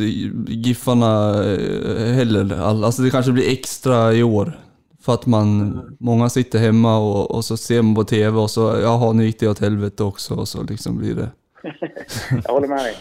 Giffarna 0.48 1.44
eh, 1.44 2.12
heller. 2.12 2.60
Alltså 2.60 3.02
det 3.02 3.10
kanske 3.10 3.32
blir 3.32 3.52
extra 3.52 4.12
i 4.12 4.22
år. 4.22 4.60
För 5.00 5.14
att 5.14 5.26
man, 5.26 5.80
många 6.00 6.28
sitter 6.28 6.58
hemma 6.58 6.98
och, 6.98 7.30
och 7.30 7.44
så 7.44 7.56
ser 7.56 7.82
man 7.82 7.94
på 7.94 8.04
TV 8.04 8.38
och 8.38 8.50
så, 8.50 8.60
jaha 8.82 9.12
nu 9.12 9.24
gick 9.24 9.40
det 9.40 9.48
åt 9.48 9.58
helvete 9.58 10.04
också 10.04 10.34
och 10.34 10.48
så 10.48 10.62
liksom 10.62 10.98
blir 10.98 11.14
det. 11.14 11.30
Jag 12.44 12.52
håller 12.52 12.68
med 12.68 12.84
dig. 12.84 12.96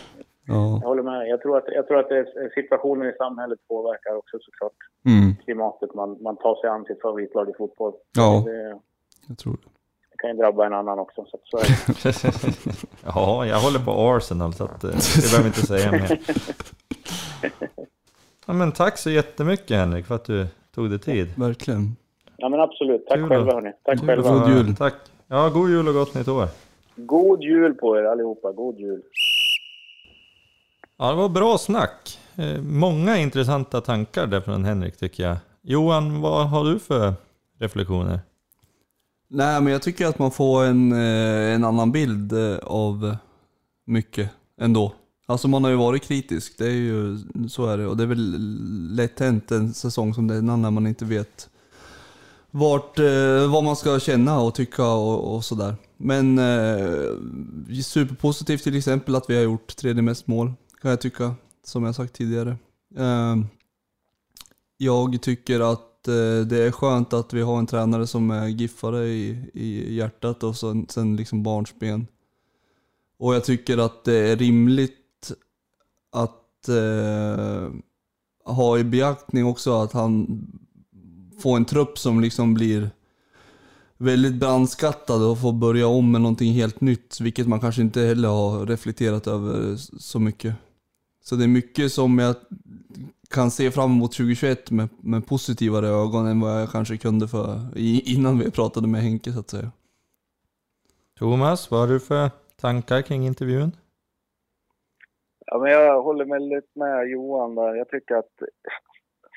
Ja. 0.48 0.80
Jag 0.82 0.88
håller 0.88 1.04
med. 1.04 1.28
Jag 1.28 1.42
tror 1.42 1.58
att, 1.58 1.64
jag 1.68 1.88
tror 1.88 2.00
att 2.00 2.10
det, 2.10 2.26
situationen 2.56 3.10
i 3.10 3.14
samhället 3.18 3.60
påverkar 3.68 4.16
också 4.16 4.38
såklart 4.42 4.74
Mm, 5.06 5.36
klimatet. 5.46 5.94
Man, 5.94 6.18
man 6.24 6.38
tar 6.38 6.56
sig 6.62 6.70
an 6.70 6.86
sitt 6.86 7.02
favoritlag 7.02 7.50
i 7.50 7.54
fotboll. 7.58 7.94
Ja. 8.18 8.44
Det, 8.46 8.80
jag 9.28 9.38
tror 9.38 9.54
det. 9.54 9.70
det 10.12 10.18
kan 10.18 10.30
ju 10.30 10.36
drabba 10.38 10.66
en 10.66 10.74
annan 10.74 11.00
också. 11.00 11.26
Så, 11.26 11.38
att 11.38 11.44
så 11.46 11.58
är 11.58 11.64
det. 11.64 12.88
Ja, 13.06 13.46
jag 13.46 13.60
håller 13.60 13.80
på 13.80 13.92
Arsenal 13.92 14.54
så 14.54 14.64
att, 14.64 14.84
eh, 14.84 14.90
det 14.90 15.22
behöver 15.32 15.42
vi 15.44 15.48
inte 15.48 15.66
säga 15.68 15.92
mer. 15.92 16.20
Ja, 18.46 18.54
men 18.54 18.72
tack 18.72 18.98
så 18.98 19.10
jättemycket 19.10 19.78
Henrik 19.78 20.06
för 20.06 20.16
att 20.16 20.26
du 20.26 20.46
tog 20.76 20.90
dig 20.90 21.00
tid. 21.00 21.28
Verkligen. 21.38 21.96
Ja 22.38 22.50
men 22.50 22.60
absolut. 22.60 23.06
Tack 23.08 23.18
Kul 23.18 23.30
själva 23.30 23.54
hörni. 23.54 23.72
Tack 23.84 24.00
Kul 24.00 24.08
själva. 24.08 24.30
God 24.30 24.50
jul. 24.50 24.76
Tack. 24.76 24.94
Ja, 25.28 25.50
god 25.54 25.70
jul 25.70 25.88
och 25.88 25.94
gott 25.94 26.16
nytt 26.16 26.28
år. 26.28 26.48
God 26.96 27.42
jul 27.44 27.74
på 27.74 27.98
er 27.98 28.04
allihopa. 28.04 28.52
God 28.52 28.80
jul. 28.80 29.02
Ja, 31.04 31.10
det 31.10 31.16
var 31.16 31.30
bra 31.30 31.58
snack. 31.58 32.20
Eh, 32.36 32.62
många 32.62 33.18
intressanta 33.18 33.82
tankar 33.82 34.28
där 34.28 34.42
från 34.42 34.66
Henrik 34.66 34.98
tycker 34.98 35.24
jag. 35.24 35.38
Johan, 35.62 36.22
vad 36.22 36.50
har 36.50 36.66
du 36.66 36.80
för 36.80 37.14
reflektioner? 37.60 38.20
Nej 39.30 39.62
men 39.62 39.74
jag 39.74 39.82
tycker 39.82 40.08
att 40.08 40.20
man 40.20 40.32
får 40.32 40.64
en, 40.64 40.92
eh, 40.92 41.56
en 41.56 41.64
annan 41.64 41.92
bild 41.92 42.34
eh, 42.34 42.58
av 42.58 43.16
mycket 43.86 44.30
ändå. 44.62 44.94
Alltså 45.26 45.48
man 45.48 45.64
har 45.64 45.72
ju 45.72 45.78
varit 45.78 46.04
kritisk, 46.04 46.58
det 46.58 46.66
är 46.66 46.72
ju, 46.72 47.18
så 47.50 47.66
är 47.66 47.78
det. 47.78 47.88
Och 47.88 47.98
det 47.98 48.04
är 48.04 48.08
väl 48.08 48.38
lätt 48.96 49.20
hänt 49.20 49.52
en 49.52 49.74
säsong 49.74 50.14
som 50.14 50.28
denna 50.28 50.56
när 50.56 50.72
man 50.72 50.88
inte 50.88 51.06
vet 51.06 51.50
vart, 52.52 53.00
vad 53.50 53.64
man 53.64 53.76
ska 53.76 54.00
känna 54.00 54.40
och 54.40 54.56
tycka 54.56 54.86
och, 54.86 55.36
och 55.36 55.46
sådär. 55.46 55.76
Men 55.98 56.40
eh, 56.40 57.82
superpositivt 57.84 58.64
till 58.64 58.78
exempel 58.78 59.16
att 59.16 59.30
vi 59.30 59.36
har 59.36 59.44
gjort 59.44 59.76
tredje 59.76 60.02
mest 60.02 60.28
mål, 60.28 60.54
kan 60.84 60.92
jag 60.92 61.02
tycka. 61.02 61.36
Som 61.64 61.84
jag 61.84 61.96
sagt 61.96 62.14
tidigare. 62.14 62.58
Ehm, 62.98 63.46
jag 64.78 65.22
tycker 65.22 65.60
att 65.60 66.08
eh, 66.08 66.48
det 66.48 66.64
är 66.64 66.72
skönt 66.72 67.14
att 67.14 67.34
vi 67.34 67.42
har 67.42 67.60
en 67.60 67.68
tränare 67.68 68.08
som 68.08 68.32
är 68.32 68.48
giffare 68.48 69.06
i, 69.08 69.50
i 69.54 69.96
hjärtat 69.96 70.44
och 70.44 70.58
sen, 70.58 70.86
sen 70.90 71.16
liksom 71.16 71.44
barnsben. 71.44 72.08
Och 73.18 73.36
jag 73.36 73.44
tycker 73.44 73.78
att 73.78 74.04
det 74.04 74.18
är 74.18 74.36
rimligt 74.36 75.32
att 76.12 76.70
eh, 76.70 77.70
ha 78.46 78.78
i 78.78 78.84
beaktning 78.84 79.46
också 79.46 79.82
att 79.82 79.92
han 79.92 80.42
får 81.40 81.58
en 81.58 81.66
trupp 81.66 82.00
som 82.00 82.22
liksom 82.22 82.54
blir 82.54 82.90
väldigt 83.98 84.36
brandskattad 84.36 85.24
och 85.24 85.40
får 85.40 85.54
börja 85.54 85.88
om 85.88 86.12
med 86.12 86.22
någonting 86.22 86.54
helt 86.54 86.82
nytt, 86.82 87.20
vilket 87.22 87.48
man 87.48 87.60
kanske 87.60 87.82
inte 87.82 88.02
heller 88.02 88.30
har 88.30 88.66
reflekterat 88.66 89.28
över 89.28 89.76
så 90.00 90.20
mycket. 90.20 90.56
Så 91.26 91.36
det 91.36 91.44
är 91.44 91.48
mycket 91.48 91.92
som 91.92 92.20
jag 92.20 92.36
kan 93.36 93.52
se 93.52 93.72
fram 93.72 93.92
emot 93.92 94.12
2021 94.12 94.72
med, 94.72 94.90
med 95.04 95.28
positivare 95.28 95.88
ögon 95.88 96.28
än 96.28 96.42
vad 96.42 96.62
jag 96.62 96.70
kanske 96.70 96.98
kunde 96.98 97.28
för 97.28 97.78
innan 98.16 98.40
vi 98.40 98.52
pratade 98.52 98.88
med 98.88 99.02
Henke 99.02 99.32
så 99.32 99.40
att 99.40 99.50
säga. 99.50 99.72
Thomas, 101.20 101.72
vad 101.72 101.80
har 101.80 101.88
du 101.88 102.00
för 102.00 102.30
tankar 102.62 103.02
kring 103.02 103.26
intervjun? 103.26 103.72
Ja, 105.46 105.60
men 105.60 105.72
jag 105.72 106.02
håller 106.02 106.26
väldigt 106.26 106.76
med 106.76 107.10
Johan 107.10 107.56
där. 107.56 107.76
Jag 107.76 107.90
tycker 107.90 108.16
att... 108.16 108.34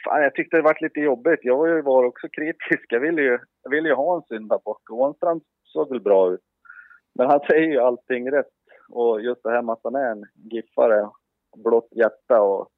Fan, 0.05 0.22
jag 0.22 0.34
tyckte 0.34 0.57
det 0.57 0.62
varit 0.62 0.82
lite 0.82 1.01
jobbigt. 1.01 1.41
Jag 1.43 1.57
var 1.57 1.66
ju 1.66 1.82
var 1.82 2.05
också 2.05 2.28
kritisk. 2.28 2.87
Jag 2.89 3.01
ville 3.01 3.22
ju, 3.22 3.39
jag 3.62 3.70
ville 3.70 3.89
ju 3.89 3.95
ha 3.95 4.16
en 4.16 4.22
syndabock. 4.22 4.91
Ånstrand 4.91 5.43
såg 5.64 5.91
väl 5.91 6.01
bra 6.01 6.32
ut. 6.32 6.41
Men 7.14 7.26
han 7.26 7.41
säger 7.41 7.68
ju 7.68 7.78
allting 7.78 8.30
rätt. 8.30 8.57
Och 8.89 9.20
just 9.20 9.43
det 9.43 9.51
här 9.51 9.62
med 9.62 9.72
att 9.72 9.80
han 9.84 9.95
är 9.95 10.11
en 10.11 10.24
giffare, 10.34 11.09
blått 11.57 11.89
hjärta 11.91 12.43
och 12.43 12.69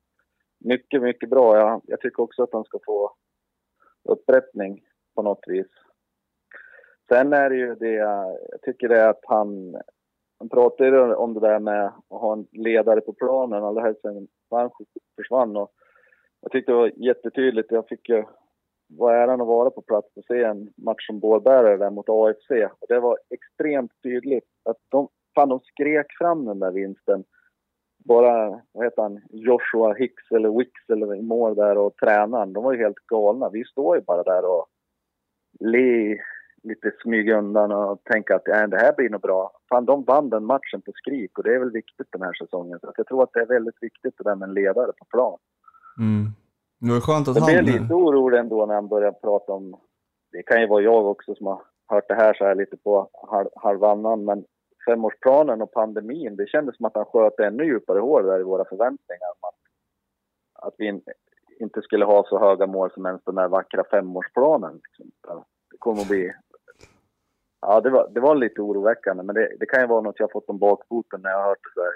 mycket, 0.65 1.03
mycket 1.03 1.31
bra. 1.31 1.57
Jag, 1.57 1.83
jag 1.85 2.01
tycker 2.01 2.23
också 2.23 2.43
att 2.43 2.53
han 2.53 2.65
ska 2.65 2.79
få 2.87 3.13
upprättning 4.05 4.85
på 5.15 5.23
något 5.23 5.45
vis. 5.47 5.67
Sen 7.09 7.33
är 7.33 7.51
det 7.51 7.57
ju 7.57 7.75
det, 7.75 7.93
jag 7.93 8.37
tycker 8.63 8.89
det 8.89 9.01
är 9.01 9.09
att 9.09 9.25
han, 9.27 9.77
han 10.39 10.49
pratar 10.49 10.85
ju 10.85 11.15
om 11.15 11.35
det 11.35 11.41
där 11.41 11.59
med 11.59 11.87
att 11.87 12.21
ha 12.21 12.33
en 12.33 12.47
ledare 12.53 13.01
på 13.01 13.13
planen, 13.13 13.65
allra 13.65 13.83
helst 13.83 14.01
sen 14.01 14.29
han 14.51 14.71
försvann. 15.17 15.57
Och 15.57 15.73
jag 16.41 16.53
tyckte 16.53 16.73
det 16.73 16.77
var 16.77 16.93
jättetydligt. 16.97 17.73
Jag 17.73 17.89
fick 17.89 18.09
ju 18.09 18.25
vara 18.89 19.23
äran 19.23 19.41
att 19.41 19.47
vara 19.47 19.71
på 19.71 19.83
plats 19.83 20.17
och 20.17 20.25
se 20.25 20.43
en 20.43 20.73
match 20.77 21.07
som 21.07 21.21
bålbärare 21.21 21.77
där 21.77 21.91
mot 21.91 22.09
AFC. 22.09 22.51
Och 22.51 22.87
det 22.89 23.01
var 23.01 23.19
extremt 23.31 23.93
tydligt 24.03 24.49
att 24.65 24.77
de, 24.89 25.09
fan, 25.35 25.49
de 25.49 25.61
skrek 25.61 26.07
fram 26.19 26.45
den 26.45 26.59
där 26.59 26.71
vinsten. 26.71 27.25
Bara, 28.09 28.63
vad 28.73 28.85
heter 28.85 29.03
han, 29.03 29.21
Joshua 29.31 29.95
Hicks 29.95 30.31
eller 30.31 30.59
Wicks 30.59 30.91
eller 30.93 31.15
i 31.17 31.23
mål 31.23 31.55
där 31.55 31.79
och 31.79 31.97
tränaren, 31.97 32.53
de 32.53 32.65
var 32.65 32.73
ju 32.73 32.79
helt 32.79 33.07
galna. 33.07 33.49
Vi 33.49 33.65
står 33.65 33.97
ju 33.97 34.03
bara 34.03 34.23
där 34.23 34.45
och 34.45 34.67
le 35.61 36.19
lite 36.63 36.93
smyga 37.03 37.39
undan 37.39 37.73
och 37.73 38.05
tänka 38.05 38.37
att 38.37 38.49
äh, 38.49 38.63
det 38.63 38.77
här 38.77 38.95
blir 38.97 39.11
nog 39.11 39.21
bra. 39.21 39.51
Fan, 39.69 39.85
de 39.85 40.05
vann 40.05 40.31
den 40.31 40.45
matchen 40.45 40.81
på 40.87 40.93
skrik 40.95 41.39
och 41.39 41.45
det 41.45 41.55
är 41.55 41.59
väl 41.59 41.71
viktigt 41.71 42.07
den 42.13 42.23
här 42.23 42.33
säsongen. 42.33 42.79
Så 42.81 42.93
jag 42.97 43.07
tror 43.07 43.23
att 43.23 43.33
det 43.33 43.41
är 43.41 43.47
väldigt 43.47 43.83
viktigt 43.83 44.15
det 44.19 44.25
där 44.25 44.35
med 44.35 44.49
en 44.49 44.55
ledare 44.55 44.93
på 44.99 45.05
plan. 45.05 45.39
Mm. 45.99 46.27
Det 46.81 46.93
var 46.93 47.01
skönt 47.01 47.29
att 47.29 47.37
Jag 47.37 47.43
han... 47.43 47.65
blev 47.65 47.81
lite 47.81 47.95
orolig 47.95 48.39
ändå 48.39 48.67
när 48.67 48.75
han 48.75 48.89
började 48.89 49.19
prata 49.19 49.53
om, 49.53 49.77
det 50.33 50.43
kan 50.43 50.61
ju 50.61 50.67
vara 50.67 50.83
jag 50.83 51.07
också 51.07 51.35
som 51.35 51.47
har 51.47 51.61
hört 51.89 52.09
det 52.09 52.15
här 52.15 52.35
så 52.35 52.45
här 52.45 52.55
lite 52.55 52.77
på 52.77 53.11
halv, 53.31 53.49
halvannan, 53.57 54.25
men 54.25 54.45
femårsplanen 54.89 55.63
och 55.63 55.73
pandemin, 55.73 56.37
det 56.37 56.49
kändes 56.49 56.77
som 56.77 56.87
att 56.87 56.95
han 56.95 57.05
sköt 57.05 57.41
ännu 57.41 57.65
djupare 57.65 57.99
hål 58.01 58.27
där 58.27 58.41
i 58.41 58.43
våra 58.43 58.65
förväntningar. 58.65 59.29
Att, 59.41 59.55
att 60.67 60.75
vi 60.79 60.87
in, 60.87 61.03
inte 61.61 61.83
skulle 61.83 62.05
ha 62.05 62.25
så 62.29 62.39
höga 62.39 62.67
mål 62.67 62.91
som 62.95 63.07
ens 63.07 63.23
den 63.25 63.35
där 63.35 63.49
vackra 63.49 63.85
femårsplanen. 63.91 64.81
Liksom. 64.85 65.11
Det 65.71 65.77
kommer 65.79 66.03
att 66.03 66.09
bli... 66.09 66.33
Ja, 67.61 67.81
det 67.81 67.91
var, 67.91 68.11
det 68.15 68.21
var 68.21 68.35
lite 68.35 68.61
oroväckande, 68.61 69.23
men 69.23 69.35
det, 69.35 69.57
det 69.61 69.67
kan 69.67 69.81
ju 69.81 69.87
vara 69.87 70.01
något 70.01 70.21
jag 70.21 70.33
fått 70.33 70.49
om 70.49 70.59
bakfoten 70.59 71.21
när 71.23 71.31
jag 71.31 71.39
har 71.39 71.49
hört 71.49 71.59
det 71.75 71.81
där 71.81 71.93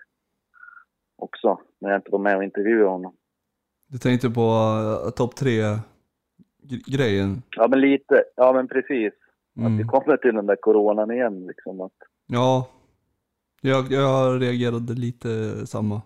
också, 1.17 1.61
när 1.79 1.91
jag 1.91 1.99
inte 1.99 2.11
var 2.11 2.19
med 2.19 2.37
och 2.37 2.45
intervjuade 2.45 2.91
honom. 2.91 3.17
Du 3.89 3.99
tänkte 3.99 4.31
på 4.31 4.41
uh, 4.41 5.11
topp 5.11 5.37
tre-grejen? 5.37 7.43
Ja, 7.57 7.69
men 7.69 7.81
lite. 7.81 8.25
Ja, 8.37 8.53
men 8.53 8.69
precis. 8.69 9.13
Att 9.57 9.63
vi 9.73 9.83
Mm. 9.83 9.89
kommer 9.89 10.17
till 10.17 10.35
den 10.35 10.47
där 10.47 10.57
coronan 10.57 11.11
igen 11.11 11.47
liksom. 11.47 11.81
Att, 11.81 11.93
Ja, 12.27 12.67
jag, 13.71 13.93
jag 13.93 14.43
reagerade 14.43 14.93
lite 14.95 15.29
samma. 15.67 16.03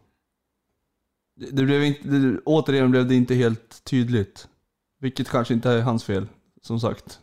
Det, 1.36 1.56
det 1.56 1.62
blev 1.64 1.82
inte, 1.84 2.08
det, 2.08 2.38
återigen 2.44 2.90
blev 2.90 3.06
det 3.08 3.14
inte 3.14 3.34
helt 3.34 3.84
tydligt. 3.84 4.48
Vilket 5.00 5.28
kanske 5.30 5.54
inte 5.54 5.70
är 5.70 5.82
hans 5.82 6.04
fel, 6.04 6.26
som 6.62 6.80
sagt. 6.80 7.20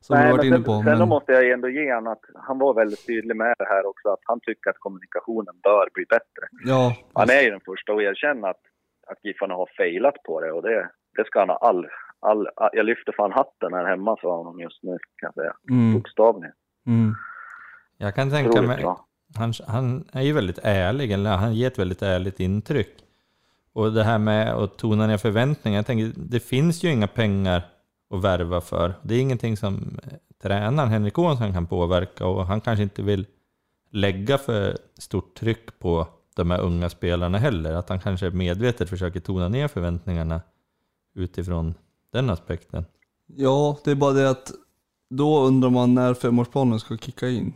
Som 0.00 0.16
Nej, 0.18 0.30
varit 0.32 0.38
men 0.38 0.46
inne 0.46 0.56
sen, 0.56 0.64
på. 0.64 0.72
sen 0.72 0.84
Men, 0.84 0.98
då 0.98 1.06
måste 1.06 1.32
jag 1.32 1.50
ändå 1.50 1.68
ge 1.68 1.94
honom 1.94 2.12
att 2.12 2.20
han 2.34 2.58
var 2.58 2.74
väldigt 2.74 3.06
tydlig 3.06 3.36
med 3.36 3.54
det 3.58 3.64
här 3.64 3.86
också, 3.86 4.08
att 4.08 4.20
han 4.22 4.40
tycker 4.40 4.70
att 4.70 4.78
kommunikationen 4.78 5.54
bör 5.62 5.88
bli 5.94 6.04
bättre. 6.04 6.44
ja, 6.64 6.96
Han 7.12 7.30
är 7.30 7.42
ju 7.42 7.50
den 7.50 7.60
första 7.60 7.92
att 7.92 8.00
erkänna 8.02 8.48
att, 8.48 8.60
att 9.06 9.24
Giffarna 9.24 9.54
har 9.54 9.68
failat 9.76 10.14
på 10.26 10.40
det 10.40 10.52
och 10.52 10.62
det, 10.62 10.90
det 11.16 11.24
ska 11.26 11.38
han 11.38 11.48
ha 11.48 11.56
all, 11.56 11.86
all, 12.20 12.48
all... 12.56 12.70
Jag 12.72 12.86
lyfter 12.86 13.12
fan 13.16 13.32
hatten 13.32 13.72
här 13.74 13.84
hemma 13.86 14.16
för 14.20 14.28
honom 14.28 14.60
just 14.60 14.82
nu, 14.82 14.98
kan 15.16 15.26
jag 15.26 15.34
säga. 15.34 15.54
mm, 15.70 15.94
Bokstavligen. 15.94 16.54
mm, 16.86 17.14
Jag 17.98 18.14
kan 18.14 18.30
tänka 18.30 18.50
Otroligt 18.50 18.68
mig, 18.68 18.82
bra 18.82 19.06
han, 19.34 19.54
han 19.66 20.04
är 20.12 20.22
ju 20.22 20.32
väldigt 20.32 20.58
ärlig, 20.62 21.12
eller 21.12 21.36
han 21.36 21.54
ger 21.54 21.66
ett 21.66 21.78
väldigt 21.78 22.02
ärligt 22.02 22.40
intryck. 22.40 22.96
Och 23.72 23.92
det 23.92 24.04
här 24.04 24.18
med 24.18 24.54
att 24.54 24.78
tona 24.78 25.06
ner 25.06 25.16
förväntningar, 25.16 25.78
jag 25.78 25.86
tänker, 25.86 26.12
det 26.16 26.40
finns 26.40 26.82
ju 26.82 26.92
inga 26.92 27.06
pengar 27.06 27.62
att 28.10 28.24
värva 28.24 28.60
för. 28.60 28.94
Det 29.02 29.14
är 29.14 29.20
ingenting 29.20 29.56
som 29.56 29.98
eh, 30.02 30.12
tränaren 30.42 30.90
Henrik 30.90 31.18
Åhnsson 31.18 31.52
kan 31.52 31.66
påverka 31.66 32.26
och 32.26 32.46
han 32.46 32.60
kanske 32.60 32.82
inte 32.82 33.02
vill 33.02 33.26
lägga 33.90 34.38
för 34.38 34.78
stort 34.98 35.34
tryck 35.34 35.78
på 35.78 36.08
de 36.34 36.50
här 36.50 36.60
unga 36.60 36.88
spelarna 36.88 37.38
heller. 37.38 37.72
Att 37.74 37.88
han 37.88 38.00
kanske 38.00 38.30
medvetet 38.30 38.90
försöker 38.90 39.20
tona 39.20 39.48
ner 39.48 39.68
förväntningarna 39.68 40.40
utifrån 41.14 41.74
den 42.12 42.30
aspekten. 42.30 42.84
ja, 43.26 43.78
det 43.84 43.90
är 43.90 43.94
bara 43.94 44.12
det 44.12 44.30
att 44.30 44.52
då 45.10 45.40
undrar 45.40 45.70
man 45.70 45.94
när 45.94 46.14
femårsplanen 46.14 46.80
ska 46.80 46.96
kicka 46.96 47.28
in. 47.28 47.52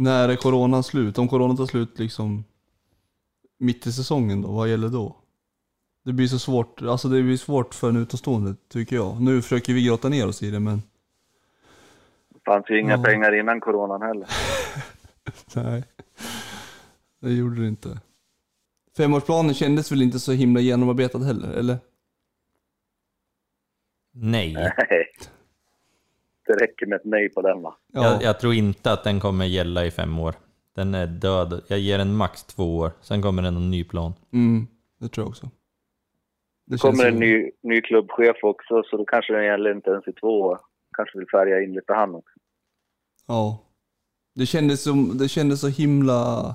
När 0.00 0.28
är 0.28 0.36
coronan 0.36 0.82
slut? 0.82 1.18
Om 1.18 1.28
coronan 1.28 1.56
tar 1.56 1.66
slut 1.66 1.98
liksom 1.98 2.44
mitt 3.58 3.86
i 3.86 3.92
säsongen 3.92 4.42
då, 4.42 4.52
vad 4.52 4.68
gäller 4.70 4.88
då? 4.88 5.16
Det 6.04 6.12
blir 6.12 6.26
så 6.26 6.38
svårt, 6.38 6.82
alltså 6.82 7.08
det 7.08 7.22
blir 7.22 7.36
svårt 7.36 7.74
för 7.74 7.88
en 7.88 7.96
utomstående 7.96 8.54
tycker 8.68 8.96
jag. 8.96 9.20
Nu 9.22 9.42
försöker 9.42 9.72
vi 9.72 9.84
grotta 9.86 10.08
ner 10.08 10.28
oss 10.28 10.42
i 10.42 10.50
det 10.50 10.60
men 10.60 10.82
Det 12.34 12.40
fanns 12.44 12.70
ju 12.70 12.80
inga 12.80 12.92
Ja. 12.96 13.02
pengar 13.04 13.34
innan 13.40 13.60
coronan 13.60 14.02
heller. 14.02 14.28
nej. 15.54 15.84
Det 17.20 17.32
gjorde 17.32 17.60
det 17.60 17.68
inte. 17.68 18.00
Femårsplanen 18.96 19.54
kändes 19.54 19.92
väl 19.92 20.02
inte 20.02 20.20
så 20.20 20.32
himla 20.32 20.60
genomarbetad 20.60 21.18
heller, 21.18 21.52
eller? 21.52 21.78
Nej. 24.12 24.52
Nej. 24.54 24.74
Det 26.48 26.54
räcker 26.54 26.86
med 26.86 26.96
ett 26.96 27.04
nej 27.04 27.28
på 27.28 27.42
den 27.42 27.62
va? 27.62 27.76
Ja, 27.92 28.04
Jag, 28.04 28.22
jag 28.22 28.40
tror 28.40 28.54
inte 28.54 28.92
att 28.92 29.04
den 29.04 29.20
kommer 29.20 29.44
gälla 29.44 29.84
i 29.86 29.90
fem 29.90 30.18
år. 30.18 30.34
Den 30.74 30.94
är 30.94 31.06
död. 31.06 31.62
Jag 31.66 31.78
ger 31.78 31.98
den 31.98 32.14
max 32.16 32.44
två 32.44 32.76
år, 32.76 32.90
sen 33.00 33.22
kommer 33.22 33.42
det 33.42 33.50
någon 33.50 33.70
ny 33.70 33.84
plan. 33.84 34.12
Mm, 34.32 34.66
det 35.00 35.08
tror 35.08 35.24
jag 35.24 35.28
också. 35.28 35.50
Det 36.66 36.78
kommer 36.78 37.06
en 37.06 37.18
ny, 37.18 37.50
ny 37.62 37.80
klubbchef 37.80 38.36
också, 38.42 38.82
så 38.90 38.96
då 38.96 39.04
kanske 39.04 39.32
den 39.32 39.44
gäller 39.44 39.74
inte 39.74 39.90
ens 39.90 40.08
i 40.08 40.12
två 40.12 40.40
år. 40.40 40.58
Kanske 40.96 41.18
vill 41.18 41.28
färga 41.28 41.62
in 41.62 41.74
lite 41.74 41.92
han 41.92 42.14
också. 42.14 42.34
Ja. 43.26 43.58
Det 44.34 44.46
kändes, 44.46 44.82
som, 44.82 45.18
det 45.18 45.28
kändes 45.28 45.60
så 45.60 45.68
himla 45.68 46.54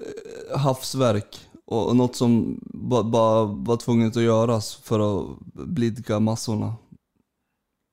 eh, 0.00 0.58
havsverk 0.58 1.38
och, 1.64 1.88
och 1.88 1.96
något 1.96 2.16
som 2.16 2.60
bara 2.64 3.02
ba, 3.02 3.44
var 3.44 3.76
tvunget 3.76 4.16
att 4.16 4.22
göras 4.22 4.76
för 4.76 5.00
att 5.00 5.26
blidka 5.52 6.20
massorna. 6.20 6.72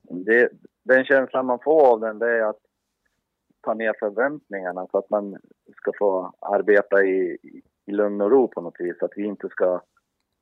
Det, 0.09 0.49
den 0.83 1.05
känslan 1.05 1.45
man 1.45 1.59
får 1.63 1.87
av 1.87 1.99
den, 1.99 2.19
det 2.19 2.29
är 2.29 2.49
att 2.49 2.59
ta 3.61 3.73
ner 3.73 3.93
förväntningarna 3.99 4.87
så 4.91 4.97
att 4.97 5.09
man 5.09 5.37
ska 5.75 5.91
få 5.99 6.33
arbeta 6.39 7.03
i, 7.03 7.37
i 7.85 7.91
lugn 7.91 8.21
och 8.21 8.31
ro 8.31 8.47
på 8.47 8.61
något 8.61 8.75
vis. 8.79 9.01
Att 9.01 9.13
vi 9.15 9.25
inte 9.25 9.49
ska 9.49 9.81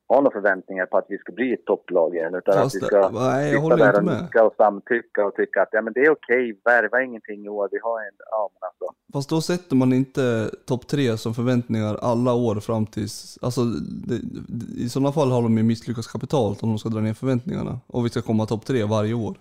ha 0.08 0.20
några 0.20 0.30
förväntningar 0.30 0.86
på 0.86 0.98
att 0.98 1.06
vi 1.08 1.18
ska 1.18 1.32
bli 1.32 1.52
ett 1.52 1.64
topplag 1.64 2.14
igen, 2.14 2.34
utan 2.34 2.54
Fast 2.54 2.76
att 2.76 2.82
vi 2.82 2.86
ska 2.86 3.10
nej, 3.10 3.54
sitta 3.54 3.76
där 3.76 3.96
och 3.96 4.04
nicka 4.04 4.44
och 4.44 4.54
samtycka 4.56 5.26
och 5.26 5.34
tycka 5.34 5.62
att 5.62 5.68
ja, 5.72 5.82
men 5.82 5.92
det 5.92 6.00
är 6.00 6.10
okej, 6.10 6.60
värva 6.64 7.02
ingenting 7.02 7.44
i 7.44 7.48
år, 7.48 7.68
vi 7.72 7.78
har 7.82 8.00
en... 8.00 8.14
Ja, 8.30 8.50
men 8.52 8.68
alltså. 8.68 8.84
Fast 9.12 9.30
då 9.30 9.40
sätter 9.40 9.76
man 9.76 9.92
inte 9.92 10.50
topp 10.66 10.86
tre 10.86 11.16
som 11.16 11.34
förväntningar 11.34 11.96
alla 12.00 12.34
år 12.34 12.54
fram 12.60 12.86
tills... 12.86 13.38
Alltså, 13.42 13.60
det, 14.08 14.14
i 14.84 14.88
sådana 14.88 15.12
fall 15.12 15.30
har 15.30 15.42
de 15.42 15.56
ju 15.58 15.62
misslyckats 15.62 16.12
kapitalt 16.12 16.62
om 16.62 16.68
de 16.68 16.78
ska 16.78 16.88
dra 16.88 17.00
ner 17.00 17.14
förväntningarna. 17.14 17.80
Och 17.86 18.04
vi 18.04 18.08
ska 18.08 18.22
komma 18.22 18.46
topp 18.46 18.64
tre 18.64 18.84
varje 18.84 19.14
år. 19.14 19.36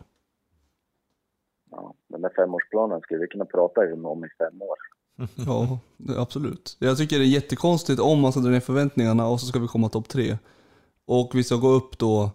Där 2.28 2.46
femårsplanen 2.46 3.02
skulle 3.02 3.20
vi 3.20 3.28
kunna 3.28 3.46
prata 3.46 3.82
om 3.82 4.26
i 4.26 4.28
fem 4.38 4.62
år. 4.62 4.78
Ja, 5.48 5.80
absolut. 6.18 6.78
Jag 6.80 6.98
tycker 6.98 7.20
det 7.20 7.26
är 7.26 7.28
jättekonstigt 7.28 8.00
om 8.00 8.20
man 8.20 8.32
ska 8.32 8.42
dra 8.42 8.50
ner 8.50 8.60
förväntningarna 8.60 9.28
och 9.28 9.40
så 9.40 9.46
ska 9.46 9.60
vi 9.60 9.68
komma 9.68 9.90
topp 9.90 10.10
tre. 10.10 10.38
Och 11.06 11.32
vi 11.34 11.44
ska 11.44 11.56
gå 11.56 11.68
upp 11.68 11.98
då 11.98 12.32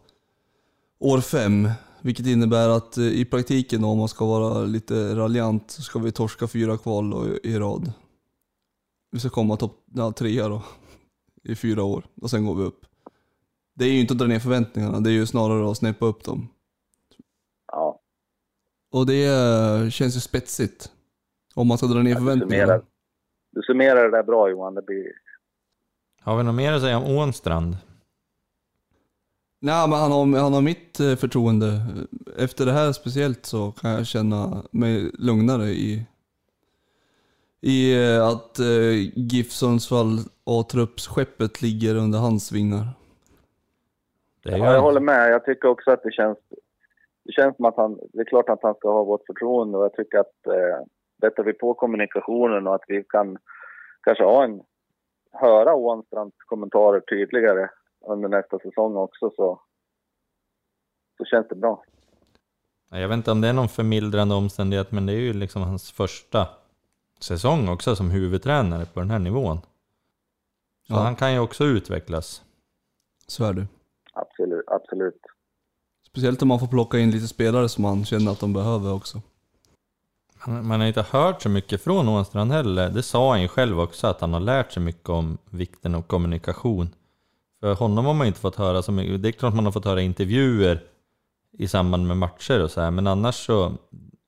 år 0.98 1.20
fem, 1.20 1.68
vilket 2.02 2.26
innebär 2.26 2.68
att 2.68 2.98
eh, 2.98 3.04
i 3.04 3.24
praktiken 3.24 3.82
då, 3.82 3.88
om 3.88 3.98
man 3.98 4.08
ska 4.08 4.26
vara 4.26 4.64
lite 4.64 5.14
raljant 5.14 5.70
så 5.70 5.82
ska 5.82 5.98
vi 5.98 6.12
torska 6.12 6.46
fyra 6.46 6.78
kval 6.78 7.38
i, 7.44 7.48
i 7.48 7.58
rad. 7.58 7.92
Vi 9.10 9.18
ska 9.18 9.28
komma 9.28 9.56
topp 9.56 9.84
ja, 9.94 10.12
trea 10.12 10.48
då 10.48 10.62
i 11.42 11.54
fyra 11.54 11.82
år 11.82 12.04
och 12.22 12.30
sen 12.30 12.46
går 12.46 12.54
vi 12.54 12.62
upp. 12.62 12.86
Det 13.74 13.84
är 13.84 13.92
ju 13.92 14.00
inte 14.00 14.12
att 14.12 14.18
dra 14.18 14.26
ner 14.26 14.38
förväntningarna, 14.38 15.00
det 15.00 15.10
är 15.10 15.14
ju 15.14 15.26
snarare 15.26 15.70
att 15.70 15.76
snäppa 15.76 16.06
upp 16.06 16.24
dem. 16.24 16.48
Och 18.92 19.06
det 19.06 19.24
eh, 19.24 19.90
känns 19.90 20.16
ju 20.16 20.20
spetsigt. 20.20 20.90
Om 21.54 21.68
man 21.68 21.78
ska 21.78 21.86
dra 21.86 22.02
ner 22.02 22.14
du 22.14 22.20
förväntningarna. 22.20 22.80
du 23.52 23.62
summerar 23.62 24.04
det 24.04 24.10
där 24.10 24.22
bra 24.22 24.50
Johan. 24.50 24.74
Det 24.74 24.82
blir... 24.82 25.06
Har 26.22 26.36
vi 26.36 26.42
något 26.42 26.54
mer 26.54 26.72
att 26.72 26.82
säga 26.82 26.98
om 26.98 27.16
Ånstrand? 27.16 27.76
Nej, 29.60 29.88
men 29.88 29.98
han 29.98 30.12
har, 30.12 30.40
han 30.40 30.52
har 30.52 30.60
mitt 30.60 31.00
eh, 31.00 31.16
förtroende. 31.16 31.80
Efter 32.38 32.66
det 32.66 32.72
här 32.72 32.92
speciellt 32.92 33.46
så 33.46 33.72
kan 33.72 33.90
jag 33.90 34.06
känna 34.06 34.62
mig 34.70 35.10
lugnare 35.18 35.64
i, 35.64 36.06
i 37.60 38.04
eh, 38.04 38.26
att 38.26 38.58
eh, 38.58 38.92
GIF 39.14 39.52
Sundsvall 39.52 40.18
A-truppsskeppet 40.44 41.62
ligger 41.62 41.94
under 41.94 42.18
hans 42.18 42.52
vingar. 42.52 42.86
Ja, 44.42 44.56
jag 44.56 44.82
håller 44.82 45.00
med. 45.00 45.30
Jag 45.30 45.44
tycker 45.44 45.68
också 45.68 45.90
att 45.90 46.02
det 46.02 46.12
känns... 46.12 46.38
Det 47.24 47.32
känns 47.32 47.56
som 47.56 47.64
att 47.64 47.76
han... 47.76 47.98
Det 48.12 48.20
är 48.20 48.24
klart 48.24 48.48
att 48.48 48.62
han 48.62 48.74
ska 48.74 48.92
ha 48.92 49.04
vårt 49.04 49.26
förtroende 49.26 49.78
och 49.78 49.84
jag 49.84 49.94
tycker 49.94 50.18
att 50.18 50.46
eh, 50.46 50.86
bättrar 51.20 51.44
vi 51.44 51.52
på 51.52 51.74
kommunikationen 51.74 52.66
och 52.66 52.74
att 52.74 52.84
vi 52.88 53.04
kan 53.04 53.38
kanske 54.02 54.24
ha 54.24 54.44
en... 54.44 54.62
Höra 55.32 55.74
Ånstrands 55.74 56.36
kommentarer 56.46 57.00
tydligare 57.00 57.68
under 58.06 58.28
nästa 58.28 58.58
säsong 58.58 58.96
också 58.96 59.30
så... 59.36 59.60
Så 61.18 61.24
känns 61.24 61.48
det 61.48 61.54
bra. 61.54 61.82
jag 62.90 63.08
vet 63.08 63.16
inte 63.16 63.30
om 63.30 63.40
det 63.40 63.48
är 63.48 63.52
någon 63.52 63.68
förmildrande 63.68 64.34
omständighet, 64.34 64.92
men 64.92 65.06
det 65.06 65.12
är 65.12 65.20
ju 65.20 65.32
liksom 65.32 65.62
hans 65.62 65.92
första 65.92 66.48
säsong 67.20 67.68
också 67.68 67.96
som 67.96 68.10
huvudtränare 68.10 68.84
på 68.94 69.00
den 69.00 69.10
här 69.10 69.18
nivån. 69.18 69.58
Så 70.86 70.94
Ja. 70.94 70.96
han 70.98 71.16
kan 71.16 71.32
ju 71.32 71.38
också 71.40 71.64
utvecklas. 71.64 72.42
Så 73.26 73.44
är 73.44 73.52
det. 73.52 73.66
Absolut. 74.12 74.64
Absolut. 74.66 75.20
Speciellt 76.12 76.42
om 76.42 76.48
man 76.48 76.60
får 76.60 76.66
plocka 76.66 76.98
in 76.98 77.10
lite 77.10 77.28
spelare 77.28 77.68
som 77.68 77.82
man 77.82 78.04
känner 78.04 78.32
att 78.32 78.40
de 78.40 78.52
behöver 78.52 78.92
också. 78.92 79.20
Man, 80.46 80.66
man 80.66 80.80
har 80.80 80.86
inte 80.86 81.06
hört 81.10 81.42
så 81.42 81.48
mycket 81.48 81.82
från 81.82 82.08
Åstrand 82.08 82.52
heller. 82.52 82.90
Det 82.90 83.02
sa 83.02 83.30
han 83.30 83.42
ju 83.42 83.48
själv 83.48 83.80
också, 83.80 84.06
att 84.06 84.20
han 84.20 84.32
har 84.32 84.40
lärt 84.40 84.72
sig 84.72 84.82
mycket 84.82 85.08
om 85.08 85.38
vikten 85.50 85.94
av 85.94 86.02
kommunikation. 86.02 86.90
För 87.60 87.74
honom 87.74 88.04
har 88.06 88.14
man 88.14 88.26
inte 88.26 88.40
fått 88.40 88.56
höra 88.56 88.82
så 88.82 88.92
mycket. 88.92 89.22
Det 89.22 89.28
är 89.28 89.32
klart 89.32 89.54
man 89.54 89.64
har 89.64 89.72
fått 89.72 89.84
höra 89.84 90.00
intervjuer 90.02 90.82
i 91.58 91.68
samband 91.68 92.06
med 92.06 92.16
matcher 92.16 92.62
och 92.62 92.70
så 92.70 92.80
här, 92.80 92.90
men 92.90 93.06
annars 93.06 93.46
så... 93.46 93.72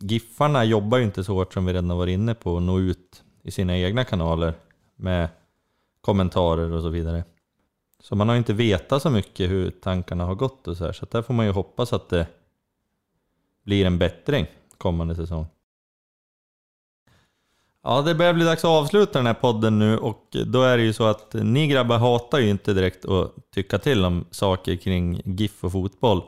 Giffarna 0.00 0.64
jobbar 0.64 0.98
ju 0.98 1.04
inte 1.04 1.24
så 1.24 1.34
hårt 1.34 1.54
som 1.54 1.64
vi 1.64 1.72
redan 1.72 1.98
varit 1.98 2.12
inne 2.12 2.34
på, 2.34 2.56
att 2.56 2.62
nå 2.62 2.78
ut 2.78 3.22
i 3.42 3.50
sina 3.50 3.78
egna 3.78 4.04
kanaler 4.04 4.54
med 4.96 5.28
kommentarer 6.00 6.72
och 6.72 6.82
så 6.82 6.88
vidare. 6.88 7.24
Så 8.04 8.16
man 8.16 8.28
har 8.28 8.34
ju 8.34 8.38
inte 8.38 8.52
vetat 8.52 9.02
så 9.02 9.10
mycket 9.10 9.50
hur 9.50 9.70
tankarna 9.70 10.24
har 10.24 10.34
gått 10.34 10.68
och 10.68 10.76
så 10.76 10.84
här, 10.84 10.92
så 10.92 11.04
att 11.04 11.10
där 11.10 11.22
får 11.22 11.34
man 11.34 11.46
ju 11.46 11.52
hoppas 11.52 11.92
att 11.92 12.08
det 12.08 12.26
blir 13.62 13.86
en 13.86 13.98
bättring 13.98 14.46
kommande 14.78 15.14
säsong. 15.14 15.46
Ja, 17.82 18.02
det 18.02 18.14
börjar 18.14 18.34
bli 18.34 18.44
dags 18.44 18.64
att 18.64 18.70
avsluta 18.70 19.18
den 19.18 19.26
här 19.26 19.34
podden 19.34 19.78
nu 19.78 19.98
och 19.98 20.36
då 20.46 20.62
är 20.62 20.76
det 20.76 20.82
ju 20.82 20.92
så 20.92 21.04
att 21.04 21.34
ni 21.34 21.66
grabbar 21.66 21.98
hatar 21.98 22.38
ju 22.38 22.50
inte 22.50 22.74
direkt 22.74 23.04
att 23.04 23.50
tycka 23.50 23.78
till 23.78 24.04
om 24.04 24.24
saker 24.30 24.76
kring 24.76 25.22
GIF 25.24 25.64
och 25.64 25.72
fotboll. 25.72 26.22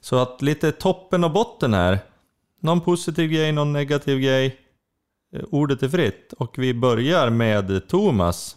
Så 0.00 0.16
att 0.16 0.42
lite 0.42 0.72
toppen 0.72 1.24
och 1.24 1.32
botten 1.32 1.74
här. 1.74 1.98
Någon 2.60 2.80
positiv 2.80 3.30
grej, 3.30 3.52
någon 3.52 3.72
negativ 3.72 4.18
grej. 4.18 4.58
Eh, 5.32 5.44
ordet 5.50 5.82
är 5.82 5.88
fritt 5.88 6.32
och 6.32 6.58
vi 6.58 6.74
börjar 6.74 7.30
med 7.30 7.88
Thomas. 7.88 8.56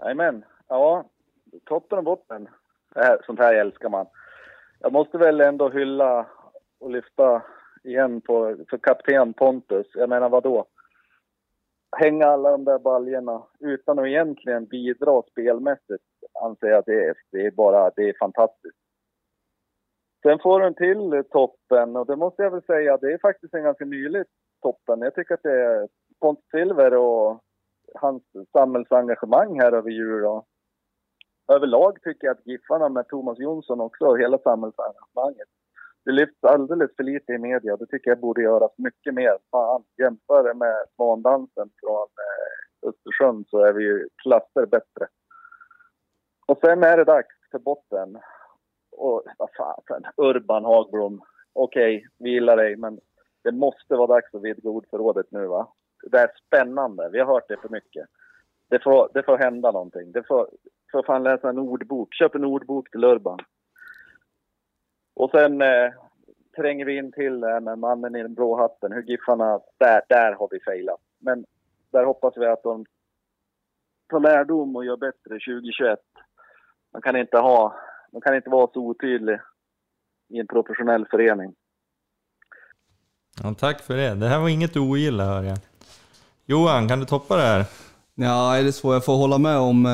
Jajamän. 0.00 0.44
Ja, 0.68 1.04
toppen 1.64 1.98
och 1.98 2.04
botten. 2.04 2.48
Äh, 2.96 3.14
sånt 3.26 3.38
här 3.38 3.54
älskar 3.54 3.88
man. 3.88 4.06
Jag 4.80 4.92
måste 4.92 5.18
väl 5.18 5.40
ändå 5.40 5.68
hylla 5.68 6.26
och 6.80 6.90
lyfta 6.90 7.42
igen 7.84 8.20
på, 8.20 8.56
för 8.70 8.78
kapten 8.78 9.32
Pontus. 9.32 9.86
Jag 9.94 10.08
menar 10.08 10.28
vadå? 10.28 10.66
Hänga 11.96 12.26
alla 12.26 12.50
de 12.50 12.64
där 12.64 12.78
baljorna 12.78 13.42
utan 13.60 13.98
att 13.98 14.06
egentligen 14.06 14.66
bidra 14.66 15.22
spelmässigt 15.22 16.04
anser 16.42 16.66
jag 16.66 16.78
att 16.78 16.86
det 16.86 17.04
är, 17.04 17.14
det 17.32 17.46
är 17.46 17.50
bara, 17.50 17.90
det 17.96 18.08
är 18.08 18.14
fantastiskt. 18.18 18.78
Sen 20.22 20.38
får 20.38 20.60
du 20.60 20.66
en 20.66 20.74
till 20.74 21.24
toppen 21.30 21.96
och 21.96 22.06
det 22.06 22.16
måste 22.16 22.42
jag 22.42 22.50
väl 22.50 22.62
säga, 22.62 22.96
det 22.96 23.12
är 23.12 23.18
faktiskt 23.18 23.54
en 23.54 23.62
ganska 23.62 23.84
nylig 23.84 24.24
toppen. 24.62 25.00
Jag 25.00 25.14
tycker 25.14 25.34
att 25.34 25.42
det 25.42 25.62
är 25.62 25.88
Pontus 26.20 26.44
Silver 26.50 26.94
och 26.94 27.40
hans 27.94 28.22
samhällsengagemang 28.52 29.60
här 29.60 29.72
över 29.72 29.90
jul. 29.90 30.24
Och 30.24 30.46
överlag 31.48 32.02
tycker 32.02 32.26
jag 32.26 32.36
att 32.36 32.46
Giffarna 32.46 32.88
med 32.88 33.08
Thomas 33.08 33.38
Jonsson 33.38 33.80
också 33.80 34.04
och 34.04 34.18
hela 34.18 34.38
samhällsengagemanget. 34.38 35.48
Det 36.04 36.12
lyfts 36.12 36.44
alldeles 36.44 36.96
för 36.96 37.02
lite 37.02 37.32
i 37.32 37.38
media. 37.38 37.76
Det 37.76 37.86
tycker 37.86 38.10
jag 38.10 38.20
borde 38.20 38.42
göras 38.42 38.72
mycket 38.76 39.14
mer. 39.14 39.38
Fan, 39.50 39.84
jämför 39.98 40.44
det 40.48 40.54
med 40.54 40.84
svandansen 40.96 41.70
från 41.80 42.02
eh, 42.02 42.88
Östersund 42.88 43.46
så 43.48 43.58
är 43.64 43.72
vi 43.72 43.84
ju 43.84 44.08
klasser 44.22 44.66
bättre. 44.66 45.06
Och 46.46 46.58
sen 46.64 46.82
är 46.82 46.96
det 46.96 47.04
dags 47.04 47.34
för 47.50 47.58
botten. 47.58 48.18
Och 48.96 49.22
vad 49.38 49.48
fasen, 49.56 50.02
Urban 50.16 50.64
Hagblom. 50.64 51.22
Okej, 51.52 52.06
vi 52.18 52.30
gillar 52.30 52.56
dig, 52.56 52.76
men 52.76 53.00
det 53.44 53.52
måste 53.52 53.96
vara 53.96 54.06
dags 54.06 54.34
att 54.34 54.42
vidga 54.42 54.70
ordförrådet 54.70 55.26
nu 55.30 55.46
va? 55.46 55.72
Det 56.10 56.18
är 56.18 56.30
spännande. 56.46 57.08
Vi 57.12 57.18
har 57.18 57.26
hört 57.26 57.48
det 57.48 57.56
för 57.56 57.68
mycket. 57.68 58.06
Det 58.68 58.82
får, 58.82 59.10
det 59.14 59.22
får 59.22 59.38
hända 59.38 59.70
någonting. 59.70 60.12
Det 60.12 60.22
får, 60.22 60.48
får 60.92 61.02
fan 61.02 61.22
läsa 61.22 61.48
en 61.48 61.58
ordbok. 61.58 62.14
Köp 62.14 62.34
en 62.34 62.44
ordbok 62.44 62.90
till 62.90 63.04
Urban. 63.04 63.38
Och 65.14 65.30
sen, 65.30 65.62
eh, 65.62 65.92
tränger 66.56 66.84
vi 66.84 66.96
in 66.96 67.12
till 67.12 67.44
här 67.44 67.60
med 67.60 67.78
mannen 67.78 68.16
i 68.16 68.22
den 68.22 68.34
blå 68.34 68.56
hatten. 68.56 68.92
Hur 68.92 69.02
Giffarna, 69.02 69.60
där, 69.78 70.02
där 70.08 70.32
har 70.32 70.48
vi 70.50 70.60
failat. 70.60 71.00
Men 71.18 71.44
där 71.92 72.04
hoppas 72.04 72.36
vi 72.36 72.46
att 72.46 72.62
de 72.62 72.84
tar 74.08 74.20
lärdom 74.20 74.76
och 74.76 74.84
gör 74.84 74.96
bättre 74.96 75.38
2021. 75.38 75.98
Man 76.92 77.02
kan 77.02 77.16
inte 77.16 77.38
ha, 77.38 77.76
man 78.12 78.20
kan 78.20 78.36
inte 78.36 78.50
vara 78.50 78.70
så 78.72 78.80
otydlig 78.80 79.38
i 80.28 80.38
en 80.38 80.46
professionell 80.46 81.06
förening. 81.10 81.54
Ja, 83.42 83.54
tack 83.58 83.80
för 83.80 83.96
det. 83.96 84.14
Det 84.14 84.26
här 84.26 84.40
var 84.40 84.48
inget 84.48 84.74
du 84.74 84.80
ogillar 84.80 85.24
hör 85.24 85.42
jag. 85.42 85.58
Johan, 86.44 86.88
kan 86.88 87.00
du 87.00 87.06
toppa 87.06 87.36
det 87.36 87.42
här? 87.42 87.64
Ja, 88.14 88.62
det 88.62 88.68
är 88.68 88.72
svårt. 88.72 88.92
Jag 88.92 89.04
får 89.04 89.16
hålla 89.16 89.38
med 89.38 89.58
om... 89.58 89.86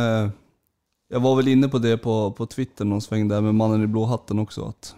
Jag 1.09 1.20
var 1.20 1.36
väl 1.36 1.48
inne 1.48 1.68
på 1.68 1.78
det 1.78 1.98
på, 1.98 2.32
på 2.32 2.47
Twitter 2.47 2.85
någon 2.85 3.01
sväng 3.01 3.28
där 3.28 3.40
med 3.40 3.55
mannen 3.55 3.82
i 3.82 3.86
blå 3.86 4.05
hatten 4.05 4.39
också. 4.39 4.64
Att 4.64 4.94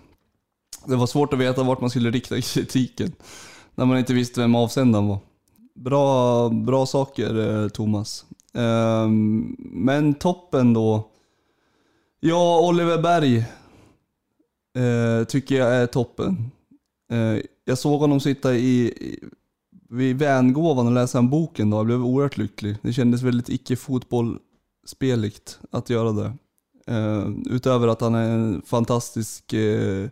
det 0.87 0.97
var 0.97 1.07
svårt 1.07 1.33
att 1.33 1.39
veta 1.39 1.63
vart 1.63 1.81
man 1.81 1.91
skulle 1.91 2.11
rikta 2.11 2.41
kritiken. 2.41 3.13
När 3.75 3.85
man 3.85 3.99
inte 3.99 4.15
visste 4.15 4.41
vem 4.41 4.55
avsändaren 4.55 5.09
var. 5.09 5.19
Bra, 5.75 6.49
bra 6.49 6.87
saker 6.87 7.63
eh, 7.63 7.69
Thomas. 7.69 8.25
Eh, 8.55 9.09
men 9.59 10.15
toppen 10.15 10.73
då. 10.73 11.09
Ja, 12.21 12.69
Oliver 12.69 13.03
Berg 13.03 13.37
eh, 14.75 15.25
tycker 15.29 15.55
jag 15.55 15.75
är 15.75 15.87
toppen. 15.87 16.51
Eh, 17.13 17.43
jag 17.65 17.79
såg 17.79 18.01
honom 18.01 18.21
sitta 18.21 18.55
i, 18.55 18.87
i 18.87 19.19
vid 19.89 20.19
vängåvan 20.19 20.87
och 20.87 20.93
läsa 20.93 21.19
en 21.19 21.31
boken 21.31 21.71
då. 21.71 21.77
Jag 21.77 21.87
blev 21.87 22.05
oerhört 22.05 22.37
lycklig. 22.37 22.77
Det 22.83 22.93
kändes 22.93 23.23
väldigt 23.23 23.49
icke-fotboll 23.49 24.39
speligt 24.91 25.59
att 25.71 25.91
göra 25.91 26.13
det. 26.13 26.33
Uh, 26.91 27.29
utöver 27.47 27.89
att 27.89 28.01
han 28.01 28.15
är 28.15 28.31
en 28.31 28.63
fantastisk 28.67 29.55
uh, 29.55 30.09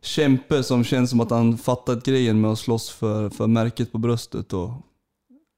kämpe 0.00 0.62
som 0.62 0.84
känns 0.84 1.10
som 1.10 1.20
att 1.20 1.30
han 1.30 1.58
fattat 1.58 2.04
grejen 2.04 2.40
med 2.40 2.50
att 2.50 2.58
slåss 2.58 2.90
för, 2.90 3.30
för 3.30 3.46
märket 3.46 3.92
på 3.92 3.98
bröstet. 3.98 4.52
Och 4.52 4.70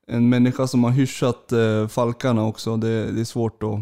en 0.06 0.28
människa 0.28 0.66
som 0.66 0.84
har 0.84 0.90
hyschat 0.90 1.52
uh, 1.52 1.88
Falkarna 1.88 2.46
också. 2.46 2.76
Det, 2.76 3.12
det, 3.12 3.20
är 3.20 3.24
svårt 3.24 3.62
att, 3.62 3.80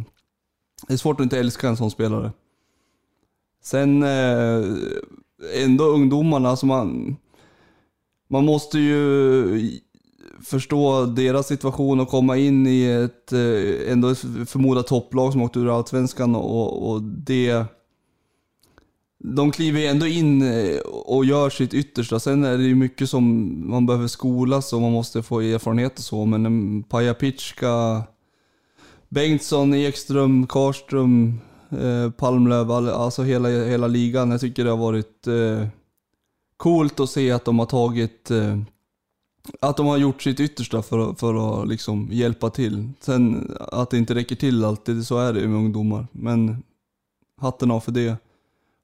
det 0.88 0.92
är 0.94 0.98
svårt 0.98 1.20
att 1.20 1.24
inte 1.24 1.38
älska 1.38 1.68
en 1.68 1.76
sån 1.76 1.90
spelare. 1.90 2.32
Sen 3.62 4.02
ändå 5.54 5.84
ungdomarna 5.84 6.48
alltså 6.48 6.66
man 6.66 7.16
man 8.28 8.44
måste 8.44 8.78
ju 8.78 9.80
förstå 10.44 11.06
deras 11.06 11.46
situation 11.46 12.00
och 12.00 12.08
komma 12.08 12.36
in 12.36 12.66
i 12.66 12.84
ett 12.84 13.32
eh, 13.32 13.92
ändå 13.92 14.14
förmodat 14.46 14.86
topplag 14.86 15.32
som 15.32 15.42
åkte 15.42 15.58
ur 15.58 15.76
Allsvenskan 15.78 16.36
och, 16.36 16.90
och 16.90 17.02
det... 17.02 17.64
De 19.18 19.50
kliver 19.50 19.80
ju 19.80 19.86
ändå 19.86 20.06
in 20.06 20.42
eh, 20.42 20.78
och 20.86 21.24
gör 21.24 21.50
sitt 21.50 21.74
yttersta. 21.74 22.20
Sen 22.20 22.44
är 22.44 22.58
det 22.58 22.64
ju 22.64 22.74
mycket 22.74 23.10
som 23.10 23.54
man 23.70 23.86
behöver 23.86 24.06
skolas 24.06 24.72
och 24.72 24.80
man 24.80 24.92
måste 24.92 25.22
få 25.22 25.40
erfarenhet 25.40 25.98
och 25.98 26.04
så. 26.04 26.24
Men 26.24 26.46
eh, 26.46 26.46
en 26.46 26.82
Paja 26.82 27.14
Pitschka, 27.14 28.02
Bengtsson, 29.08 29.74
Ekström, 29.74 30.46
Karström, 30.46 31.40
eh, 31.70 32.10
Palmlöv, 32.10 32.70
alltså 32.70 33.22
hela, 33.22 33.48
hela 33.48 33.86
ligan. 33.86 34.30
Jag 34.30 34.40
tycker 34.40 34.64
det 34.64 34.70
har 34.70 34.76
varit 34.76 35.26
eh, 35.26 35.68
coolt 36.56 37.00
att 37.00 37.10
se 37.10 37.30
att 37.30 37.44
de 37.44 37.58
har 37.58 37.66
tagit 37.66 38.30
eh, 38.30 38.58
att 39.60 39.76
de 39.76 39.86
har 39.86 39.96
gjort 39.96 40.22
sitt 40.22 40.40
yttersta 40.40 40.82
för, 40.82 41.14
för 41.14 41.62
att 41.62 41.68
liksom 41.68 42.08
hjälpa 42.12 42.50
till. 42.50 42.90
Sen 43.00 43.52
att 43.60 43.90
det 43.90 43.98
inte 43.98 44.14
räcker 44.14 44.36
till 44.36 44.64
alltid, 44.64 45.06
så 45.06 45.18
är 45.18 45.32
det 45.32 45.48
med 45.48 45.58
ungdomar. 45.58 46.06
Men 46.12 46.62
hatten 47.40 47.70
av 47.70 47.80
för 47.80 47.92
det. 47.92 48.16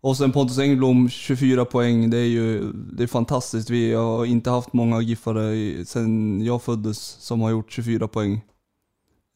Och 0.01 0.17
sen 0.17 0.33
Pontus 0.33 0.59
Engblom, 0.59 1.09
24 1.09 1.65
poäng. 1.65 2.11
Det 2.11 2.19
är 2.19 2.27
ju 2.27 2.73
det 2.73 3.03
är 3.03 3.07
fantastiskt. 3.07 3.71
Vi 3.71 3.95
har 3.95 4.25
inte 4.25 4.51
haft 4.51 4.73
många 4.73 5.01
giffare 5.01 5.85
sen 5.85 6.43
jag 6.45 6.63
föddes 6.63 6.99
som 6.99 7.41
har 7.41 7.51
gjort 7.51 7.73
24 7.73 8.09
poäng. 8.09 8.41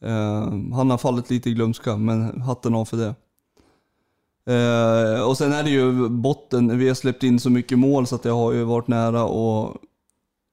Uh, 0.05 0.73
han 0.73 0.89
har 0.89 0.97
fallit 0.97 1.29
lite 1.29 1.49
i 1.49 1.53
glömska, 1.53 1.97
men 1.97 2.41
hatten 2.41 2.75
av 2.75 2.85
för 2.85 2.97
det. 2.97 3.15
Uh, 4.49 5.21
och 5.21 5.37
sen 5.37 5.53
är 5.53 5.63
det 5.63 5.69
ju 5.69 6.09
botten, 6.09 6.77
vi 6.77 6.87
har 6.87 6.95
släppt 6.95 7.23
in 7.23 7.39
så 7.39 7.49
mycket 7.49 7.79
mål 7.79 8.07
så 8.07 8.15
att 8.15 8.25
jag 8.25 8.33
har 8.33 8.51
ju 8.51 8.63
varit 8.63 8.87
nära 8.87 9.23
att 9.23 9.77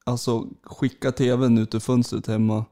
alltså, 0.04 0.46
skicka 0.62 1.12
tvn 1.12 1.58
ut 1.58 1.74
ur 1.74 1.80
fönstret 1.80 2.26
hemma. 2.26 2.64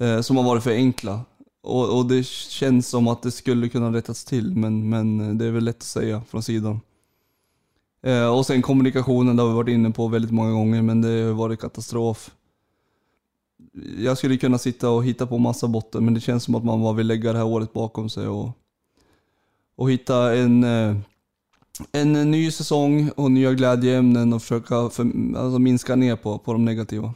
Eh, 0.00 0.20
som 0.20 0.36
har 0.36 0.44
varit 0.44 0.62
för 0.62 0.70
enkla. 0.70 1.20
Och, 1.62 1.98
och, 1.98 2.06
det 2.06 2.26
känns 2.26 2.88
som 2.88 3.08
att 3.08 3.22
det 3.22 3.30
skulle 3.30 3.68
kunna 3.68 3.92
rättas 3.92 4.24
till, 4.24 4.56
men, 4.56 4.88
men 4.88 5.20
eh, 5.20 5.34
det 5.34 5.44
är 5.44 5.50
väl 5.50 5.64
lätt 5.64 5.76
att 5.76 5.82
säga 5.82 6.22
från 6.28 6.42
sidan. 6.42 6.80
Eh, 8.02 8.36
och 8.36 8.46
sen 8.46 8.62
kommunikationen, 8.62 9.36
det 9.36 9.42
har 9.42 9.48
vi 9.48 9.54
varit 9.54 9.72
inne 9.72 9.90
på 9.90 10.08
väldigt 10.08 10.30
många 10.30 10.52
gånger, 10.52 10.82
men 10.82 11.00
det 11.00 11.22
har 11.22 11.32
varit 11.32 11.60
katastrof. 11.60 12.30
Jag 13.98 14.18
skulle 14.18 14.36
kunna 14.36 14.58
sitta 14.58 14.90
och 14.90 15.04
hitta 15.04 15.26
på 15.26 15.38
massa 15.38 15.68
botten, 15.68 16.04
men 16.04 16.14
det 16.14 16.20
känns 16.20 16.44
som 16.44 16.54
att 16.54 16.64
man 16.64 16.82
bara 16.82 16.92
vill 16.92 17.06
lägga 17.06 17.32
det 17.32 17.38
här 17.38 17.46
året 17.46 17.72
bakom 17.72 18.10
sig 18.10 18.26
och 18.26 18.50
och 19.80 19.90
hitta 19.90 20.36
en, 20.36 20.64
eh, 20.64 20.96
en 21.92 22.30
ny 22.30 22.50
säsong 22.50 23.10
och 23.16 23.30
nya 23.30 23.52
glädjeämnen 23.52 24.32
och 24.32 24.42
försöka 24.42 24.90
för, 24.90 25.02
alltså 25.36 25.58
minska 25.58 25.96
ner 25.96 26.16
på, 26.16 26.38
på 26.38 26.52
de 26.52 26.64
negativa. 26.64 27.14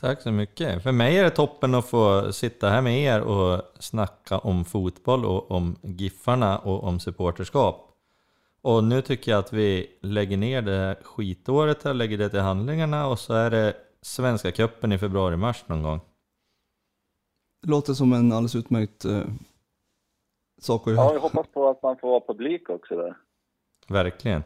Tack 0.00 0.22
så 0.22 0.32
mycket. 0.32 0.82
För 0.82 0.92
mig 0.92 1.18
är 1.18 1.24
det 1.24 1.30
toppen 1.30 1.74
att 1.74 1.86
få 1.86 2.32
sitta 2.32 2.70
här 2.70 2.82
med 2.82 3.00
er 3.00 3.20
och 3.20 3.62
snacka 3.78 4.38
om 4.38 4.64
fotboll 4.64 5.24
och 5.24 5.50
om 5.50 5.76
Giffarna 5.82 6.58
och 6.58 6.84
om 6.84 7.00
supporterskap. 7.00 7.86
Och 8.62 8.84
nu 8.84 9.02
tycker 9.02 9.30
jag 9.30 9.38
att 9.38 9.52
vi 9.52 9.86
lägger 10.02 10.36
ner 10.36 10.62
det 10.62 10.96
skitåret 11.02 11.82
här, 11.82 11.94
lägger 11.94 12.18
det 12.18 12.28
till 12.28 12.40
handlingarna 12.40 13.06
och 13.06 13.18
så 13.18 13.34
är 13.34 13.50
det 13.50 13.74
Svenska 14.02 14.52
cupen 14.52 14.92
i 14.92 14.98
februari-mars 14.98 15.64
någon 15.66 15.82
gång. 15.82 16.00
Det 17.62 17.70
låter 17.70 17.94
som 17.94 18.12
en 18.12 18.32
alldeles 18.32 18.54
utmärkt 18.54 19.04
eh, 19.04 19.22
sak 20.62 20.86
att 20.86 20.94
göra. 20.94 21.04
Ja, 21.04 21.12
jag 21.12 21.20
hoppas 21.20 21.46
på 21.54 21.68
att 21.68 21.82
man 21.82 21.96
får 21.96 22.08
vara 22.08 22.20
publik 22.20 22.70
också 22.70 22.96
där. 22.96 23.16
Verkligen. 23.88 24.42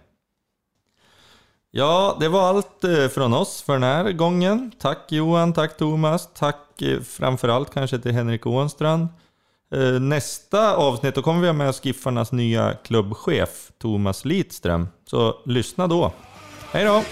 Ja, 1.70 2.16
det 2.20 2.28
var 2.28 2.48
allt 2.48 2.84
eh, 2.84 3.08
från 3.08 3.34
oss 3.34 3.62
för 3.62 3.72
den 3.72 3.82
här 3.82 4.12
gången. 4.12 4.72
Tack 4.78 5.12
Johan, 5.12 5.52
tack 5.52 5.76
Thomas, 5.76 6.28
tack 6.34 6.82
eh, 6.82 7.00
framförallt 7.00 7.74
kanske 7.74 7.98
till 7.98 8.12
Henrik 8.12 8.46
Ånstrand. 8.46 9.08
Eh, 9.74 10.00
nästa 10.00 10.76
avsnitt, 10.76 11.14
då 11.14 11.22
kommer 11.22 11.40
vi 11.40 11.46
ha 11.46 11.52
med 11.52 11.68
oss 11.68 11.84
Giffarnas 11.84 12.32
nya 12.32 12.74
klubbchef 12.74 13.72
Thomas 13.78 14.24
Litström. 14.24 14.88
Så 15.04 15.34
lyssna 15.44 15.86
då. 15.86 16.12
Hej 16.72 16.84
då! 16.84 17.02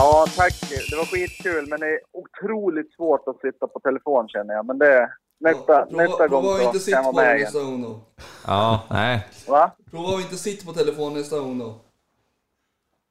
Ja, 0.00 0.26
tack. 0.36 0.54
Det 0.90 0.96
var 0.96 1.04
skitkul, 1.04 1.66
men 1.68 1.80
det 1.80 1.86
är 1.86 2.00
otroligt 2.12 2.94
svårt 2.94 3.28
att 3.28 3.40
sitta 3.40 3.66
på 3.66 3.80
telefon 3.80 4.28
känner 4.28 4.54
jag. 4.54 4.66
Men 4.66 4.78
det, 4.78 5.10
nästa, 5.40 5.72
ja, 5.72 5.86
prova, 5.86 6.02
nästa 6.02 6.28
gång 6.28 6.44
så 6.44 6.90
kan 6.90 7.04
jag 7.04 7.12
vara 7.12 7.24
med 7.24 7.36
igen. 7.36 7.44
Nästa 7.44 7.62
gång 7.62 7.82
då. 7.82 8.00
Ja, 8.46 8.80
nej. 8.90 9.26
Va? 9.48 9.70
Prova 9.90 10.14
att 10.14 10.20
inte 10.20 10.36
sitta 10.36 10.66
på 10.66 10.72
telefon 10.72 11.14
nästa 11.14 11.38
gång 11.38 11.58
då. 11.58 11.74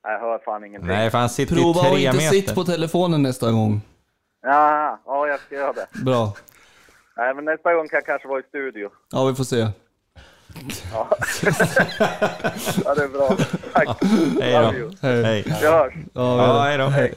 Jag 0.03 0.19
hör 0.19 0.39
fan 0.45 0.65
ingenting. 0.65 0.87
Nej, 0.87 1.11
för 1.11 1.17
han 1.17 1.29
sitter 1.29 1.55
Prova 1.55 1.67
ju 1.67 1.89
tre 1.89 1.91
meter. 1.91 2.11
Prova 2.11 2.17
att 2.27 2.33
inte 2.33 2.35
sitta 2.35 2.53
på 2.53 2.63
telefonen 2.63 3.21
nästa 3.21 3.51
gång. 3.51 3.81
Ja, 4.41 4.99
ja, 5.05 5.27
jag 5.27 5.39
ska 5.39 5.55
göra 5.55 5.73
det. 5.73 5.87
Bra. 6.05 6.33
Nej, 7.17 7.33
men 7.35 7.45
nästa 7.45 7.73
gång 7.73 7.87
kan 7.87 7.97
jag 7.97 8.05
kanske 8.05 8.27
vara 8.27 8.39
i 8.39 8.43
studio. 8.43 8.89
Ja, 9.11 9.25
vi 9.25 9.35
får 9.35 9.43
se. 9.43 9.67
Ja. 10.93 11.09
ja, 12.85 12.95
det 12.95 13.03
är 13.03 13.07
bra. 13.07 13.37
Tack. 13.73 13.87
Hej 14.41 14.53
då. 14.53 14.91
Hej. 15.01 15.43
Vi 15.45 15.67
hörs. 15.67 15.93
Ja, 16.13 16.63
hej 16.63 16.77
då. 16.77 16.85
Hej. 16.87 17.13